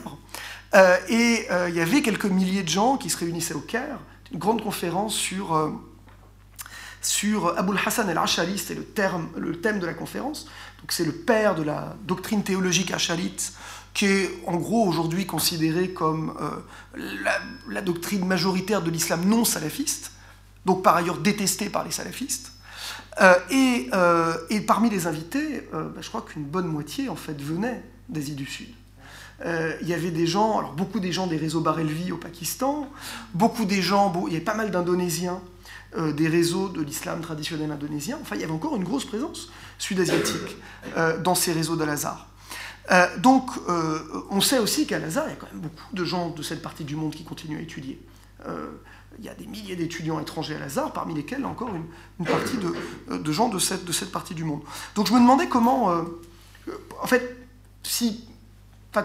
Euh, 0.74 0.96
et 1.10 1.48
il 1.68 1.76
y 1.76 1.82
avait 1.82 2.02
quelques 2.02 2.26
milliers 2.26 2.64
de 2.64 2.70
gens 2.70 2.98
qui 2.98 3.10
se 3.10 3.18
réunissaient 3.18 3.54
au 3.54 3.60
Caire 3.62 3.98
une 4.32 4.40
grande 4.40 4.64
conférence 4.64 5.16
sur, 5.16 5.56
euh, 5.56 5.72
Abul 7.58 7.80
Hassan 7.86 8.10
al-Ashari, 8.10 8.58
c'est 8.58 8.76
le, 8.76 8.84
thème 8.86 9.80
de 9.80 9.86
la 9.86 9.94
conférence. 9.94 10.48
C'est 10.90 11.06
le 11.06 11.12
père 11.12 11.56
de 11.56 11.64
la 11.64 11.96
doctrine 12.04 12.44
théologique 12.44 12.92
acharite, 12.92 13.54
qui 13.93 14.05
est 14.05 14.30
en 14.47 14.57
gros 14.57 14.88
aujourd'hui 14.88 15.26
considéré 15.26 15.89
comme 15.91 16.34
euh, 16.41 17.19
la, 17.69 17.81
doctrine 17.81 18.26
majoritaire 18.26 18.81
de 18.81 18.89
l'islam 18.89 19.26
non 19.26 19.43
salafiste, 19.43 20.11
donc 20.65 20.84
par 20.84 20.95
ailleurs 20.95 21.18
détestée 21.18 21.69
par 21.69 21.84
les 21.84 21.91
salafistes. 21.91 22.53
Euh, 23.22 23.35
et, 23.49 23.89
et, 24.49 24.61
parmi 24.61 24.89
les 24.89 25.05
invités, 25.05 25.68
bah, 25.73 25.89
je 25.99 26.07
crois 26.07 26.22
qu'une 26.22 26.45
bonne 26.45 26.68
moitié 26.68 27.09
en 27.09 27.18
fait 27.18 27.39
venait 27.41 27.84
d'Asie 28.07 28.35
du 28.35 28.45
Sud. 28.45 28.69
Euh, 29.45 29.76
il 29.81 29.89
y 29.89 29.93
avait 29.93 30.11
des 30.11 30.27
gens, 30.27 30.59
alors 30.59 30.73
beaucoup 30.73 30.99
des 30.99 31.11
gens 31.11 31.27
des 31.27 31.35
réseaux 31.35 31.61
Barelvi 31.61 32.11
au 32.11 32.18
Pakistan, 32.18 32.89
beaucoup 33.34 33.65
des 33.65 33.81
gens, 33.81 34.13
il 34.27 34.34
y 34.34 34.35
avait 34.35 34.45
pas 34.45 34.53
mal 34.53 34.72
d'Indonésiens 34.72 35.41
des 36.15 36.30
réseaux 36.30 36.69
de 36.69 36.81
l'islam 36.81 37.19
traditionnel 37.19 37.69
indonésien. 37.69 38.18
Enfin, 38.22 38.38
il 38.38 38.41
y 38.41 38.45
avait 38.45 38.53
encore 38.53 38.77
une 38.77 38.84
grosse 38.85 39.03
présence 39.03 39.51
sud-asiatique 39.77 40.55
dans 41.22 41.35
ces 41.35 41.51
réseaux 41.51 41.76
d'Al-Azhar. 41.76 42.31
Donc, 43.19 43.51
on 44.30 44.41
sait 44.41 44.59
aussi 44.59 44.85
qu'à 44.85 44.97
Al-Azhar, 44.97 45.26
il 45.27 45.30
y 45.30 45.34
a 45.34 45.35
quand 45.35 45.51
même 45.51 45.61
beaucoup 45.61 45.93
de 45.93 46.03
gens 46.03 46.30
de 46.30 46.41
cette 46.43 46.61
partie 46.61 46.84
du 46.84 46.95
monde 46.95 47.13
qui 47.13 47.23
continuent 47.23 47.57
à 47.57 47.61
étudier. 47.61 48.01
il 49.18 49.26
y 49.26 49.30
a 49.30 49.34
des 49.34 49.45
milliers 49.45 49.76
d'étudiants 49.76 50.19
étrangers 50.19 50.55
à 50.55 50.59
Lazare, 50.59 50.91
parmi 50.91 51.13
lesquels 51.13 51.45
encore 51.45 51.69
une, 51.73 52.26
partie 52.26 52.57
de, 52.57 53.31
gens 53.31 53.49
de 53.49 53.59
cette, 53.59 54.11
partie 54.11 54.34
du 54.34 54.43
monde. 54.43 54.61
Donc 54.95 55.07
je 55.07 55.13
me 55.13 55.19
demandais 55.19 55.47
comment, 55.47 56.03
en 57.01 57.07
fait, 57.07 57.38
si, 57.84 58.27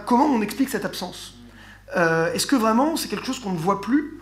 comment 0.04 0.26
on 0.26 0.42
explique 0.42 0.68
cette 0.68 0.84
absence? 0.84 1.34
Euh, 1.96 2.32
Est-ce 2.32 2.46
que 2.46 2.56
vraiment 2.56 2.96
c'est 2.96 3.08
quelque 3.08 3.26
chose 3.26 3.38
qu'on 3.38 3.52
ne 3.52 3.58
voit 3.58 3.80
plus? 3.80 4.20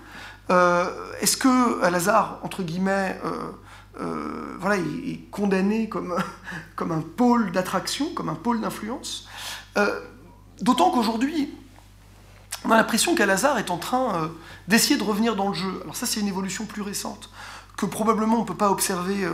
Euh, 0.51 0.87
Est-ce 1.21 1.37
que 1.37 1.83
Al-Azhar, 1.83 2.41
entre 2.43 2.63
guillemets, 2.63 3.19
euh, 4.01 4.57
voilà, 4.59 4.77
est, 4.77 5.31
condamné 5.31 5.89
comme, 5.89 6.17
comme 6.77 6.93
un 6.93 7.01
pôle 7.01 7.53
d'attraction, 7.53 8.13
comme 8.15 8.29
un 8.29 8.35
pôle 8.35 8.61
d'influence 8.61 9.29
D'autant 10.61 10.93
qu'aujourd'hui, 10.93 11.53
on 12.65 12.71
a 12.71 12.77
l'impression 12.77 13.17
qu'Al-Azhar 13.17 13.59
est 13.59 13.73
en 13.73 13.77
train 13.77 14.31
d'essayer 14.69 14.97
de 14.97 15.03
revenir 15.03 15.35
dans 15.35 15.49
le 15.49 15.55
jeu. 15.55 15.81
Alors 15.83 15.97
ça, 15.97 16.07
c'est 16.07 16.21
une 16.21 16.29
évolution 16.29 16.65
plus 16.65 16.83
récente 16.83 17.29
que 17.77 17.85
probablement 17.85 18.37
on 18.37 18.43
ne 18.43 18.47
peut 18.47 18.55
pas 18.55 18.71
observer 18.71 19.29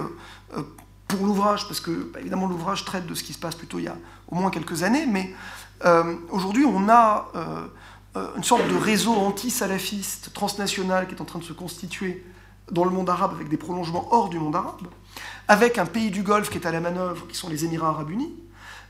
pour 1.16 1.26
l'ouvrage, 1.26 1.66
parce 1.66 1.80
que 1.80 1.90
bah, 1.90 2.20
évidemment 2.20 2.46
l'ouvrage 2.46 2.84
traite 2.84 3.06
de 3.06 3.14
ce 3.14 3.22
qui 3.22 3.32
se 3.32 3.38
passe 3.38 3.54
plutôt 3.54 3.78
il 3.78 3.84
y 3.84 3.88
a 3.88 3.96
au 4.28 4.36
moins 4.36 4.50
quelques 4.50 4.82
années, 4.82 5.06
mais 5.06 5.34
euh, 5.84 6.14
aujourd'hui 6.30 6.64
on 6.64 6.88
a 6.88 7.28
euh, 7.34 7.66
euh, 8.16 8.28
une 8.36 8.44
sorte 8.44 8.66
de 8.68 8.76
réseau 8.76 9.14
anti-salafiste 9.14 10.32
transnational 10.32 11.08
qui 11.08 11.14
est 11.14 11.20
en 11.20 11.24
train 11.24 11.38
de 11.38 11.44
se 11.44 11.52
constituer 11.52 12.24
dans 12.70 12.84
le 12.84 12.90
monde 12.90 13.10
arabe 13.10 13.32
avec 13.34 13.48
des 13.48 13.56
prolongements 13.56 14.08
hors 14.12 14.28
du 14.28 14.38
monde 14.38 14.56
arabe, 14.56 14.86
avec 15.48 15.78
un 15.78 15.86
pays 15.86 16.10
du 16.10 16.22
Golfe 16.22 16.50
qui 16.50 16.58
est 16.58 16.66
à 16.66 16.72
la 16.72 16.80
manœuvre, 16.80 17.26
qui 17.26 17.36
sont 17.36 17.48
les 17.48 17.64
Émirats 17.64 17.88
arabes 17.88 18.10
unis, 18.10 18.34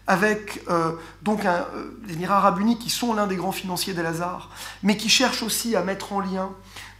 avec 0.06 0.64
donc 1.22 1.44
les 2.06 2.14
Émirats 2.14 2.38
arabes 2.38 2.58
unis 2.60 2.78
qui 2.78 2.90
sont 2.90 3.14
l'un 3.14 3.26
des 3.26 3.36
grands 3.36 3.52
financiers 3.52 3.94
d'Al-Azhar, 3.94 4.50
mais 4.82 4.96
qui 4.96 5.08
cherchent 5.08 5.42
aussi 5.42 5.76
à 5.76 5.82
mettre 5.82 6.12
en 6.12 6.20
lien 6.20 6.50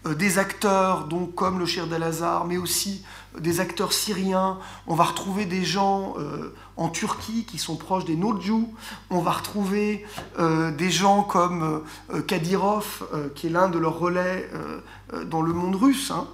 des 0.05 0.39
acteurs 0.39 1.05
donc, 1.05 1.35
comme 1.35 1.59
le 1.59 1.67
Cher 1.67 1.87
d'Al-Azhar, 1.87 2.47
mais 2.47 2.57
aussi 2.57 3.05
des 3.39 3.61
acteurs 3.61 3.93
syriens, 3.93 4.59
on 4.87 4.95
va 4.95 5.05
retrouver 5.05 5.45
des 5.45 5.65
gens 5.65 6.15
euh, 6.19 6.55
en 6.77 6.89
Turquie 6.89 7.45
qui 7.45 7.59
sont 7.59 7.77
proches 7.77 8.05
des 8.05 8.17
Nodjou, 8.17 8.75
on 9.11 9.21
va 9.21 9.33
retrouver 9.33 10.05
euh, 10.39 10.73
des 10.73 10.91
gens 10.91 11.23
comme 11.23 11.85
euh, 12.13 12.23
Kadyrov, 12.23 13.07
qui 13.35 13.47
est 13.47 13.51
l'un 13.51 13.69
de 13.69 13.79
leurs 13.79 13.99
relais 13.99 14.51
dans 15.27 15.43
le 15.43 15.53
monde 15.53 15.77
russe, 15.77 16.13
hein. 16.13 16.27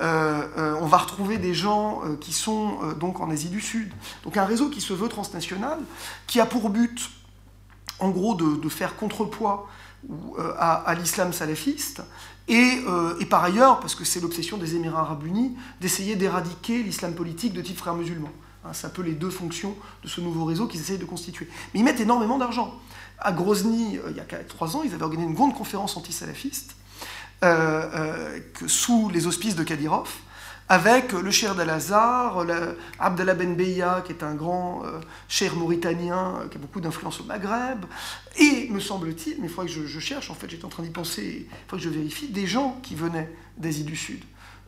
on 0.00 0.86
va 0.86 0.98
retrouver 0.98 1.38
des 1.38 1.54
gens 1.54 2.02
qui 2.20 2.32
sont 2.32 2.78
donc 2.98 3.20
en 3.20 3.30
Asie 3.30 3.48
du 3.48 3.60
Sud. 3.60 3.92
Donc 4.24 4.36
un 4.36 4.44
réseau 4.44 4.68
qui 4.68 4.80
se 4.80 4.92
veut 4.92 5.08
transnational, 5.08 5.78
qui 6.26 6.40
a 6.40 6.46
pour 6.46 6.70
but, 6.70 7.10
en 8.00 8.10
gros, 8.10 8.34
de, 8.34 8.68
faire 8.68 8.96
contrepoids 8.96 9.68
à 10.58 10.94
l'islam 10.98 11.32
salafiste, 11.32 12.02
euh, 12.50 13.18
et, 13.20 13.26
par 13.26 13.42
ailleurs, 13.42 13.80
parce 13.80 13.94
que 13.94 14.04
c'est 14.04 14.20
l'obsession 14.20 14.56
des 14.56 14.76
Émirats 14.76 15.00
arabes 15.00 15.26
unis, 15.26 15.56
d'essayer 15.80 16.16
d'éradiquer 16.16 16.82
l'islam 16.82 17.14
politique 17.14 17.52
de 17.52 17.62
type 17.62 17.78
frères 17.78 17.94
musulmans. 17.94 18.32
Hein, 18.64 18.70
c'est 18.72 18.86
un 18.86 18.90
peu 18.90 19.02
les 19.02 19.12
deux 19.12 19.30
fonctions 19.30 19.74
de 20.02 20.08
ce 20.08 20.20
nouveau 20.20 20.44
réseau 20.44 20.66
qu'ils 20.66 20.80
essayent 20.80 20.98
de 20.98 21.04
constituer. 21.04 21.48
Mais 21.72 21.80
ils 21.80 21.84
mettent 21.84 22.00
énormément 22.00 22.38
d'argent. 22.38 22.74
À 23.18 23.32
Grozny, 23.32 23.98
euh, 23.98 24.10
il 24.10 24.16
y 24.16 24.20
a 24.20 24.24
trois 24.44 24.76
ans, 24.76 24.82
ils 24.84 24.92
avaient 24.94 25.04
organisé 25.04 25.28
une 25.28 25.34
grande 25.34 25.54
conférence 25.54 25.96
anti-salafiste 25.96 26.76
euh, 27.42 28.38
sous 28.66 29.08
les 29.10 29.26
auspices 29.26 29.56
de 29.56 29.64
Kadyrov 29.64 30.10
avec 30.68 31.12
le 31.12 31.30
cher 31.30 31.54
d'Al-Azhar, 31.54 32.46
Abdallah 32.98 33.34
Ben 33.34 33.54
Beya, 33.54 34.02
qui 34.04 34.12
est 34.12 34.22
un 34.22 34.34
grand 34.34 34.82
euh, 34.84 35.00
cher 35.28 35.54
mauritanien 35.56 36.40
euh, 36.40 36.48
qui 36.48 36.56
a 36.56 36.60
beaucoup 36.60 36.80
d'influence 36.80 37.20
au 37.20 37.24
Maghreb, 37.24 37.84
et, 38.38 38.68
me 38.70 38.80
semble-t-il, 38.80 39.36
mais 39.40 39.48
il 39.48 39.50
faudrait 39.50 39.70
que 39.70 39.86
je, 39.86 40.00
cherche, 40.00 40.30
en 40.30 40.34
fait 40.34 40.48
j'étais 40.48 40.64
en 40.64 40.70
train 40.70 40.82
d'y 40.82 40.90
penser, 40.90 41.46
il 41.50 41.68
faudrait 41.68 41.84
que 41.84 41.92
je 41.92 41.98
vérifie, 41.98 42.28
des 42.28 42.46
gens 42.46 42.78
qui 42.82 42.94
venaient 42.94 43.30
d'Asie 43.58 43.84
du 43.84 43.96
Sud, 43.96 44.22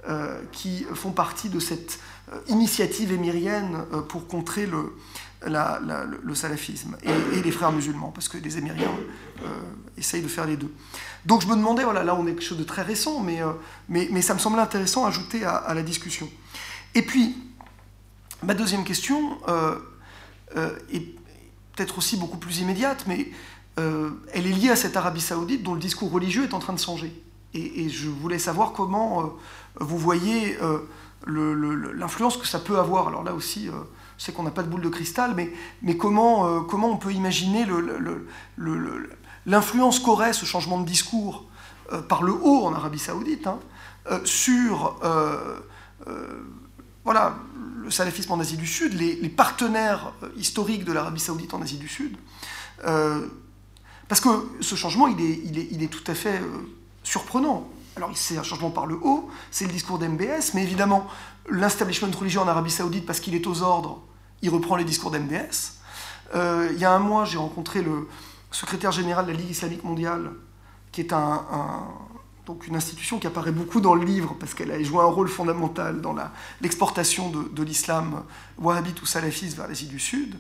euh, 0.09 0.43
qui 0.52 0.85
font 0.94 1.12
partie 1.12 1.48
de 1.48 1.60
cette 1.60 1.98
initiative 2.48 3.12
émirienne 3.12 3.85
pour 4.09 4.27
contrer 4.27 4.66
le, 4.66 4.93
le, 5.47 6.35
salafisme 6.35 6.97
et, 7.02 7.43
les 7.43 7.51
frères 7.51 7.73
musulmans, 7.73 8.10
parce 8.10 8.28
que 8.28 8.39
les 8.39 8.59
Émiriens 8.59 8.90
essayent 9.97 10.23
de 10.23 10.28
faire 10.28 10.47
les 10.47 10.56
deux. 10.56 10.73
Donc 11.27 11.43
je 11.43 11.48
me 11.48 11.56
demandais, 11.56 11.82
voilà, 11.82 12.05
là 12.05 12.14
on 12.14 12.27
est 12.27 12.31
quelque 12.31 12.44
chose 12.44 12.59
de 12.59 12.64
très 12.64 12.82
récent, 12.82 13.20
mais, 13.20 13.43
euh, 13.43 13.52
mais, 13.89 14.09
mais, 14.12 14.23
ça 14.23 14.32
me 14.32 14.39
semblait 14.39 14.62
intéressant 14.62 15.05
à 15.05 15.09
ajouter 15.09 15.44
à, 15.44 15.74
la 15.74 15.82
discussion. 15.82 16.31
Et 16.94 17.02
puis, 17.02 17.36
ma 18.44 18.55
deuxième 18.55 18.85
question 18.85 19.36
euh, 19.48 19.77
euh, 20.56 20.70
est 20.93 21.01
peut-être 21.74 21.98
aussi 21.98 22.16
beaucoup 22.16 22.39
plus 22.39 22.60
immédiate, 22.60 23.05
mais 23.06 23.28
elle 23.77 24.47
est 24.47 24.52
liée 24.52 24.70
à 24.70 24.77
cette 24.77 24.97
Arabie 24.97 25.20
saoudite 25.20 25.62
dont 25.62 25.74
le 25.74 25.81
discours 25.81 26.10
religieux 26.10 26.44
est 26.44 26.55
en 26.55 26.60
train 26.60 26.73
de 26.73 26.78
changer. 26.78 27.12
Et, 27.52 27.90
je 27.90 28.09
voulais 28.09 28.39
savoir 28.39 28.73
comment 28.73 29.35
vous 29.78 29.98
voyez 29.98 30.56
l'influence 31.27 32.39
que 32.39 32.47
ça 32.47 32.59
peut 32.59 32.78
avoir. 32.78 33.09
Alors 33.09 33.23
là 33.23 33.35
aussi, 33.35 33.68
je 34.19 34.25
sais 34.25 34.33
qu'on 34.33 34.43
n'a 34.43 34.51
pas 34.51 34.63
de 34.63 34.69
boule 34.69 34.83
de 34.83 34.89
cristal, 34.89 35.35
mais, 35.37 35.53
mais 35.83 35.97
comment, 35.97 36.63
comment 36.63 36.91
on 36.91 36.97
peut 36.97 37.13
imaginer 37.13 37.67
l'influence 39.47 39.99
qu'aurait 39.99 40.33
ce 40.33 40.47
changement 40.47 40.81
de 40.81 40.87
discours 40.87 41.47
euh, 41.93 42.03
par 42.03 42.23
le 42.23 42.33
haut 42.33 42.65
en 42.65 42.75
Arabie 42.75 42.99
saoudite 42.99 43.47
hein, 43.47 43.61
euh, 44.11 44.19
sur 44.25 44.99
euh, 45.05 45.61
voilà, 47.05 47.37
le 47.81 47.91
salafisme 47.93 48.33
en 48.33 48.41
Asie 48.41 48.57
du 48.57 48.67
Sud, 48.67 48.95
les, 48.95 49.29
partenaires 49.29 50.13
historiques 50.37 50.85
de 50.85 50.93
l'Arabie 50.93 51.21
saoudite 51.21 51.55
en 51.55 51.63
Asie 51.63 51.79
du 51.79 51.89
Sud. 51.89 52.17
parce 52.83 54.21
que 54.21 54.29
ce 54.61 54.75
changement, 54.75 55.07
il 55.07 55.21
est, 55.21 55.41
il 55.45 55.59
est, 55.59 55.69
il 55.71 55.83
est 55.85 55.89
tout 55.89 56.11
à 56.11 56.15
fait 56.15 56.41
surprenant. 57.05 57.69
Alors 57.95 58.11
c'est 58.15 58.37
un 58.37 58.43
changement 58.43 58.71
par 58.71 58.87
le 58.87 58.97
haut, 58.97 59.31
c'est 59.53 59.67
le 59.67 59.73
discours 59.73 59.99
d'MBS, 59.99 60.55
mais 60.55 60.65
évidemment, 60.65 61.07
l'establishment 61.49 62.11
religieux 62.19 62.41
en 62.41 62.49
Arabie 62.49 62.71
saoudite, 62.73 63.07
parce 63.07 63.21
qu'il 63.21 63.35
est 63.37 63.47
aux 63.47 63.63
ordres, 63.63 64.03
il 64.43 64.51
reprend 64.51 64.77
les 64.77 64.85
discours 64.85 65.11
d'MBS. 65.11 65.79
il 66.35 66.79
y 66.79 66.85
a 66.85 66.93
un 66.93 66.99
mois, 66.99 67.25
j'ai 67.25 67.39
rencontré 67.39 67.83
le, 67.83 68.07
secrétaire 68.57 68.93
général 68.93 69.27
de 69.27 69.33
la 69.33 69.37
Ligue 69.37 69.51
islamique 69.51 69.85
mondiale, 69.85 70.31
qui 70.93 71.03
est 71.03 71.13
une 71.13 72.77
institution 72.77 73.19
qui 73.19 73.27
apparaît 73.27 73.53
beaucoup 73.53 73.81
dans 73.81 73.95
le 73.95 74.05
livre 74.05 74.35
parce 74.39 74.55
qu'elle 74.55 74.71
a 74.71 74.83
joué 74.83 75.01
un 75.01 75.07
rôle 75.07 75.29
fondamental 75.29 76.01
dans 76.01 76.15
l'exportation 76.61 77.31
de, 77.31 77.63
l'islam 77.63 78.23
wahhabite 78.59 79.03
ou 79.03 79.07
salafiste 79.07 79.57
vers 79.57 79.69
l'Asie 79.69 79.87
du 79.87 79.99
Sud, 79.99 80.37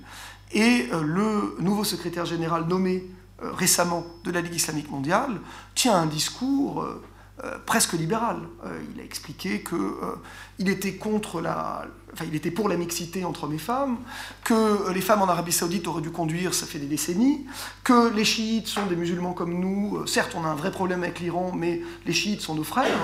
et 0.52 0.88
euh, 0.92 1.02
le 1.02 1.56
nouveau 1.58 1.82
secrétaire 1.82 2.24
général 2.24 2.66
nommé 2.66 3.04
euh, 3.42 3.50
récemment 3.52 4.06
de 4.22 4.30
la 4.30 4.40
Ligue 4.40 4.54
islamique 4.54 4.90
mondiale 4.90 5.40
tient 5.74 5.96
un 5.96 6.06
discours 6.06 6.82
euh, 6.82 7.02
euh, 7.44 7.58
presque 7.66 7.92
libéral. 7.92 8.38
Euh, 8.64 8.80
il 8.94 9.00
a 9.00 9.04
expliqué 9.04 9.62
qu'il 9.62 9.76
euh, 9.76 10.16
était 10.58 10.94
contre 10.94 11.42
la, 11.42 11.84
enfin, 12.16 12.24
il 12.28 12.34
était 12.34 12.50
pour 12.50 12.68
la 12.68 12.76
mixité 12.76 13.24
entre 13.24 13.44
hommes 13.44 13.52
et 13.52 13.58
femmes, 13.58 13.98
que 14.42 14.90
les 14.90 15.02
femmes 15.02 15.22
en 15.22 15.28
Arabie 15.28 15.52
Saoudite 15.52 15.86
auraient 15.86 16.00
dû 16.00 16.10
conduire, 16.10 16.54
ça 16.54 16.66
fait 16.66 16.78
des 16.78 16.86
décennies, 16.86 17.46
que 17.84 18.14
les 18.14 18.24
chiites 18.24 18.66
sont 18.66 18.86
des 18.86 18.96
musulmans 18.96 19.34
comme 19.34 19.58
nous. 19.58 20.06
certes, 20.06 20.32
on 20.34 20.44
a 20.44 20.48
un 20.48 20.54
vrai 20.54 20.70
problème 20.70 21.02
avec 21.02 21.20
l'Iran, 21.20 21.52
mais 21.54 21.82
les 22.06 22.12
chiites 22.12 22.40
sont 22.40 22.54
nos 22.54 22.64
frères. 22.64 22.98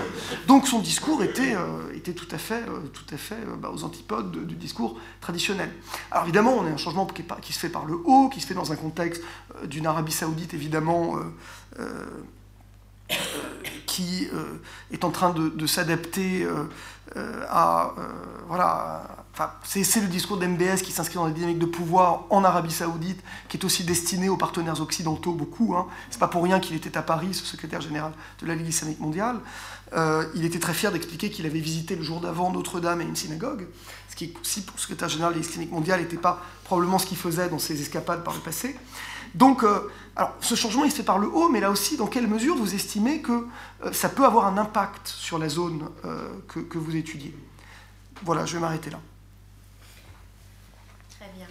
Donc 0.47 0.67
son 0.67 0.81
discours 0.81 1.23
était, 1.23 1.55
était 1.95 2.15
tout 2.15 2.29
à 2.31 2.39
fait, 2.39 2.65
tout 2.93 3.15
à 3.15 3.19
fait 3.19 3.39
bah, 3.59 3.71
aux 3.73 3.85
antipodes 3.85 4.47
du 4.47 4.55
discours 4.55 4.99
traditionnel. 5.21 5.71
Alors 6.11 6.25
évidemment, 6.25 6.57
on 6.59 6.67
a 6.67 6.71
un 6.71 6.77
changement 6.77 7.07
qui, 7.07 7.53
se 7.53 7.59
fait 7.59 7.69
par 7.69 7.85
le 7.85 7.99
haut, 8.05 8.31
qui 8.31 8.41
se 8.41 8.47
fait 8.47 8.55
dans 8.55 8.73
un 8.73 8.77
contexte 8.77 9.23
d'une 9.65 9.87
Arabie 9.87 10.13
Saoudite 10.13 10.55
évidemment 10.55 11.19
qui 13.87 14.27
euh, 14.33 14.59
est 14.91 15.05
en 15.05 15.11
train 15.11 15.35
de, 15.35 15.67
s'adapter 15.67 16.45
euh, 16.45 16.65
à. 17.49 17.95
Euh, 17.99 18.09
voilà. 18.49 19.03
C'est 19.65 20.01
le 20.01 20.09
discours 20.09 20.37
d'MBS 20.37 20.83
qui 20.83 20.93
s'inscrit 20.93 21.17
dans 21.17 21.25
la 21.25 21.33
dynamique 21.33 21.59
de 21.59 21.67
pouvoir 21.67 22.25
en 22.29 22.45
Arabie 22.45 22.71
Saoudite, 22.71 23.19
qui 23.49 23.57
est 23.57 23.65
aussi 23.65 23.83
destiné 23.83 24.29
aux 24.29 24.37
partenaires 24.37 24.81
occidentaux, 24.81 25.33
beaucoup. 25.33 25.75
Hein. 25.75 25.87
C'est 26.11 26.21
pas 26.21 26.29
pour 26.29 26.43
rien 26.43 26.61
qu'il 26.61 26.77
était 26.77 26.97
à 26.99 27.03
Paris, 27.03 27.33
ce 27.33 27.47
secrétaire 27.47 27.81
général 27.81 28.13
de 28.43 28.47
la 28.47 28.55
Ligue 28.55 28.69
islamique 28.69 29.01
mondiale. 29.01 29.41
il 30.35 30.45
était 30.45 30.59
très 30.59 30.75
fier 30.75 30.93
d'expliquer 30.93 31.31
qu'il 31.31 31.47
avait 31.47 31.61
visité 31.61 31.97
le 31.97 32.03
jour 32.03 32.21
d'avant 32.21 32.53
Notre-Dame 32.53 33.01
et 33.01 33.05
une 33.05 33.17
synagogue, 33.17 33.69
ce 34.11 34.17
qui, 34.17 34.35
aussi, 34.41 34.61
pour 34.63 34.77
le 34.77 34.81
secrétaire 34.81 35.09
général 35.09 35.33
de 35.33 35.39
la 35.39 35.43
Ligue 35.43 35.51
islamique 35.51 35.73
mondiale, 35.73 36.01
n'était 36.01 36.19
pas 36.19 36.43
probablement 36.65 36.99
ce 36.99 37.07
qu'il 37.07 37.19
faisait 37.19 37.49
dans 37.49 37.59
ses 37.59 37.81
escapades 37.81 38.23
par 38.23 38.35
le 38.35 38.41
passé. 38.41 38.77
Donc, 39.35 39.65
euh, 39.65 39.91
alors, 40.15 40.35
ce 40.41 40.55
changement, 40.55 40.85
il 40.85 40.91
se 40.91 40.97
fait 40.97 41.03
par 41.03 41.19
le 41.19 41.27
haut, 41.29 41.49
mais 41.49 41.61
là 41.61 41.71
aussi, 41.71 41.97
dans 41.97 42.07
quelle 42.07 42.27
mesure 42.27 42.55
vous 42.55 42.75
estimez 42.75 43.23
que 43.23 43.47
euh, 43.85 43.93
ça 43.93 44.11
peut 44.11 44.25
avoir 44.25 44.47
un 44.47 44.59
impact 44.59 45.09
sur 45.09 45.39
la 45.39 45.49
zone 45.49 45.89
euh, 46.05 46.29
que, 46.49 46.77
vous 46.77 46.95
étudiez? 46.95 47.35
Voilà, 48.23 48.45
je 48.45 48.55
vais 48.55 48.61
m'arrêter 48.61 48.91
là. 48.91 49.01
Très 51.19 51.31
bien. 51.35 51.47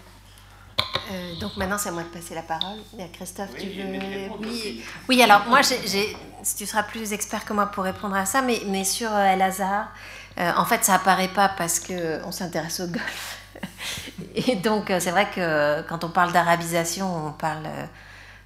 Euh, 1.11 1.35
donc 1.39 1.57
maintenant, 1.57 1.77
c'est 1.77 1.89
à 1.89 1.91
moi 1.91 2.03
de 2.03 2.07
passer 2.09 2.35
la 2.35 2.43
parole. 2.43 2.77
Christophe, 3.13 3.55
tu 3.57 3.67
veux. 3.67 3.99
Oui. 4.39 4.83
oui, 5.09 5.21
alors 5.21 5.45
moi, 5.47 5.61
tu 5.61 6.65
seras 6.65 6.83
plus 6.83 7.13
expert 7.13 7.43
que 7.45 7.53
moi 7.53 7.65
pour 7.65 7.83
répondre 7.83 8.15
à 8.15 8.25
ça, 8.25 8.41
mais, 8.41 8.61
mais 8.67 8.83
sur 8.83 9.11
euh, 9.11 9.25
El 9.25 9.41
Hazar, 9.41 9.91
euh, 10.39 10.51
en 10.55 10.65
fait, 10.65 10.85
ça 10.85 10.95
apparaît 10.95 11.27
pas 11.27 11.49
parce 11.49 11.79
qu'on 11.79 12.31
s'intéresse 12.31 12.79
au 12.79 12.87
golf. 12.87 13.39
Et 14.35 14.55
donc, 14.55 14.85
c'est 14.87 15.11
vrai 15.11 15.29
que 15.33 15.81
quand 15.89 16.03
on 16.03 16.09
parle 16.09 16.31
d'arabisation, 16.31 17.27
on 17.27 17.31
parle 17.31 17.67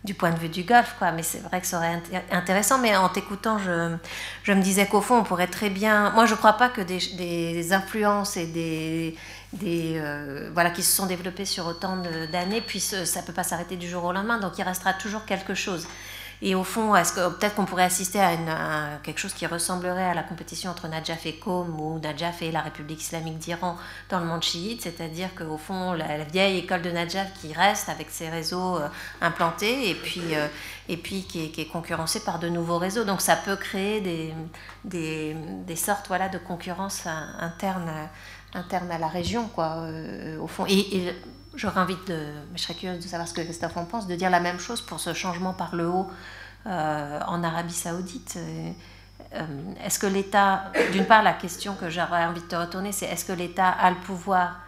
du 0.06 0.14
point 0.14 0.32
de 0.32 0.40
vue 0.40 0.50
du 0.50 0.64
golf, 0.64 0.96
quoi. 0.98 1.12
Mais 1.12 1.24
c'est 1.24 1.40
vrai 1.40 1.60
que 1.60 1.68
ça 1.68 1.78
aurait 1.78 2.02
intéressant. 2.32 2.78
Mais 2.78 2.96
en 2.96 3.10
t'écoutant, 3.10 3.58
je, 3.58 3.96
je 4.44 4.54
me 4.54 4.62
disais 4.62 4.86
qu'au 4.86 5.02
fond, 5.02 5.18
on 5.18 5.24
pourrait 5.24 5.48
très 5.48 5.70
bien. 5.70 6.12
Moi, 6.12 6.26
je 6.26 6.34
ne 6.34 6.38
crois 6.38 6.54
pas 6.54 6.70
que 6.70 6.82
des, 6.82 7.74
influences 7.74 8.38
et 8.38 8.46
des 8.46 9.16
des, 9.54 9.94
euh, 9.96 10.50
voilà, 10.54 10.70
qui 10.70 10.84
se 10.84 10.94
sont 10.94 11.06
développés 11.06 11.46
sur 11.46 11.66
autant 11.66 11.98
d'années, 12.30 12.60
puis 12.60 12.82
ça 12.82 12.98
ne 12.98 13.26
peut 13.26 13.32
pas 13.32 13.44
s'arrêter 13.44 13.78
du 13.78 13.88
jour 13.88 14.04
au 14.04 14.12
lendemain, 14.12 14.38
donc 14.38 14.58
il 14.58 14.64
restera 14.64 14.92
toujours 14.92 15.24
quelque 15.24 15.54
chose. 15.54 15.88
Et 16.42 16.56
au 16.56 16.64
fond, 16.64 16.96
est-ce 16.96 17.14
que 17.14 17.30
peut-être 17.30 17.56
qu'on 17.56 17.66
pourrait 17.66 17.84
assister 17.84 18.20
à, 18.20 19.00
quelque 19.04 19.20
chose 19.20 19.34
qui 19.34 19.46
ressemblerait 19.46 20.06
à 20.06 20.14
la 20.14 20.24
compétition 20.24 20.72
entre 20.72 20.88
Najaf 20.88 21.26
et 21.26 21.36
Qom 21.36 21.80
ou 21.80 22.00
Najaf 22.00 22.42
et 22.42 22.52
la 22.52 22.62
République 22.62 23.02
islamique 23.02 23.38
d'Iran 23.40 23.78
dans 24.10 24.20
le 24.20 24.26
monde 24.26 24.44
chiite, 24.44 24.82
c'est-à-dire 24.82 25.34
qu'au 25.36 25.58
fond, 25.58 25.94
la, 25.94 26.24
vieille 26.24 26.60
école 26.60 26.82
de 26.82 26.92
Najaf 26.92 27.34
qui 27.40 27.54
reste 27.54 27.90
avec 27.90 28.10
ses 28.10 28.30
réseaux 28.30 28.78
euh, 28.78 28.88
implantés 29.22 29.90
et 29.90 29.96
puis, 29.96 30.36
euh, 30.36 30.48
et 30.90 30.98
puis 30.98 31.24
qui, 31.24 31.52
est, 31.58 31.66
concurrencée 31.72 32.24
par 32.24 32.40
de 32.40 32.50
nouveaux 32.50 32.78
réseaux. 32.78 33.04
Donc 33.04 33.22
ça 33.22 33.36
peut 33.36 33.56
créer 33.56 34.02
des, 34.02 34.34
des, 34.84 35.76
sortes 35.76 36.08
voilà, 36.08 36.30
de 36.30 36.38
concurrence 36.38 37.06
interne 37.40 37.92
interne 38.56 38.90
à 38.90 38.98
la 38.98 39.08
région, 39.08 39.48
quoi, 39.50 39.78
euh, 39.80 40.40
au 40.40 40.48
fond. 40.48 40.66
Et, 40.68 41.14
j'aurais 41.56 41.82
envie 41.82 41.98
de, 42.08 42.28
je 42.56 42.62
serais 42.62 42.74
curieuse 42.74 43.04
de 43.04 43.08
savoir 43.08 43.28
ce 43.28 43.34
que 43.34 43.42
Christophe 43.42 43.78
en 43.78 43.86
pense, 43.86 44.08
de 44.08 44.16
dire 44.16 44.30
la 44.30 44.40
même 44.40 44.60
chose 44.60 44.82
pour 44.82 45.00
ce 45.00 45.14
changement 45.14 45.54
par 45.54 45.76
le 45.76 45.88
haut 45.88 46.08
euh, 46.68 47.20
en 47.28 47.44
Arabie 47.44 47.74
Saoudite. 47.74 48.38
Euh, 48.38 48.72
est-ce 49.84 50.00
que 50.00 50.08
l'État, 50.08 50.72
d'une 50.92 51.06
part, 51.06 51.24
la 51.24 51.34
question 51.34 51.76
que 51.76 51.90
j'aurais 51.90 52.26
envie 52.26 52.42
de 52.42 52.48
te 52.48 52.56
retourner, 52.56 52.92
c'est 52.92 53.06
est-ce 53.06 53.26
que 53.26 53.34
l'État 53.34 53.70
a 53.70 53.90
le 53.90 53.98
pouvoir 53.98 54.60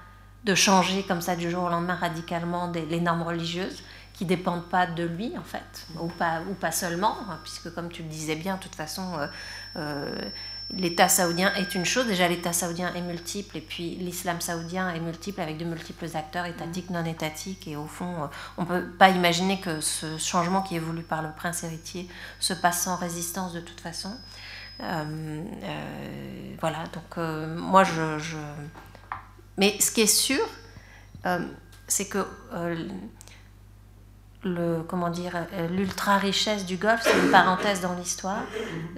de 0.43 0.55
changer 0.55 1.03
comme 1.03 1.21
ça 1.21 1.35
du 1.35 1.49
jour 1.49 1.63
au 1.63 1.69
lendemain 1.69 1.95
radicalement 1.95 2.67
des, 2.67 2.85
les 2.85 3.01
normes 3.01 3.23
religieuses 3.23 3.83
qui 4.13 4.25
dépendent 4.25 4.67
pas 4.67 4.87
de 4.87 5.03
lui 5.03 5.33
en 5.37 5.43
fait, 5.43 5.85
ou 5.99 6.07
pas, 6.07 6.41
ou 6.49 6.53
pas 6.53 6.71
seulement, 6.71 7.17
hein, 7.29 7.37
puisque 7.43 7.73
comme 7.73 7.89
tu 7.89 8.01
le 8.03 8.09
disais 8.09 8.35
bien, 8.35 8.55
de 8.55 8.61
toute 8.61 8.75
façon, 8.75 9.13
l'État 10.71 11.07
saoudien 11.07 11.53
est 11.55 11.75
une 11.75 11.85
chose. 11.85 12.07
Déjà, 12.07 12.27
l'État 12.27 12.53
saoudien 12.53 12.93
est 12.93 13.01
multiple, 13.01 13.57
et 13.57 13.61
puis 13.61 13.95
l'islam 13.95 14.41
saoudien 14.41 14.93
est 14.93 14.99
multiple 14.99 15.41
avec 15.41 15.57
de 15.57 15.65
multiples 15.65 16.07
acteurs 16.13 16.45
étatiques, 16.45 16.89
non 16.89 17.05
étatiques. 17.05 17.67
Et 17.67 17.75
au 17.75 17.85
fond, 17.85 18.23
euh, 18.23 18.27
on 18.57 18.63
ne 18.63 18.67
peut 18.67 18.85
pas 18.85 19.09
imaginer 19.09 19.59
que 19.59 19.79
ce 19.79 20.17
changement 20.17 20.61
qui 20.61 20.75
est 20.75 20.79
voulu 20.79 21.03
par 21.03 21.21
le 21.21 21.29
prince 21.35 21.63
héritier 21.63 22.07
se 22.39 22.53
passe 22.53 22.81
sans 22.81 22.97
résistance 22.97 23.53
de 23.53 23.61
toute 23.61 23.79
façon. 23.79 24.17
Euh, 24.81 25.03
euh, 25.63 26.55
voilà, 26.59 26.83
donc 26.93 27.17
moi, 27.17 27.83
je, 27.83 28.19
je, 28.19 28.37
Mais 29.57 29.77
ce 29.79 29.91
qui 29.91 30.01
est 30.01 30.07
sûr, 30.07 30.45
c'est 31.87 32.07
que 32.07 32.25
le, 34.43 34.83
comment 34.87 35.09
dire, 35.09 35.35
euh, 35.53 35.67
l'ultra 35.67 36.17
richesse 36.17 36.65
du 36.65 36.77
Golfe, 36.77 37.01
c'est 37.03 37.17
une 37.17 37.31
parenthèse 37.31 37.81
dans 37.81 37.93
l'histoire. 37.95 38.43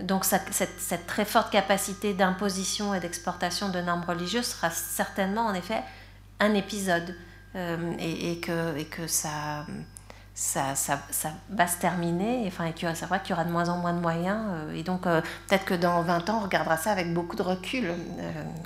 Donc 0.02 0.26
cette, 0.26 1.08
très 1.08 1.26
forte 1.26 1.52
capacité 1.52 2.14
d'imposition 2.14 2.94
et 2.94 3.00
d'exportation 3.00 3.70
de 3.70 3.80
normes 3.80 4.04
religieuses 4.06 4.46
sera 4.46 4.70
certainement 4.70 5.46
en 5.46 5.54
effet 5.54 5.82
un 6.40 6.54
épisode 6.54 7.16
euh, 7.56 7.94
et, 8.00 8.40
que, 8.40 8.78
et 8.78 8.86
que 8.86 9.08
ça, 9.08 9.66
ça, 10.34 10.76
ça, 10.76 11.00
ça, 11.10 11.32
va 11.50 11.68
se 11.68 11.80
terminer. 11.80 12.44
Enfin, 12.48 12.66
et 12.66 12.74
c'est 12.78 13.06
vrai 13.06 13.22
qu'il 13.22 13.32
y 13.32 13.34
aura 13.34 13.46
de 13.46 13.52
moins 13.52 13.70
en 13.70 13.78
moins 13.78 13.94
de 13.94 14.02
moyens. 14.02 14.42
Euh, 14.50 14.76
et 14.76 14.84
donc 14.84 15.04
peut-être 15.04 15.66
que 15.66 15.74
dans 15.74 16.02
20 16.02 16.30
ans, 16.30 16.40
on 16.40 16.44
regardera 16.44 16.78
ça 16.78 16.92
avec 16.92 17.14
beaucoup 17.14 17.36
de 17.36 17.44
recul 17.44 17.94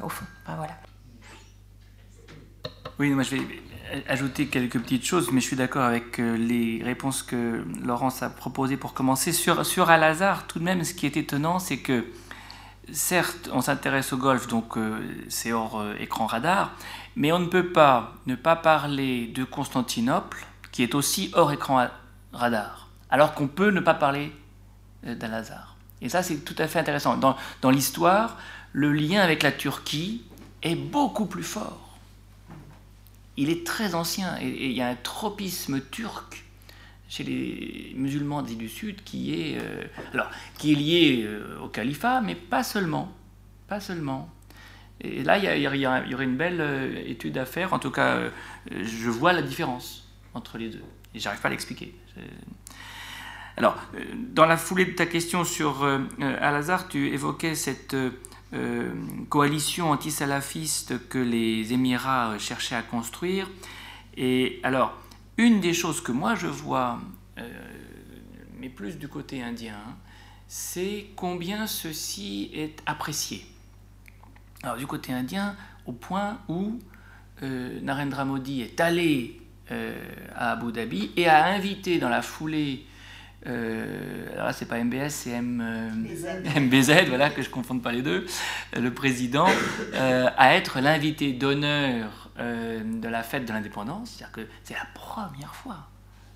au 0.04 0.10
fond. 0.10 0.26
voilà. 0.46 0.78
Oui, 3.00 3.10
moi 3.10 3.24
je 3.24 3.36
vais 3.36 3.73
ajouter 4.08 4.48
quelques 4.48 4.80
petites 4.80 5.06
choses, 5.06 5.32
mais 5.32 5.40
je 5.40 5.48
suis 5.48 5.56
d'accord 5.56 5.84
avec 5.84 6.20
euh, 6.20 6.36
les 6.36 6.82
réponses 6.84 7.24
que 7.24 7.64
Laurence 7.84 8.24
a 8.24 8.30
proposées 8.30 8.78
pour 8.78 8.94
commencer. 8.94 9.32
Sur, 9.32 9.66
sur 9.66 9.90
Al-Azhar, 9.90 10.48
tout 10.48 10.60
de 10.60 10.64
même, 10.64 10.84
ce 10.84 10.94
qui 10.94 11.06
est 11.06 11.18
étonnant, 11.18 11.60
c'est 11.60 11.78
que, 11.78 12.06
certes, 12.92 13.50
on 13.54 13.62
s'intéresse 13.62 14.14
au 14.14 14.18
golf, 14.18 14.48
donc 14.48 14.78
euh, 14.78 15.00
c'est 15.30 15.52
hors 15.52 15.80
euh, 15.80 15.96
écran 16.00 16.26
radar, 16.26 16.72
mais 17.16 17.32
on 17.32 17.40
ne 17.40 17.48
peut 17.48 17.72
pas 17.72 18.14
ne 18.26 18.36
pas 18.36 18.56
parler 18.56 19.28
de 19.28 19.44
Constantinople, 19.44 20.46
qui 20.72 20.84
est 20.84 20.96
aussi 20.96 21.32
hors 21.34 21.52
écran 21.52 21.88
radar, 22.32 22.90
alors 23.10 23.34
qu'on 23.34 23.48
peut 23.48 23.70
ne 23.70 23.80
pas 23.80 23.94
parler 23.94 24.32
d'Al-Azhar. 25.04 25.76
Et 26.02 26.10
ça, 26.10 26.24
c'est 26.24 26.38
tout 26.38 26.56
à 26.58 26.68
fait 26.68 26.80
intéressant. 26.80 27.18
Dans 27.18 27.70
l'histoire, 27.70 28.38
le 28.72 28.92
lien 28.92 29.22
avec 29.22 29.44
la 29.44 29.52
Turquie 29.52 30.24
est 30.64 30.76
beaucoup 30.76 31.26
plus 31.26 31.44
fort 31.44 31.93
il 33.38 33.50
est 33.50 33.66
très 33.66 33.96
ancien 33.96 34.38
et, 34.40 34.48
il 34.48 34.74
y 34.74 34.82
a 34.82 34.88
un 34.88 34.96
tropisme 34.96 35.82
turc 35.92 36.44
chez 37.10 37.24
les 37.24 37.94
musulmans 37.96 38.42
du 38.42 38.68
Sud 38.68 39.04
qui 39.04 39.40
est, 39.40 39.60
euh, 39.62 39.84
alors, 40.14 40.32
qui 40.58 40.72
est 40.72 40.76
lié 40.76 41.24
euh, 41.26 41.60
au 41.60 41.68
califat, 41.68 42.22
mais 42.22 42.34
pas 42.34 42.64
seulement. 42.64 43.12
Pas 43.68 43.80
seulement. 43.80 44.30
Et 45.00 45.24
là, 45.24 45.38
il 45.38 45.62
y, 45.62 45.88
aurait 45.88 46.24
une 46.24 46.38
belle 46.38 46.60
euh, 46.60 47.04
étude 47.06 47.38
à 47.38 47.46
faire. 47.46 47.74
En 47.74 47.80
tout 47.80 47.92
cas, 47.92 48.20
je 48.72 49.10
vois 49.10 49.34
la 49.34 49.44
différence 49.44 50.08
entre 50.34 50.58
les 50.58 50.70
deux. 50.70 50.84
Et 51.14 51.20
j'arrive 51.20 51.40
pas 51.40 51.50
à 51.50 51.52
l'expliquer. 51.52 51.94
Alors, 53.58 53.78
dans 54.34 54.46
la 54.46 54.58
foulée 54.58 54.86
de 54.86 54.94
ta 54.94 55.06
question 55.06 55.44
sur 55.44 55.86
Al-Azhar, 56.20 56.88
tu 56.88 57.14
évoquais 57.14 57.54
cette 57.54 57.96
euh, 58.54 58.94
coalition 59.30 59.90
anti-salafiste 59.90 61.08
que 61.08 61.18
les 61.18 61.74
Émirats 61.74 62.38
cherchaient 62.38 62.76
à 62.76 62.84
construire. 62.84 63.50
Et 64.16 64.60
alors, 64.62 64.96
une 65.38 65.60
des 65.60 65.74
choses 65.74 66.02
que 66.02 66.12
moi 66.12 66.36
je 66.36 66.46
vois, 66.46 67.00
euh, 67.40 67.50
mais 68.60 68.70
plus 68.70 68.98
du 69.00 69.08
côté 69.08 69.42
indien, 69.42 69.80
c'est 70.48 71.08
combien 71.16 71.66
ceci 71.66 72.52
est 72.54 72.84
apprécié. 72.86 73.44
Alors 74.62 74.78
du 74.78 74.86
côté 74.86 75.12
indien, 75.14 75.56
au 75.88 75.92
point 75.92 76.38
où 76.48 76.80
euh, 77.42 77.80
Narendra 77.82 78.24
Modi 78.24 78.62
est 78.62 78.80
allé 78.80 79.40
à 80.36 80.52
Abu 80.52 80.72
Dhabi 80.72 81.12
et 81.18 81.28
a 81.28 81.48
invité 81.48 81.98
dans 81.98 82.10
la 82.10 82.22
foulée 82.22 82.86
euh, 83.48 84.32
alors 84.34 84.48
là, 84.48 84.54
c'est 84.54 84.66
pas 84.66 84.82
MBS, 84.82 85.10
c'est 85.10 85.42
MBZ, 85.42 86.90
euh, 86.90 87.04
voilà, 87.08 87.30
que 87.30 87.42
je 87.42 87.50
ne 87.50 87.54
confonde 87.54 87.82
pas 87.82 87.92
les 87.92 88.02
deux, 88.02 88.26
euh, 88.76 88.80
le 88.80 88.94
président, 88.94 89.48
à 90.38 90.56
être 90.56 90.80
l'invité 90.80 91.34
d'honneur 91.34 92.30
de 92.38 93.08
la 93.08 93.24
fête 93.24 93.46
de 93.46 93.54
l'indépendance. 93.54 94.12
C'est-à-dire 94.12 94.32
que 94.32 94.42
c'est 94.64 94.74
la 94.74 94.88
première 94.94 95.54
fois 95.54 95.88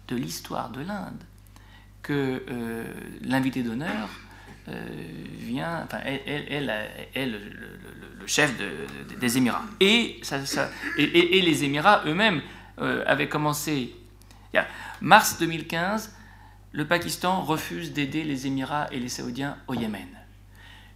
de 0.08 0.16
l'histoire 0.16 0.70
de 0.70 0.82
l'Inde 0.82 1.24
que 2.04 2.44
l'invité 3.22 3.64
d'honneur 3.64 4.10
vient, 5.40 5.84
enfin, 5.84 6.00
elle, 6.06 6.70
est 7.14 7.26
le, 7.26 7.40
chef 8.28 8.54
des 9.20 9.38
Émirats. 9.38 9.64
Et, 9.80 10.20
ça, 10.22 10.40
et, 10.98 11.38
et, 11.38 11.42
les 11.42 11.64
Émirats 11.64 12.04
eux-mêmes 12.06 12.42
avaient 12.78 13.30
commencé, 13.30 13.96
mars 15.02 15.40
2015, 15.40 16.17
le 16.72 16.86
Pakistan 16.86 17.42
refuse 17.42 17.94
d'aider 17.94 18.24
les 18.24 18.48
Émirats 18.48 18.88
et 18.92 19.00
les 19.00 19.10
Saoudiens 19.10 19.58
au 19.68 19.74
Yémen. 19.74 20.08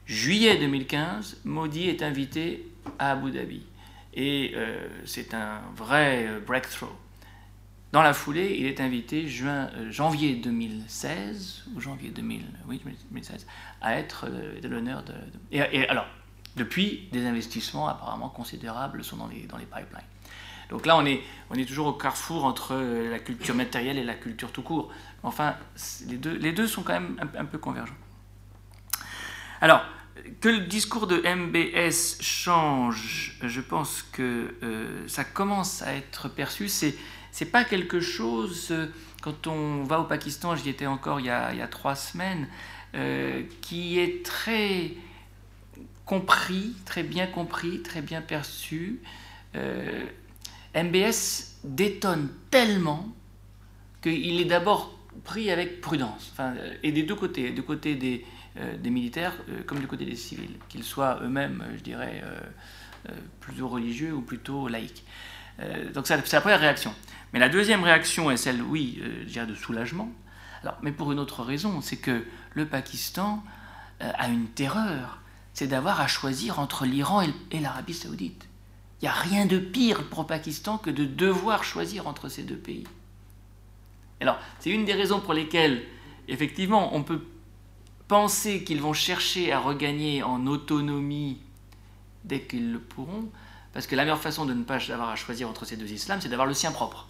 Juillet 0.05 0.57
2015, 0.57 1.37
Modi 1.45 1.87
est 1.87 2.03
invité 2.03 2.67
à 2.99 3.11
Abu 3.11 3.31
Dhabi. 3.31 3.63
Et 4.13 4.51
euh, 4.55 4.87
c'est 5.05 5.33
un 5.33 5.61
vrai 5.75 6.27
euh, 6.27 6.39
breakthrough. 6.39 6.89
Dans 7.93 8.01
la 8.01 8.13
foulée, 8.13 8.57
il 8.59 8.65
est 8.65 8.79
invité 8.81 9.25
euh, 9.43 9.91
janvier 9.91 10.35
2016, 10.35 11.65
ou 11.75 11.81
janvier 11.81 12.09
2016, 12.09 13.47
à 13.81 13.97
être 13.97 14.27
de 14.29 14.67
l'honneur 14.67 15.03
de... 15.03 15.13
Et, 15.51 15.87
alors, 15.87 16.07
depuis, 16.55 17.09
des 17.11 17.25
investissements 17.25 17.87
apparemment 17.87 18.29
considérables 18.29 19.03
sont 19.03 19.17
dans 19.17 19.27
les, 19.27 19.43
dans 19.43 19.57
les 19.57 19.65
pipelines. 19.65 20.05
Donc 20.69 20.85
là, 20.85 20.97
on 20.97 21.05
est, 21.05 21.21
on 21.49 21.55
est 21.55 21.65
toujours 21.65 21.87
au 21.87 21.93
carrefour 21.93 22.45
entre 22.45 22.75
la 22.75 23.19
culture 23.19 23.55
matérielle 23.55 23.97
et 23.97 24.05
la 24.05 24.15
culture 24.15 24.53
tout 24.53 24.61
court. 24.61 24.89
Enfin, 25.23 25.55
les 26.07 26.51
deux, 26.51 26.67
sont 26.67 26.83
quand 26.83 26.93
même 26.93 27.17
un, 27.37 27.45
peu 27.45 27.57
convergents. 27.57 27.93
Alors, 29.61 29.83
que 30.39 30.49
le 30.49 30.61
discours 30.61 31.07
de 31.07 31.17
MBS 31.17 32.21
change, 32.21 33.37
je 33.41 33.61
pense 33.61 34.01
que 34.01 34.55
euh, 34.63 35.07
ça 35.07 35.23
commence 35.23 35.83
à 35.83 35.93
être 35.93 36.27
perçu. 36.27 36.67
C'est 36.67 37.45
pas 37.51 37.63
quelque 37.63 37.99
chose 37.99 38.69
euh, 38.71 38.87
quand 39.21 39.45
on 39.45 39.83
va 39.83 39.99
au 39.99 40.05
Pakistan, 40.05 40.55
j'y 40.55 40.69
étais 40.69 40.87
encore 40.87 41.19
il 41.19 41.27
y 41.27 41.29
a, 41.29 41.53
il 41.53 41.59
y 41.59 41.61
a 41.61 41.67
trois 41.67 41.95
semaines, 41.95 42.47
euh, 42.95 43.43
qui 43.61 43.99
est 43.99 44.25
très 44.25 44.93
compris, 46.05 46.75
très 46.85 47.03
bien 47.03 47.27
compris, 47.27 47.83
très 47.83 48.01
bien 48.01 48.21
perçu. 48.21 49.01
MBS 50.73 51.57
détonne 51.63 52.29
tellement 52.49 53.09
qu'il 54.01 54.41
est 54.41 54.45
d'abord 54.45 54.97
pris 55.23 55.51
avec 55.51 55.81
prudence, 55.81 56.29
enfin, 56.31 56.53
et 56.83 56.91
des 56.91 57.03
deux 57.03 57.15
côtés, 57.15 57.51
du 57.51 57.63
côté 57.63 57.95
des, 57.95 58.25
des 58.79 58.89
militaires 58.89 59.33
comme 59.65 59.79
du 59.79 59.87
côté 59.87 60.05
des 60.05 60.15
civils, 60.15 60.57
qu'ils 60.69 60.83
soient 60.83 61.19
eux-mêmes, 61.21 61.63
je 61.75 61.81
dirais, 61.81 62.23
plutôt 63.39 63.67
religieux 63.67 64.13
ou 64.13 64.21
plutôt 64.21 64.67
laïcs. 64.67 65.03
donc 65.93 66.07
c'est 66.07 66.15
la 66.15 66.41
première 66.41 66.59
réaction. 66.59 66.93
Mais 67.33 67.39
la 67.39 67.49
deuxième 67.49 67.83
réaction 67.83 68.29
est 68.29 68.37
celle, 68.37 68.61
oui, 68.61 69.01
euh, 69.01 69.45
de 69.45 69.55
soulagement. 69.55 70.11
Alors, 70.63 70.77
mais 70.81 70.91
pour 70.91 71.11
une 71.11 71.19
autre 71.19 71.43
raison, 71.43 71.81
c'est 71.81 71.97
que 71.97 72.25
le 72.53 72.65
Pakistan 72.65 73.43
a 73.99 74.29
une 74.29 74.47
terreur, 74.47 75.21
c'est 75.53 75.67
d'avoir 75.67 76.01
à 76.01 76.07
choisir 76.07 76.59
entre 76.59 76.85
l'Iran 76.85 77.23
et 77.51 77.59
l'Arabie 77.59 77.93
saoudite. 77.93 78.47
Il 79.01 79.05
n'y 79.05 79.09
a 79.09 79.13
rien 79.13 79.45
de 79.45 79.57
pire 79.57 80.03
pour 80.09 80.21
le 80.21 80.27
Pakistan 80.27 80.77
que 80.77 80.89
de 80.89 81.05
devoir 81.05 81.63
choisir 81.63 82.07
entre 82.07 82.29
ces 82.29 82.43
deux 82.43 82.57
pays. 82.57 82.85
Alors, 84.21 84.39
c'est 84.59 84.69
une 84.69 84.85
des 84.85 84.93
raisons 84.93 85.19
pour 85.19 85.33
lesquelles, 85.33 85.83
effectivement, 86.27 86.95
on 86.95 87.03
peut 87.03 87.21
penser 88.07 88.63
qu'ils 88.63 88.81
vont 88.81 88.93
chercher 88.93 89.51
à 89.51 89.59
regagner 89.59 90.23
en 90.23 90.47
autonomie 90.47 91.39
dès 92.23 92.41
qu'ils 92.41 92.71
le 92.71 92.79
pourront, 92.79 93.29
parce 93.73 93.87
que 93.87 93.95
la 93.95 94.03
meilleure 94.03 94.21
façon 94.21 94.45
de 94.45 94.53
ne 94.53 94.63
pas 94.63 94.77
avoir 94.91 95.09
à 95.09 95.15
choisir 95.15 95.49
entre 95.49 95.65
ces 95.65 95.77
deux 95.77 95.91
islams, 95.91 96.21
c'est 96.21 96.29
d'avoir 96.29 96.47
le 96.47 96.53
sien 96.53 96.71
propre 96.71 97.07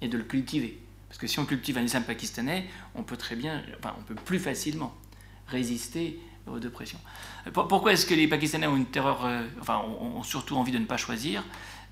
et 0.00 0.08
de 0.08 0.16
le 0.16 0.24
cultiver. 0.24 0.80
Parce 1.08 1.18
que 1.18 1.26
si 1.26 1.38
on 1.38 1.44
cultive 1.44 1.76
un 1.76 1.82
islam 1.82 2.04
pakistanais, 2.04 2.66
on 2.94 3.02
peut 3.02 3.16
très 3.16 3.36
bien, 3.36 3.62
enfin, 3.78 3.94
on 3.98 4.02
peut 4.02 4.14
plus 4.14 4.38
facilement 4.38 4.94
résister 5.48 6.20
aux 6.46 6.70
pressions. 6.70 6.98
Pourquoi 7.52 7.92
est-ce 7.92 8.06
que 8.06 8.14
les 8.14 8.28
Pakistanais 8.28 8.66
ont 8.66 8.76
une 8.76 8.86
terreur, 8.86 9.24
euh, 9.24 9.42
enfin, 9.60 9.82
ont, 10.00 10.22
surtout 10.22 10.56
envie 10.56 10.72
de 10.72 10.78
ne 10.78 10.84
pas 10.84 10.96
choisir? 10.96 11.44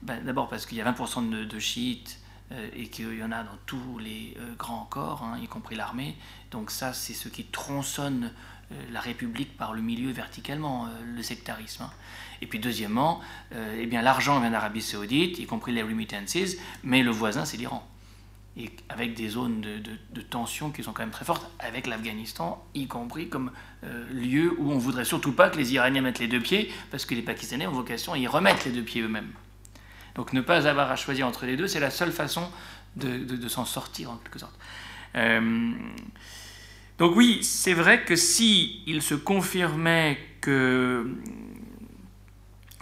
Ben, 0.03 0.23
D'abord 0.25 0.49
parce 0.49 0.67
qu'il 0.67 0.79
y 0.79 0.81
a 0.81 0.91
20% 0.91 1.47
de, 1.47 1.59
chiites 1.59 2.18
euh, 2.18 2.18
et 2.75 2.89
qu'il 2.89 3.17
y 3.17 3.23
en 3.23 3.33
a 3.33 3.43
dans 3.43 3.59
tous 3.67 3.99
les 3.99 4.37
euh, 4.39 4.55
grands 4.57 4.87
corps, 4.89 5.23
hein, 5.23 5.39
y 5.43 5.47
compris 5.47 5.77
l'armée. 5.77 6.17
Donc 6.51 6.71
ça, 6.71 6.93
c'est 6.93 7.15
ce 7.15 7.29
qui 7.29 7.45
tronçonne 7.45 8.33
la 8.93 9.01
République 9.01 9.57
par 9.57 9.73
le 9.73 9.81
milieu 9.81 10.11
verticalement, 10.11 10.91
le 11.03 11.23
sectarisme. 11.23 11.85
Hein. 11.85 11.91
Et 12.43 12.47
puis 12.47 12.59
deuxièmement, 12.59 13.23
eh 13.55 13.87
bien 13.87 14.03
l'argent 14.03 14.39
vient 14.41 14.51
d'Arabie 14.51 14.83
Saoudite, 14.83 15.39
y 15.39 15.47
compris 15.47 15.73
les 15.73 15.83
remittances, 15.83 16.57
mais 16.85 17.03
le 17.03 17.11
voisin, 17.11 17.47
c'est 17.47 17.57
l'Iran 17.57 17.89
et 18.59 18.71
avec 18.89 19.15
des 19.15 19.29
zones 19.29 19.61
de, 19.61 19.79
de, 19.79 20.21
tension 20.21 20.71
qui 20.71 20.83
sont 20.83 20.93
quand 20.93 21.03
même 21.03 21.13
très 21.13 21.25
fortes, 21.25 21.49
avec 21.61 21.87
l'Afghanistan, 21.87 22.65
y 22.75 22.89
compris 22.89 23.29
comme 23.29 23.53
euh, 23.85 24.05
lieu 24.13 24.55
où 24.59 24.73
on 24.73 24.79
voudrait 24.79 25.05
surtout 25.05 25.33
pas 25.33 25.49
que 25.49 25.57
les 25.57 25.75
Iraniens 25.75 26.03
mettent 26.03 26.19
les 26.19 26.27
deux 26.27 26.41
pieds, 26.41 26.71
parce 26.91 27.07
que 27.07 27.15
les 27.15 27.23
Pakistanais 27.23 27.69
ont 27.69 27.73
vocation 27.73 28.15
à 28.15 28.19
y 28.19 28.27
remettre 28.27 28.65
les 28.67 28.73
deux 28.73 28.83
pieds 28.83 29.03
eux-mêmes. 29.03 29.31
Donc 30.15 30.33
ne 30.33 30.41
pas 30.41 30.67
avoir 30.67 30.91
à 30.91 30.97
choisir 30.97 31.27
entre 31.27 31.47
les 31.47 31.57
deux, 31.57 31.69
c'est 31.69 31.81
la 31.81 31.91
seule 31.91 32.13
façon 32.13 32.51
de, 32.97 33.19
de 33.19 33.49
s'en 33.49 33.65
sortir 33.65 34.11
en 34.11 34.17
quelque 34.17 34.39
sorte. 34.39 34.59
Euh, 35.15 35.73
donc 36.99 37.17
oui, 37.17 37.43
c'est 37.43 37.75
vrai 37.75 38.05
que 38.05 38.17
si 38.17 38.83
il 38.87 39.03
se 39.03 39.15
confirmait 39.15 40.19
que 40.41 41.15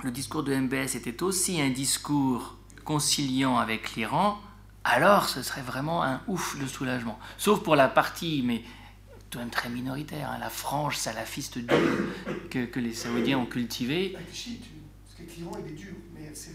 le 0.02 0.10
discours 0.10 0.42
de 0.42 0.54
MBS 0.54 0.94
était 0.94 1.22
aussi 1.22 1.60
un 1.60 1.70
discours 1.70 2.56
conciliant 2.84 3.58
avec 3.58 3.94
l'Iran, 3.94 4.40
alors 4.84 5.28
ce 5.28 5.42
serait 5.42 5.62
vraiment 5.62 6.02
un 6.02 6.22
ouf 6.28 6.58
de 6.58 6.66
soulagement. 6.66 7.18
Sauf 7.38 7.62
pour 7.62 7.76
la 7.76 7.88
partie, 7.88 8.42
mais 8.44 8.62
tout 9.30 9.38
même 9.38 9.50
très 9.50 9.68
minoritaire, 9.68 10.30
hein, 10.30 10.38
la 10.38 10.50
frange 10.50 10.96
salafiste 10.96 11.58
dure 11.58 11.76
que, 12.50 12.78
les 12.78 12.94
Saoudiens 12.94 13.38
ont 13.38 13.46
cultivée. 13.46 14.14
Parce 14.14 14.44
que 15.18 15.38
l'Iran 15.38 15.58
est 15.66 15.72
dur, 15.72 15.92
mais 16.14 16.30
c'est. 16.32 16.52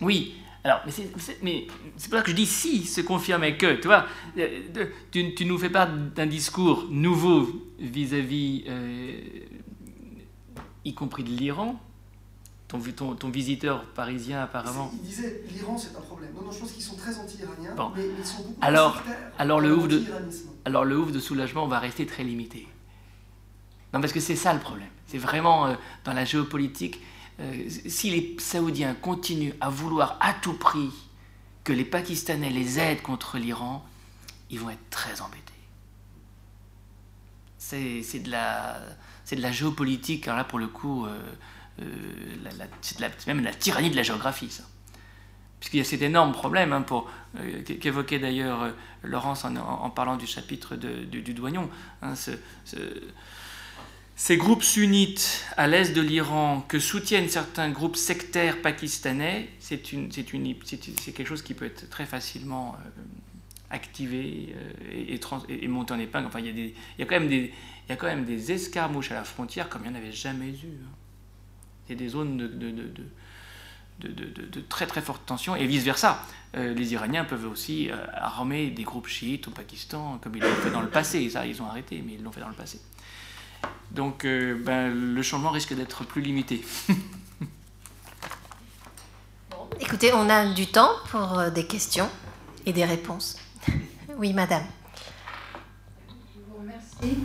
Oui, 0.00 0.34
alors, 0.62 0.82
mais 0.84 0.90
c'est 0.90 1.04
pour 2.10 2.18
ça 2.18 2.22
que 2.22 2.30
je 2.30 2.36
dis 2.36 2.46
si 2.46 2.84
se 2.84 3.00
confirmait 3.00 3.56
que, 3.56 3.80
tu 3.80 3.86
vois, 3.86 4.06
euh, 4.36 4.60
tu, 5.10 5.34
tu 5.34 5.44
nous 5.46 5.56
fais 5.56 5.70
part 5.70 5.88
d'un 5.88 6.26
discours 6.26 6.86
nouveau 6.90 7.48
vis-à-vis, 7.78 8.64
euh, 8.68 9.20
y 10.84 10.92
compris 10.92 11.24
de 11.24 11.30
l'Iran, 11.30 11.80
ton, 12.68 13.14
ton, 13.14 13.30
visiteur 13.30 13.84
parisien 13.84 14.42
apparemment. 14.42 14.90
Il 14.92 15.00
disait 15.00 15.44
l'Iran 15.50 15.78
c'est 15.78 15.96
un 15.96 16.00
problème. 16.02 16.30
Non, 16.34 16.42
non, 16.42 16.52
je 16.52 16.58
pense 16.58 16.72
qu'ils 16.72 16.82
sont 16.82 16.96
très 16.96 17.18
anti-iraniens, 17.18 17.74
mais 17.96 18.02
ils 18.18 18.24
sont 18.24 18.42
beaucoup 18.42 18.58
alors, 18.60 19.02
alors 19.38 19.60
le 19.60 19.74
ouf 19.74 19.88
de 19.88 20.02
Alors 20.66 20.84
le 20.84 20.98
ouf 20.98 21.10
de 21.10 21.20
soulagement 21.20 21.66
va 21.66 21.78
rester 21.78 22.04
très 22.06 22.22
limité. 22.22 22.68
Non, 23.92 24.00
parce 24.00 24.12
que 24.12 24.20
c'est 24.20 24.36
ça 24.36 24.52
le 24.52 24.60
problème. 24.60 24.88
C'est 25.06 25.18
vraiment 25.18 25.66
euh, 25.66 25.74
dans 26.04 26.12
la 26.12 26.24
géopolitique, 26.24 27.00
euh, 27.40 27.68
si 27.68 28.10
les 28.10 28.36
Saoudiens 28.38 28.94
continuent 28.94 29.54
à 29.60 29.70
vouloir 29.70 30.18
à 30.20 30.34
tout 30.34 30.52
prix 30.54 30.90
que 31.64 31.72
les 31.72 31.84
Pakistanais 31.84 32.50
les 32.50 32.78
aident 32.78 33.02
contre 33.02 33.38
l'Iran, 33.38 33.86
ils 34.50 34.58
vont 34.58 34.70
être 34.70 34.90
très 34.90 35.20
embêtés. 35.20 35.44
C'est 37.58 38.18
de 38.18 38.30
la 38.30 39.52
géopolitique. 39.52 40.26
Alors 40.26 40.38
là, 40.38 40.44
pour 40.44 40.58
le 40.58 40.66
coup, 40.66 41.06
euh, 41.06 41.18
euh, 41.80 41.84
c'est 42.80 43.26
même 43.26 43.44
la 43.44 43.54
tyrannie 43.54 43.90
de 43.90 43.96
la 43.96 44.02
géographie, 44.02 44.50
ça. 44.50 44.64
Puisqu'il 45.60 45.76
y 45.76 45.80
a 45.80 45.84
cet 45.84 46.02
énorme 46.02 46.32
problème, 46.32 46.72
hein, 46.72 46.84
qu'évoquait 47.64 48.18
d'ailleurs 48.18 48.72
Laurence 49.02 49.44
en, 49.44 49.90
parlant 49.90 50.16
du 50.16 50.26
chapitre 50.26 50.74
du, 50.74 51.20
du, 51.20 51.34
Douanion. 51.34 51.68
Hein, 52.00 52.14
ces 54.22 54.36
groupes 54.36 54.62
sunnites 54.62 55.46
à 55.56 55.66
l'est 55.66 55.94
de 55.94 56.02
l'Iran 56.02 56.62
que 56.68 56.78
soutiennent 56.78 57.30
certains 57.30 57.70
groupes 57.70 57.96
sectaires 57.96 58.60
pakistanais, 58.60 59.48
c'est 59.58 59.78
quelque 59.78 61.24
chose 61.24 61.40
qui 61.40 61.54
peut 61.54 61.64
être 61.64 61.88
très 61.88 62.04
facilement 62.04 62.76
activé 63.70 64.54
et, 64.92 65.18
et, 65.48 65.68
monté 65.68 65.94
en 65.94 65.98
épingle. 65.98 66.26
Enfin, 66.26 66.40
il 66.40 66.46
y, 66.46 66.48
a 66.50 66.52
il, 66.52 66.74
y 66.98 67.02
a 67.02 67.06
quand 67.06 67.18
même 67.18 67.30
des, 67.30 67.54
il 67.88 67.96
y 67.96 68.50
a 68.50 68.54
escarmouches 68.54 69.10
à 69.10 69.14
la 69.14 69.24
frontière 69.24 69.70
comme 69.70 69.86
il 69.86 69.90
n'y 69.90 69.96
en 69.96 69.98
avait 69.98 70.12
jamais 70.12 70.50
eu. 70.50 70.80
Hein 70.84 70.94
et 71.88 71.94
des 71.94 72.08
zones 72.08 72.36
de, 72.36 73.02
très 74.68 74.86
très 74.86 75.00
forte 75.00 75.24
tension, 75.26 75.56
et 75.56 75.66
vice-versa. 75.66 76.22
Euh, 76.56 76.74
les 76.74 76.92
Iraniens 76.92 77.24
peuvent 77.24 77.50
aussi 77.50 77.90
euh, 77.90 77.96
armer 78.12 78.70
des 78.70 78.82
groupes 78.82 79.06
chiites 79.06 79.48
au 79.48 79.50
Pakistan, 79.50 80.18
comme 80.22 80.36
ils 80.36 80.42
l'ont 80.42 80.54
fait 80.56 80.70
dans 80.70 80.82
le 80.82 80.90
passé. 80.90 81.28
Ça, 81.30 81.46
ils 81.46 81.60
ont 81.62 81.66
arrêté, 81.66 82.02
mais 82.04 82.14
ils 82.14 82.22
l'ont 82.22 82.32
fait 82.32 82.40
dans 82.40 82.48
le 82.48 82.54
passé. 82.54 82.80
Donc, 83.90 84.24
euh, 84.24 84.56
ben, 84.64 84.88
le 84.88 85.22
changement 85.22 85.50
risque 85.50 85.74
d'être 85.74 86.04
plus 86.04 86.22
limité. 86.22 86.64
écoutez, 89.80 90.12
on 90.12 90.28
a 90.28 90.46
du 90.52 90.66
temps 90.68 90.92
pour 91.10 91.42
des 91.52 91.66
questions 91.66 92.08
et 92.66 92.72
des 92.72 92.84
réponses. 92.84 93.36
oui, 94.16 94.32
madame. 94.32 94.64
Je 96.08 96.40
vous 96.48 96.58
remercie. 96.60 97.18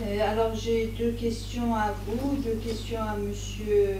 Euh, 0.00 0.30
alors 0.30 0.54
j'ai 0.54 0.86
deux 0.98 1.12
questions 1.12 1.74
à 1.74 1.94
vous, 2.06 2.36
deux 2.36 2.58
questions 2.66 3.00
à 3.00 3.16
Monsieur 3.16 3.96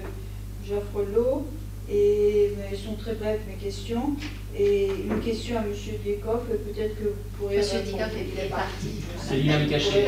Jaffrelot, 0.66 1.46
et 1.90 2.52
elles 2.70 2.78
sont 2.78 2.94
très 2.94 3.14
brèves 3.14 3.40
mes 3.48 3.54
questions, 3.54 4.14
et 4.56 4.86
une 4.86 5.20
question 5.20 5.58
à 5.58 5.62
Monsieur 5.62 5.94
Diekoff, 6.04 6.44
peut-être 6.46 6.96
que 6.96 7.08
vous 7.08 7.38
pourrez 7.38 7.58
Monsieur 7.58 7.80
Diekoff 7.80 8.12
est 8.16 8.48
parti. 8.48 8.88
C'est 9.18 9.40
dynamique 9.40 9.70
cachée. 9.70 10.06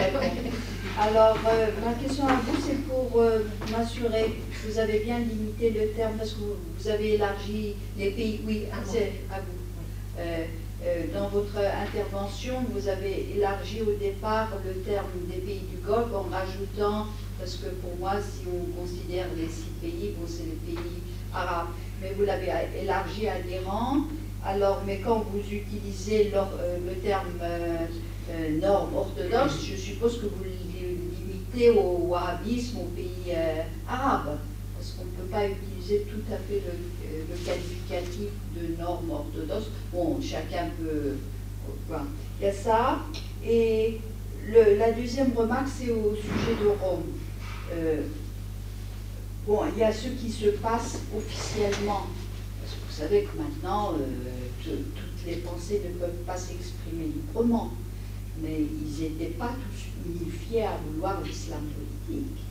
Alors 0.99 1.37
euh, 1.47 1.67
ma 1.85 1.93
question 1.93 2.27
à 2.27 2.37
vous, 2.37 2.57
c'est 2.65 2.87
pour 2.87 3.21
euh, 3.21 3.41
m'assurer 3.71 4.33
que 4.51 4.71
vous 4.71 4.79
avez 4.79 5.01
bien 5.01 5.19
limité 5.19 5.71
le 5.71 5.89
terme, 5.89 6.17
parce 6.17 6.33
que 6.33 6.39
vous, 6.41 6.89
avez 6.89 7.15
élargi 7.15 7.75
les 7.99 8.11
pays, 8.11 8.41
oui, 8.47 8.65
c'est 8.87 9.13
à 9.31 9.41
vous. 9.41 10.19
Euh, 10.19 10.45
dans 11.13 11.29
votre 11.29 11.59
intervention, 11.59 12.55
vous 12.71 12.89
avez 12.89 13.27
élargi 13.37 13.83
au 13.83 13.95
départ 13.99 14.51
le 14.65 14.81
terme 14.83 15.07
des 15.29 15.41
pays 15.41 15.63
du 15.71 15.79
Golfe 15.85 16.15
en 16.15 16.29
rajoutant, 16.31 17.07
parce 17.39 17.57
que 17.57 17.69
pour 17.81 17.97
moi, 17.99 18.13
si 18.21 18.47
on 18.47 18.81
considère 18.81 19.27
les 19.37 19.49
six 19.49 19.73
pays, 19.83 20.15
bon, 20.17 20.27
c'est 20.27 20.45
les 20.45 20.75
pays 20.75 21.03
arabes, 21.37 21.69
mais 22.01 22.13
vous 22.17 22.25
l'avez 22.25 22.49
élargi 22.83 23.29
à 23.29 23.39
l'Iran. 23.39 23.99
Alors, 24.45 24.83
mais 24.87 25.01
quand 25.05 25.25
vous 25.33 25.41
utilisez 25.41 26.31
le, 26.31 26.39
euh, 26.39 26.95
terme 27.03 27.41
euh, 27.43 28.61
norme 28.61 28.95
orthodoxe, 28.95 29.65
je 29.69 29.77
suppose 29.77 30.21
que 30.21 30.27
vous 30.27 30.45
limitez 30.45 31.71
au 31.71 32.07
wahhabisme, 32.09 32.79
aux 32.79 32.91
pays 32.95 33.35
arabes, 33.89 34.39
parce 34.77 34.93
qu'on 34.93 35.05
ne 35.05 35.11
peut 35.11 35.31
pas 35.31 35.47
utiliser 35.47 36.07
tout 36.09 36.33
à 36.33 36.37
fait 36.37 36.63
le, 36.67 37.25
le 37.29 37.45
qualificatif 37.45 38.31
de 38.55 38.81
normes 38.81 39.11
orthodoxes. 39.11 39.71
Bon, 39.93 40.19
chacun 40.21 40.69
peut. 40.81 41.17
Il 42.41 42.47
y 42.47 42.49
a 42.49 42.53
ça. 42.53 42.99
Et 43.45 44.01
la 44.79 44.93
deuxième 44.93 45.33
remarque, 45.35 45.69
c'est 45.69 45.91
au 45.91 46.15
sujet 46.15 46.63
de 46.63 46.69
Rome. 46.69 47.03
Euh, 49.49 49.53
bon, 49.53 49.61
il 49.75 49.79
y 49.79 49.85
a 49.85 49.93
ce 49.93 50.09
qui 50.09 50.31
se 50.31 50.47
passe 50.47 51.01
officiellement. 51.17 52.07
Parce 52.61 52.73
que 52.73 52.87
vous 52.87 52.93
savez 52.93 53.25
que 53.25 53.37
maintenant, 53.37 53.95
euh, 53.95 54.05
toutes 54.63 55.27
les 55.27 55.37
pensées 55.37 55.83
ne 55.85 55.99
peuvent 55.99 56.25
pas 56.27 56.37
s'exprimer 56.37 57.05
librement. 57.05 57.73
Mais 58.41 58.61
ils 58.61 59.03
n'étaient 59.03 59.35
pas 59.35 59.51
tous 59.51 60.11
unifiés 60.11 60.65
à 60.65 60.79
vouloir 60.87 61.21
l'islam 61.23 61.63
politique. 61.63 62.43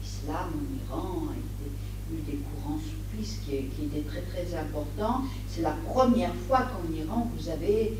L'islam 0.00 0.52
en 0.54 0.94
Iran 0.94 1.22
a 1.30 2.14
eu 2.14 2.20
des 2.30 2.38
courants 2.38 2.78
soufistes 2.78 3.40
qui, 3.44 3.64
qui 3.64 3.86
étaient 3.86 4.08
très 4.08 4.22
très 4.22 4.56
importants. 4.56 5.22
C'est 5.48 5.62
la 5.62 5.76
première 5.84 6.34
fois 6.46 6.60
qu'en 6.60 6.94
Iran 6.94 7.28
vous 7.36 7.48
avez 7.48 7.94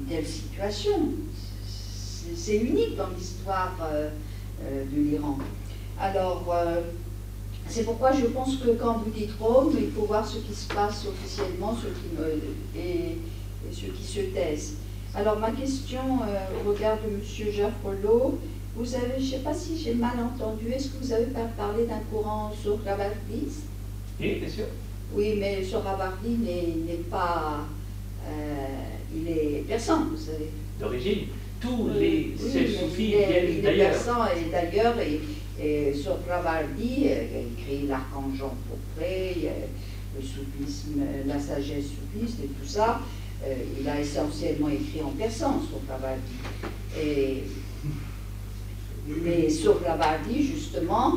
une 0.00 0.06
telle 0.06 0.26
situation. 0.26 1.12
C'est 2.34 2.56
unique 2.56 2.96
dans 2.96 3.10
l'histoire 3.10 3.76
de 4.62 5.00
l'Iran. 5.00 5.38
Alors, 5.98 6.44
c'est 7.68 7.84
pourquoi 7.84 8.12
je 8.12 8.26
pense 8.26 8.56
que 8.56 8.70
quand 8.70 8.98
vous 8.98 9.10
dites 9.10 9.32
Rome, 9.40 9.72
il 9.78 9.90
faut 9.90 10.06
voir 10.06 10.26
ce 10.26 10.38
qui 10.38 10.54
se 10.54 10.72
passe 10.72 11.06
officiellement 11.06 11.74
ce 11.74 11.86
qui, 11.88 12.78
et, 12.78 13.18
ceux 13.72 13.88
qui 13.88 14.04
se 14.04 14.20
taisent. 14.20 14.74
Alors 15.14 15.38
ma 15.38 15.50
question 15.50 16.20
euh, 16.22 16.60
au 16.60 16.70
regard 16.70 16.98
de 16.98 17.08
M. 17.08 17.52
Jaffrelot, 17.52 18.38
vous 18.76 18.94
avez, 18.94 19.14
je 19.18 19.24
ne 19.24 19.30
sais 19.30 19.38
pas 19.38 19.54
si 19.54 19.78
j'ai 19.78 19.94
mal 19.94 20.16
entendu, 20.20 20.70
est-ce 20.70 20.88
que 20.88 21.02
vous 21.02 21.12
avez 21.12 21.26
parlé 21.56 21.86
d'un 21.86 22.00
courant 22.10 22.52
sohravardi 22.62 23.48
Oui, 24.20 24.34
bien 24.34 24.48
sûr. 24.48 24.66
Oui, 25.14 25.36
mais 25.38 25.64
sohravardi 25.64 26.30
n'est 26.86 27.02
pas... 27.10 27.64
Euh, 28.28 28.66
il 29.14 29.28
est 29.28 29.64
persan, 29.66 30.04
vous 30.10 30.16
savez. 30.16 30.50
D'origine. 30.78 31.28
Tous 31.60 31.88
les 31.98 32.34
oui, 32.38 32.76
soufis 32.78 33.06
viennent 33.06 33.62
d'ailleurs. 33.62 33.94
Et 34.36 34.50
d'ailleurs... 34.50 34.98
Et 34.98 35.20
euh, 35.58 35.92
il 36.78 37.08
a 37.08 37.40
écrit 37.40 37.86
L'archange 37.86 38.44
pourpré, 38.68 39.50
le 40.14 40.22
soufisme, 40.22 41.00
la 41.26 41.40
sagesse 41.40 41.86
soufiste 41.86 42.40
et 42.44 42.48
tout 42.48 42.66
ça. 42.66 43.00
Euh, 43.44 43.54
il 43.80 43.88
a 43.88 44.00
essentiellement 44.00 44.68
écrit 44.68 45.02
en 45.02 45.10
persan 45.10 45.60
sur 45.62 45.78
Ravardi. 45.88 46.22
Et, 47.00 47.44
mais 49.22 49.48
sur 49.48 49.82
Ravardi, 49.82 50.42
justement, 50.42 51.14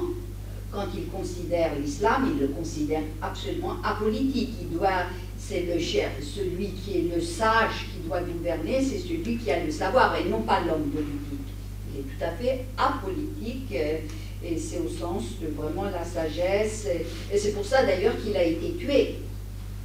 quand 0.72 0.86
il 0.96 1.08
considère 1.08 1.72
l'islam, 1.80 2.30
il 2.34 2.42
le 2.42 2.48
considère 2.50 3.04
absolument 3.22 3.76
apolitique. 3.84 4.52
Il 4.62 4.78
doit, 4.78 5.04
c'est 5.50 5.62
le 5.62 5.80
chef, 5.80 6.12
celui 6.22 6.68
qui 6.68 7.00
est 7.00 7.16
le 7.16 7.20
sage 7.20 7.88
qui 7.92 8.08
doit 8.08 8.22
gouverner, 8.22 8.84
c'est 8.84 9.00
celui 9.00 9.38
qui 9.38 9.50
a 9.50 9.64
le 9.66 9.72
savoir 9.72 10.16
et 10.16 10.30
non 10.30 10.42
pas 10.42 10.60
l'homme 10.60 10.92
politique. 10.92 11.50
Il 11.92 12.02
est 12.02 12.04
tout 12.04 12.24
à 12.24 12.30
fait 12.32 12.66
apolitique. 12.78 13.72
Euh, 13.72 13.98
et 14.42 14.58
c'est 14.58 14.78
au 14.78 14.88
sens 14.88 15.24
de 15.42 15.48
vraiment 15.48 15.86
la 15.86 16.06
sagesse. 16.06 16.88
Et, 17.32 17.38
c'est 17.38 17.52
pour 17.54 17.66
ça 17.66 17.84
d'ailleurs 17.84 18.14
qu'il 18.24 18.38
a 18.38 18.44
été 18.44 18.74
tué 18.78 19.16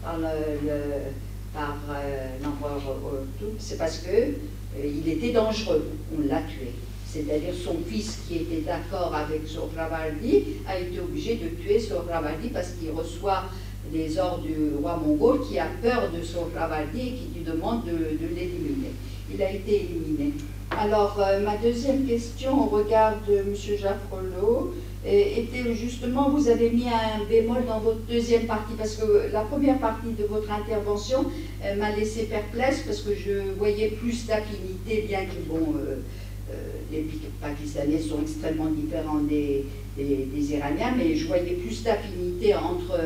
par 0.03 0.19
l'empereur 2.43 2.81
le, 3.41 3.49
C'est 3.59 3.78
parce 3.78 3.99
que 3.99 4.11
euh, 4.11 4.32
il 4.85 5.09
était 5.09 5.32
dangereux. 5.32 5.91
On 6.16 6.28
l'a 6.28 6.43
tué. 6.43 6.73
C'est-à-dire 7.09 7.55
son 7.55 7.78
fils 7.89 8.19
qui 8.28 8.36
était 8.36 8.61
d'accord 8.61 9.15
avec 9.15 9.47
Sohravardi 9.47 10.45
a 10.69 10.78
été 10.78 11.01
obligé 11.01 11.36
de 11.36 11.49
tuer 11.61 11.81
Sohravardi 11.81 12.49
parce 12.49 12.73
qu'il 12.73 12.91
reçoit 12.91 13.45
les 13.93 14.19
ordres 14.19 14.43
du 14.43 14.56
roi 14.81 15.01
mongol 15.05 15.40
qui 15.47 15.59
a 15.59 15.66
peur 15.82 16.11
de 16.11 16.23
Sohravardi 16.23 17.01
et 17.01 17.12
qui 17.12 17.28
lui 17.35 17.44
demande 17.44 17.85
de, 17.85 17.93
l'éliminer. 18.35 18.93
Il 19.32 19.43
a 19.43 19.51
été 19.51 19.85
éliminé. 19.85 20.32
Alors, 20.70 21.20
euh, 21.20 21.40
ma 21.40 21.56
deuxième 21.56 22.05
question 22.06 22.65
au 22.65 22.66
regard 22.66 23.15
de 23.28 23.36
M. 23.36 23.55
Jaffrelot 23.55 24.74
était 25.06 25.74
justement, 25.74 26.31
vous 26.31 26.48
avez 26.48 26.70
mis 26.70 26.86
un 26.89 27.24
bémol 27.28 27.66
dans 27.66 27.78
votre 27.78 28.01
deuxième 28.09 28.47
partie, 28.47 28.73
parce 28.77 28.97
que 28.97 29.31
la 29.32 29.43
première 29.43 29.78
partie 29.78 30.12
de 30.19 30.24
votre 30.24 30.51
intervention 30.51 31.27
euh, 31.65 31.77
m'a 31.77 31.94
laissé 31.94 32.24
perplexe, 32.24 32.82
parce 32.86 33.02
que 33.02 33.15
je 33.15 33.52
voyais 33.59 33.89
plus 33.89 34.27
d'affinité, 34.27 35.05
bien 35.06 35.27
que, 35.27 35.48
bon, 35.48 35.74
euh, 35.77 35.97
les 36.90 37.06
Pakistanais 37.40 37.98
sont 37.98 38.22
extrêmement 38.22 38.70
différents 38.70 39.20
des, 39.20 39.64
des, 39.97 40.55
Iraniens, 40.55 40.94
mais 40.97 41.16
je 41.16 41.26
voyais 41.26 41.55
plus 41.55 41.82
d'affinité 41.82 42.55
entre 42.55 42.98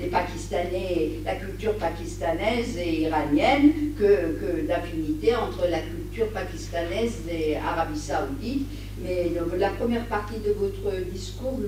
les 0.00 0.06
Pakistanais, 0.06 1.10
la 1.24 1.34
culture 1.36 1.74
pakistanaise 1.74 2.76
et 2.78 3.02
iranienne, 3.02 3.72
que, 3.98 4.38
que 4.40 4.66
d'affinité 4.66 5.34
entre 5.34 5.66
la 5.68 5.80
culture 5.80 6.28
pakistanaise 6.28 7.22
et 7.30 7.56
Arabie 7.56 7.98
Saoudite. 7.98 8.66
Mais 9.02 9.32
la 9.58 9.70
première 9.70 10.06
partie 10.06 10.38
de 10.38 10.52
votre 10.52 11.04
discours 11.12 11.58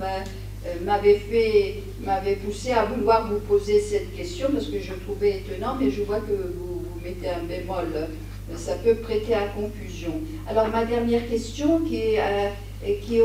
euh, 0.67 0.85
m'avait 0.85 1.19
fait, 1.19 1.83
m'avait 2.05 2.37
poussé 2.37 2.73
à 2.73 2.85
vouloir 2.85 3.31
vous 3.31 3.41
poser 3.41 3.81
cette 3.81 4.15
question 4.17 4.49
parce 4.53 4.67
que 4.67 4.81
je 4.81 4.93
trouvais 4.95 5.39
étonnant, 5.39 5.77
mais 5.81 5.91
je 5.91 6.03
vois 6.03 6.21
que 6.21 6.33
vous, 6.33 6.85
mettez 7.03 7.29
un 7.29 7.45
bémol. 7.45 8.09
Ça 8.55 8.75
peut 8.77 8.95
prêter 8.95 9.35
à 9.35 9.49
confusion. 9.49 10.21
Alors 10.49 10.69
ma 10.69 10.85
dernière 10.85 11.29
question 11.29 11.81
qui 11.81 11.97
est 11.97 12.21
euh, 12.21 12.49
qui, 13.03 13.19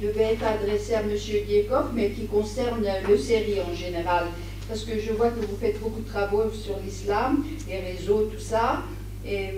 devait 0.00 0.34
être 0.34 0.44
adressée 0.44 0.94
à 0.94 1.00
M. 1.00 1.10
Diekov, 1.46 1.90
mais 1.94 2.10
qui 2.10 2.26
concerne 2.26 2.86
le 3.06 3.18
série 3.18 3.60
en 3.60 3.74
général. 3.74 4.26
Parce 4.68 4.84
que 4.84 4.98
je 4.98 5.12
vois 5.12 5.30
que 5.30 5.40
vous 5.40 5.56
faites 5.60 5.80
beaucoup 5.80 6.00
de 6.00 6.08
travaux 6.08 6.50
sur 6.50 6.76
l'islam, 6.84 7.44
les 7.68 7.80
réseaux, 7.80 8.30
tout 8.32 8.40
ça. 8.40 8.82
Et 9.26 9.50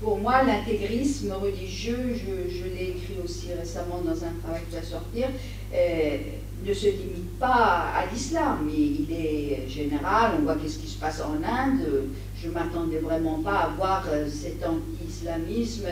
pour 0.00 0.18
moi, 0.18 0.42
l'intégrisme 0.44 1.32
religieux, 1.32 2.14
je, 2.14 2.64
l'ai 2.64 2.90
écrit 2.90 3.16
aussi 3.24 3.48
récemment 3.58 4.00
dans 4.04 4.24
un 4.24 4.32
travail 4.42 4.62
qui 4.68 4.76
va 4.76 4.82
sortir, 4.82 5.28
euh, 5.74 6.16
ne 6.64 6.72
se 6.72 6.86
limite 6.86 7.38
pas 7.38 7.86
à 7.96 8.04
l'islam. 8.12 8.70
Il, 8.72 9.12
est 9.12 9.68
général, 9.68 10.32
on 10.38 10.42
voit 10.42 10.56
qu'est-ce 10.56 10.78
qui 10.78 10.88
se 10.88 10.98
passe 10.98 11.20
en 11.20 11.42
Inde. 11.42 12.08
Je 12.44 12.50
ne 12.50 12.54
m'attendais 12.54 12.98
vraiment 12.98 13.38
pas 13.38 13.56
à 13.60 13.68
voir 13.68 14.06
euh, 14.12 14.28
cet 14.28 14.62
anti-islamisme. 14.64 15.86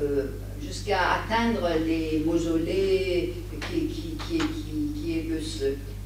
Euh, 0.00 0.26
jusqu'à 0.62 0.98
atteindre 1.12 1.68
les 1.86 2.22
mausolées 2.24 3.34
qui, 3.70 5.12
est 5.12 5.28
le, 5.28 5.38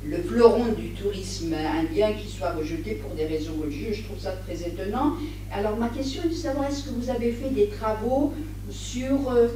le 0.04 0.22
fleuron 0.22 0.72
du 0.76 0.90
tourisme 0.90 1.54
indien 1.54 2.12
qui 2.12 2.28
soit 2.28 2.52
rejeté 2.52 2.94
pour 2.94 3.14
des 3.14 3.26
raisons 3.26 3.52
religieuses. 3.62 3.98
Je 3.98 4.02
trouve 4.02 4.18
ça 4.18 4.32
très 4.32 4.60
étonnant. 4.66 5.14
Alors 5.52 5.76
ma 5.76 5.88
question 5.88 6.22
est 6.24 6.28
de 6.28 6.34
savoir 6.34 6.68
est-ce 6.68 6.84
que 6.84 6.90
vous 6.90 7.08
avez 7.08 7.32
fait 7.32 7.50
des 7.50 7.68
travaux 7.68 8.32
sur... 8.70 9.30
Euh, 9.30 9.48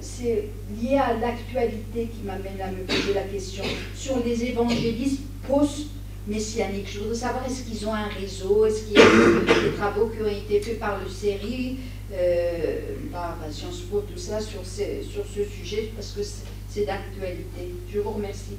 c'est 0.00 0.48
lié 0.80 0.96
à 0.96 1.14
l'actualité 1.14 2.08
qui 2.08 2.24
m'amène 2.24 2.60
à 2.62 2.70
me 2.70 2.84
poser 2.84 3.14
la 3.14 3.22
question, 3.22 3.64
sur 3.94 4.24
les 4.24 4.44
évangélistes 4.44 5.20
post-messianiques. 6.28 6.88
Je 6.92 6.98
voudrais 7.00 7.14
savoir 7.14 7.44
est-ce 7.46 7.62
qu'ils 7.62 7.86
ont 7.86 7.94
un 7.94 8.08
réseau, 8.08 8.66
est-ce 8.66 8.84
qu'il 8.84 8.94
y 8.94 9.00
a 9.00 9.62
des 9.62 9.76
travaux 9.76 10.08
qui 10.08 10.22
ont 10.22 10.28
été 10.28 10.60
faits 10.60 10.78
par 10.78 10.98
le 11.00 11.08
série, 11.08 11.78
euh, 12.12 12.80
par 13.12 13.36
Sciences 13.50 13.80
Po, 13.90 14.00
tout 14.00 14.18
ça, 14.18 14.40
sur, 14.40 14.60
sur 14.64 15.24
ce 15.26 15.44
sujet, 15.44 15.92
parce 15.94 16.12
que 16.12 16.20
c'est 16.68 16.84
d'actualité. 16.84 17.74
Je 17.92 18.00
vous 18.00 18.10
remercie. 18.10 18.56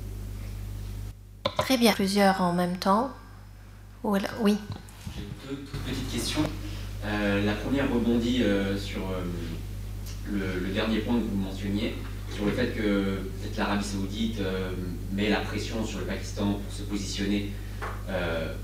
Très 1.58 1.78
bien. 1.78 1.94
Plusieurs 1.94 2.42
en 2.42 2.54
même 2.54 2.78
temps. 2.78 3.12
Oui. 4.04 4.20
J'ai 5.16 5.24
deux 5.50 5.62
toutes 5.64 5.82
petites 5.82 6.12
questions. 6.12 6.44
Euh, 7.06 7.46
la 7.46 7.54
première 7.54 7.92
rebondit 7.92 8.44
euh, 8.44 8.78
sur 8.78 9.00
euh, 9.00 9.24
le, 10.32 10.74
dernier 10.74 11.00
point 11.00 11.16
que 11.16 11.24
vous 11.24 11.38
mentionniez, 11.38 11.96
sur 12.36 12.46
le 12.46 12.52
fait 12.52 12.76
que 12.76 13.18
l'Arabie 13.58 13.84
saoudite 13.84 14.40
met 15.14 15.30
la 15.30 15.42
pression 15.42 15.86
sur 15.86 16.00
le 16.00 16.06
Pakistan 16.06 16.54
pour 16.54 16.74
se 16.74 16.84
positionner 16.84 17.52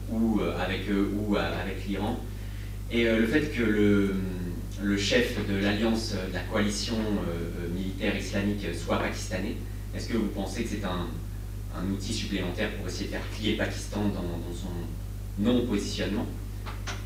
ou 0.10 0.40
avec 0.60 0.90
eux 0.90 1.12
ou 1.18 1.36
avec 1.36 1.86
l'Iran. 1.88 2.20
Et 2.92 3.04
le 3.06 3.26
fait 3.26 3.52
que 3.54 3.64
le, 3.64 4.16
le 4.82 4.98
chef 4.98 5.36
de 5.48 5.58
l'alliance 5.58 6.14
de 6.14 6.34
la 6.34 6.42
coalition 6.42 6.96
militaire 7.76 8.16
islamique 8.16 8.66
soit 8.74 9.00
pakistanais, 9.00 9.56
est-ce 9.96 10.10
que 10.10 10.18
vous 10.18 10.28
pensez 10.28 10.64
que 10.64 10.70
c'est 10.70 10.86
un, 10.86 11.08
un 11.78 11.92
outil 11.92 12.14
supplémentaire 12.14 12.72
pour 12.76 12.88
essayer 12.88 13.06
de 13.06 13.12
faire 13.12 13.22
plier 13.22 13.56
Pakistan 13.56 14.04
dans, 14.10 14.54
son 14.54 14.68
non-positionnement? 15.40 16.26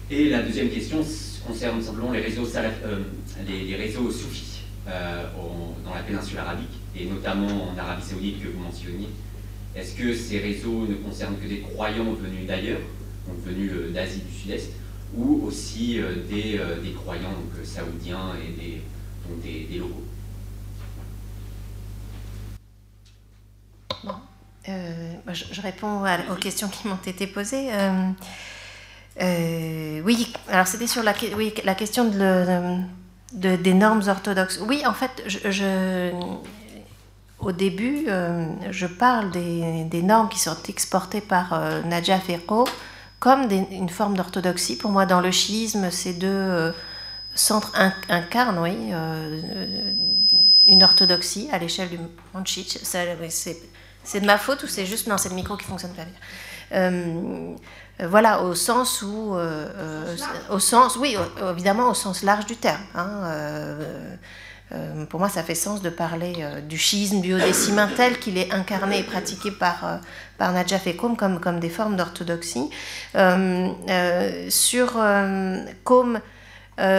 Et 0.10 0.30
la 0.30 0.42
deuxième 0.42 0.70
question 0.70 1.06
concerne 1.46 1.82
simplement 1.82 2.12
les 2.12 2.22
réseaux, 2.22 2.48
euh, 2.56 3.00
les, 3.48 3.76
réseaux 3.76 4.10
soufis 4.12 4.59
euh, 4.88 5.26
dans 5.84 5.94
la 5.94 6.02
péninsule 6.02 6.40
arabique, 6.40 6.80
et 6.96 7.06
notamment 7.06 7.72
en 7.72 7.78
Arabie 7.78 8.04
saoudite 8.04 8.44
que 8.44 8.48
vous 8.50 8.60
mentionniez. 8.60 9.10
Est-ce 9.76 9.96
que 9.96 10.14
ces 10.14 10.40
réseaux 10.40 10.88
ne 10.88 10.96
concernent 10.96 11.38
que 11.38 11.48
des 11.48 11.60
croyants 11.60 12.14
venus 12.14 12.48
d'ailleurs, 12.48 12.82
donc 13.28 13.38
venus 13.46 13.72
euh, 13.74 13.92
d'Asie 13.92 14.22
du 14.22 14.34
Sud-Est, 14.34 14.72
ou 15.16 15.44
aussi 15.46 16.00
des, 16.30 16.62
des, 16.84 16.92
croyants 16.92 17.34
saoudiens 17.64 18.34
et 18.36 18.80
des, 19.72 19.78
locaux? 19.80 20.06
Euh, 24.70 25.14
je, 25.34 25.62
réponds 25.62 26.04
aux 26.32 26.36
questions 26.36 26.68
qui 26.68 26.88
m'ont 26.88 27.00
été 27.06 27.28
posées. 27.28 27.70
Euh, 27.72 28.10
euh, 29.22 30.02
oui, 30.06 30.32
alors 30.50 30.68
c'était 30.68 30.88
sur 30.88 31.02
la 31.04 31.14
question 31.14 32.06
de, 32.06 32.80
des 33.32 33.74
normes 33.74 34.04
orthodoxes. 34.08 34.60
Oui, 34.68 34.84
en 34.86 34.94
fait, 34.94 35.24
je, 35.26 36.12
au 37.40 37.52
début, 37.52 38.08
je 38.70 38.88
parle 38.88 39.32
des, 39.32 40.02
normes 40.02 40.30
qui 40.30 40.40
sont 40.40 40.58
exportées 40.68 41.22
par 41.22 41.60
Nadja 41.86 42.20
Ferro 42.20 42.68
comme 43.20 43.50
une 43.52 43.90
forme 43.90 44.16
d'orthodoxie. 44.16 44.78
Pour 44.78 44.92
moi, 44.92 45.06
dans 45.06 45.22
le 45.22 45.32
chiisme, 45.32 45.92
ces 45.92 46.14
deux 46.14 46.74
centres 47.36 47.74
incarnent 48.10 48.60
oui, 48.60 48.92
une 50.68 50.84
orthodoxie 50.84 51.50
à 51.52 51.60
l'échelle 51.60 51.90
du 51.90 52.00
Manchich. 52.34 52.80
C'est 52.82 54.22
de 54.22 54.26
ma 54.26 54.38
faute 54.38 54.64
ou 54.64 54.68
c'est 54.68 54.86
juste 54.86 55.08
non, 55.08 55.18
c'est 55.18 55.30
le 55.30 55.36
micro 55.36 55.56
qui 55.56 55.66
fonctionne 55.66 55.94
pas 55.94 56.06
bien. 56.06 57.56
Voilà, 58.08 58.44
au 58.44 58.56
sens 58.56 59.02
où, 59.02 59.36
au 60.50 60.60
sens, 60.60 60.96
oui, 60.98 61.16
évidemment, 61.52 61.90
au 61.90 61.94
sens 61.94 62.24
large 62.24 62.46
du 62.46 62.56
terme. 62.56 62.82
Hein, 62.96 63.78
euh, 64.72 65.06
pour 65.06 65.20
moi, 65.20 65.30
ça 65.30 65.42
fait 65.42 65.56
sens 65.56 65.82
de 65.82 65.90
parler 65.90 66.36
euh, 66.40 66.62
du 66.62 66.78
schisme 66.78 67.22
duodécimain 67.22 67.90
tel 67.96 68.20
qu'il 68.20 68.38
est 68.38 68.54
incarné 68.54 69.00
et 69.00 69.04
pratiqué 69.04 69.50
par, 69.52 69.86
euh, 69.86 69.98
par 70.38 70.52
Najaf 70.52 70.86
et 70.86 70.96
comme, 70.96 71.18
comme 71.18 71.60
des 71.60 71.70
formes 71.70 71.96
d'orthodoxie. 71.96 72.70
sur 74.50 74.94
Qom, 75.84 76.20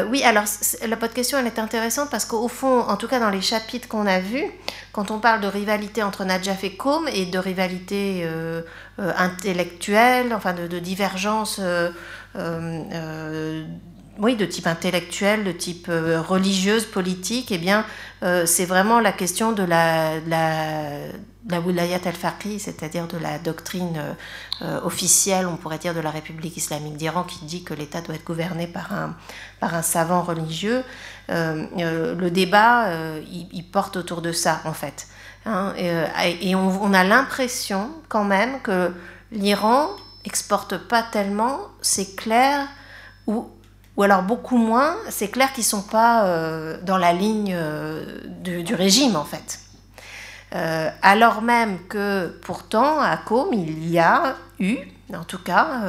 oui, 0.09 0.23
alors 0.25 0.45
la 0.87 0.97
votre 0.97 1.15
question 1.15 1.39
elle 1.39 1.47
est 1.47 1.59
intéressante 1.59 2.11
parce 2.11 2.25
qu'au 2.25 2.49
fond, 2.49 2.81
en 2.81 2.97
tout 2.97 3.09
cas 3.09 3.19
dans 3.19 3.31
les 3.31 3.41
chapitres 3.41 3.89
qu'on 3.89 4.07
a 4.07 4.19
vus, 4.21 4.45
quand 4.93 5.11
on 5.11 5.19
parle 5.19 5.41
de 5.41 5.47
rivalité 5.47 6.03
entre 6.03 6.25
Najaf 6.25 6.65
et 6.65 6.77
Qom 6.77 7.09
et 7.09 7.27
de 7.27 7.39
rivalité 7.39 8.29
intellectuelle, 8.99 10.35
enfin 10.35 10.53
de 10.53 10.79
divergence 10.79 11.61
oui, 14.21 14.37
de 14.37 14.45
type 14.45 14.67
intellectuel, 14.67 15.45
de 15.45 15.53
type 15.53 15.87
euh, 15.89 16.21
religieuse, 16.21 16.85
politique, 16.85 17.51
eh 17.53 17.59
bien, 17.59 17.87
euh, 18.23 18.45
c'est 18.45 18.67
vraiment 18.67 19.01
la 19.01 19.13
question 19.13 19.53
de 19.53 19.63
la, 19.63 20.21
la, 20.27 21.07
la 21.49 21.61
wilayat 21.61 22.01
al-faqih, 22.05 22.59
c'est-à-dire 22.59 23.07
de 23.07 23.17
la 23.17 23.39
doctrine 23.39 23.99
euh, 24.61 24.81
officielle, 24.83 25.47
on 25.47 25.57
pourrait 25.57 25.79
dire, 25.79 25.95
de 25.95 26.01
la 26.01 26.11
République 26.11 26.59
islamique 26.59 26.99
d'Iran, 26.99 27.25
qui 27.25 27.47
dit 27.47 27.65
que 27.65 27.73
l'État 27.73 28.03
doit 28.03 28.15
être 28.15 28.27
gouverné 28.27 28.67
par 28.67 28.93
un, 28.93 29.17
par 29.59 29.75
un 29.75 29.83
savant 29.83 30.23
religieux. 30.23 30.85
le 31.29 32.29
débat, 32.29 32.91
il, 33.27 33.65
porte 33.73 33.97
autour 33.97 34.21
de 34.21 34.33
ça, 34.33 34.61
en 34.65 34.75
fait. 34.75 35.09
Hein, 35.47 35.73
et, 35.79 36.55
on, 36.55 36.83
on, 36.83 36.93
a 36.93 37.05
l'impression, 37.05 37.91
quand 38.11 38.25
même, 38.25 38.61
que 38.61 38.93
l'Iran 39.33 39.89
exporte 40.27 40.77
pas 40.77 41.03
tellement, 41.03 41.61
c'est 41.81 42.17
clair, 42.17 42.69
ou 43.27 43.49
ou 43.97 44.03
alors 44.03 44.23
beaucoup 44.23 44.57
moins, 44.57 44.97
c'est 45.09 45.29
clair 45.29 45.53
qu'ils 45.53 45.65
ne 45.65 45.69
sont 45.69 45.83
pas 45.83 46.25
euh, 46.25 46.79
dans 46.83 46.99
la 46.99 47.13
ligne 47.13 47.55
euh, 47.55 48.21
du, 48.43 48.75
régime 48.75 49.17
en 49.17 49.25
fait. 49.25 49.61
Euh, 50.55 50.91
alors 51.03 51.43
même 51.43 51.79
que 51.89 52.29
pourtant 52.43 53.01
à 53.01 53.17
Qom 53.17 53.53
il 53.53 53.89
y 53.89 53.99
a 53.99 54.37
eu, 54.59 54.79
en 55.15 55.25
tout 55.25 55.39
cas, 55.39 55.83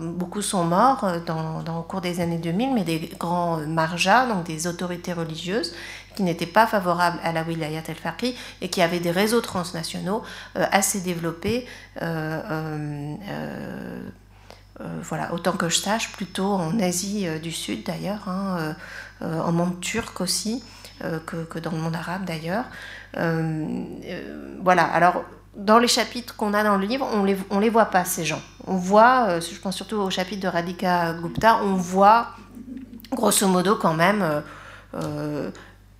beaucoup 0.00 0.42
sont 0.42 0.62
morts 0.62 1.04
dans, 1.26 1.62
dans, 1.62 1.80
au 1.80 1.82
cours 1.82 2.00
des 2.00 2.20
années 2.20 2.38
2000, 2.38 2.72
mais 2.72 2.84
des 2.84 3.10
grands 3.18 3.56
marjas, 3.56 4.26
donc 4.26 4.44
des 4.44 4.68
autorités 4.68 5.12
religieuses 5.12 5.74
qui 6.14 6.22
n'étaient 6.22 6.46
pas 6.46 6.66
favorables 6.68 7.18
à 7.24 7.32
la 7.32 7.42
wilayat 7.42 7.82
el-Faqih 7.88 8.36
et 8.60 8.68
qui 8.68 8.80
avaient 8.80 9.00
des 9.00 9.10
réseaux 9.10 9.40
transnationaux 9.40 10.22
assez 10.54 11.00
développés 11.00 11.66
voilà, 15.02 15.32
autant 15.34 15.52
que 15.52 15.68
je 15.68 15.76
sache, 15.76 16.12
plutôt 16.12 16.52
en 16.54 16.78
Asie 16.80 17.26
euh, 17.26 17.38
du 17.38 17.52
Sud 17.52 17.84
d'ailleurs, 17.84 18.28
hein, 18.28 18.74
euh, 19.22 19.40
en 19.40 19.52
monde 19.52 19.80
turc 19.80 20.20
aussi, 20.20 20.62
que, 21.26 21.58
dans 21.58 21.70
le 21.70 21.78
monde 21.78 21.96
arabe 21.96 22.26
d'ailleurs. 22.26 22.66
voilà, 24.62 24.84
alors 24.84 25.24
dans 25.56 25.78
les 25.78 25.88
chapitres 25.88 26.36
qu'on 26.36 26.52
a 26.52 26.62
dans 26.62 26.76
le 26.76 26.86
livre, 26.86 27.08
on 27.14 27.24
les, 27.24 27.38
on 27.48 27.58
les 27.58 27.70
voit 27.70 27.86
pas, 27.86 28.04
ces 28.04 28.26
gens. 28.26 28.42
On 28.66 28.76
voit, 28.76 29.40
je 29.40 29.58
pense 29.58 29.76
surtout 29.76 29.96
au 29.96 30.10
chapitre 30.10 30.42
de 30.42 30.48
Radhika 30.48 31.14
Gupta, 31.14 31.60
on 31.62 31.74
voit 31.74 32.32
grosso 33.12 33.48
modo 33.48 33.76
quand 33.76 33.94
même 33.94 34.42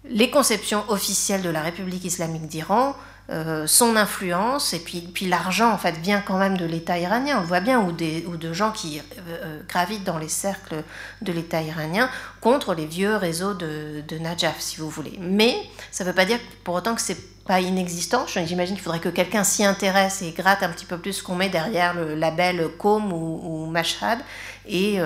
les 0.04 0.30
conceptions 0.30 0.84
officielles 0.88 1.40
de 1.40 1.50
la 1.50 1.62
République 1.62 2.04
islamique 2.04 2.46
d'Iran, 2.46 2.94
euh, 3.30 3.66
son 3.68 3.94
influence, 3.94 4.72
et 4.74 4.80
puis, 4.80 5.26
l'argent 5.26 5.70
en 5.70 5.78
fait 5.78 5.96
vient 5.98 6.20
quand 6.20 6.36
même 6.36 6.56
de 6.56 6.64
l'État 6.64 6.98
iranien, 6.98 7.38
on 7.38 7.42
le 7.42 7.46
voit 7.46 7.60
bien, 7.60 7.80
ou, 7.80 7.92
des, 7.92 8.22
de 8.22 8.52
gens 8.52 8.72
qui 8.72 8.98
euh, 8.98 9.02
euh, 9.28 9.60
gravitent 9.68 10.02
dans 10.02 10.18
les 10.18 10.28
cercles 10.28 10.82
de 11.22 11.32
l'État 11.32 11.62
iranien 11.62 12.10
contre 12.40 12.74
les 12.74 12.86
vieux 12.86 13.14
réseaux 13.14 13.54
de, 13.54 14.02
de 14.08 14.18
Najaf, 14.18 14.58
si 14.58 14.78
vous 14.78 14.90
voulez. 14.90 15.16
Mais 15.20 15.54
ça 15.92 16.02
ne 16.02 16.08
veut 16.08 16.14
pas 16.14 16.24
dire 16.24 16.40
pour 16.64 16.74
autant 16.74 16.96
que 16.96 17.00
c'est 17.00 17.44
pas 17.44 17.60
inexistant. 17.60 18.26
J'imagine 18.26 18.74
qu'il 18.74 18.82
faudrait 18.82 18.98
que 18.98 19.08
quelqu'un 19.08 19.44
s'y 19.44 19.64
intéresse 19.64 20.22
et 20.22 20.32
gratte 20.32 20.64
un 20.64 20.70
petit 20.70 20.86
peu 20.86 20.98
plus 20.98 21.12
ce 21.12 21.22
qu'on 21.22 21.36
met 21.36 21.48
derrière 21.48 21.94
le 21.94 22.16
label 22.16 22.68
Com 22.78 23.12
ou, 23.12 23.66
Mashhad 23.66 24.18
et 24.68 24.98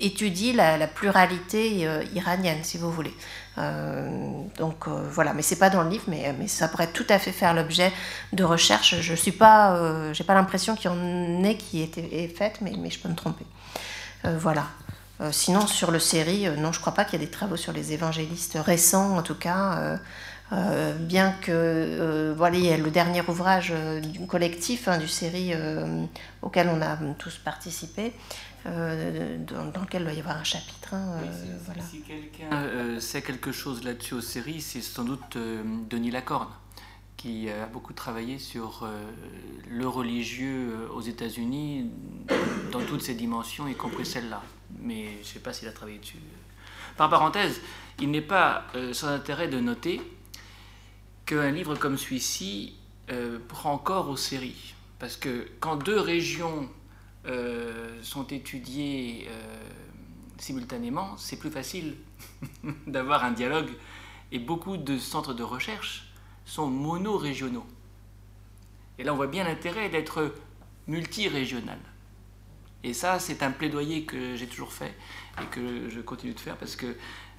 étudie 0.00 0.52
la 0.52 0.86
pluralité 0.88 1.86
iranienne, 2.14 2.58
si 2.62 2.78
vous 2.78 2.90
voulez. 2.90 3.14
Euh, 3.58 4.42
donc 4.58 4.88
euh, 4.88 5.08
voilà, 5.10 5.32
mais 5.32 5.42
c'est 5.42 5.58
pas 5.58 5.70
dans 5.70 5.82
le 5.82 5.90
livre, 5.90 6.04
mais, 6.08 6.34
ça 6.48 6.68
pourrait 6.68 6.88
tout 6.88 7.06
à 7.08 7.18
fait 7.18 7.32
faire 7.32 7.54
l'objet 7.54 7.92
de 8.32 8.44
recherches. 8.44 9.00
Je 9.00 9.14
suis 9.14 9.32
pas, 9.32 9.76
euh, 9.76 10.12
j'ai 10.12 10.24
pas 10.24 10.34
l'impression 10.34 10.74
qu'il 10.74 10.90
y 10.90 10.94
en 10.94 11.44
ait 11.44 11.56
qui 11.56 11.82
été 11.82 12.28
faite, 12.28 12.58
mais, 12.60 12.72
mais 12.78 12.90
je 12.90 12.98
peux 12.98 13.08
me 13.08 13.14
tromper. 13.14 13.46
voilà. 14.24 14.66
sinon, 15.30 15.66
sur 15.66 15.90
le 15.90 15.98
série, 15.98 16.48
non, 16.58 16.72
je 16.72 16.80
crois 16.80 16.94
pas 16.94 17.04
qu'il 17.04 17.20
y 17.20 17.22
ait 17.22 17.26
des 17.26 17.30
travaux 17.30 17.56
sur 17.56 17.72
les 17.72 17.92
évangélistes 17.92 18.58
récents, 18.64 19.16
en 19.16 19.22
tout 19.22 19.34
cas. 19.34 19.98
bien 20.98 21.34
que 21.42 22.32
voilà, 22.36 22.56
il 22.56 22.64
y 22.64 22.72
a 22.72 22.76
le 22.76 22.90
dernier 22.90 23.22
ouvrage 23.28 23.72
du 24.02 24.26
collectif 24.26 24.88
hein, 24.88 24.98
du 24.98 25.08
série 25.08 25.52
auquel 26.42 26.68
on 26.68 26.80
a 26.80 26.96
tous 27.18 27.36
participé, 27.36 28.14
euh, 28.66 29.36
dans, 29.44 29.82
lequel 29.82 30.02
il 30.02 30.04
doit 30.04 30.14
y 30.14 30.20
avoir 30.20 30.38
un 30.38 30.44
chapitre. 30.44 30.94
Hein, 30.94 31.18
euh, 31.22 31.58
voilà. 31.66 31.82
Si 31.82 32.00
quelqu'un 32.00 32.50
euh, 32.50 32.98
sait 32.98 33.20
quelque 33.20 33.52
chose 33.52 33.84
là-dessus 33.84 34.14
aux 34.14 34.22
séries, 34.22 34.62
c'est 34.62 34.80
sans 34.80 35.04
doute 35.04 35.36
Denis 35.36 36.10
Lacorne, 36.10 36.48
qui 37.18 37.50
a 37.50 37.66
beaucoup 37.66 37.92
travaillé 37.92 38.38
sur 38.38 38.88
le 39.70 39.86
religieux 39.86 40.88
aux 40.94 41.02
États-Unis 41.02 41.90
dans 42.72 42.80
toutes 42.80 43.02
ses 43.02 43.14
dimensions, 43.14 43.68
y 43.68 43.74
compris 43.74 44.06
celle-là. 44.06 44.42
Mais 44.80 45.12
je 45.16 45.18
ne 45.18 45.24
sais 45.24 45.40
pas 45.40 45.52
s'il 45.52 45.68
a 45.68 45.72
travaillé 45.72 45.98
dessus. 45.98 46.18
Par 46.96 47.10
parenthèse, 47.10 47.60
il 48.00 48.10
n'est 48.10 48.22
pas 48.22 48.66
sans 48.92 49.08
intérêt 49.08 49.48
de 49.48 49.60
noter 49.60 50.00
qu'un 51.26 51.50
livre 51.50 51.74
comme 51.74 51.98
celui-ci 51.98 52.76
prend 53.48 53.72
encore 53.72 54.08
aux 54.08 54.16
séries. 54.16 54.74
Parce 54.98 55.16
que 55.16 55.48
quand 55.60 55.76
deux 55.76 56.00
régions 56.00 56.70
euh, 57.26 58.02
sont 58.02 58.26
étudiés 58.26 59.26
euh, 59.28 59.64
simultanément, 60.38 61.16
c'est 61.16 61.38
plus 61.38 61.50
facile 61.50 61.96
d'avoir 62.86 63.24
un 63.24 63.32
dialogue. 63.32 63.70
Et 64.32 64.38
beaucoup 64.38 64.76
de 64.76 64.98
centres 64.98 65.34
de 65.34 65.42
recherche 65.42 66.12
sont 66.44 66.66
mono-régionaux. 66.66 67.66
Et 68.98 69.04
là, 69.04 69.12
on 69.12 69.16
voit 69.16 69.26
bien 69.26 69.44
l'intérêt 69.44 69.88
d'être 69.88 70.34
multi-régional. 70.86 71.78
Et 72.82 72.92
ça, 72.92 73.18
c'est 73.18 73.42
un 73.42 73.50
plaidoyer 73.50 74.04
que 74.04 74.36
j'ai 74.36 74.46
toujours 74.46 74.72
fait 74.72 74.94
et 75.40 75.46
que 75.46 75.88
je 75.88 76.00
continue 76.00 76.34
de 76.34 76.40
faire 76.40 76.56
parce 76.56 76.76
que 76.76 76.94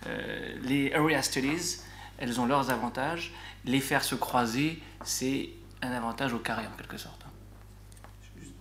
euh, 0.08 0.60
les 0.64 0.92
area 0.94 1.22
studies, 1.22 1.82
elles 2.18 2.40
ont 2.40 2.48
leurs 2.48 2.72
avantages. 2.72 3.34
Les 3.66 3.80
faire 3.80 4.04
se 4.04 4.16
croiser, 4.16 4.82
c'est 5.04 5.50
un 5.84 5.92
avantage 5.92 6.34
au 6.34 6.40
carré 6.40 6.66
en 6.66 6.76
quelque 6.76 6.98
sorte. 6.98 7.22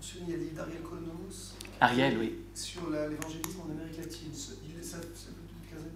Je 0.03 0.21
a 0.21 0.25
des 0.27 0.37
livres 0.37 0.55
d'Ariel 0.55 0.83
Ariel, 1.81 2.17
oui. 2.19 2.33
Sur 2.55 2.91
l'évangélisme 2.91 3.61
en 3.67 3.71
Amérique 3.73 3.99
latine. 3.99 4.31
Il, 4.33 4.85
ça, 4.85 4.99
ça 4.99 4.99
peut 4.99 5.43
une 5.51 5.71
quinzaine, 5.71 5.93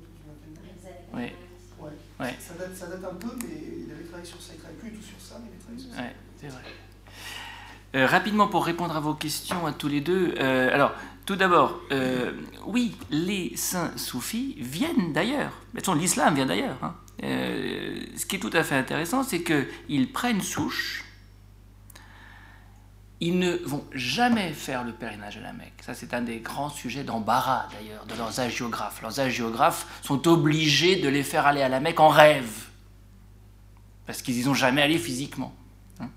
une 0.49 0.55
vingtaine 0.55 1.05
Oui. 1.13 1.85
Ouais. 1.85 1.93
ouais. 2.21 2.37
Ça, 2.41 2.55
date, 2.55 2.75
ça 2.75 2.87
date 2.89 3.05
un 3.05 3.15
peu, 3.15 3.29
mais 3.41 3.85
il 3.87 3.93
avait 3.93 4.05
travaillé 4.05 4.27
sur 4.29 4.41
ça. 4.41 4.53
Il 4.55 4.61
travaille 4.61 4.79
plus 4.79 4.91
du 4.91 4.97
tout 4.99 5.05
sur 5.05 5.21
ça, 5.21 5.41
mais 5.41 5.51
il 5.51 5.55
avait 5.55 5.63
travaillé 5.63 5.83
sur 5.83 5.95
ça. 5.95 6.03
Ouais, 6.03 6.15
c'est 6.41 6.49
vrai. 6.49 6.63
Euh, 7.95 8.07
rapidement, 8.07 8.49
pour 8.49 8.67
répondre 8.67 8.95
à 8.97 9.01
vos 9.01 9.15
questions 9.15 9.67
à 9.67 9.73
tous 9.73 9.89
les 9.89 10.01
deux, 10.01 10.35
euh, 10.39 10.75
alors, 10.75 10.93
tout 11.25 11.37
d'abord, 11.37 11.81
euh, 11.93 12.33
oui, 12.67 12.97
les 13.11 13.57
saints 13.57 13.93
soufis 13.97 14.57
viennent 14.59 15.13
d'ailleurs. 15.13 15.53
De 15.75 15.81
toute 15.81 15.99
l'islam 15.99 16.35
vient 16.35 16.47
d'ailleurs. 16.47 16.77
Hein. 16.83 16.95
Euh, 17.23 18.01
ce 18.17 18.27
qui 18.27 18.37
est 18.37 18.39
tout 18.39 18.51
à 18.53 18.63
fait 18.63 18.77
intéressant, 18.77 19.23
c'est 19.23 19.43
qu'ils 19.43 20.13
prennent 20.13 20.43
souche 20.43 21.05
ils 23.21 23.39
ne 23.39 23.57
vont 23.65 23.85
jamais 23.93 24.53
faire 24.53 24.85
le 24.85 24.93
pèlerinage 24.93 25.39
à 25.39 25.41
la 25.41 25.53
Mecque. 25.53 25.83
Ça, 25.85 25.95
c'est 25.95 26.15
un 26.15 26.23
des 26.23 26.39
grands 26.39 26.71
sujets 26.71 27.03
d'embarras, 27.03 27.67
d'ailleurs, 27.73 28.07
de 28.07 28.15
leurs 28.15 28.39
agiographes. 28.39 29.03
Leurs 29.03 29.19
agiographes 29.19 29.87
sont 30.03 30.29
obligés 30.29 30.97
de 30.97 31.09
les 31.09 31.25
faire 31.25 31.47
aller 31.47 31.63
à 31.63 31.69
la 31.69 31.81
Mecque 31.81 31.99
en 31.99 32.09
rêve, 32.09 32.67
parce 34.07 34.23
qu'ils 34.23 34.37
n'y 34.37 34.43
sont 34.43 34.55
jamais 34.55 34.83
allés 34.83 34.99
physiquement. 34.99 35.53
Hein. 36.01 36.11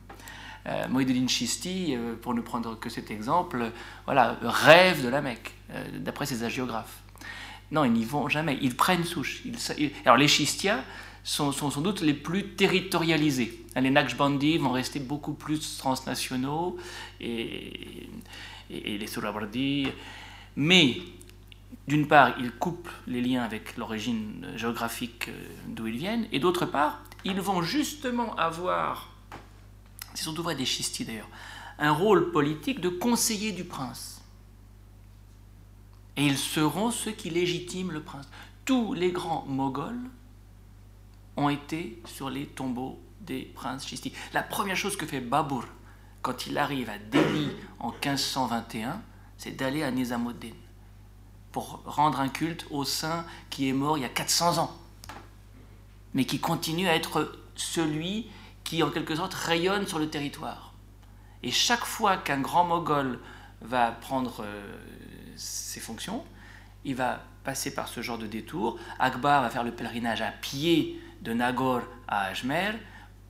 Euh, 0.68 0.86
euh, 0.88 2.16
pour 2.22 2.36
ne 2.36 2.42
prendre 2.42 2.80
que 2.80 2.90
cet 2.90 3.10
exemple, 3.10 3.72
voilà, 4.06 4.38
rêve 4.44 5.04
de 5.04 5.10
la 5.10 5.22
Mecque, 5.22 5.54
euh, 5.72 5.84
d'après 5.98 6.28
ses 6.28 6.44
agiographes. 6.44 7.02
Non, 7.72 7.84
ils 7.84 7.94
n'y 7.94 8.06
vont 8.06 8.30
jamais. 8.30 8.60
Ils 8.62 8.76
prennent 8.76 9.06
souche. 9.06 9.44
alors, 10.06 10.18
les 10.18 10.28
Chistias 10.28 10.84
sont, 11.24 11.52
sans 11.52 11.82
doute 11.82 12.02
les 12.02 12.14
plus 12.14 12.56
territorialisés. 12.56 13.64
Les 13.76 13.90
Naqshbandis 13.90 14.58
vont 14.58 14.72
rester 14.72 15.00
beaucoup 15.00 15.34
plus 15.34 15.78
transnationaux 15.78 16.78
et, 17.20 18.10
les 18.70 19.08
Surawardi. 19.08 19.88
Mais, 20.56 20.98
d'une 21.88 22.08
part, 22.08 22.36
ils 22.40 22.52
coupent 22.52 22.90
les 23.08 23.22
liens 23.22 23.44
avec 23.44 23.78
l'origine 23.78 24.48
géographique 24.56 25.30
euh, 25.30 25.48
d'où 25.68 25.88
ils 25.88 25.98
viennent, 25.98 26.28
et 26.32 26.40
d'autre 26.40 26.66
part, 26.66 27.02
ils 27.24 27.40
vont 27.40 27.62
justement 27.62 28.36
avoir, 28.36 29.10
c'est 30.14 30.24
surtout 30.24 30.44
vrai 30.44 30.56
des 30.56 30.66
Chistis 30.66 31.06
d'ailleurs, 31.06 31.30
un 31.80 31.92
rôle 31.92 32.32
politique 32.32 32.82
de 32.82 32.90
conseiller 32.90 33.52
du 33.52 33.64
prince. 33.64 34.22
Et 36.18 36.26
ils 36.26 36.38
seront 36.38 36.92
ceux 36.92 37.12
qui 37.12 37.30
légitiment 37.30 37.92
le 37.92 38.02
prince. 38.02 38.28
Tous 38.66 38.94
les 38.94 39.12
grands 39.12 39.46
moghols 39.48 40.10
ont 41.38 41.50
été 41.50 42.02
sur 42.06 42.30
les 42.30 42.46
tombeaux 42.46 43.00
des 43.22 43.44
princes 43.44 43.88
Chistis. 43.88 44.14
La 44.34 44.44
première 44.44 44.76
chose 44.76 44.98
que 44.98 45.06
fait 45.06 45.22
Babur 45.22 45.66
quand 46.22 46.48
il 46.48 46.58
arrive 46.58 46.90
à 46.90 46.98
Delhi 46.98 47.50
en 47.80 47.92
1521, 47.92 49.02
c'est 49.38 49.52
d'aller 49.52 49.84
à 49.84 49.92
Nizamuddin 49.92 50.54
pour 51.52 51.82
rendre 51.86 52.20
un 52.20 52.30
culte 52.30 52.66
au 52.70 52.86
saint 52.86 53.26
qui 53.50 53.68
est 53.68 53.74
mort 53.74 53.98
il 53.98 54.02
y 54.02 54.06
a 54.06 54.10
400 54.10 54.60
ans, 54.60 54.78
mais 56.14 56.26
qui 56.26 56.40
continue 56.40 56.88
à 56.88 56.96
être 56.96 57.38
celui 57.56 58.30
qui, 58.64 58.84
en 58.84 58.90
quelque 58.90 59.16
sorte, 59.16 59.34
rayonne 59.34 59.88
sur 59.88 60.00
le 60.00 60.10
territoire. 60.10 60.74
Et 61.44 61.52
chaque 61.52 61.84
fois 61.84 62.18
qu'un 62.18 62.40
grand 62.40 62.64
moghol 62.64 63.20
va 63.62 63.92
prendre 63.92 64.44
euh, 64.44 64.78
ses 65.36 65.80
fonctions, 65.80 66.24
il 66.86 66.96
va 66.96 67.24
passer 67.44 67.74
par 67.74 67.88
ce 67.88 68.02
genre 68.02 68.18
de 68.18 68.28
détour. 68.28 68.78
Akbar 69.00 69.42
va 69.42 69.50
faire 69.50 69.64
le 69.64 69.72
pèlerinage 69.72 70.22
à 70.22 70.32
pied 70.32 71.02
de 71.22 71.34
Nagore 71.34 71.84
à 72.08 72.26
Ajmer, 72.26 72.72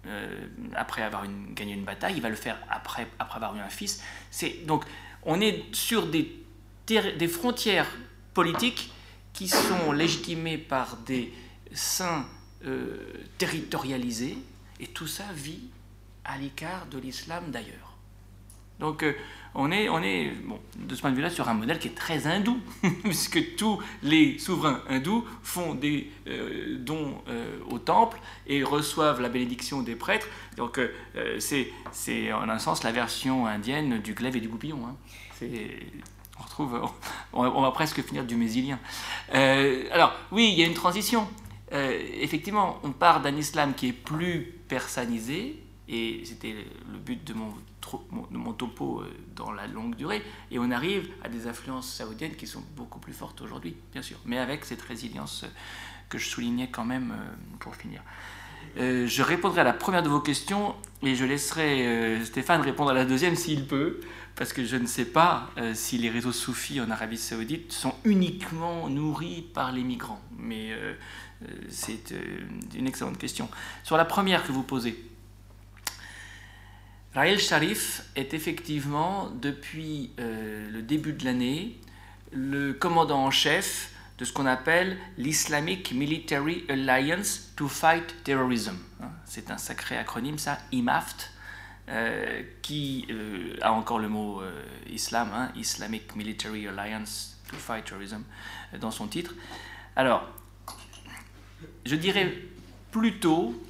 euh, 0.07 0.47
après 0.75 1.03
avoir 1.03 1.25
gagné 1.53 1.73
une 1.73 1.83
bataille, 1.83 2.15
il 2.15 2.21
va 2.21 2.29
le 2.29 2.35
faire 2.35 2.57
après, 2.69 3.07
avoir 3.19 3.55
eu 3.55 3.59
un 3.59 3.69
fils. 3.69 4.01
C'est, 4.31 4.65
donc 4.65 4.85
on 5.23 5.39
est 5.39 5.63
sur 5.73 6.07
des, 6.07 6.31
des 6.87 7.27
frontières 7.27 7.89
politiques 8.33 8.91
qui 9.33 9.47
sont 9.47 9.91
légitimées 9.91 10.57
par 10.57 10.97
des 10.97 11.33
saints 11.73 12.25
euh, 12.65 12.97
territorialisés, 13.37 14.37
et 14.79 14.87
tout 14.87 15.07
ça 15.07 15.25
vit 15.33 15.69
à 16.23 16.37
l'écart 16.37 16.85
de 16.87 16.97
l'islam 16.97 17.51
d'ailleurs. 17.51 17.97
Donc 18.79 19.03
euh, 19.03 19.13
on 19.53 19.71
est, 19.71 19.89
on 19.89 20.01
est 20.01 20.31
bon, 20.45 20.59
de 20.75 20.95
ce 20.95 21.01
point 21.01 21.11
de 21.11 21.15
vue-là 21.15 21.29
sur 21.29 21.49
un 21.49 21.53
modèle 21.53 21.79
qui 21.79 21.89
est 21.89 21.95
très 21.95 22.27
hindou, 22.27 22.59
puisque 23.03 23.55
tous 23.55 23.79
les 24.03 24.37
souverains 24.39 24.81
hindous 24.89 25.25
font 25.43 25.75
des 25.75 26.09
euh, 26.27 26.77
dons 26.79 27.21
au 27.69 27.79
temple 27.79 28.19
et 28.47 28.63
reçoivent 28.63 29.21
la 29.21 29.29
bénédiction 29.29 29.81
des 29.81 29.95
prêtres. 29.95 30.27
Donc 30.57 30.79
c'est 31.39 31.71
en 32.33 32.49
un 32.49 32.59
sens 32.59 32.83
la 32.83 32.91
version 32.91 33.45
indienne 33.45 33.99
du 33.99 34.13
glaive 34.13 34.35
et 34.37 34.41
du 34.41 34.47
goupillon. 34.47 34.79
Hein. 34.85 34.95
On 36.39 36.43
retrouve, 36.43 36.89
on, 37.33 37.61
va 37.61 37.71
presque 37.71 38.01
finir 38.03 38.23
du 38.23 38.35
mésilien. 38.35 38.79
alors 39.31 40.13
oui, 40.31 40.49
il 40.51 40.59
y 40.59 40.63
a 40.63 40.65
une 40.65 40.73
transition. 40.73 41.27
effectivement, 41.71 42.79
on 42.83 42.91
part 42.91 43.21
d'un 43.21 43.35
islam 43.35 43.73
qui 43.73 43.89
est 43.89 43.93
plus 43.93 44.61
persanisé, 44.67 45.61
et 45.89 46.21
c'était 46.23 46.55
le 46.89 46.97
but 46.97 47.23
de 47.25 47.33
mon, 47.33 47.53
de 48.31 48.37
mon 48.37 48.53
topo 48.53 49.01
euh, 49.01 49.09
dans 49.35 49.51
la 49.51 49.67
longue 49.67 49.95
durée, 49.95 50.21
et 50.49 50.59
on 50.59 50.71
arrive 50.71 51.09
à 51.23 51.29
des 51.29 51.47
influences 51.47 51.91
saoudiennes 51.91 52.35
qui 52.35 52.47
sont 52.47 52.63
beaucoup 52.75 52.99
plus 52.99 53.13
fortes 53.13 53.41
aujourd'hui, 53.41 53.75
bien 53.91 54.01
sûr, 54.01 54.17
mais 54.25 54.37
avec 54.37 54.65
cette 54.65 54.81
résilience 54.81 55.43
euh, 55.43 55.47
que 56.09 56.17
je 56.17 56.27
soulignais 56.27 56.69
quand 56.69 56.85
même 56.85 57.11
euh, 57.11 57.55
pour 57.59 57.75
finir. 57.75 58.01
je 58.77 59.21
répondrai 59.21 59.61
à 59.61 59.63
la 59.63 59.73
première 59.73 60.03
de 60.03 60.09
vos 60.09 60.19
questions 60.19 60.75
et 61.01 61.15
je 61.15 61.25
laisserai 61.25 62.23
Stéphane 62.23 62.61
répondre 62.61 62.91
à 62.91 62.93
la 62.93 63.05
deuxième 63.05 63.35
s'il 63.35 63.65
peut, 63.65 63.99
parce 64.35 64.53
que 64.53 64.63
je 64.65 64.75
ne 64.77 64.85
sais 64.85 65.05
pas 65.05 65.49
si 65.73 65.97
les 65.97 66.09
réseaux 66.09 66.31
soufis 66.31 66.79
en 66.79 66.89
Arabie 66.91 67.17
saoudite 67.17 67.71
sont 67.71 67.93
uniquement 68.05 68.87
nourris 68.87 69.41
par 69.41 69.71
les 69.71 69.83
migrants. 69.83 70.21
Mais 70.37 70.75
c'est 71.69 72.13
une 72.75 72.87
excellente 72.87 73.17
question. 73.17 73.49
Sur 73.83 73.97
la 73.97 74.05
première 74.05 74.45
que 74.45 74.51
vous 74.51 74.63
posez, 74.63 75.10
Raël 77.13 77.39
Sharif 77.39 78.03
est 78.15 78.33
effectivement, 78.33 79.29
depuis 79.41 80.11
euh, 80.19 80.69
le 80.71 80.81
début 80.81 81.11
de 81.11 81.25
l'année, 81.25 81.77
le 82.31 82.71
commandant 82.71 83.25
en 83.25 83.31
chef 83.31 83.91
de 84.17 84.23
ce 84.23 84.31
qu'on 84.31 84.45
appelle 84.45 84.97
l'Islamic 85.17 85.91
Military 85.91 86.63
Alliance 86.69 87.51
to 87.57 87.67
Fight 87.67 88.23
Terrorism. 88.23 88.77
Hein, 89.01 89.09
c'est 89.25 89.51
un 89.51 89.57
sacré 89.57 89.97
acronyme, 89.97 90.37
ça, 90.37 90.57
IMAFT, 90.71 91.31
euh, 91.89 92.43
qui 92.61 93.07
euh, 93.09 93.57
a 93.61 93.73
encore 93.73 93.99
le 93.99 94.07
mot 94.07 94.41
islam, 94.89 95.31
hein, 95.33 95.51
Islamic 95.57 96.15
Military 96.15 96.65
Alliance 96.69 97.37
to 97.49 97.57
Fight 97.57 97.83
Terrorism, 97.83 98.23
dans 98.79 98.91
son 98.91 99.07
titre. 99.07 99.33
Alors, 99.97 100.29
je 101.85 101.95
dirais 101.95 102.33
plutôt 102.91 103.61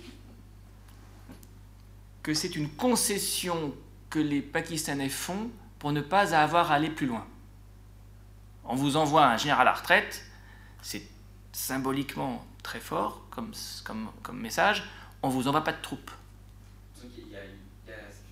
que 2.24 2.34
c'est 2.34 2.56
une 2.56 2.70
concession 2.70 3.74
que 4.10 4.20
les 4.20 4.42
Pakistanais 4.42 5.10
font 5.10 5.50
pour 5.80 5.92
ne 5.92 6.02
pas 6.02 6.36
avoir 6.36 6.72
à 6.72 6.76
aller 6.76 6.90
plus 6.90 7.08
loin. 7.08 7.26
On 8.66 8.76
vous 8.76 8.98
envoie 8.98 9.26
un 9.26 9.38
général 9.38 9.68
à 9.68 9.72
la 9.72 9.78
retraite, 9.78 10.24
c'est 10.82 11.08
symboliquement 11.52 12.46
très 12.64 12.80
fort 12.80 13.26
comme, 13.32 13.52
comme, 13.84 14.10
comme 14.22 14.40
message, 14.40 14.84
on 15.24 15.30
vous 15.30 15.48
envoie 15.48 15.64
pas 15.64 15.74
de 15.74 15.82
troupes. 15.82 16.12
Donc 17.02 17.12
il 17.18 17.32
y, 17.32 17.36
a, 17.36 17.40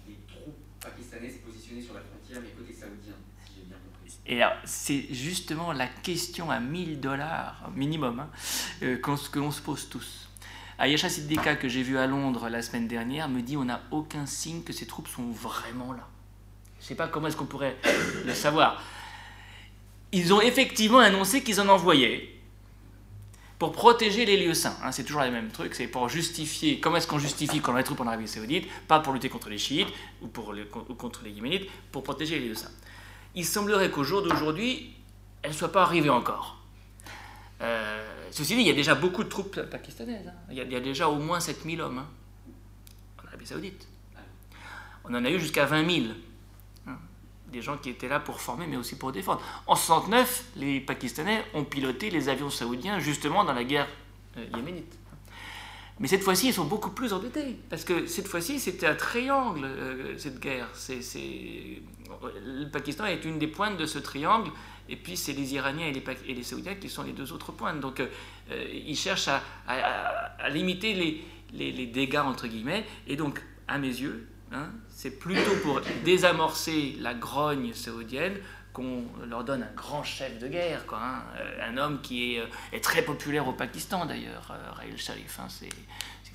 des 0.07 0.20
troupes 0.28 0.56
pakistanaises 0.80 1.38
positionnées 1.38 1.82
sur 1.82 1.95
la 1.95 2.02
frontière, 2.02 2.40
mais 2.41 2.49
côté 2.49 2.74
saoudien, 2.74 3.16
si 3.45 3.53
j'ai 3.56 3.66
bien 3.66 3.78
compris. 3.78 4.18
Et 4.28 4.41
c'est 4.66 5.14
justement 5.14 5.74
la 5.74 5.88
question 5.88 6.52
à 6.52 6.60
1000 6.60 6.99
dollars 6.99 7.70
minimum 7.76 8.20
hein, 8.20 8.30
euh, 8.84 8.98
que 8.98 9.40
l'on 9.40 9.52
se 9.52 9.61
pose 9.61 9.90
tous. 9.90 10.29
Ayesha 10.80 11.10
Siddika, 11.10 11.56
que 11.58 11.68
j'ai 11.68 11.84
vu 11.84 11.98
à 11.98 12.08
Londres 12.08 12.48
la 12.48 12.62
semaine 12.62 12.88
dernière, 12.88 13.28
me 13.28 13.42
dit 13.42 13.58
on 13.58 13.66
n'a 13.66 13.82
aucun 13.92 14.26
signe 14.26 14.64
que 14.64 14.72
ces 14.72 14.86
troupes 14.86 15.10
sont 15.10 15.30
vraiment 15.30 15.92
là. 15.92 16.08
Je 16.80 16.86
ne 16.86 16.88
sais 16.88 16.96
pas 16.96 17.08
comment 17.08 17.28
est-ce 17.28 17.36
qu'on 17.36 17.46
pourrait 17.46 17.76
le 18.26 18.34
savoir. 18.34 18.82
Ils 20.14 20.34
ont 20.34 20.40
effectivement 20.40 21.00
annoncé 21.00 21.44
qu'ils 21.44 21.60
en 21.60 21.68
envoyaient 21.68 22.30
pour 23.60 23.74
protéger 23.74 24.26
les 24.26 24.38
lieux 24.38 24.54
saints. 24.54 24.78
Hein, 24.82 24.94
c'est 24.94 25.04
toujours 25.04 25.22
le 25.22 25.32
même 25.32 25.50
truc, 25.50 25.76
c'est 25.76 25.88
pour 25.88 26.08
justifier. 26.08 26.80
Comment 26.80 26.96
est-ce 26.96 27.08
qu'on 27.08 27.20
justifie 27.20 27.60
qu'on 27.60 27.76
a 27.76 27.80
les 27.80 27.84
troupes 27.84 28.00
en 28.00 28.08
Arabie 28.08 28.28
Saoudite 28.28 28.66
Pas 28.88 29.02
pour 29.02 29.12
lutter 29.12 29.28
contre 29.28 29.50
les 29.50 29.58
chiites 29.58 29.90
ou, 30.22 30.30
contre 30.30 31.24
les 31.26 31.32
yéménites, 31.32 31.70
pour 31.92 32.04
protéger 32.04 32.40
les 32.40 32.48
lieux 32.48 32.56
saints. 32.56 32.72
Il 33.36 33.46
semblerait 33.46 33.92
qu'au 33.92 34.06
jour 34.06 34.22
d'aujourd'hui, 34.22 34.96
elles 35.42 35.52
ne 35.52 35.56
soient 35.56 35.74
pas 35.74 35.82
arrivées 35.82 36.10
encore. 36.10 36.64
Euh, 37.62 38.19
ceci 38.32 38.56
dit, 38.56 38.62
il 38.62 38.68
y 38.68 38.72
a 38.72 38.74
déjà 38.74 38.96
beaucoup 38.96 39.24
de 39.24 39.30
troupes 39.30 39.62
pakistanaises. 39.62 40.28
Hein. 40.28 40.34
Il, 40.52 40.58
y 40.58 40.76
a, 40.76 40.80
déjà 40.80 41.10
au 41.10 41.16
moins 41.16 41.40
7000 41.40 41.82
hommes 41.82 42.00
hein, 42.00 42.08
en 43.22 43.28
Arabie 43.28 43.46
Saoudite. 43.46 43.88
On 45.06 45.14
en 45.14 45.26
a 45.26 45.30
eu 45.30 45.40
jusqu'à 45.40 45.66
20 45.66 45.90
000. 45.90 46.08
Hein. 46.88 46.98
Des 47.52 47.62
gens 47.62 47.78
qui 47.78 47.90
étaient 47.90 48.08
là 48.08 48.20
pour 48.20 48.42
former, 48.42 48.68
mais 48.68 48.78
aussi 48.78 48.98
pour 48.98 49.12
défendre. 49.12 49.42
En 49.68 49.76
69, 49.76 50.46
les 50.58 50.80
Pakistanais 50.80 51.44
ont 51.54 51.64
piloté 51.64 52.10
les 52.10 52.30
avions 52.30 52.50
saoudiens 52.50 53.00
justement 53.00 53.44
dans 53.44 53.54
la 53.54 53.64
guerre 53.64 53.88
euh, 54.38 54.46
yéménite. 54.56 55.00
Mais 56.00 56.08
cette 56.08 56.24
fois-ci, 56.24 56.48
ils 56.48 56.54
sont 56.54 56.66
beaucoup 56.66 56.92
plus 56.92 57.12
embêtés. 57.12 57.58
Parce 57.70 57.84
que 57.84 58.06
cette 58.06 58.28
fois-ci, 58.28 58.60
c'était 58.60 58.88
un 58.88 58.96
triangle, 58.96 59.66
euh, 59.66 60.18
cette 60.18 60.40
guerre. 60.40 60.70
Le 62.46 62.70
Pakistan 62.70 63.06
est 63.06 63.26
une 63.26 63.38
des 63.38 63.48
pointes 63.48 63.78
de 63.78 63.86
ce 63.86 64.00
triangle 64.00 64.52
et 64.90 64.95
puis 64.95 65.16
c'est 65.16 65.34
les 65.34 65.53
Iraniens 65.53 65.86
et 65.86 65.94
les, 65.94 66.03
et 66.28 66.34
les, 66.34 66.44
Saoudiens 66.44 66.76
qui 66.76 66.90
sont 66.90 67.03
les 67.03 67.14
deux 67.14 67.32
autres 67.32 67.52
points. 67.52 67.74
Donc 67.76 67.99
euh, 67.99 68.07
euh, 68.52 68.66
ils 68.74 68.98
cherchent 68.98 69.30
à, 69.30 70.49
limiter 70.49 70.94
les, 70.94 71.72
les, 71.72 71.86
dégâts, 71.86 72.18
entre 72.18 72.48
guillemets, 72.48 72.86
et 73.07 73.16
donc, 73.16 73.41
à 73.68 73.78
mes 73.78 73.88
yeux, 73.88 74.28
hein, 74.52 74.70
c'est 74.90 75.20
plutôt 75.20 75.56
pour 75.64 75.82
désamorcer 76.03 76.95
la 76.99 77.14
grogne 77.14 77.74
saoudienne 77.74 78.38
qu'on 78.74 79.03
leur 79.28 79.44
donne 79.44 79.64
un 79.64 79.76
grand 79.76 80.03
chef 80.03 80.40
de 80.40 80.48
guerre, 80.48 80.86
quoi, 80.86 80.99
hein. 81.02 81.24
euh, 81.40 81.70
un 81.70 81.78
homme 81.78 82.02
qui 82.02 82.36
est, 82.36 82.80
très 82.82 83.03
populaire 83.03 83.48
au 83.48 83.53
Pakistan 83.53 84.06
d'ailleurs, 84.06 84.53
Raïl 84.76 84.98
Sharif. 84.98 85.40
Hein, 85.40 85.48
c'est 85.49 85.70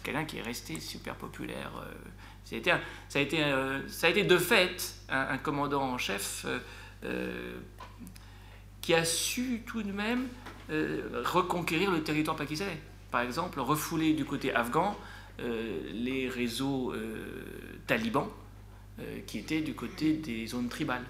quelqu'un 0.02 0.24
qui 0.24 0.38
est 0.38 0.42
resté 0.42 0.78
super 0.78 1.14
populaire. 1.16 1.72
ça, 2.44 2.54
a 2.54 2.58
été, 2.58 2.72
ça, 3.08 3.18
a 3.18 3.22
été, 3.22 3.42
ça 3.88 4.06
a 4.06 4.10
été 4.10 4.22
de 4.22 4.38
fait 4.38 4.94
un, 5.08 5.38
commandant 5.38 5.82
en 5.82 5.98
chef 5.98 6.44
qui 8.84 8.92
a 8.92 9.02
su 9.02 9.62
tout 9.64 9.82
de 9.82 9.90
même 9.90 10.28
euh, 10.68 11.22
reconquérir 11.24 11.90
le 11.90 12.02
territoire 12.02 12.36
pakistanais. 12.36 12.78
Par 13.10 13.22
exemple, 13.22 13.58
refouler 13.58 14.12
du 14.12 14.26
côté 14.26 14.54
afghan 14.54 14.94
euh, 15.40 15.90
les 15.94 16.28
réseaux 16.28 16.92
euh, 16.92 17.80
talibans 17.86 18.28
qui 19.26 19.38
étaient 19.38 19.60
du 19.60 19.74
côté 19.74 20.12
des 20.12 20.46
zones 20.46 20.68
tribales. 20.68 21.02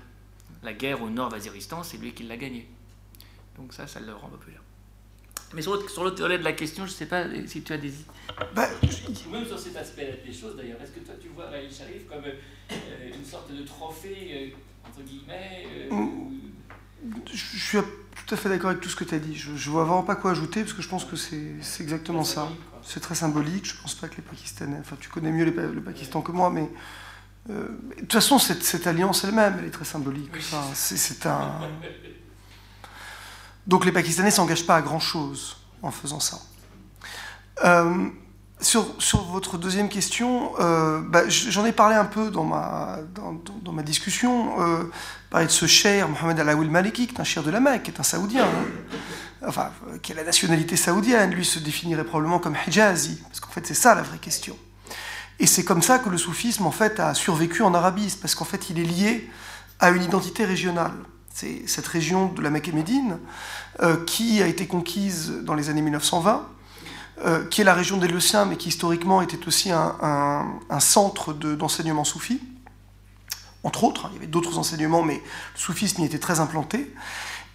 La 0.62 0.72
guerre 0.72 1.02
au 1.02 1.10
nord 1.10 1.30
Waziristan, 1.30 1.82
c'est 1.82 1.98
lui 1.98 2.12
qui 2.12 2.22
l'a 2.22 2.38
gagnée. 2.38 2.66
Donc 3.58 3.74
ça, 3.74 3.86
ça 3.86 4.00
le 4.00 4.14
rend 4.14 4.28
populaire. 4.28 4.62
Mais 5.52 5.60
sur 5.60 5.74
l'autre 5.74 6.22
volet 6.22 6.38
de 6.38 6.44
la 6.44 6.54
question, 6.54 6.86
je 6.86 6.92
ne 6.92 6.96
sais 6.96 7.06
pas 7.06 7.26
si 7.46 7.62
tu 7.62 7.72
as 7.74 7.76
des... 7.76 7.92
Bah, 8.54 8.70
Même 9.30 9.44
sur 9.44 9.58
cet 9.58 9.76
aspect 9.76 10.22
des 10.24 10.32
choses, 10.32 10.56
d'ailleurs, 10.56 10.80
est-ce 10.80 10.92
que 10.92 11.00
toi 11.00 11.14
tu 11.20 11.28
vois 11.28 11.50
Raïl 11.50 11.70
Sharif 11.70 12.08
comme 12.08 12.24
une 13.14 13.24
sorte 13.24 13.52
de 13.52 13.62
trophée, 13.64 14.54
entre 14.82 15.02
guillemets, 15.02 15.66
je 17.32 17.58
suis 17.58 17.78
tout 17.78 18.34
à 18.34 18.36
fait 18.36 18.48
d'accord 18.48 18.70
avec 18.70 18.82
tout 18.82 18.88
ce 18.88 18.96
que 18.96 19.04
tu 19.04 19.14
as 19.14 19.18
dit. 19.18 19.36
Je 19.36 19.50
ne 19.50 19.72
vois 19.72 19.84
vraiment 19.84 20.02
pas 20.02 20.16
quoi 20.16 20.30
ajouter 20.30 20.62
parce 20.62 20.72
que 20.72 20.82
je 20.82 20.88
pense 20.88 21.04
que 21.04 21.16
c'est 21.16 21.56
exactement 21.80 22.24
ça. 22.24 22.48
C'est 22.82 23.00
très 23.00 23.14
symbolique. 23.14 23.66
Je 23.66 23.76
ne 23.76 23.82
pense 23.82 23.94
pas 23.94 24.08
que 24.08 24.16
les 24.16 24.22
Pakistanais. 24.22 24.76
Enfin, 24.80 24.96
tu 24.98 25.08
connais 25.08 25.32
mieux 25.32 25.44
le 25.44 25.80
Pakistan 25.82 26.22
que 26.22 26.32
moi, 26.32 26.50
mais. 26.50 26.70
Euh, 27.50 27.68
de 27.96 28.00
toute 28.00 28.12
façon, 28.14 28.38
cette, 28.38 28.62
cette 28.62 28.86
alliance 28.86 29.22
elle-même, 29.24 29.56
elle 29.58 29.66
est 29.66 29.70
très 29.70 29.84
symbolique. 29.84 30.30
Enfin, 30.36 30.62
c'est 30.74 31.26
un. 31.26 31.60
Donc 33.66 33.84
les 33.84 33.92
Pakistanais 33.92 34.28
ne 34.28 34.34
s'engagent 34.34 34.66
pas 34.66 34.76
à 34.76 34.82
grand-chose 34.82 35.58
en 35.82 35.90
faisant 35.90 36.20
ça. 36.20 36.38
Euh, 37.64 38.08
sur, 38.64 39.24
votre 39.30 39.58
deuxième 39.58 39.88
question, 39.88 40.52
euh, 40.60 41.00
bah, 41.00 41.28
j'en 41.28 41.64
ai 41.64 41.72
parlé 41.72 41.96
un 41.96 42.04
peu 42.04 42.30
dans 42.30 42.44
ma, 42.44 43.82
discussion. 43.82 44.60
Euh, 44.60 44.84
parler 45.30 45.46
de 45.46 45.52
ce 45.52 45.66
cher 45.66 46.08
Mohamed 46.08 46.40
Al-Awil 46.40 46.70
Maliki, 46.70 47.06
qui 47.06 47.14
est 47.14 47.20
un 47.20 47.24
cher 47.24 47.42
de 47.42 47.50
la 47.50 47.60
Mecque, 47.60 47.84
qui 47.84 47.90
est 47.90 48.00
un 48.00 48.04
Saoudien, 48.04 48.44
hein. 48.44 49.46
enfin, 49.46 49.70
qui 50.02 50.12
a 50.12 50.14
la 50.14 50.24
nationalité 50.24 50.76
saoudienne. 50.76 51.32
Lui 51.32 51.44
se 51.44 51.58
définirait 51.58 52.04
probablement 52.04 52.38
comme 52.38 52.56
Hijazi, 52.66 53.20
parce 53.28 53.40
qu'en 53.40 53.50
fait, 53.50 53.66
c'est 53.66 53.74
ça 53.74 53.94
la 53.94 54.02
vraie 54.02 54.18
question. 54.18 54.56
Et 55.40 55.46
c'est 55.46 55.64
comme 55.64 55.82
ça 55.82 55.98
que 55.98 56.08
le 56.08 56.18
soufisme, 56.18 56.66
en 56.66 56.70
fait, 56.70 57.00
a 57.00 57.14
survécu 57.14 57.62
en 57.62 57.74
Arabie, 57.74 58.16
parce 58.20 58.34
qu'en 58.34 58.44
fait, 58.44 58.70
il 58.70 58.78
est 58.78 58.84
lié 58.84 59.30
à 59.80 59.90
une 59.90 60.02
identité 60.02 60.44
régionale. 60.44 60.92
C'est 61.32 61.64
cette 61.66 61.86
région 61.86 62.28
de 62.28 62.40
la 62.40 62.50
Mecque 62.50 62.68
et 62.68 62.72
Médine 62.72 63.18
euh, 63.82 63.96
qui 64.04 64.40
a 64.40 64.46
été 64.46 64.68
conquise 64.68 65.32
dans 65.42 65.54
les 65.54 65.68
années 65.68 65.82
1920 65.82 66.46
euh, 67.22 67.44
qui 67.46 67.60
est 67.60 67.64
la 67.64 67.74
région 67.74 67.96
des 67.96 68.08
Leuciens, 68.08 68.44
mais 68.44 68.56
qui 68.56 68.68
historiquement 68.68 69.22
était 69.22 69.46
aussi 69.46 69.70
un, 69.70 70.80
centre 70.80 71.32
d'enseignement 71.32 72.04
soufi, 72.04 72.40
entre 73.62 73.84
autres. 73.84 74.08
Il 74.10 74.14
y 74.14 74.18
avait 74.18 74.26
d'autres 74.26 74.58
enseignements, 74.58 75.02
mais 75.02 75.14
le 75.14 75.60
soufisme 75.60 76.02
y 76.02 76.04
était 76.04 76.18
très 76.18 76.40
implanté. 76.40 76.92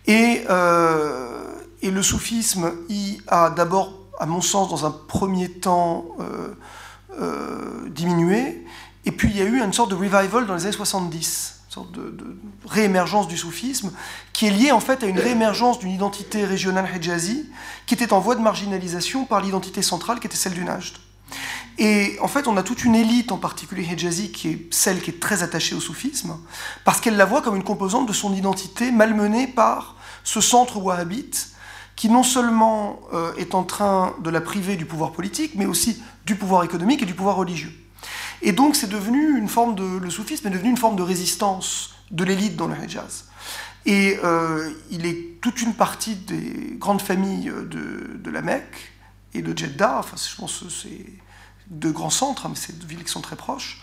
Et, 0.07 0.45
euh, 0.49 1.55
le 1.83 2.01
soufisme 2.01 2.71
y 2.89 3.19
a 3.27 3.49
d'abord, 3.49 3.93
à 4.19 4.25
mon 4.25 4.41
sens, 4.41 4.69
dans 4.69 4.85
un 4.85 4.91
premier 4.91 5.49
temps, 5.49 6.05
euh, 6.21 7.89
diminué. 7.89 8.65
Et 9.05 9.11
puis 9.11 9.29
il 9.29 9.37
y 9.37 9.41
a 9.41 9.45
eu 9.45 9.61
une 9.61 9.73
sorte 9.73 9.89
de 9.89 9.95
revival 9.95 10.45
dans 10.45 10.55
les 10.55 10.63
années 10.63 10.71
70 10.71 11.58
de, 11.85 12.39
réémergence 12.65 13.27
du 13.27 13.37
soufisme, 13.37 13.91
qui 14.33 14.47
est 14.47 14.51
liée 14.51 14.71
en 14.71 14.79
fait 14.79 15.03
à 15.03 15.07
une 15.07 15.19
réémergence 15.19 15.79
d'une 15.79 15.91
identité 15.91 16.45
régionale 16.45 16.89
hijazi, 16.95 17.49
qui 17.85 17.93
était 17.93 18.13
en 18.13 18.19
voie 18.19 18.35
de 18.35 18.41
marginalisation 18.41 19.25
par 19.25 19.41
l'identité 19.41 19.81
centrale 19.81 20.19
qui 20.19 20.27
était 20.27 20.37
celle 20.37 20.53
du 20.53 20.63
Najd. 20.63 20.93
Et 21.77 22.17
en 22.21 22.27
fait, 22.27 22.47
on 22.47 22.57
a 22.57 22.63
toute 22.63 22.83
une 22.83 22.95
élite, 22.95 23.31
en 23.31 23.37
particulier 23.37 23.83
hijazi, 23.83 24.31
qui 24.31 24.49
est 24.49 24.73
celle 24.73 25.01
qui 25.01 25.11
est 25.11 25.19
très 25.19 25.43
attachée 25.43 25.75
au 25.75 25.79
soufisme, 25.79 26.37
parce 26.83 26.99
qu'elle 26.99 27.15
la 27.15 27.25
voit 27.25 27.41
comme 27.41 27.55
une 27.55 27.63
composante 27.63 28.07
de 28.07 28.13
son 28.13 28.33
identité 28.33 28.91
malmenée 28.91 29.47
par 29.47 29.95
ce 30.23 30.41
centre 30.41 30.77
wahhabite, 30.77 31.51
qui 31.95 32.09
non 32.09 32.23
seulement 32.23 32.99
euh, 33.13 33.33
est 33.35 33.55
en 33.55 33.63
train 33.63 34.13
de 34.23 34.29
la 34.29 34.41
priver 34.41 34.75
du 34.75 34.85
pouvoir 34.85 35.11
politique, 35.11 35.53
mais 35.55 35.65
aussi 35.65 36.01
du 36.25 36.35
pouvoir 36.35 36.63
économique 36.63 37.01
et 37.01 37.05
du 37.05 37.13
pouvoir 37.13 37.35
religieux. 37.35 37.73
Et 38.41 38.51
donc 38.51 38.75
c'est 38.75 38.89
devenu 38.89 39.37
une 39.37 39.49
forme 39.49 39.75
de, 39.75 39.97
le 39.97 40.09
soufisme 40.09 40.47
est 40.47 40.51
devenu 40.51 40.69
une 40.69 40.77
forme 40.77 40.95
de 40.95 41.03
résistance 41.03 41.91
de 42.11 42.23
l'élite 42.23 42.55
dans 42.55 42.67
le 42.67 42.75
Hejaz. 42.75 43.25
Et 43.85 44.19
euh, 44.23 44.71
il 44.91 45.05
est 45.05 45.41
toute 45.41 45.61
une 45.61 45.73
partie 45.73 46.15
des 46.15 46.75
grandes 46.77 47.01
familles 47.01 47.51
de, 47.69 48.17
de, 48.17 48.29
la 48.29 48.41
Mecque 48.41 48.91
et 49.33 49.41
de 49.41 49.57
Jeddah, 49.57 49.99
enfin 49.99 50.17
je 50.17 50.35
pense 50.35 50.59
que 50.59 50.69
c'est 50.69 51.05
deux 51.67 51.91
grands 51.91 52.09
centres, 52.09 52.45
hein, 52.45 52.49
mais 52.49 52.59
c'est 52.59 52.77
deux 52.77 52.87
villes 52.87 53.03
qui 53.03 53.11
sont 53.11 53.21
très 53.21 53.35
proches, 53.35 53.81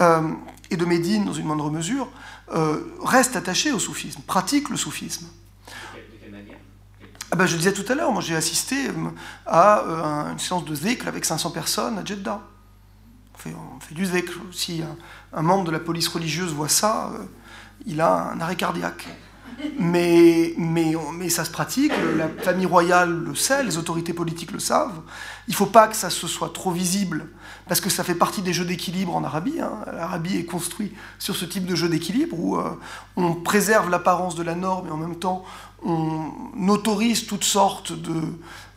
euh, 0.00 0.32
et 0.70 0.76
de 0.76 0.84
Médine 0.84 1.24
dans 1.24 1.32
une 1.32 1.46
moindre 1.46 1.70
mesure, 1.70 2.10
euh, 2.52 2.94
restent 3.02 3.36
attachés 3.36 3.72
au 3.72 3.78
soufisme, 3.78 4.22
pratiquent 4.22 4.70
le 4.70 4.76
soufisme. 4.76 5.26
Ah 7.30 7.36
ben, 7.36 7.44
je 7.44 7.52
le 7.52 7.58
disais 7.58 7.74
tout 7.74 7.84
à 7.92 7.94
l'heure, 7.94 8.10
moi 8.10 8.22
j'ai 8.22 8.34
assisté 8.34 8.76
à 9.46 9.82
une 10.32 10.38
séance 10.38 10.64
de 10.64 10.74
zikr 10.74 11.08
avec 11.08 11.26
500 11.26 11.50
personnes 11.50 11.98
à 11.98 12.04
Jeddah 12.04 12.40
on 13.46 13.80
fait, 13.80 13.94
du 13.94 14.06
zikr. 14.06 14.40
Si 14.52 14.82
un, 15.32 15.42
membre 15.42 15.64
de 15.64 15.70
la 15.70 15.80
police 15.80 16.08
religieuse 16.08 16.52
voit 16.52 16.68
ça, 16.68 17.10
euh, 17.14 17.24
il 17.86 18.00
a 18.00 18.30
un 18.32 18.40
arrêt 18.40 18.56
cardiaque. 18.56 19.06
Mais, 19.78 20.54
mais, 20.56 20.94
mais, 21.14 21.28
ça 21.28 21.44
se 21.44 21.50
pratique, 21.50 21.92
la 22.16 22.28
famille 22.28 22.66
royale 22.66 23.10
le 23.10 23.34
sait, 23.34 23.64
les 23.64 23.76
autorités 23.76 24.12
politiques 24.12 24.52
le 24.52 24.58
savent. 24.58 25.00
Il 25.46 25.52
ne 25.52 25.56
faut 25.56 25.66
pas 25.66 25.88
que 25.88 25.96
ça 25.96 26.10
se 26.10 26.26
soit 26.26 26.52
trop 26.52 26.70
visible, 26.70 27.28
parce 27.68 27.80
que 27.80 27.90
ça 27.90 28.04
fait 28.04 28.14
partie 28.14 28.42
des 28.42 28.52
jeux 28.52 28.64
d'équilibre 28.64 29.14
en 29.14 29.24
Arabie. 29.24 29.60
Hein. 29.60 29.84
L'Arabie 29.92 30.36
est 30.36 30.44
construite 30.44 30.94
sur 31.18 31.36
ce 31.36 31.44
type 31.44 31.66
de 31.66 31.74
jeu 31.74 31.88
d'équilibre 31.88 32.38
où 32.38 32.56
euh, 32.56 32.70
on 33.16 33.34
préserve 33.34 33.90
l'apparence 33.90 34.34
de 34.34 34.42
la 34.42 34.54
norme 34.54 34.88
et 34.88 34.90
en 34.90 34.96
même 34.96 35.16
temps 35.16 35.44
on 35.84 36.68
autorise 36.68 37.26
toutes 37.26 37.44
sortes 37.44 37.92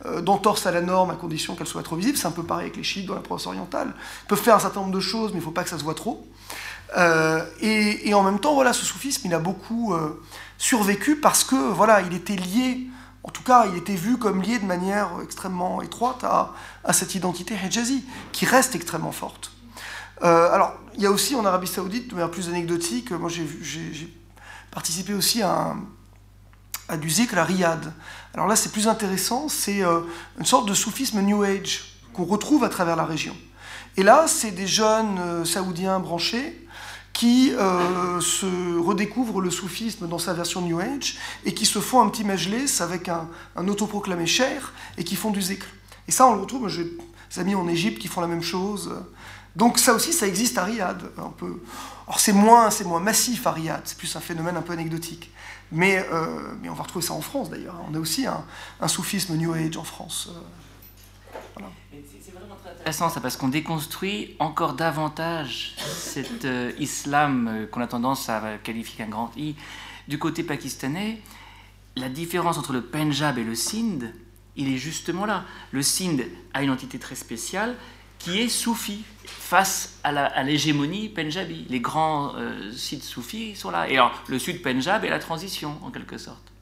euh, 0.06 0.20
d'entorses 0.20 0.66
à 0.66 0.70
la 0.70 0.80
norme 0.80 1.10
à 1.10 1.14
condition 1.14 1.54
qu'elle 1.56 1.66
soit 1.66 1.82
trop 1.82 1.96
visible. 1.96 2.16
C'est 2.16 2.28
un 2.28 2.32
peu 2.32 2.44
pareil 2.44 2.66
avec 2.66 2.76
les 2.76 2.84
chiites 2.84 3.06
dans 3.06 3.14
la 3.14 3.20
province 3.20 3.46
orientale. 3.46 3.92
Ils 4.24 4.26
peuvent 4.28 4.40
faire 4.40 4.54
un 4.54 4.60
certain 4.60 4.80
nombre 4.80 4.92
de 4.92 5.00
choses, 5.00 5.30
mais 5.30 5.38
il 5.38 5.40
ne 5.40 5.44
faut 5.44 5.50
pas 5.50 5.64
que 5.64 5.70
ça 5.70 5.78
se 5.78 5.84
voit 5.84 5.94
trop. 5.94 6.26
Euh, 6.96 7.44
et, 7.60 8.12
en 8.14 8.22
même 8.22 8.38
temps, 8.38 8.54
voilà, 8.54 8.72
ce 8.72 8.84
soufisme, 8.84 9.22
il 9.24 9.34
a 9.34 9.38
beaucoup 9.38 9.94
survécu 10.62 11.16
parce 11.16 11.42
que 11.42 11.56
voilà, 11.56 12.02
il 12.02 12.14
était 12.14 12.36
lié, 12.36 12.86
en 13.24 13.30
tout 13.30 13.42
cas, 13.42 13.66
il 13.66 13.76
était 13.76 13.96
vu 13.96 14.16
comme 14.16 14.42
lié 14.42 14.58
de 14.58 14.64
manière 14.64 15.10
extrêmement 15.22 15.82
étroite 15.82 16.22
à, 16.22 16.52
à 16.84 16.92
cette 16.92 17.14
identité 17.14 17.54
hijazi, 17.54 18.04
qui 18.30 18.46
reste 18.46 18.74
extrêmement 18.76 19.12
forte. 19.12 19.50
alors, 20.20 20.74
il 20.94 21.02
y 21.02 21.06
a 21.06 21.10
aussi 21.10 21.34
en 21.34 21.44
Arabie 21.44 21.66
Saoudite, 21.66 22.08
de 22.08 22.14
manière 22.14 22.30
plus 22.30 22.48
anecdotique, 22.48 23.10
moi 23.10 23.28
j'ai 23.28 24.12
participé 24.70 25.14
aussi 25.14 25.42
à 25.42 25.50
un 25.50 25.76
à 26.88 26.96
du 26.96 27.08
zikr 27.08 27.38
à 27.38 27.44
Riyad. 27.44 27.92
Alors 28.34 28.46
là, 28.46 28.56
c'est 28.56 28.70
plus 28.70 28.88
intéressant, 28.88 29.48
c'est 29.48 29.82
euh, 29.82 30.00
une 30.38 30.44
sorte 30.44 30.68
de 30.68 30.74
soufisme 30.74 31.20
New 31.20 31.42
Age 31.42 31.96
qu'on 32.12 32.24
retrouve 32.24 32.64
à 32.64 32.68
travers 32.68 32.96
la 32.96 33.04
région. 33.04 33.36
Et 33.96 34.02
là, 34.02 34.26
c'est 34.26 34.50
des 34.50 34.66
jeunes 34.66 35.18
euh, 35.18 35.44
saoudiens 35.44 36.00
branchés 36.00 36.61
qui 37.12 37.52
euh, 37.52 38.20
se 38.20 38.78
redécouvrent 38.78 39.40
le 39.40 39.50
soufisme 39.50 40.08
dans 40.08 40.18
sa 40.18 40.32
version 40.32 40.60
New 40.62 40.80
Age 40.80 41.18
et 41.44 41.54
qui 41.54 41.66
se 41.66 41.78
font 41.78 42.00
un 42.00 42.08
petit 42.08 42.24
majlis 42.24 42.80
avec 42.80 43.08
un, 43.08 43.28
autoproclamé 43.56 44.26
cher 44.26 44.72
et 44.96 45.04
qui 45.04 45.16
font 45.16 45.30
du 45.30 45.42
zikr. 45.42 45.66
Et 46.08 46.12
ça, 46.12 46.26
on 46.26 46.34
le 46.34 46.40
retrouve, 46.40 46.68
j'ai 46.68 46.84
des 46.84 47.38
amis 47.38 47.54
en 47.54 47.68
Égypte 47.68 48.00
qui 48.00 48.08
font 48.08 48.20
la 48.20 48.26
même 48.26 48.42
chose. 48.42 48.92
Donc 49.56 49.78
ça 49.78 49.92
aussi, 49.92 50.12
ça 50.12 50.26
existe 50.26 50.56
à 50.58 50.64
Riyad. 50.64 51.02
Un 51.18 51.28
peu. 51.28 51.60
Alors 52.06 52.18
c'est 52.20 52.32
moins, 52.32 52.70
moins 52.84 53.00
massif 53.00 53.46
à 53.46 53.52
Riyad, 53.52 53.82
c'est 53.84 53.98
plus 53.98 54.14
un 54.16 54.20
phénomène 54.20 54.56
un 54.56 54.62
peu 54.62 54.72
anecdotique. 54.72 55.30
Mais, 55.70 56.06
euh, 56.12 56.54
mais 56.60 56.68
on 56.68 56.74
va 56.74 56.82
retrouver 56.82 57.04
ça 57.04 57.14
en 57.14 57.20
France 57.20 57.48
d'ailleurs. 57.50 57.76
On 57.90 57.94
a 57.94 57.98
aussi 57.98 58.26
un, 58.26 58.88
soufisme 58.88 59.36
New 59.36 59.52
Age 59.52 59.76
en 59.76 59.84
France. 59.84 60.28
Euh, 60.30 61.32
très 61.54 61.81
intéressant 62.82 63.10
ça 63.10 63.20
parce 63.20 63.36
qu'on 63.36 63.48
déconstruit 63.48 64.34
encore 64.40 64.72
davantage 64.72 65.74
cet 65.76 66.44
euh, 66.44 66.72
islam 66.80 67.68
qu'on 67.70 67.80
a 67.80 67.86
tendance 67.86 68.28
à 68.28 68.58
qualifier 68.58 68.96
qu'un 68.96 69.08
grand 69.08 69.30
I. 69.36 69.54
Du 70.08 70.18
côté 70.18 70.42
pakistanais, 70.42 71.20
la 71.94 72.08
différence 72.08 72.58
entre 72.58 72.72
le 72.72 72.82
Punjab 72.82 73.38
et 73.38 73.44
le 73.44 73.54
Sindh, 73.54 74.12
il 74.56 74.68
est 74.68 74.78
justement 74.78 75.26
là. 75.26 75.44
Le 75.70 75.80
Sindh 75.80 76.22
a 76.54 76.64
une 76.64 76.70
entité 76.70 76.98
très 76.98 77.14
spéciale 77.14 77.76
qui 78.18 78.40
est 78.40 78.48
soufi 78.48 79.04
face 79.26 80.00
à 80.02 80.42
l'hégémonie 80.42 81.08
punjabi. 81.08 81.66
Les 81.68 81.78
grands 81.78 82.34
euh, 82.34 82.72
sites 82.72 83.04
soufis 83.04 83.54
sont 83.54 83.70
là. 83.70 83.88
Et 83.88 83.94
alors, 83.94 84.24
le 84.26 84.40
sud 84.40 84.60
Punjab 84.60 85.04
est 85.04 85.10
la 85.10 85.20
transition, 85.20 85.78
en 85.82 85.92
quelque 85.92 86.18
sorte. 86.18 86.52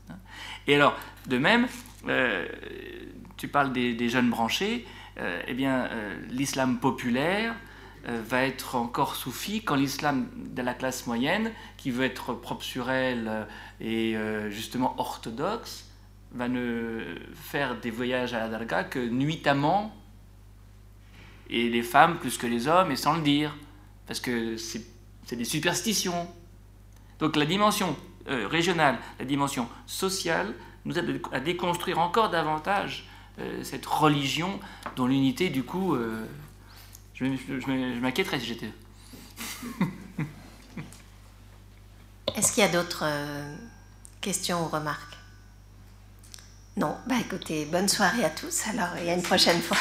Et 0.66 0.74
alors, 0.74 0.94
de 1.26 1.38
même, 1.38 1.66
euh, 2.08 2.46
tu 3.38 3.48
parles 3.48 3.72
des, 3.72 4.08
jeunes 4.10 4.28
branchés, 4.28 4.86
euh, 4.86 4.99
eh 5.18 5.54
bien, 5.54 5.88
l'islam 6.30 6.78
populaire 6.78 7.54
va 8.04 8.44
être 8.44 8.76
encore 8.76 9.16
soufi 9.16 9.62
quand 9.62 9.74
l'islam 9.74 10.28
de 10.34 10.62
la 10.62 10.74
classe 10.74 11.06
moyenne, 11.06 11.52
qui 11.76 11.90
veut 11.90 12.04
être 12.04 12.32
propre 12.32 12.64
sur 12.64 12.90
elle 12.90 13.46
et 13.80 14.16
justement 14.48 14.94
orthodoxe, 14.98 15.90
va 16.32 16.48
ne 16.48 17.16
faire 17.34 17.80
des 17.80 17.90
voyages 17.90 18.34
à 18.34 18.40
la 18.40 18.48
darga 18.48 18.84
que 18.84 18.98
nuitamment 18.98 19.94
et 21.50 21.68
les 21.68 21.82
femmes 21.82 22.18
plus 22.18 22.38
que 22.38 22.46
les 22.46 22.68
hommes, 22.68 22.92
et 22.92 22.96
sans 22.96 23.16
le 23.16 23.22
dire, 23.22 23.56
parce 24.06 24.20
que 24.20 24.56
c'est 24.56 24.86
des 25.32 25.44
superstitions. 25.44 26.28
Donc 27.18 27.36
la 27.36 27.44
dimension 27.44 27.96
euh, 28.28 28.46
régionale, 28.46 28.98
la 29.18 29.24
dimension 29.24 29.68
sociale, 29.86 30.54
nous 30.84 30.98
aide 30.98 31.20
à 31.32 31.40
déconstruire 31.40 31.98
encore 31.98 32.30
davantage 32.30 33.08
euh, 33.40 33.64
cette 33.64 33.86
religion 33.86 34.60
dont 34.96 35.06
l'unité, 35.06 35.48
du 35.50 35.62
coup, 35.62 35.94
euh, 35.94 36.26
je, 37.14 37.24
je 37.24 38.00
m'inquiéterais 38.00 38.40
si 38.40 38.46
j'étais. 38.46 38.72
Est-ce 42.36 42.52
qu'il 42.52 42.62
y 42.62 42.66
a 42.66 42.70
d'autres 42.70 43.04
questions 44.20 44.64
ou 44.64 44.68
remarques? 44.68 45.16
Non 46.76 46.96
Bah 47.06 47.16
écoutez, 47.20 47.64
bonne 47.66 47.88
soirée 47.88 48.24
à 48.24 48.30
tous 48.30 48.66
alors 48.68 48.96
et 48.96 49.10
à 49.10 49.14
une 49.14 49.22
prochaine 49.22 49.60
fois. 49.60 49.76